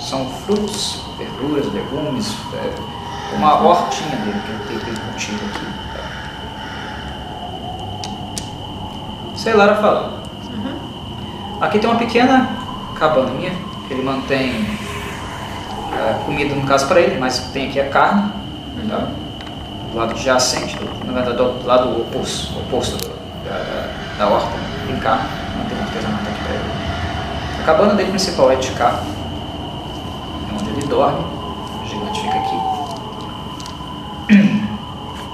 [0.00, 5.66] São frutos, verduras, legumes, é, uma hortinha dele que ele que ele cultiva aqui.
[9.36, 10.20] Sei lá, falando.
[11.60, 12.48] Aqui tem uma pequena
[12.98, 13.52] cabaninha
[13.90, 14.64] ele mantém
[15.92, 18.30] é, comida no caso para ele, mas tem aqui a carne,
[18.88, 19.08] tá?
[19.90, 22.96] do lado adjacente, do, na verdade do lado oposto, oposto
[23.44, 23.88] da, da,
[24.18, 24.50] da horta,
[24.86, 25.28] tem carne,
[25.58, 26.70] mantém um artesanato aqui para ele.
[27.60, 29.02] A cabana dele principal é de cá,
[30.48, 31.24] é onde ele dorme,
[31.82, 32.60] o gigante fica aqui.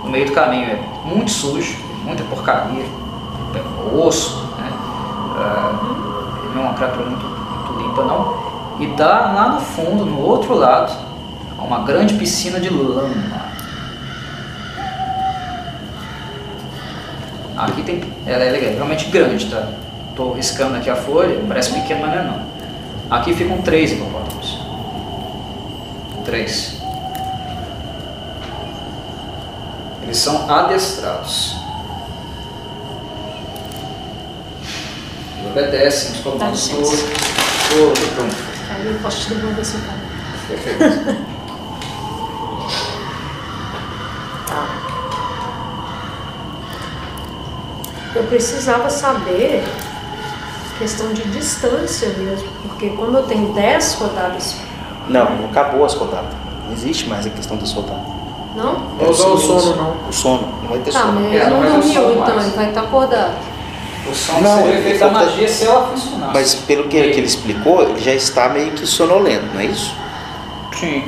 [0.07, 2.87] No meio do caminho é muito sujo, muita porcaria,
[3.93, 4.73] osso, né?
[6.45, 8.46] Ele não é uma criatura muito, muito limpa não.
[8.79, 10.93] E dá lá no fundo, no outro lado,
[11.59, 13.47] a uma grande piscina de lama.
[17.57, 18.05] Aqui tem.
[18.27, 19.67] Ela é legal, realmente grande, tá?
[20.15, 22.57] Tô riscando aqui a folha, parece pequeno, mas não é não.
[23.11, 24.61] Aqui ficam três hipopótamos.
[26.25, 26.83] Três.
[30.03, 31.57] Eles são adestrados.
[35.43, 37.07] E obedecem os comandos do, licença.
[37.07, 38.46] do, do Trunfo.
[38.77, 39.99] Aí eu posso te devolver seu cara.
[40.49, 41.27] Perfeito.
[44.47, 44.67] Tá.
[48.15, 49.65] Eu precisava saber
[50.79, 54.57] questão de distância mesmo, porque como eu tenho 10 rodadas,
[55.09, 56.33] Não, não acabou as rodadas.
[56.67, 58.03] Não existe mais a questão das rodadas.
[58.57, 58.79] não?
[59.01, 59.97] Não usar o sono, não.
[60.09, 61.21] O sono, não vai ter Tá, sono.
[61.21, 62.47] mas É, ele não dormiu, então mais.
[62.47, 63.35] ele vai estar acordado.
[64.11, 66.33] O som Não, seria efeito da falta- magia se ela funcionasse.
[66.35, 69.95] Mas pelo que, que ele explicou, ele já está meio que sonolento, não é isso?
[70.79, 71.05] Sim.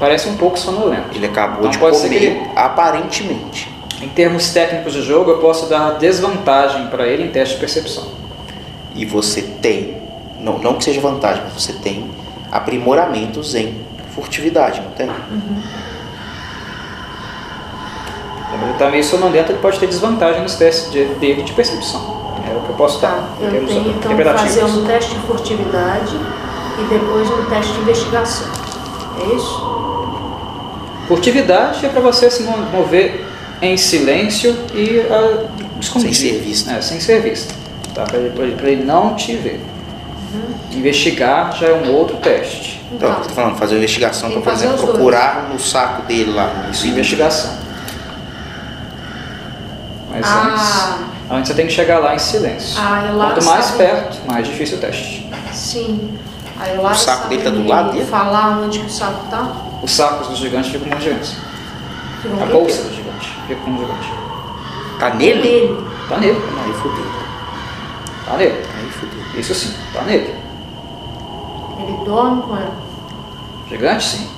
[0.00, 1.04] Parece um pouco sonolento.
[1.14, 3.72] Ele acabou Então de comer, ele- aparentemente.
[4.02, 8.08] Em termos técnicos de jogo, eu posso dar desvantagem para ele em teste de percepção.
[8.94, 9.96] E você tem,
[10.40, 12.10] não, não que seja vantagem, mas você tem
[12.50, 13.74] aprimoramentos em
[14.14, 15.08] furtividade, não tem?
[18.50, 22.13] Como ele está meio sonolento, ele pode ter desvantagem nos testes de- dele de percepção.
[22.50, 23.12] É o que eu posso dar.
[23.12, 26.16] Tá, eu tenho então fazer um teste de furtividade
[26.78, 28.46] e depois um teste de investigação.
[29.20, 29.74] É isso?
[31.08, 33.26] Furtividade é para você se mo- mover
[33.62, 35.02] em silêncio e
[35.80, 36.12] escondido.
[36.14, 36.70] Sem ser visto.
[36.70, 37.54] É, sem ser visto.
[37.94, 38.04] Tá?
[38.04, 39.64] Para ele, pra ele- não te ver.
[40.34, 40.78] Uhum.
[40.78, 42.82] Investigar já é um outro teste.
[42.92, 44.92] Então, Então, eu tô falando, fazer uma investigação para, por exemplo, os dois.
[44.94, 46.66] procurar no saco dele lá.
[46.72, 47.52] Isso é investigação.
[50.10, 50.98] Mas Ah.
[50.98, 52.76] antes, antes você tem que chegar lá em silêncio.
[52.80, 55.30] Ah, eu lá Quanto mais sabe- perto, mais difícil o teste.
[55.52, 56.18] sim.
[56.58, 58.04] Aí lá O saco dele tá do lado dele?
[58.04, 59.50] falar onde que o saco tá?
[59.82, 61.36] Os sacos dos gigantes ficam com os gigantes.
[62.40, 64.12] A bolsa do gigante fica com o gigante.
[65.00, 65.42] Tá nele?
[65.42, 65.84] Nele.
[66.08, 66.40] Tá nele.
[66.64, 67.04] Aí fudeu.
[68.24, 68.64] Tá nele.
[68.78, 69.40] Aí fudeu.
[69.40, 70.32] Isso sim, tá nele.
[71.80, 72.72] Ele dorme com ela.
[73.68, 74.28] Gigante sim.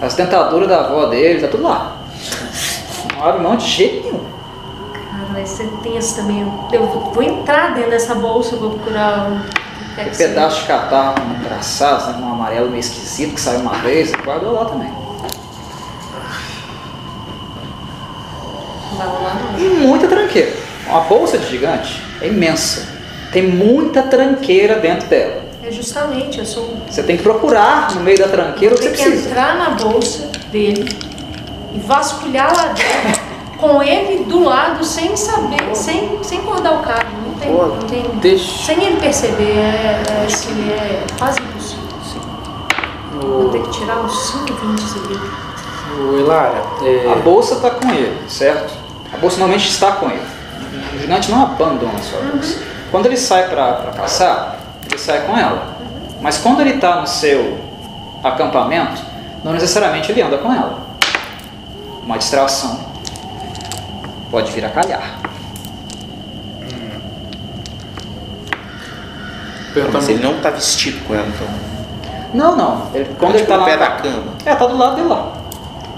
[0.00, 1.96] As dentaduras da avó dele, tá tudo lá.
[3.14, 4.31] Não abre mão de jeito nenhum.
[5.32, 6.46] Cara, vai ser tenso também.
[6.72, 9.40] Eu vou entrar dentro dessa bolsa, eu vou procurar um
[9.96, 14.52] Tem pedaço de catarro engraçado, né, um amarelo meio esquisito que saiu uma vez, guardou
[14.52, 14.90] lá também.
[18.90, 19.58] Não vai rolar não.
[19.58, 20.52] E muita tranqueira.
[20.86, 22.88] Uma bolsa de gigante é imensa.
[23.32, 25.42] Tem muita tranqueira dentro dela.
[25.64, 26.76] É justamente, eu sou.
[26.90, 29.30] Você tem que procurar no meio da tranqueira o que você Tem que precisa.
[29.30, 30.86] entrar na bolsa dele
[31.74, 33.22] e vasculhar lá dentro
[33.62, 37.06] com ele do lado sem saber, sem, sem acordar o cara.
[37.24, 37.52] Não tem.
[37.52, 38.66] Pô, Não tem Deixa.
[38.66, 41.82] sem ele perceber, é, é, assim, é quase impossível.
[43.20, 45.30] Vou ter O, que tirar uns 5, 20 segundos.
[46.00, 48.74] o Elara, A é, bolsa está com ele, certo?
[49.14, 50.26] A bolsa normalmente está com ele.
[50.94, 52.58] O gigante não abandona a sua bolsa.
[52.90, 54.56] Quando ele sai para caçar,
[54.90, 55.76] ele sai com ela.
[56.20, 57.58] Mas quando ele está no seu
[58.24, 59.00] acampamento,
[59.44, 60.78] não necessariamente ele anda com ela.
[62.02, 62.91] Uma distração
[64.32, 65.18] pode vir a calhar.
[69.74, 71.46] Perguntar Mas ele não tá vestido com ela, então.
[72.34, 72.86] Não, não.
[72.94, 73.66] Ele, quando Tá, ele tipo, tá no lá.
[73.68, 74.22] pé da cama.
[74.44, 75.32] É, tá do lado dele lá.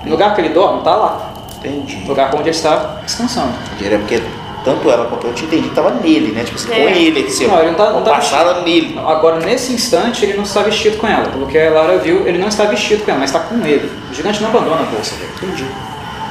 [0.04, 1.30] No lugar que ele dorme, tá lá.
[1.58, 1.96] Entendi.
[1.98, 3.52] No lugar onde ele está descansando.
[3.76, 3.94] Entendi.
[3.94, 4.22] É porque
[4.64, 6.42] tanto ela quanto eu te entendi que tava nele, né?
[6.44, 6.74] Tipo assim, É.
[6.74, 8.98] com ele, assim, Não, ele não tá- não tá passada nele.
[8.98, 11.28] Agora, nesse instante, ele não está vestido com ela.
[11.28, 13.90] Pelo que a Lara viu, ele não está vestido com ela, mas está com ele.
[14.10, 15.30] O gigante não abandona a bolsa dele.
[15.36, 15.66] Entendi.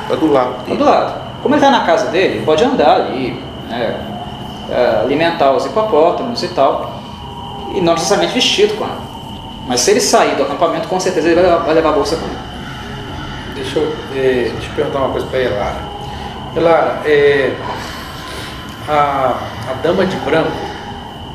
[0.07, 0.77] Tá do lado Tá dele.
[0.77, 1.22] do lado.
[1.43, 3.39] Como ele está na casa dele, ele pode andar ali,
[3.69, 3.99] né,
[4.72, 6.99] é, alimentar os hipopótamos e tal,
[7.75, 9.01] e não necessariamente vestido com ela.
[9.67, 12.15] Mas se ele sair do acampamento, com certeza ele vai levar, vai levar a bolsa
[12.15, 12.38] com ele.
[13.55, 15.75] Deixa eu, é, deixa eu perguntar uma coisa para Elara.
[16.55, 17.53] Elara, é,
[18.88, 19.35] a,
[19.69, 20.51] a dama de branco,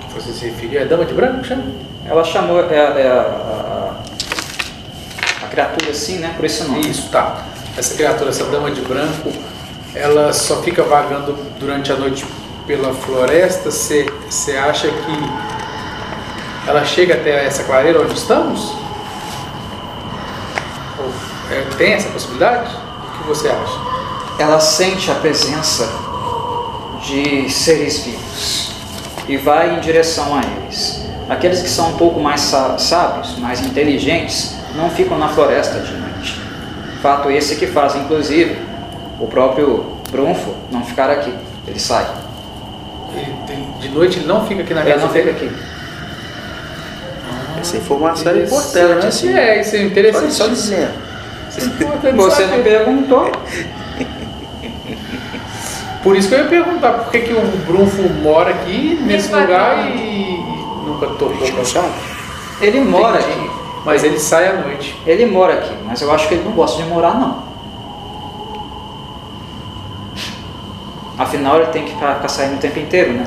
[0.01, 1.65] que você se referiu, é a dama de branco chama?
[2.07, 3.95] Ela chamou é, é, a, a-
[5.45, 6.89] a criatura assim, né, por esse nome.
[6.89, 7.43] Isso, tá.
[7.77, 9.33] Essa criatura, essa dama de branco,
[9.99, 12.25] ela só fica vagando durante a noite
[12.67, 13.71] pela floresta.
[13.71, 14.07] Você
[14.57, 18.73] acha que ela chega até essa clareira onde estamos?
[20.99, 21.13] Ou,
[21.51, 22.71] é, tem essa possibilidade?
[22.75, 23.81] O que você acha?
[24.39, 25.89] Ela sente a presença
[27.05, 28.71] de seres vivos
[29.29, 31.03] e vai em direção a eles.
[31.29, 35.93] Aqueles que são um pouco mais sá- sábios, mais inteligentes, não ficam na floresta de
[35.93, 36.41] noite.
[37.03, 38.59] Fato esse que faz, inclusive,
[39.19, 41.33] o próprio Brunfo não ficar aqui.
[41.67, 42.07] Ele sai.
[43.15, 45.51] Ele de noite ele não fica aqui na Ele casa não fica aqui.
[47.61, 49.37] Essa informação é importante, assim.
[49.37, 50.33] É, isso é interessante.
[50.33, 50.47] só.
[50.47, 50.89] Isso é
[51.65, 53.33] importante Você não perguntou.
[56.03, 59.41] Por isso que eu ia perguntar por que, que o Brunfo mora aqui nesse vai
[59.43, 60.41] lugar e
[60.87, 61.37] nunca A tocou.
[61.39, 61.89] gente não sabe.
[62.61, 63.33] Ele mora Entendi.
[63.41, 63.51] aqui.
[63.85, 64.97] Mas ele sai à noite.
[65.07, 67.43] Ele mora aqui, mas eu acho que ele não gosta de morar, não.
[71.19, 73.27] Afinal, ele tem que ficar, saindo o tempo inteiro, né?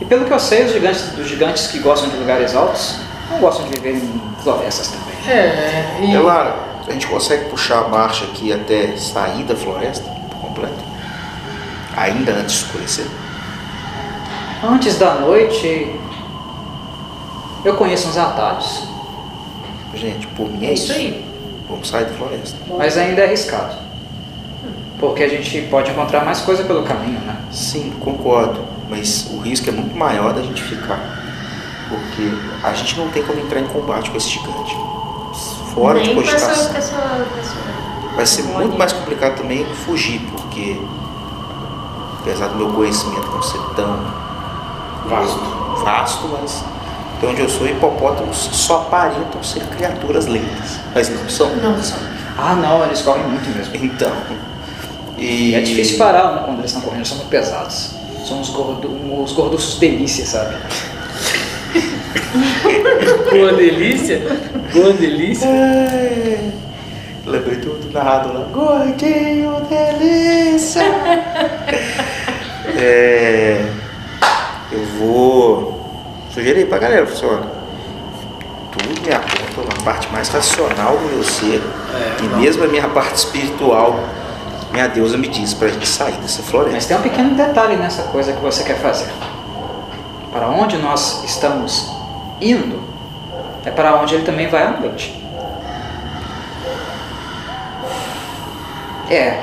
[0.00, 2.96] E pelo que eu sei, os gigantes, os gigantes que gostam de lugares altos
[3.30, 5.14] não gostam de viver em florestas também.
[5.34, 6.54] É, e Elara,
[6.86, 10.84] a gente consegue puxar a marcha aqui até sair da floresta por completo?
[11.96, 13.06] Ainda antes de escurecer?
[14.62, 15.94] Antes da noite,
[17.64, 18.88] eu conheço uns atalhos,
[19.94, 21.24] Gente, por mim é, É isso aí.
[21.68, 22.58] Vamos sair da floresta.
[22.76, 23.76] mas ainda é arriscado.
[24.98, 27.36] Porque a gente pode encontrar mais coisa pelo caminho, né?
[27.50, 28.60] Sim, concordo.
[28.88, 30.98] Mas o risco é muito maior da gente ficar.
[31.88, 32.30] Porque
[32.62, 34.76] a gente não tem como entrar em combate com esse gigante.
[35.74, 36.72] Fora de Nem essa, cogitação.
[36.72, 40.80] com essa, com essa- Vai ser muito mais complicado também fugir, porque
[42.20, 43.98] apesar do meu conhecimento não ser tão
[45.08, 45.40] Vasto.
[45.84, 46.62] vasto, mas
[47.20, 51.56] de onde eu sou, hipopótamos só aparentam ser criaturas lentas, mas não são.
[51.56, 51.96] Não só.
[52.38, 53.74] Ah, não, eles correm muito mesmo.
[53.74, 54.12] Então,
[55.24, 57.90] e é difícil parar né, quando eles estão correndo, são muito pesados.
[58.26, 58.88] São os, gordo,
[59.22, 60.56] os gorduchos delícia, sabe?
[63.30, 64.22] boa delícia,
[64.72, 65.46] boa delícia.
[65.46, 66.50] É,
[67.26, 68.44] Lembrei tudo narrado lá.
[68.52, 70.82] Gordinho delícia!
[72.76, 73.64] é,
[74.70, 75.88] eu vou
[76.34, 77.40] sugerir pra galera, pessoal.
[78.72, 81.62] Tudo me aponta na parte mais racional do meu ser.
[81.94, 82.38] É, e não.
[82.40, 83.98] mesmo a minha parte espiritual,
[84.74, 86.88] minha deusa me diz pra gente sair dessa Mas floresta.
[86.88, 89.08] tem um pequeno detalhe nessa coisa que você quer fazer.
[90.32, 91.88] Para onde nós estamos
[92.40, 92.82] indo
[93.64, 95.22] é para onde ele também vai à noite.
[99.10, 99.38] É,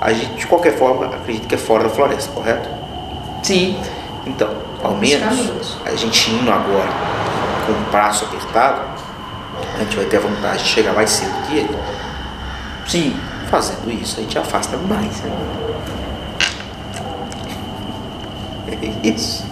[0.00, 2.68] A gente, de qualquer forma, acredita que é fora da floresta, correto?
[3.42, 3.80] sim.
[4.26, 4.50] Então,
[4.84, 6.88] ao Os menos, a gente indo agora
[7.66, 8.82] com o braço apertado,
[9.74, 11.78] a gente vai ter a vantagem de chegar mais cedo que ele.
[12.86, 13.16] Sim.
[13.50, 15.20] Fazendo isso, a gente afasta mais.
[15.22, 15.32] né?
[18.68, 19.44] É isso.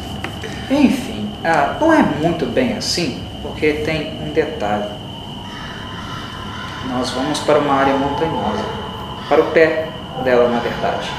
[0.70, 4.88] Enfim, ah, não é muito bem assim, porque tem um detalhe.
[6.86, 8.64] Nós vamos para uma área montanhosa,
[9.28, 9.88] para o pé
[10.24, 11.10] dela, na verdade.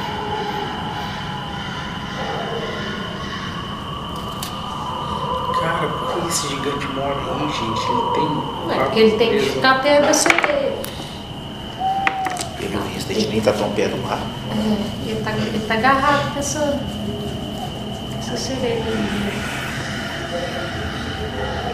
[5.60, 7.92] Cara, por que esse gigante mora aí, gente?
[7.92, 8.78] Ele tem.
[8.78, 10.39] É porque ele tem que ficar perto da sereia.
[13.20, 14.18] Gente nem tá tão perto do mar.
[14.50, 16.80] É, ele, tá, ele tá agarrado com essa,
[18.18, 18.82] essa sereia.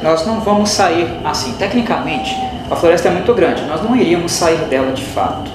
[0.01, 1.53] Nós não vamos sair assim.
[1.53, 2.35] Tecnicamente,
[2.69, 3.63] a floresta é muito grande.
[3.65, 5.51] Nós não iríamos sair dela de fato.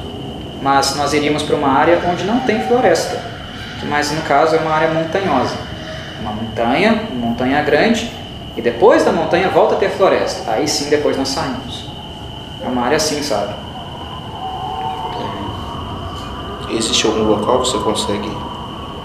[0.62, 3.20] Mas nós iríamos para uma área onde não tem floresta.
[3.80, 5.56] que Mas no caso é uma área montanhosa.
[6.20, 8.12] Uma montanha, uma montanha grande.
[8.56, 10.52] E depois da montanha volta a ter floresta.
[10.52, 11.90] Aí sim depois nós saímos.
[12.64, 13.69] É uma área assim, sabe?
[16.72, 18.30] Existe algum local que você consegue,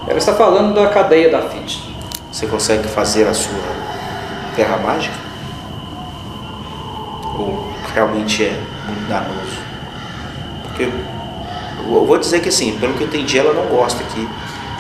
[0.08, 1.96] Ela está falando da cadeia da FIT.
[2.32, 3.58] você consegue fazer a sua
[4.56, 5.16] terra mágica?
[7.40, 9.58] Ou realmente é muito danoso?
[10.64, 14.28] Porque eu vou dizer que assim, pelo que eu entendi, ela não gosta aqui.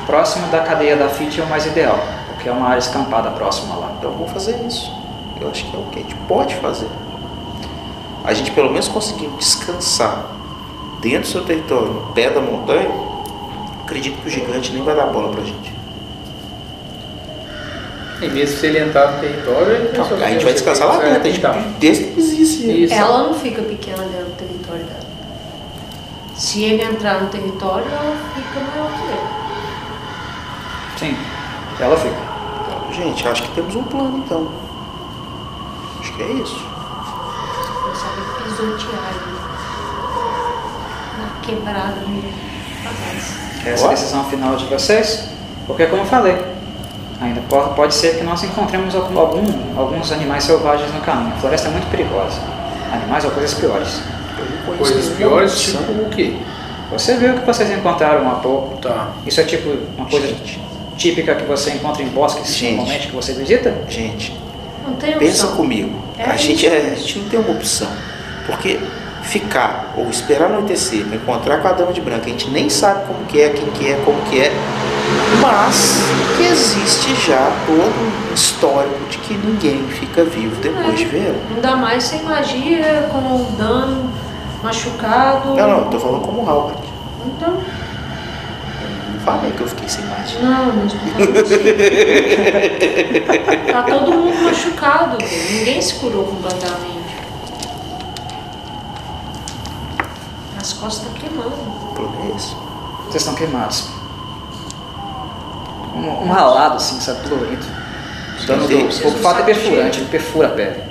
[0.05, 1.97] Próximo da cadeia da FIT é o mais ideal,
[2.27, 3.91] porque é uma área escampada próxima lá.
[3.97, 4.91] Então eu vou fazer isso.
[5.41, 6.87] Eu acho que é o que a gente pode fazer.
[8.23, 10.25] A gente pelo menos conseguiu descansar
[11.01, 12.89] dentro do seu território, no pé da montanha.
[13.83, 15.73] Acredito que o gigante nem vai dar bola pra gente.
[18.21, 21.21] E mesmo se ele entrar no território, Não, a gente vai descansar lá é, dentro,
[21.21, 21.61] a gente então.
[21.79, 22.83] deslize.
[22.85, 22.93] Isso.
[22.93, 25.05] Ela não fica pequena dentro do território dela.
[26.33, 29.03] Se ele entrar no território, ela fica maior que
[31.07, 31.13] ele.
[31.13, 31.17] Sim,
[31.79, 32.35] ela fica.
[32.91, 34.47] Gente, acho que temos um plano então.
[35.99, 36.65] Acho que é isso.
[37.83, 39.34] Ela sabe pisotear ele.
[41.45, 42.21] Quebrada no
[42.83, 43.45] bagaço.
[43.65, 45.29] Essa é a decisão final de vocês,
[45.67, 46.37] porque como eu falei,
[47.21, 51.33] ainda pode, ser que nós encontremos algum, algum- alguns animais selvagens no caminho.
[51.35, 52.39] A floresta é muito perigosa.
[52.91, 54.01] Animais ou coisas piores.
[54.37, 56.33] Eu não conheço Coisas piores, tipo o quê?
[56.91, 58.77] Você viu que vocês encontraram há pouco.
[58.77, 59.09] Tá.
[59.25, 60.61] Isso é tipo uma coisa Gente.
[60.97, 62.75] típica que você encontra em bosques Gente.
[62.75, 63.73] normalmente que você visita?
[63.89, 64.37] Gente,
[64.87, 65.99] Não tem pensa comigo.
[66.19, 66.97] É a, gente, é- a mesmo.
[66.97, 67.87] gente não tem uma opção.
[68.45, 68.79] Porque
[69.25, 73.05] ficar ou esperar anoitecer para encontrar com a dama de branca, a gente nem sabe
[73.07, 74.51] como que é, quem que é, como que é.
[75.41, 75.97] Mas
[76.37, 81.37] que existe já todo um histórico de que ninguém fica vivo depois de ver ela.
[81.55, 84.09] Ainda mais sem magia, com dano,
[84.63, 85.55] machucado.
[85.55, 86.77] Não, não, eu tô falando como Halbert.
[87.25, 87.59] Então, Eu
[89.13, 90.39] Não falei que eu fiquei sem magia.
[90.41, 91.01] não, mas não.
[93.73, 95.17] Tá todo mundo machucado,
[95.51, 97.04] ninguém se curou completamente.
[100.65, 101.49] As costas estão queimando.
[101.49, 102.55] O problema é esse.
[103.03, 103.87] Vocês estão queimados.
[105.95, 107.63] Um, um ralado assim, sabe, dolorido.
[108.41, 110.81] O dano do, Deus, o fato é perfurante, ele perfura a pele.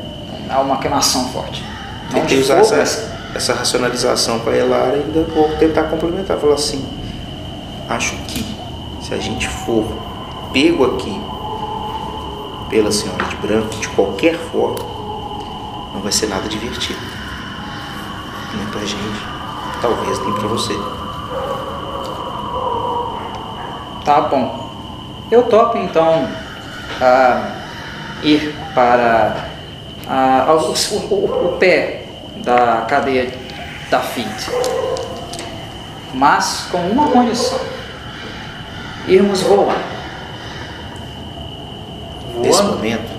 [0.48, 1.64] Há uma queimação forte.
[2.12, 5.48] Não Tentei de usar fogo, essa, mas essa racionalização com a Elara e ainda vou
[5.56, 6.38] tentar complementar.
[6.38, 6.86] Falar assim,
[7.88, 8.46] acho que
[9.02, 9.84] se a gente for
[10.52, 11.20] pego aqui
[12.70, 14.78] pela senhora de branco, de qualquer forma,
[15.92, 17.00] não vai ser nada divertido.
[18.54, 19.33] Nem pra gente,
[19.84, 20.72] talvez nem pra você.
[24.04, 24.70] Tá bom.
[25.30, 26.26] Eu topo então
[27.02, 27.50] ah,
[28.22, 29.36] ir para
[30.08, 32.06] ah, o, o- o- pé
[32.36, 33.30] da cadeia
[33.90, 34.50] da FIT.
[36.14, 37.58] Mas com uma condição.
[39.06, 39.76] Irmos voar.
[42.36, 42.76] Nesse Voando?
[42.76, 43.10] momento,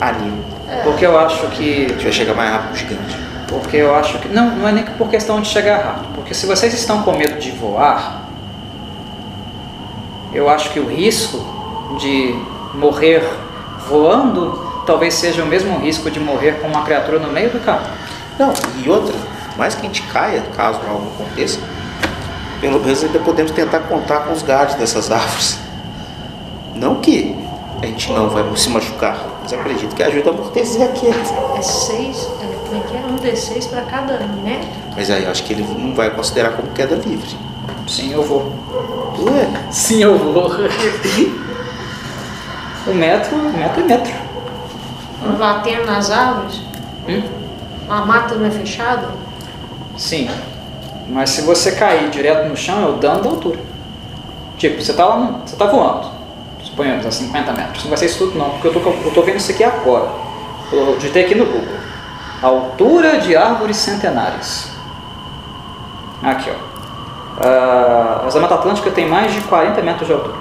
[0.00, 0.44] animo.
[0.84, 3.25] Porque eu acho que A gente vai chegar mais rápido gigante.
[3.48, 4.28] Porque eu acho que.
[4.28, 6.14] Não, não é nem por questão de chegar rápido.
[6.14, 8.22] Porque se vocês estão com medo de voar,
[10.32, 11.38] eu acho que o risco
[11.98, 12.34] de
[12.74, 13.22] morrer
[13.88, 17.90] voando talvez seja o mesmo risco de morrer com uma criatura no meio do caminho.
[18.38, 18.52] Não,
[18.82, 19.14] e outra,
[19.56, 21.58] mais que a gente caia, caso algo aconteça,
[22.60, 25.58] pelo menos ainda podemos tentar contar com os galhos dessas árvores.
[26.74, 27.36] Não que
[27.82, 31.18] a gente não vai se machucar, mas acredito que ajuda a amortecer a queda.
[31.58, 33.00] É seis, é, como é que é?
[33.00, 34.68] Um D6 para cada metro.
[34.96, 37.36] Mas aí eu acho que ele não vai considerar como queda livre.
[37.88, 38.52] Sim, eu vou.
[39.18, 40.50] Ué, Sim, eu vou.
[42.86, 44.12] O metro, metro é metro.
[45.38, 46.60] Batendo nas árvores.
[47.08, 47.22] Hum?
[47.88, 49.08] A mata não é fechada.
[49.96, 50.28] Sim.
[51.08, 53.58] Mas se você cair direto no chão, é o dano da altura.
[54.58, 56.08] Tipo, você tá lá no, Você tá voando.
[56.62, 57.82] Suponhamos a 50 metros.
[57.84, 59.62] Não vai ser isso tudo não, porque eu tô, com- eu tô vendo isso aqui
[59.64, 60.10] agora.
[60.72, 61.76] Eu digitei aqui no Google.
[62.42, 64.70] Altura de árvores centenárias.
[66.22, 66.76] Aqui, ó.
[67.42, 70.34] Ah, a Mata Atlântica tem mais de 40 metros de altura.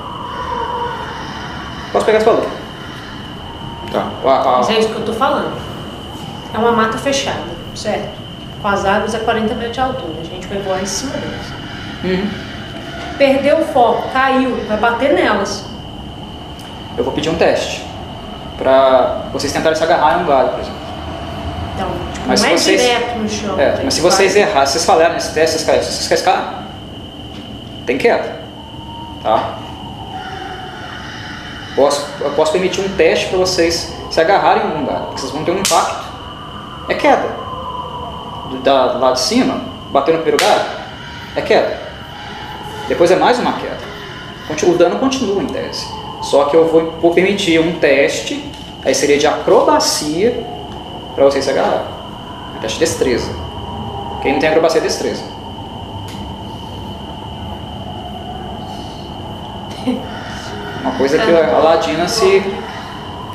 [1.92, 2.46] Posso pegar esse valor?
[3.92, 4.02] tá.
[4.26, 5.54] A- Mas é isso que eu tô falando.
[6.54, 7.40] É uma mata fechada,
[7.76, 8.10] certo?
[8.62, 10.22] Com as árvores a 40 metros de altura.
[10.22, 11.46] A gente vai voar em cima delas.
[12.04, 12.30] Uhum.
[13.18, 15.66] Perdeu o foco, caiu, vai bater nelas.
[16.98, 17.86] Eu vou pedir um teste.
[18.58, 20.80] Pra vocês tentarem se agarrar em um galho, por exemplo.
[22.28, 23.60] Mas não se é vocês- direto no chão.
[23.60, 26.64] É, mas se vocês vai- errarem, se vocês falharem nesse teste, vocês vocês cascar,
[27.86, 28.42] tem queda.
[29.22, 29.56] Tá?
[31.76, 35.32] Posso, eu posso permitir um teste para vocês se agarrarem em algum lugar, porque vocês
[35.32, 36.06] vão ter um impacto.
[36.88, 37.28] É queda.
[38.50, 40.86] Do, da, lado de cima, bater no primeiro lugar,
[41.36, 41.80] é queda.
[42.88, 43.76] Depois é mais uma queda.
[44.64, 45.86] O dano continua em tese.
[46.22, 48.50] Só que eu vou, vou permitir um teste,
[48.86, 50.46] aí seria de acrobacia,
[51.16, 51.95] para vocês se agarrarem.
[52.56, 53.32] É teste de destreza.
[54.22, 55.24] Quem não tem acrobacia é destreza.
[60.82, 62.44] Uma coisa que a Ladina se,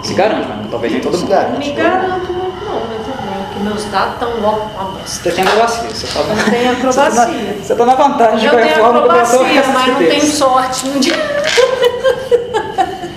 [0.03, 1.29] se garante, mas talvez nem todo mundo.
[1.29, 1.69] garante.
[1.69, 5.07] Me garanto muito não, mas tudo bem, porque meus dados estão logo uma bosta.
[5.07, 7.57] Você tem acrobacia, você tá Eu não tenho acrobacia.
[7.63, 10.21] Você tá na vantagem Eu com a tenho reforma do acrobacia, mas não deles.
[10.21, 11.13] tenho sorte.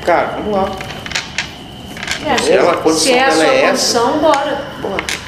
[0.06, 0.66] Cara, vamos lá.
[2.26, 3.68] É, Se ela- a condição se é a sua é essa.
[3.68, 4.62] condição, bora.
[4.82, 5.23] Bora.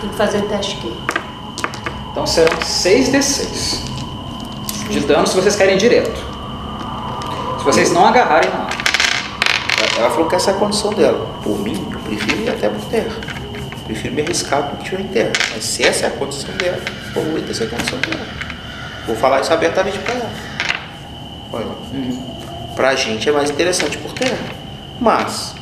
[0.00, 0.96] Tem que fazer o teste aqui.
[2.10, 3.88] Então serão 6d6
[4.90, 6.18] de dano se vocês caírem direto.
[7.58, 8.78] Se vocês não agarrarem na arma.
[9.98, 11.26] Ela falou que essa é a condição dela.
[11.42, 13.16] Por mim, eu prefiro ir até por terra.
[13.84, 15.32] Prefiro me arriscar do que estiver em terra.
[15.52, 16.78] Mas se essa é a condição dela,
[17.16, 18.26] eu vou essa é a condição dela.
[19.06, 20.30] Vou falar isso abertamente pra ela.
[21.52, 21.74] Olha lá.
[22.76, 24.38] Pra gente é mais interessante por terra.
[25.00, 25.54] Mas,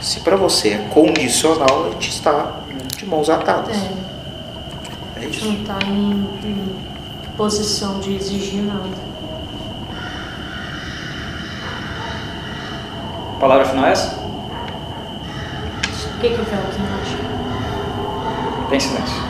[0.00, 2.63] se pra você é condicional, a gente está
[3.04, 3.76] de mãos atadas.
[3.76, 5.44] É, É isso.
[5.44, 6.10] não está em,
[6.44, 6.74] em
[7.36, 8.88] posição de exigir nada.
[13.36, 14.16] A palavra final é essa?
[14.16, 17.18] O que, que o Velkin acha?
[18.70, 19.22] Tem silêncio.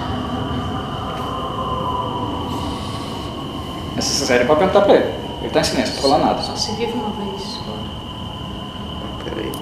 [3.97, 5.15] Se vocês quiserem, pode perguntar pra ele.
[5.43, 6.43] Ele tá em silêncio, não tô falando nada.
[6.43, 7.59] Só se vive uma vez.
[9.25, 9.53] Pera aí.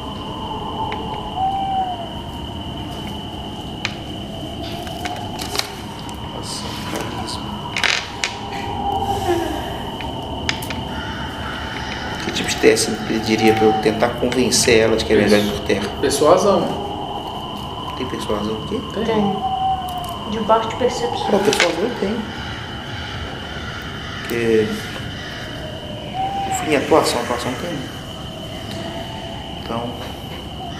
[6.40, 7.42] Ação, carisma.
[12.24, 15.38] Que tipo de teste ele pediria pra eu tentar convencer ela de que é melhor
[15.40, 15.88] ir por terra?
[16.00, 16.62] Persuasão.
[17.98, 18.80] Tem persuasão aqui?
[19.04, 19.36] Tem.
[20.30, 21.30] Debaixo de percepção.
[21.32, 22.22] Não, persuasão eu tenho.
[24.20, 24.68] Porque.
[26.46, 27.78] Eu fui em atuação, atuação tem.
[29.62, 29.82] Então.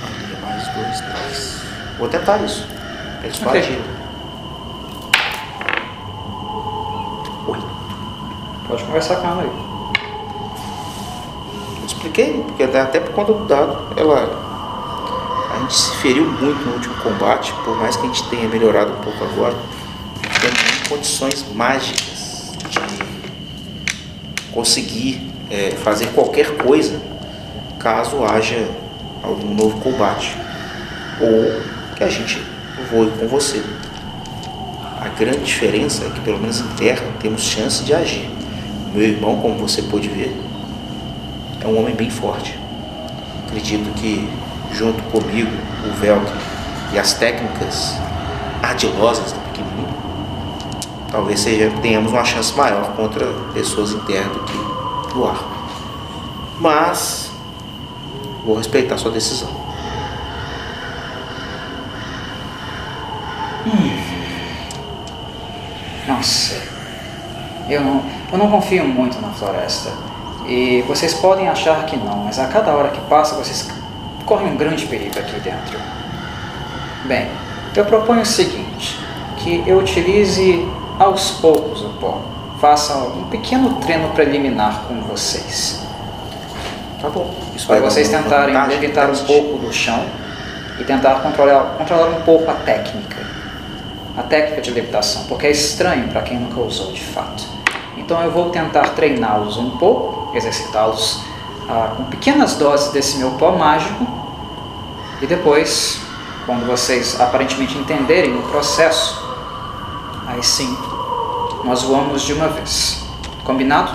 [0.02, 1.62] Ali é mais dois, três.
[1.98, 2.66] Vou tentar isso.
[3.20, 3.78] Persuadir.
[7.48, 7.66] Oito.
[8.68, 9.71] Pode conversar com ela aí.
[12.02, 14.50] Expliquei, porque até por conta do dado, ela.
[15.54, 18.92] A gente se feriu muito no último combate, por mais que a gente tenha melhorado
[18.92, 19.54] um pouco agora,
[20.40, 27.00] temos condições mágicas de conseguir é, fazer qualquer coisa
[27.78, 28.68] caso haja
[29.22, 30.36] algum novo combate.
[31.20, 32.44] Ou que a gente
[32.90, 33.62] voe com você.
[35.00, 38.28] A grande diferença é que pelo menos em terra temos chance de agir.
[38.92, 40.36] Meu irmão, como você pôde ver,
[41.62, 42.58] é um homem bem forte.
[43.46, 44.28] Acredito que,
[44.72, 45.50] junto comigo,
[45.86, 46.26] o Velk
[46.92, 47.94] e as técnicas
[48.62, 49.88] ardilosas do pequenininho,
[51.10, 55.38] talvez seja, tenhamos uma chance maior contra pessoas em terra do que no ar.
[56.58, 57.30] Mas,
[58.44, 59.62] vou respeitar sua decisão.
[66.06, 66.60] Nossa,
[67.68, 69.92] eu não, eu não confio muito na floresta.
[70.46, 73.70] E vocês podem achar que não, mas a cada hora que passa vocês
[74.26, 75.78] correm um grande perigo aqui dentro.
[77.04, 77.28] Bem,
[77.74, 78.98] eu proponho o seguinte:
[79.38, 80.66] que eu utilize
[80.98, 82.20] aos poucos o pó.
[82.60, 85.82] Faça um pequeno treino preliminar com vocês.
[87.00, 87.34] Tá bom.
[87.56, 90.04] Isso Para vocês tentarem vantagem levitar um pouco do chão
[90.78, 93.20] e tentar controlar, controlar um pouco a técnica.
[94.16, 97.41] A técnica de levitação, porque é estranho para quem nunca usou de fato.
[98.04, 101.20] Então eu vou tentar treiná-los um pouco, exercitá-los
[101.68, 104.04] ah, com pequenas doses desse meu pó mágico
[105.20, 106.00] e depois,
[106.44, 109.24] quando vocês aparentemente entenderem o processo,
[110.26, 110.76] aí sim
[111.64, 113.04] nós voamos de uma vez.
[113.44, 113.92] Combinado?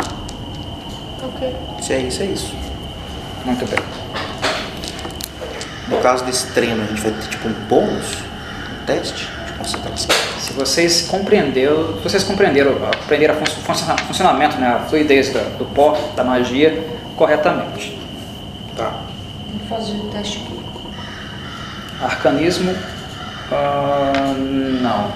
[1.22, 1.54] Ok.
[1.82, 2.56] Se é isso, é isso.
[3.44, 3.80] Muito bem.
[5.90, 8.20] No caso desse treino, a gente vai ter tipo um bônus,
[8.72, 9.37] um teste
[10.40, 12.72] Se vocês compreenderam, vocês compreenderam,
[13.04, 18.00] aprenderam o funcionamento, né, a fluidez da- do pó, da magia, corretamente.
[18.76, 18.94] Tá.
[19.68, 20.58] Vou fazer o teste aqui.
[22.02, 22.74] Arcanismo,
[23.52, 25.12] ah, não.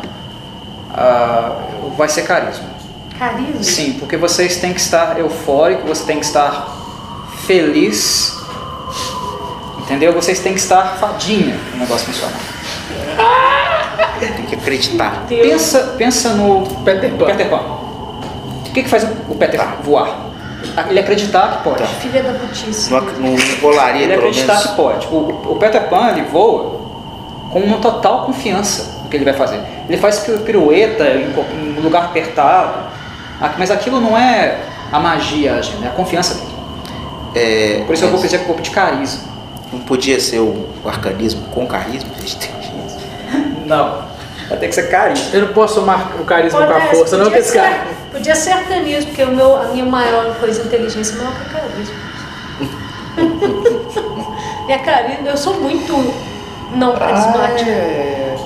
[0.93, 1.55] Ah,
[1.97, 2.65] vai ser carisma.
[3.17, 3.63] Carisma?
[3.63, 6.67] Sim, porque vocês têm que estar eufórico, você tem que estar
[7.45, 8.35] feliz,
[9.79, 10.11] entendeu?
[10.13, 12.39] Vocês têm que estar fadinha para o negócio funcionar.
[12.87, 13.50] Que
[14.61, 15.25] acreditar.
[15.27, 15.47] Deus.
[15.47, 17.25] Pensa, pensa no Peter Pan.
[17.25, 17.59] Peter Pan.
[17.59, 19.75] O que, que faz o Peter Tá.
[19.83, 20.27] voar?
[20.89, 21.83] Ele acreditar que pode.
[21.95, 22.91] Filha da putice.
[22.91, 23.01] Não,
[23.61, 24.69] rolaria, Ele acreditar menos.
[24.69, 25.07] que pode.
[25.07, 26.79] O, o Peter Pan ele voa
[27.51, 29.59] com uma total confiança no que ele vai fazer.
[29.89, 31.33] Ele faz pi- pirueta em,
[31.77, 32.91] um lugar apertado,
[33.41, 34.59] Ah, mas aquilo não é
[34.91, 36.51] a magia agindo, é a confiança dele.
[37.33, 39.23] É, Por isso eu vou pedir um pouco de carisma.
[39.73, 42.09] Não podia ser o, o arcanismo com carisma?
[42.23, 42.51] Gente
[43.65, 44.10] Não.
[44.51, 45.29] Vai ter que ser carisma.
[45.33, 47.69] Eu não posso somar o carisma com a Pode- força, não, podia desse cara.
[47.69, 51.49] ser, podia ser arcanismo, porque o meu, a minha maior coisa inteligência é maior que
[51.49, 51.95] carisma.
[54.65, 55.93] minha carisma, eu sou muito
[56.75, 57.69] não carismática.
[57.69, 58.37] É.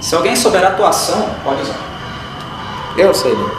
[0.00, 1.74] Se alguém souber atuação, pode usar.
[2.96, 3.50] Eu sei, né?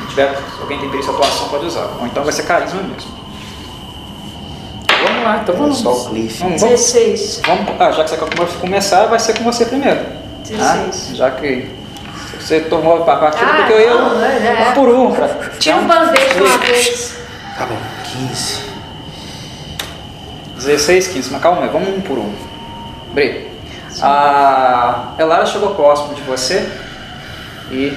[0.00, 1.88] Se tiver, se alguém tem perícia em atuação, pode usar.
[2.00, 3.17] Ou então vai ser carisma mesmo.
[5.18, 5.78] Vamos lá, então vamos.
[5.78, 6.38] Só o Cliff.
[6.40, 7.40] Vamos, vamos, 16.
[7.46, 10.00] vamos- ah, já que você quer começar, vai ser com você primeiro.
[10.44, 11.10] 16.
[11.12, 11.68] Ah, já que
[12.38, 14.28] você tomou a partida, Ah, porque eu ia não, é,
[14.66, 14.68] é.
[14.70, 15.12] um por um.
[15.12, 17.16] Pra, Tira um band-aid uma vez.
[17.56, 18.68] Tá bom, 15.
[20.56, 22.32] 16, 15, mas calma aí, vamos um por um.
[23.12, 23.48] Bre.
[24.02, 26.68] A Elara chegou próximo de você
[27.70, 27.92] e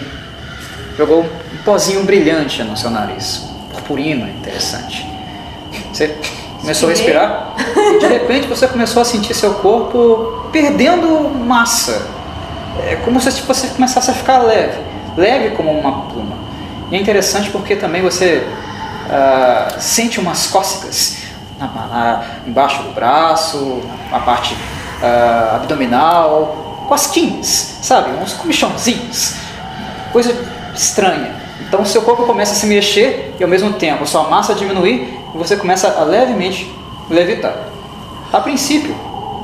[0.98, 3.46] jogou um pozinho brilhante no seu nariz.
[3.72, 5.06] Purpurina, interessante.
[5.94, 6.16] Você
[6.62, 12.08] começou a respirar e de repente você começou a sentir seu corpo perdendo massa.
[12.88, 14.80] É como se você começasse a ficar leve,
[15.18, 16.36] leve como uma pluma.
[16.92, 18.48] E é interessante porque também você
[19.10, 21.18] ah, sente umas cócegas
[21.60, 23.82] na- na- embaixo do braço,
[24.12, 24.56] na parte
[25.04, 28.12] ah, abdominal, cosquinhas, sabe?
[28.22, 29.36] Uns comichãozinhos,
[30.12, 30.36] coisa
[30.76, 31.36] estranha.
[31.68, 35.38] Então seu corpo começa a se mexer e ao mesmo tempo sua massa diminuir e
[35.38, 36.74] você começa a levemente
[37.10, 37.56] levitar.
[38.32, 38.96] A princípio,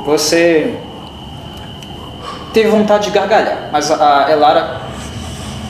[0.05, 0.75] você
[2.53, 4.81] teve vontade de gargalhar, mas a Elara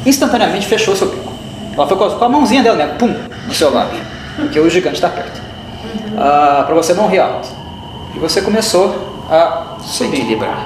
[0.05, 1.33] instantaneamente fechou seu bico.
[1.73, 3.15] Ela foi com a, mãozinha dela mesmo, pum,
[3.45, 3.99] no seu lábio,
[4.35, 5.41] porque o gigante está perto.
[6.15, 7.47] para você não rir alto.
[8.15, 10.65] E você começou a Se equilibrar.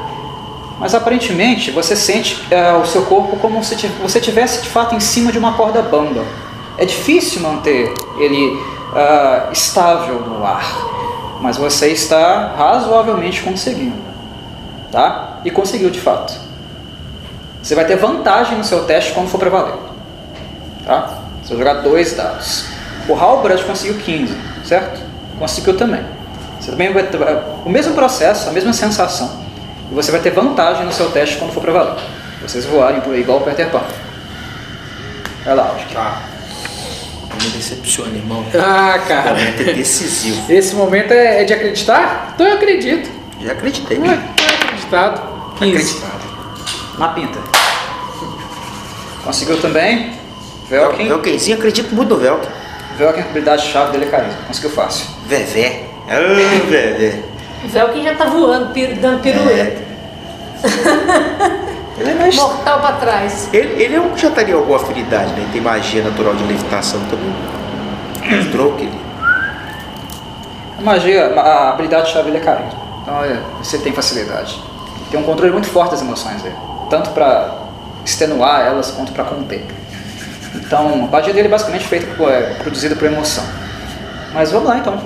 [0.79, 4.99] Mas aparentemente você sente eh, o seu corpo como se você tivesse de fato em
[4.99, 6.23] cima de uma corda bamba.
[6.77, 8.59] É difícil manter ele
[8.93, 10.65] ah, estável no ar,
[11.41, 13.97] mas você está razoavelmente conseguindo,
[14.91, 15.39] tá?
[15.43, 16.33] E conseguiu de fato.
[17.61, 19.75] Você vai ter vantagem no seu teste quando for para valer,
[20.85, 21.17] tá?
[21.43, 22.65] Você vai jogar dois dados.
[23.07, 25.01] O Halbrand conseguiu 15, certo?
[25.39, 26.03] Conseguiu também.
[26.59, 27.17] Você também vai ter
[27.65, 29.41] o mesmo processo, a mesma sensação.
[29.91, 32.03] E você vai ter vantagem no seu teste quando for para valer.
[32.41, 33.81] Vocês voarem por aí igual o Peter Pan.
[35.43, 35.85] Vai lá, Aldi.
[35.93, 36.30] Tá.
[37.43, 38.45] Me decepciona, irmão.
[38.55, 39.29] Ah, O cara.
[39.31, 40.51] momento é decisivo.
[40.51, 42.31] Esse momento é, é de acreditar?
[42.35, 43.09] Então eu acredito.
[43.41, 43.97] Já acreditei.
[43.97, 45.55] Tô acreditado.
[45.57, 45.75] 15.
[45.75, 46.21] Acreditado.
[46.99, 47.39] Na pinta.
[49.23, 50.11] Conseguiu também.
[50.69, 51.07] Velkin.
[51.07, 52.47] eu, Kenzinho, acredito muito no Velkin.
[52.97, 54.37] Velkin, a habilidade-chave dele é carisma.
[54.47, 55.07] Conseguiu fácil.
[55.25, 55.83] Vevé.
[56.07, 56.19] Ah,
[56.69, 57.23] Vevé.
[57.63, 59.81] O Velkin já tá voando, pir- dando pirueta.
[61.97, 62.35] Ele é mais...
[62.35, 63.49] Mortal pra trás.
[63.53, 65.41] Ele, ele é um que já estaria alguma afinidade, né?
[65.41, 68.37] Ele tem magia natural de levitação também.
[68.37, 69.01] Mostrou que ele.
[70.79, 72.79] A magia, a habilidade-chave dele é carisma.
[73.01, 74.61] Então é, você tem facilidade.
[75.09, 76.55] Tem um controle muito forte das emoções dele.
[76.89, 77.55] Tanto para
[78.05, 79.65] extenuar elas quanto para conter.
[80.55, 83.43] Então, a magia dele é basicamente feita por, é, produzida por emoção.
[84.33, 84.99] Mas vamos lá então.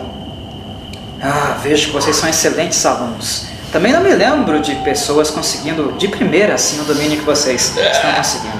[1.22, 3.48] Ah, vejo que vocês são excelentes alunos.
[3.76, 8.14] Também não me lembro de pessoas conseguindo de primeira assim o domínio que vocês estão
[8.14, 8.58] conseguindo.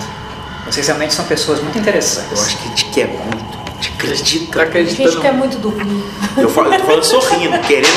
[0.66, 2.44] Vocês realmente são pessoas muito Eu interessantes.
[2.44, 3.58] acho que a gente quer muito.
[3.66, 4.66] A gente acredita.
[4.66, 6.04] Tá A gente quer muito dormir.
[6.36, 7.88] Eu falo, eu tô falando sorrindo, querendo.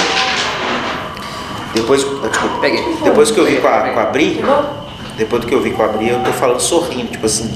[1.75, 2.61] Depois, ah, desculpa.
[2.61, 2.85] Peguei.
[3.03, 4.41] Depois que eu vi com a, com a Bri,
[5.17, 7.51] depois do que eu vi com a Bri, eu tô falando sorrindo, tipo assim,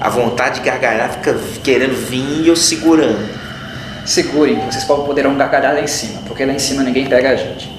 [0.00, 3.28] a vontade de gargalhar fica querendo vir e eu segurando.
[4.06, 7.73] Segurem, vocês poderão gargalhar lá em cima, porque lá em cima ninguém pega a gente.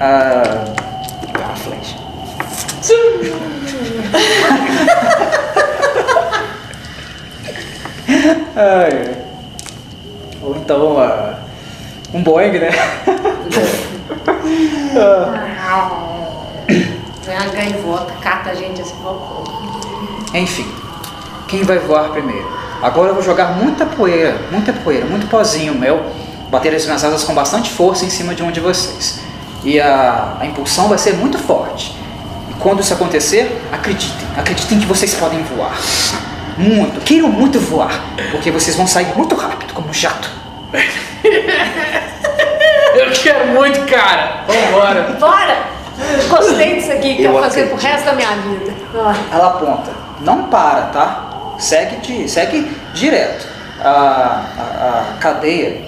[0.00, 0.64] Ah,
[1.32, 1.96] Dá uma flecha.
[8.56, 9.16] ai,
[10.42, 11.38] ou então ah,
[12.12, 12.70] um Boeing, né?
[17.24, 18.94] Vem a gaivota, cata a gente assim,
[20.34, 20.66] Enfim,
[21.48, 22.46] quem vai voar primeiro?
[22.82, 26.04] Agora eu vou jogar muita poeira, muita poeira, muito pozinho meu,
[26.50, 29.20] bater as minhas asas com bastante força em cima de um de vocês.
[29.64, 31.96] E a, a impulsão vai ser muito forte.
[32.50, 35.76] E quando isso acontecer, acreditem, acreditem que vocês podem voar.
[36.56, 40.30] Muito, queiram muito voar, porque vocês vão sair muito rápido, como um jato.
[42.94, 44.44] Eu quero muito, cara.
[44.46, 45.02] Vambora.
[45.18, 45.74] Bora!
[46.28, 48.72] Gostei disso aqui, quero Eu fazer pro resto da minha vida.
[49.32, 51.54] Ela aponta, não para, tá?
[51.58, 53.48] Segue, de, segue direto.
[53.80, 55.82] A, a, a cadeia,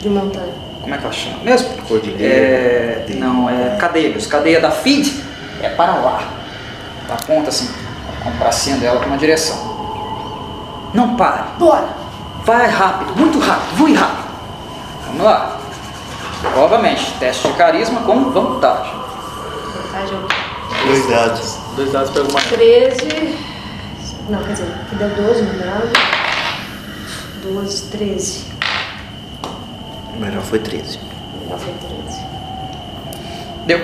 [0.00, 0.65] de montanha.
[0.86, 1.68] Como é que ela chama mesmo?
[1.88, 2.24] Cordilheira.
[2.32, 3.20] É, Cadeia.
[3.20, 4.26] não, é cadeias.
[4.28, 5.20] Cadeia da feed
[5.60, 6.22] é para lá.
[7.04, 7.68] Ela aponta assim,
[8.22, 9.56] com o bracinho dela para uma direção.
[10.94, 11.42] Não pare.
[11.58, 11.88] Bora!
[12.44, 14.28] Vai rápido, muito rápido, voe rápido.
[15.06, 15.58] Vamos lá.
[16.54, 18.94] Novamente, teste de carisma com vantagem.
[19.74, 20.86] Vantagem é?
[20.86, 21.58] Dois dados.
[21.74, 22.46] Dois dados pelo mais.
[22.46, 23.38] 13.
[24.28, 25.90] Não, quer dizer, que deu 12 no dado.
[27.42, 28.55] 12, 13.
[30.16, 30.98] O melhor foi 13.
[31.48, 32.20] Não foi 13.
[33.66, 33.78] Deu.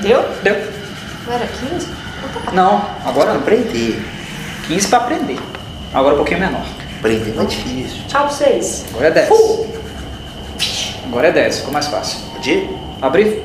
[0.00, 0.24] Deu?
[0.42, 0.56] Deu.
[1.26, 1.88] Não era 15?
[2.52, 3.40] Não, agora não.
[3.40, 4.02] Aprender.
[4.66, 5.38] 15 para aprender.
[5.92, 6.64] Agora um pouquinho menor.
[6.98, 8.02] Aprender não é difícil.
[8.08, 8.86] Tchau pra vocês.
[8.90, 9.30] Agora é 10.
[11.06, 12.18] Agora é 10, ficou mais fácil.
[12.32, 12.70] Pode ir?
[13.02, 13.42] Abrir.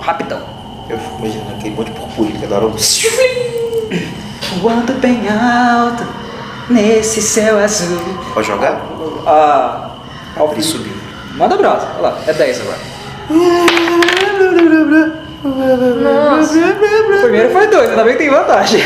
[0.00, 0.40] Rapidão.
[0.88, 2.74] Eu fico imaginando aquele monte de purpurina que adora um...
[4.60, 6.06] Voando bem alto
[6.70, 7.98] nesse céu azul.
[8.32, 8.80] Pode jogar?
[9.26, 9.90] Ah,
[10.52, 10.92] Ele subiu.
[11.36, 11.88] Manda brasa.
[11.98, 12.78] Olha lá, é 10 agora.
[15.42, 16.54] Nossa.
[16.58, 18.80] O primeiro foi 2, ainda bem que tem vantagem.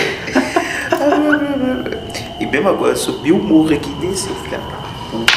[2.40, 4.76] E mesmo agora, subiu o morro aqui e desceu, filha da
[5.10, 5.32] puta.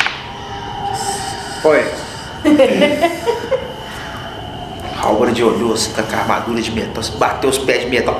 [1.61, 1.85] Foi.
[5.03, 8.19] Howard olhou assim com a armadura de metal, assim, bateu os pés de metal.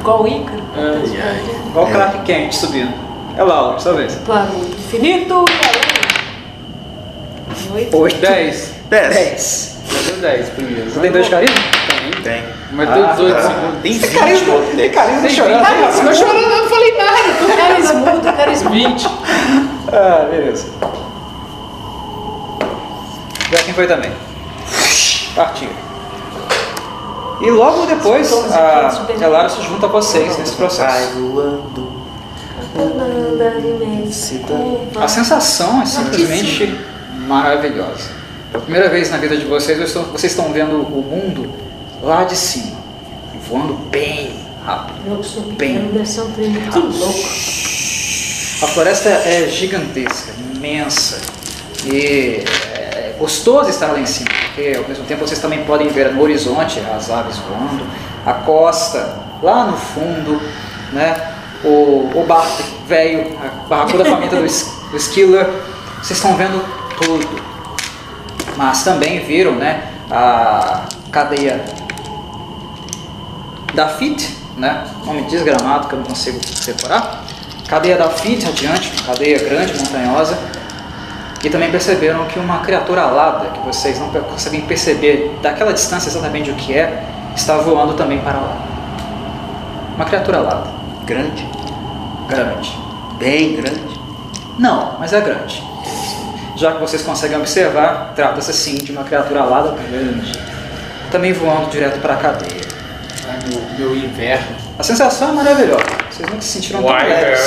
[0.00, 0.62] Igual o Ícaro.
[0.76, 1.44] Ai.
[1.68, 1.92] Igual o É.
[1.92, 2.92] craque quente subindo.
[3.36, 4.18] É lá, sua vez.
[4.86, 5.96] Infinito e além.
[7.74, 7.96] Oito.
[7.96, 8.74] 8, 10.
[8.88, 9.14] 10.
[9.14, 9.76] 10.
[9.90, 10.90] Já deu 10 primeiro.
[10.90, 11.56] Você tem dois de carisma?
[11.88, 12.22] Tem.
[12.22, 12.44] Tem.
[12.72, 13.42] Mas deu Ah, 18 tá.
[13.42, 13.82] segundos.
[13.82, 15.58] Tem 20 Carisma, no outro tem carisma Tem chorando.
[15.64, 15.66] 20.
[15.74, 16.04] tem razão.
[16.04, 17.56] Não chorando, eu não falei nada.
[17.56, 18.74] Carismudo, carismudo.
[18.74, 19.06] 20.
[19.92, 20.66] Ah, beleza.
[23.50, 24.12] Já quem foi também.
[25.34, 25.68] Partiu.
[27.40, 28.90] E logo depois, a
[29.20, 31.12] Elara se junta a vocês nesse Vai processo.
[31.20, 31.95] voando.
[35.00, 36.78] A sensação é simplesmente
[37.26, 38.10] maravilhosa.
[38.52, 41.50] Pela primeira vez na vida de vocês, vocês estão, vocês estão vendo o mundo
[42.02, 42.78] lá de cima,
[43.48, 44.98] voando bem rápido.
[45.56, 45.76] Bem.
[46.98, 47.28] louco.
[48.62, 51.20] A floresta é gigantesca, imensa
[51.84, 52.42] e
[52.74, 56.22] é gostoso estar lá em cima, porque ao mesmo tempo vocês também podem ver no
[56.22, 57.86] horizonte as aves voando,
[58.24, 60.40] a costa lá no fundo,
[60.92, 61.35] né?
[61.66, 65.50] O, o barco velho, a barracuda faminta do, do Skiller,
[66.00, 66.64] vocês estão vendo
[66.96, 67.28] tudo.
[68.56, 71.64] Mas também viram né, a cadeia
[73.74, 74.86] da FIT, né?
[75.04, 77.24] nome desgramado que eu não consigo decorar.
[77.68, 80.38] Cadeia da FIT adiante, cadeia grande, montanhosa.
[81.42, 86.50] E também perceberam que uma criatura alada, que vocês não conseguem perceber daquela distância exatamente
[86.50, 87.04] o que é,
[87.34, 88.56] está voando também para lá.
[89.96, 90.70] Uma criatura alada,
[91.04, 91.55] Grande.
[92.28, 92.76] Grande.
[93.18, 94.00] Bem grande.
[94.58, 95.62] Não, mas é grande.
[96.56, 100.32] Já que vocês conseguem observar, trata-se sim de uma criatura alada grande.
[101.10, 102.62] Também voando direto para a cadeia.
[103.28, 104.56] Ai, meu, meu inverno.
[104.78, 105.84] A sensação é maravilhosa.
[106.10, 107.40] Vocês nunca se sentiram tão leves.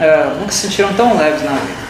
[0.00, 1.84] É, nunca se sentiram tão leves na vida.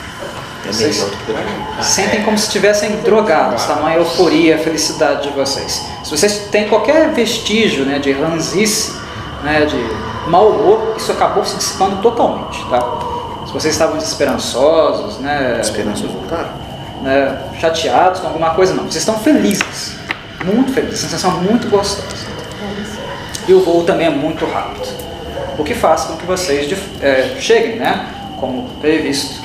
[0.64, 1.82] É Vocês mim.
[1.82, 5.84] sentem como se estivessem drogados, tamanha euforia, felicidade de vocês.
[6.02, 8.94] Se vocês têm qualquer vestígio né, de ranzice,
[9.42, 9.76] né, de
[10.28, 12.64] mau humor, isso acabou se dissipando totalmente.
[12.68, 12.80] Tá?
[13.46, 16.48] Se vocês estavam desesperançosos, né, Esperanças voltaram.
[17.02, 18.84] né, chateados com alguma coisa, não.
[18.84, 19.96] Vocês estão felizes,
[20.44, 22.24] muito felizes, sensação muito gostosa.
[23.46, 24.88] E o voo também é muito rápido,
[25.58, 26.72] o que faz com que vocês
[27.02, 28.08] é, cheguem, né,
[28.40, 29.42] como previsto,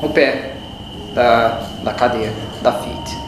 [0.00, 0.52] no pé
[1.14, 3.18] da, da cadeia da FIT.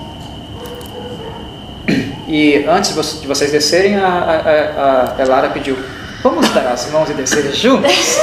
[2.26, 5.76] E antes de vo- de vocês descerem, a, a, a Elara pediu:
[6.24, 8.18] Vamos dar as mãos e descer juntos?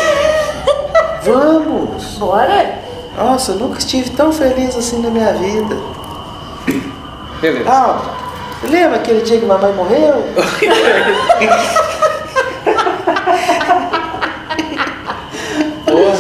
[1.22, 2.16] Vamos!
[2.18, 2.80] Bora?
[3.16, 5.78] Nossa, eu nunca estive tão feliz assim na minha vida.
[7.40, 7.70] Beleza.
[7.70, 8.02] Ah,
[8.64, 10.24] lembra aquele dia que mamãe morreu?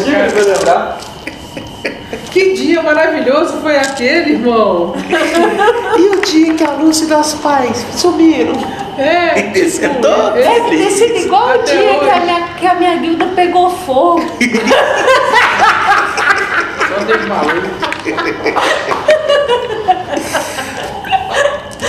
[0.05, 0.99] Diga que vai lembrar?
[2.29, 4.93] Que dia maravilhoso foi aquele, irmão?
[5.97, 8.53] E o dia que a Lúcia e as pais sumiram?
[9.01, 9.51] É.
[9.57, 13.25] Esse é Deve ter sido igual o dia que a, minha, que a minha guilda
[13.35, 14.21] pegou fogo.
[16.87, 17.67] Só Deus maluco.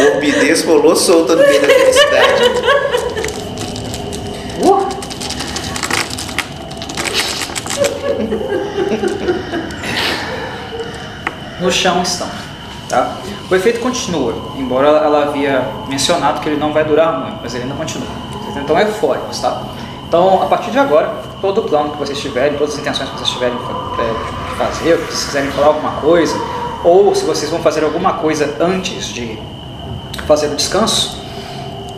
[0.00, 2.44] Morbidez rolou solta no meio da felicidade.
[11.60, 12.51] no chão estão.
[12.92, 13.16] Tá?
[13.50, 17.64] O efeito continua, embora ela havia mencionado que ele não vai durar muito, mas ele
[17.64, 18.06] ainda continua.
[18.32, 19.62] Vocês então eufóricos, tá?
[20.06, 23.16] Então, a partir de agora, todo o plano que vocês tiverem, todas as intenções que
[23.16, 26.38] vocês tiverem é, de fazer, se vocês quiserem falar alguma coisa,
[26.84, 29.38] ou se vocês vão fazer alguma coisa antes de
[30.26, 31.18] fazer o descanso,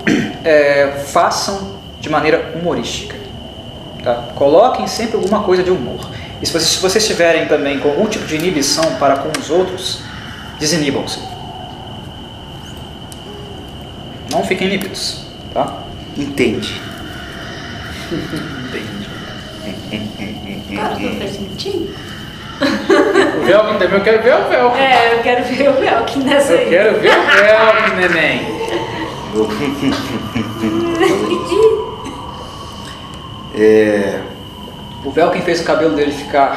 [0.44, 3.16] é, façam de maneira humorística.
[4.04, 4.26] Tá?
[4.36, 6.08] Coloquem sempre alguma coisa de humor.
[6.40, 10.13] E se vocês, se vocês tiverem também algum tipo de inibição para com os outros,
[10.58, 11.20] desinibam-se.
[14.30, 15.82] Não fiquem inibidos, tá?
[16.16, 16.80] Entende.
[20.74, 21.94] Cara, não faz sentido.
[22.60, 24.78] O Velkin também, eu quero ver o Velkin.
[24.80, 26.68] É, eu quero ver o Velkin nessa Eu aí.
[26.70, 28.54] quero ver o Velkin, neném.
[33.56, 34.20] É,
[35.04, 36.56] O Velkin fez o cabelo dele ficar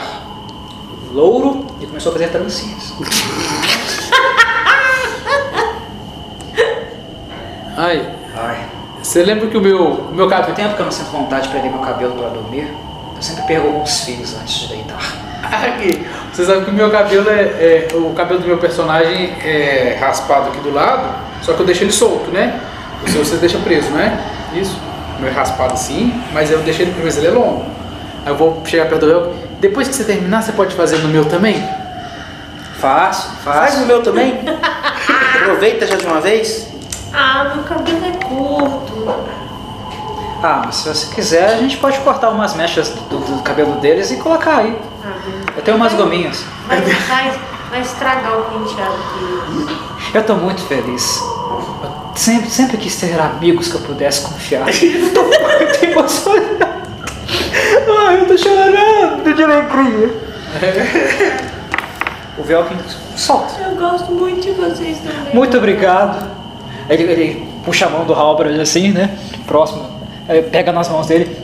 [1.12, 2.94] louro e começou a fazer trancinhas.
[7.78, 8.66] Ai, Ai,
[9.04, 10.56] você lembra que o meu, o meu cabelo...
[10.56, 12.68] tempo que eu não sinto vontade de prender meu cabelo para dormir.
[13.16, 15.00] Eu sempre perco alguns fios antes de deitar.
[15.44, 19.98] Aqui, você sabe que o meu cabelo é, é- O cabelo do meu personagem é
[20.00, 21.08] raspado aqui do lado,
[21.42, 22.60] só que eu deixo ele solto, né?
[23.06, 24.18] O seu você deixa preso, não é?
[24.54, 24.78] Isso.
[25.18, 27.66] O meu é raspado assim, mas eu deixei ele preso, ele é longo.
[28.26, 29.47] Aí eu vou chegar perto do Velkin.
[29.60, 31.68] Depois que você terminar, você pode fazer no meu também?
[32.80, 33.84] Faço, faz faço.
[33.84, 34.40] o meu também.
[35.42, 36.68] Aproveita já de uma vez.
[37.14, 39.16] Ah, meu cabelo é curto.
[40.44, 44.12] Ah, mas se você quiser, a gente pode cortar umas mechas do, do cabelo deles
[44.12, 44.78] e colocar aí.
[45.04, 45.14] Ah,
[45.56, 46.44] Eu tenho umas gominhas.
[46.68, 47.40] Vai, vai,
[47.72, 48.96] vai estragar o penteado
[49.56, 49.78] dele.
[50.14, 51.20] Eu tô muito feliz.
[51.20, 54.68] Eu sempre, sempre quis ter amigos que eu pudesse confiar.
[54.70, 56.67] Eu tô muito emocionado.
[58.08, 60.10] Ai, eu tô chorando de alegria.
[62.38, 62.76] O Velkin
[63.16, 63.62] solta.
[63.62, 65.34] Eu gosto muito de vocês também.
[65.34, 66.26] Muito obrigado.
[66.90, 69.10] Ele, ele puxa a mão do Halbrand assim, né?
[69.46, 69.86] Próximo.
[70.30, 71.36] Aí pega nas mãos dele.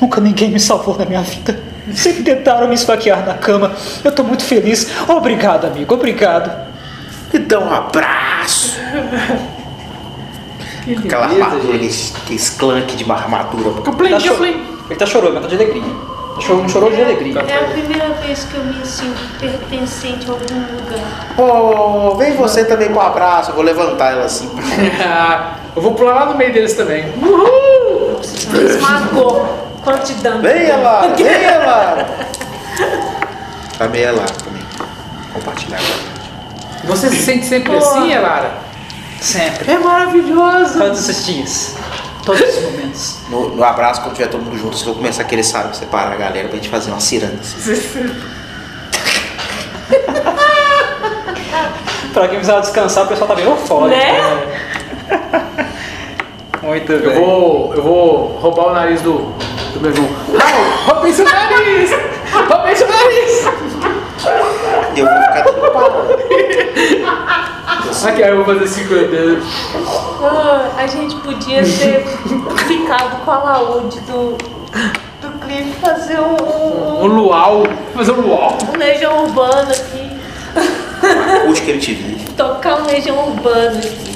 [0.00, 1.58] Nunca ninguém me salvou na minha vida.
[1.94, 3.72] Sempre tentaram me esfaquear na cama.
[4.04, 4.90] Eu tô muito feliz.
[5.08, 5.92] Obrigado, amigo.
[5.94, 6.68] Obrigado.
[7.32, 8.78] E dá um abraço.
[10.84, 12.14] Que Aquela beleza, armadura, gente.
[12.22, 13.70] aquele clunk de uma armadura.
[13.92, 14.77] Plim, Tá cho- plim.
[14.88, 15.82] Ele tá chorando, mas tá de alegria.
[16.34, 17.40] Tá chorando, não chorou de alegria.
[17.40, 21.34] É a primeira vez que eu me sinto pertencente a algum lugar.
[21.36, 23.50] Pô, vem você também com um abraço.
[23.50, 24.50] Eu vou levantar ela assim.
[25.76, 27.04] eu vou pular lá no meio deles também.
[28.52, 29.68] Esmagou.
[29.82, 30.42] Quanto de dano?
[30.42, 32.08] Venha, Lara, venha, Lara.
[33.76, 34.62] Chamei a Lara também.
[35.32, 36.18] Compartilhar agora.
[36.84, 37.78] Você se sente sempre Pô.
[37.78, 38.52] assim, Elara?
[39.20, 39.70] Sempre.
[39.70, 40.78] É maravilhoso.
[40.78, 41.76] Todos os dias.
[42.24, 43.18] Todos os momentos.
[43.30, 46.12] No, no abraço, quando tiver todo mundo junto, vocês vão começar a querer sabe, separar
[46.12, 47.38] a galera pra gente fazer uma ciranda.
[47.40, 48.14] Assim.
[52.12, 53.88] Pra quem precisava descansar, o pessoal tá meio fora.
[53.88, 54.58] Né?
[56.62, 57.14] Muito Eu bem.
[57.20, 59.18] vou, eu vou roubar o nariz do,
[59.72, 60.08] do meu irmão.
[60.28, 61.90] Não, roubei seu nariz!
[62.50, 63.46] Roubei seu nariz!
[64.94, 65.60] E eu vou ficar dando
[67.88, 68.08] parada.
[68.10, 69.42] Aqui, aí eu vou fazer assim com o dedo.
[70.22, 72.04] Ah, a gente podia ter
[72.66, 74.36] ficado com a laúde do,
[75.20, 77.62] do Cliff fazer um, Um um, luau.
[77.94, 78.58] Fazer um luau.
[78.74, 80.10] um legião urbana aqui.
[81.46, 82.32] Curte que ele te vive.
[82.32, 84.08] Tocar um legião urbana aqui.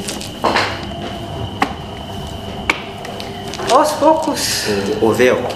[3.71, 4.65] Aos poucos.
[5.01, 5.51] Ô, ô Velco,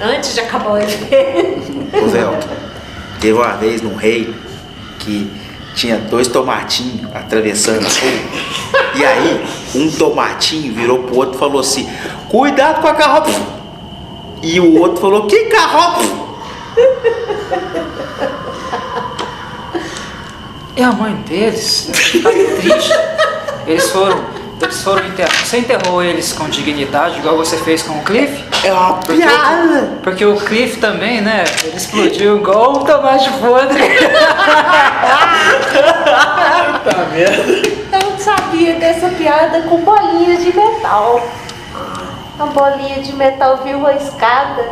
[0.00, 2.04] Antes de acabar o evento.
[2.04, 2.48] ô Velco.
[3.20, 4.34] Teve uma vez num rei
[4.98, 5.30] que
[5.74, 7.90] tinha dois tomatinhos atravessando a.
[8.94, 9.44] E aí,
[9.74, 11.88] um tomatinho virou pro outro e falou assim:
[12.28, 13.40] Cuidado com a carroça.
[14.42, 16.22] E o outro falou: Que carroça?
[20.74, 21.90] E a mãe deles
[22.22, 22.92] tá triste.
[23.66, 24.31] Eles foram.
[24.62, 25.38] Eles foram enterrados.
[25.48, 28.42] Você enterrou eles com dignidade, igual você fez com o Cliff?
[28.64, 29.98] É uma Porque, piada.
[30.02, 31.44] porque o Cliff também, né?
[31.64, 33.82] Ele explodiu igual um tomate podre.
[36.84, 37.52] Tá merda.
[37.92, 41.20] Eu sabia dessa piada com bolinhas de metal.
[42.38, 44.64] A bolinha de metal viu a escada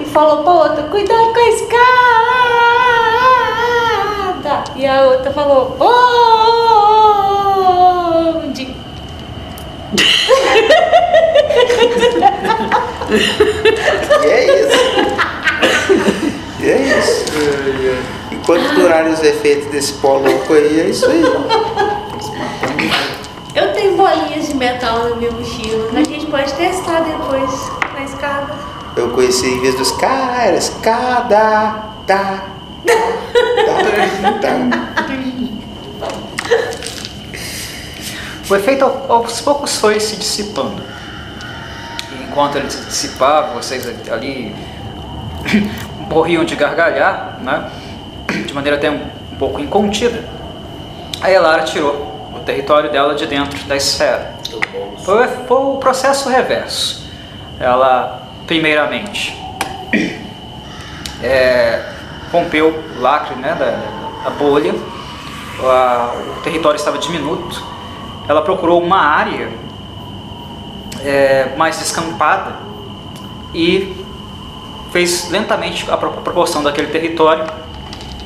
[0.00, 1.84] e falou pra outra, cuidado com a escada.
[4.76, 8.03] E a outra falou, onde?
[13.14, 14.82] E é isso.
[16.60, 17.24] E é isso.
[18.32, 21.22] Enquanto durarem os efeitos desse pó louco aí, é isso aí.
[23.54, 25.90] Eu tenho bolinhas de metal na minha mochila.
[25.92, 28.54] A gente pode testar depois na escada.
[28.96, 31.36] Eu conheci em vez dos caras, era escada,
[32.06, 32.44] tá, tá,
[34.40, 34.56] tá.
[38.54, 40.80] O efeito ao- aos poucos foi se dissipando.
[42.12, 44.54] E enquanto ele se dissipava, vocês ali
[46.08, 47.68] morriam de gargalhar, né?
[48.46, 49.00] de maneira até um,
[49.32, 50.24] um pouco incontida.
[51.20, 54.34] A Elara tirou o território dela de dentro da esfera.
[55.04, 57.04] Foi, foi o processo reverso.
[57.58, 59.36] Ela, primeiramente,
[61.20, 61.82] é,
[62.30, 64.72] rompeu o lacre né, da, da bolha,
[65.60, 67.73] a- o território estava diminuto.
[68.28, 69.50] Ela procurou uma área
[71.04, 72.56] é, mais descampada
[73.54, 73.94] e
[74.90, 77.44] fez lentamente a pro- proporção daquele território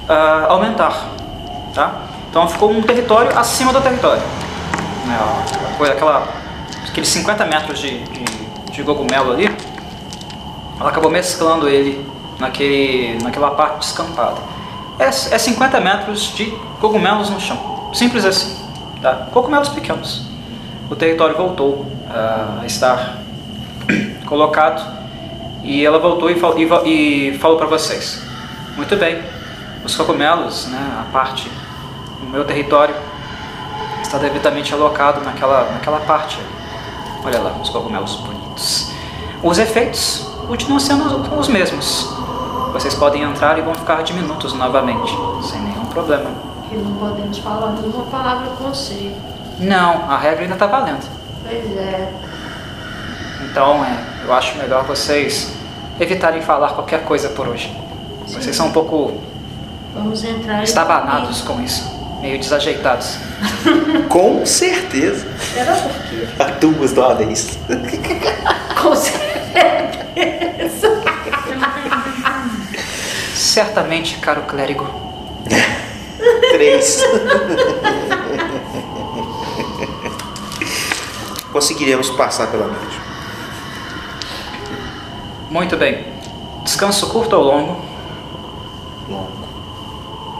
[0.09, 1.09] ah, aumentar.
[1.75, 2.03] Tá?
[2.31, 4.23] Então ficou um território acima do território.
[5.07, 5.19] Né,
[5.77, 6.29] Foi aquela,
[6.89, 8.25] aqueles 50 metros de, de,
[8.71, 9.51] de cogumelo ali,
[10.79, 12.07] ela acabou mesclando ele
[12.39, 14.37] naquele, naquela parte descampada.
[14.99, 16.47] É, é 50 metros de
[16.81, 17.91] cogumelos no chão.
[17.93, 18.68] Simples assim.
[19.01, 19.29] Tá?
[19.33, 20.27] Cogumelos pequenos.
[20.91, 23.19] O território voltou a estar
[24.27, 24.83] colocado
[25.63, 28.23] e ela voltou e, fal- e falou para vocês.
[28.77, 29.23] Muito bem,
[29.85, 31.51] os cogumelos, né, a parte
[32.21, 32.95] do meu território
[34.03, 36.39] está devidamente alocado naquela, naquela parte.
[37.25, 38.91] Olha lá, os cogumelos bonitos.
[39.43, 42.09] Os efeitos continuam sendo os mesmos.
[42.73, 45.13] Vocês podem entrar e vão ficar diminutos novamente,
[45.43, 46.31] sem nenhum problema.
[46.71, 49.13] E não podemos falar nenhuma palavra com você.
[49.59, 51.05] Não, a regra ainda está valendo.
[51.43, 52.13] Pois é.
[53.51, 55.53] Então, é, eu acho melhor vocês
[55.99, 57.75] evitarem falar qualquer coisa por hoje.
[58.27, 59.21] Vocês são um pouco
[59.95, 61.91] Vamos entrar estabanados com isso,
[62.21, 63.17] meio desajeitados.
[64.09, 65.27] Com certeza.
[65.55, 66.29] Será por quê?
[66.61, 67.59] Duas de uma vez.
[68.81, 69.29] Com certeza.
[73.35, 74.89] Certamente, caro clérigo.
[76.53, 77.03] Três.
[81.53, 83.01] Conseguiremos passar pela noite.
[85.51, 86.05] Muito bem.
[86.63, 87.81] Descanso curto ou longo?
[89.09, 89.33] Longo.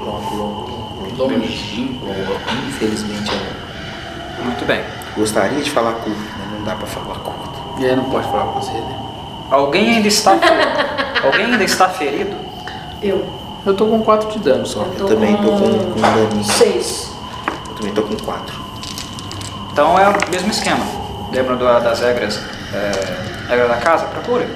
[0.05, 1.17] Longo, longo, longo.
[1.17, 2.01] Longuinho.
[2.69, 4.45] Infelizmente é longo.
[4.45, 4.83] Muito bem.
[5.17, 7.59] Gostaria de falar curto, mas não dá pra falar curto.
[7.79, 9.01] E aí não pode falar com você, né?
[9.51, 10.69] Alguém ainda está ferido?
[11.25, 12.37] Alguém ainda está ferido?
[13.03, 13.38] Eu.
[13.69, 14.87] Eu tô com 4 de dano só.
[14.99, 16.43] Eu também tô com, com um daninho.
[16.43, 17.13] Seis.
[17.69, 18.59] Eu também tô com quatro.
[19.71, 20.87] Então é o mesmo esquema.
[21.31, 22.41] Lembra das regras?
[22.73, 24.07] É, regra da casa?
[24.07, 24.49] Procura.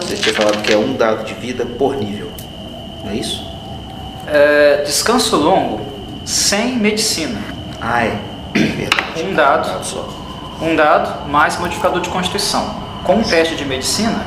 [0.00, 2.30] Você tinha falado que é um dado de vida por nível.
[3.02, 3.44] Não é isso?
[4.28, 5.80] É, descanso longo
[6.24, 7.40] sem medicina.
[7.80, 8.20] Ah, é.
[8.54, 9.24] Verdade.
[9.24, 9.68] Um dado.
[9.68, 10.08] Um dado só.
[10.62, 12.76] Um dado mais modificador de constituição.
[13.02, 14.24] Com um teste de medicina,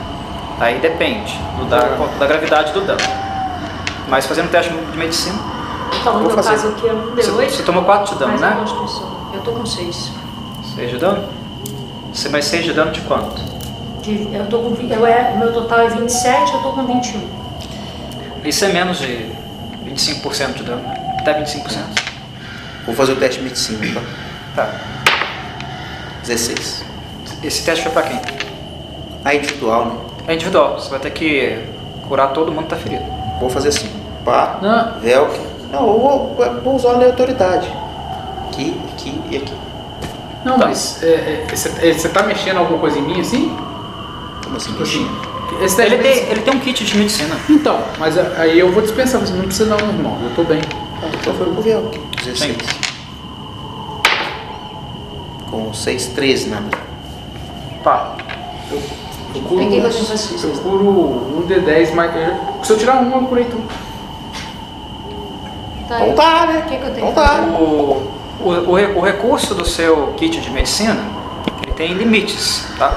[0.59, 1.79] aí depende do da,
[2.19, 3.18] da gravidade do dano.
[4.09, 5.37] Mas fazendo teste de medicina,
[6.01, 6.49] Então, no Vou meu fazer.
[6.51, 7.49] caso aqui é um você, D8.
[7.49, 8.55] você tomou 4 de dano, mais a né?
[8.59, 9.11] Constituição.
[9.33, 10.11] Eu tô com seis.
[10.75, 11.23] 6 de dano?
[12.13, 13.41] Você mais 6 de dano de quanto?
[14.01, 17.21] De- Eu tô com, eu é, meu total é 27, eu tô com 21.
[18.45, 19.29] Isso é menos de
[19.85, 20.81] 25% de dano.
[21.19, 21.83] Até 25%?
[22.85, 24.01] Vou fazer o teste de medicina,
[24.55, 24.63] tá?
[24.65, 24.71] Tá.
[26.23, 26.83] 16.
[27.43, 28.19] Esse teste foi pra quem?
[29.25, 29.91] A individual, né?
[30.27, 30.79] É individual.
[30.79, 31.59] Você vai ter que
[32.07, 33.03] curar todo mundo que tá ferido.
[33.39, 33.89] Vou fazer assim.
[34.29, 34.99] Pá, Não.
[35.01, 35.39] Velk.
[35.71, 37.67] Não, eu vou, eu vou usar a aleatoriedade.
[38.47, 39.53] Aqui, aqui e aqui.
[40.45, 43.57] Não, mas é, é, você é, tá mexendo alguma coisa em mim assim?
[44.43, 44.69] Como assim?
[44.69, 45.09] Tipo assim.
[45.81, 47.35] Ele tem, ele tem um kit de medicina.
[47.49, 50.15] Então, mas aí eu vou dispensar, você não precisa não, irmão.
[50.23, 50.61] Eu tô bem.
[51.01, 51.99] Ah, Então foi pro Velk.
[52.23, 52.55] 16.
[55.49, 56.61] Com 6, 13 na
[57.83, 58.15] Tá.
[58.71, 58.79] Eu
[59.33, 60.93] Peguei curo, eu curo
[61.37, 63.88] um D10, mas eu- se eu tirar um, eu curei tudo.
[65.89, 66.63] Tá Então tá, né?
[66.65, 67.35] O que, que eu tenho Então que tá.
[67.35, 67.49] fazer?
[67.51, 68.11] O,
[68.41, 70.97] o, o, re- o recurso do seu kit de medicina,
[71.63, 72.93] ele tem limites, tá?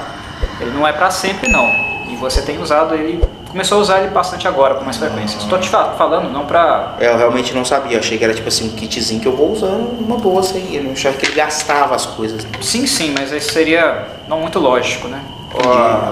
[0.61, 1.65] Ele não é pra sempre não.
[2.09, 5.37] E você tem usado ele, começou a usar ele bastante agora, com mais frequência.
[5.39, 6.93] Estou te fa- falando não pra...
[6.99, 7.95] É, eu realmente não sabia.
[7.97, 10.75] Eu achei que era tipo assim um kitzinho que eu vou usando uma boa sem.
[10.75, 12.45] Eu não achava que ele gastava as coisas.
[12.61, 15.19] Sim, sim, mas isso seria não muito lógico, né?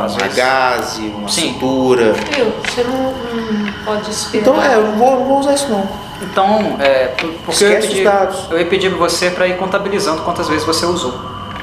[0.03, 1.53] Às uma vezes- gaze, uma Sim.
[1.53, 2.13] cintura.
[2.13, 2.51] Viu?
[2.67, 4.41] Você não, não pode esperar.
[4.41, 5.87] Então é, eu não vou, não vou usar isso não.
[6.21, 8.45] Então, é, por- porque eu ia, pedir, dados.
[8.51, 11.13] eu ia pedir pra você para ir contabilizando quantas vezes você usou.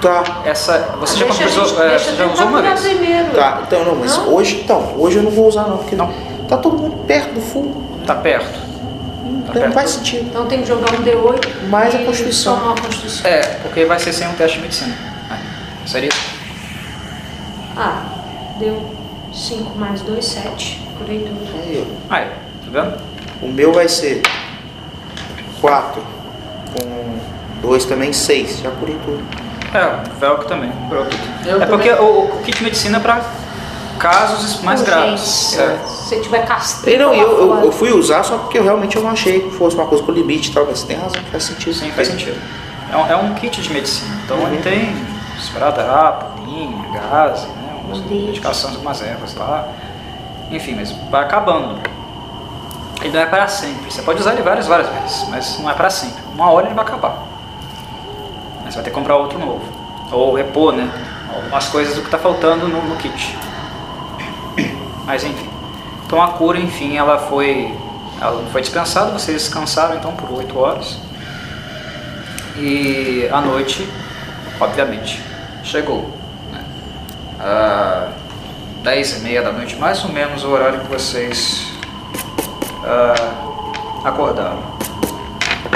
[0.01, 0.43] Tá.
[0.45, 2.81] Essa, você já, Deixa contabilizou, gente- é, deixa já usou uma vez?
[2.81, 3.31] primeiro.
[3.35, 4.35] Tá, então não, mas Não?
[4.35, 6.13] hoje, então, hoje eu não vou usar não, porque Não.
[6.49, 7.85] tá todo mundo perto do full.
[8.07, 8.53] Tá perto.
[8.53, 8.59] Tá
[9.29, 9.67] Então perto.
[9.67, 10.27] não faz sentido.
[10.29, 12.59] Então tem que jogar um D8 Mais a Constituição.
[12.59, 13.29] somar a Constituição.
[13.31, 14.95] É, porque vai ser sem um teste de medicina.
[15.31, 16.11] É, seria
[17.77, 18.03] Ah,
[18.59, 18.83] deu
[19.33, 20.81] 5 mais 2, 7.
[20.99, 21.49] Curei tudo.
[21.55, 21.87] Aí.
[22.11, 22.95] Aí, tá vendo?
[23.43, 24.23] O meu vai ser
[25.61, 26.03] 4
[26.81, 27.19] com
[27.63, 28.61] 2 também, 6.
[28.61, 29.23] Já curei tudo.
[29.75, 31.49] É, o Velcro também, curou tudo.
[31.49, 32.05] Eu é porque também.
[32.05, 33.21] o, o kit de medicina é pra
[33.99, 35.59] casos mais graves.
[35.59, 35.77] É.
[35.87, 36.99] Se você tiver E castrado.
[36.99, 39.77] não, eu, eu, eu fui usar só porque eu realmente eu não achei que fosse
[39.77, 41.75] uma coisa com limite e tal, mas você tem razão, faz sentido.
[41.75, 42.41] Sim, faz sentido.
[42.91, 44.15] É um, é um kit de medicina.
[44.25, 44.95] Então ele tem
[45.39, 49.69] esparadrapo, linha, gás, né, medicações, algumas ervas lá.
[50.51, 51.79] Enfim, mas vai acabando.
[53.01, 53.91] Ele não é para sempre.
[53.91, 56.23] Você pode usar ele várias, várias vezes, mas não é para sempre.
[56.35, 57.23] Uma hora ele vai acabar.
[58.65, 59.63] Mas você vai ter que comprar outro novo.
[60.11, 60.91] Ou repor, né?
[61.35, 63.39] Algumas coisas do que está faltando no, no kit.
[65.07, 65.49] Mas enfim.
[66.07, 67.75] Então a cura, enfim, ela foi,
[68.21, 69.13] ela foi dispensada.
[69.13, 70.99] Vocês descansaram então por 8 horas.
[72.57, 73.89] E a noite,
[74.61, 75.23] obviamente,
[75.63, 76.11] chegou.
[76.51, 76.65] Né?
[77.39, 78.09] Ah,
[78.83, 81.78] 10 e meia da noite, mais ou menos o horário que vocês
[82.89, 83.15] ah,
[84.09, 84.59] acordaram.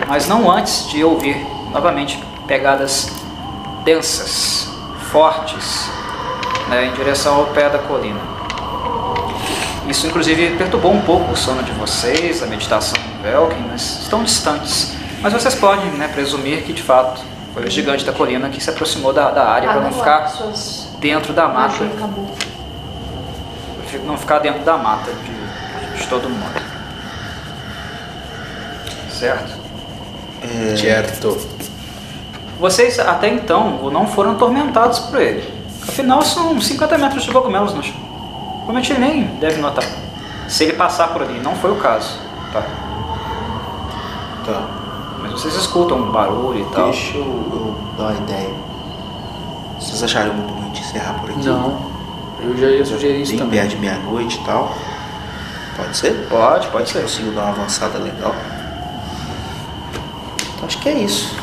[0.08, 3.10] Mas não antes de ouvir novamente pegadas
[3.84, 4.70] densas,
[5.10, 5.90] fortes,
[6.68, 8.20] né, em direção ao pé da colina.
[9.88, 14.22] Isso, inclusive, perturbou um pouco o sono de vocês, a meditação do Velkin, mas estão
[14.22, 14.94] distantes.
[15.20, 17.20] Mas vocês podem né, presumir que, de fato,
[17.52, 20.32] foi o gigante da colina que se aproximou da, da área para não ficar
[20.98, 21.84] dentro da mata.
[24.04, 26.71] Não ficar dentro da mata de, de todo mundo.
[29.22, 29.52] Certo?
[30.42, 30.76] É...
[30.76, 31.38] Certo.
[32.58, 35.48] Vocês até então não foram atormentados por ele.
[35.80, 37.94] Afinal, são 50 metros de cogumelos no chão.
[38.64, 39.84] Provavelmente ele nem deve notar.
[40.48, 42.18] Se ele passar por ali, não foi o caso.
[42.52, 42.62] Tá.
[44.44, 44.62] Tá.
[45.20, 46.86] Mas vocês escutam um barulho e tal.
[46.86, 48.54] Deixa eu, eu dar uma ideia.
[49.78, 51.46] Vocês acharam muito ruim de encerrar por aqui?
[51.46, 51.78] Não.
[52.40, 53.60] Eu já ia sugerir isso Bem também.
[53.60, 54.74] perto de meia-noite e tal.
[55.76, 56.26] Pode ser?
[56.28, 57.02] Pode, pode ser.
[57.02, 58.34] Consigo dar uma avançada legal.
[60.62, 61.41] Acho que é isso.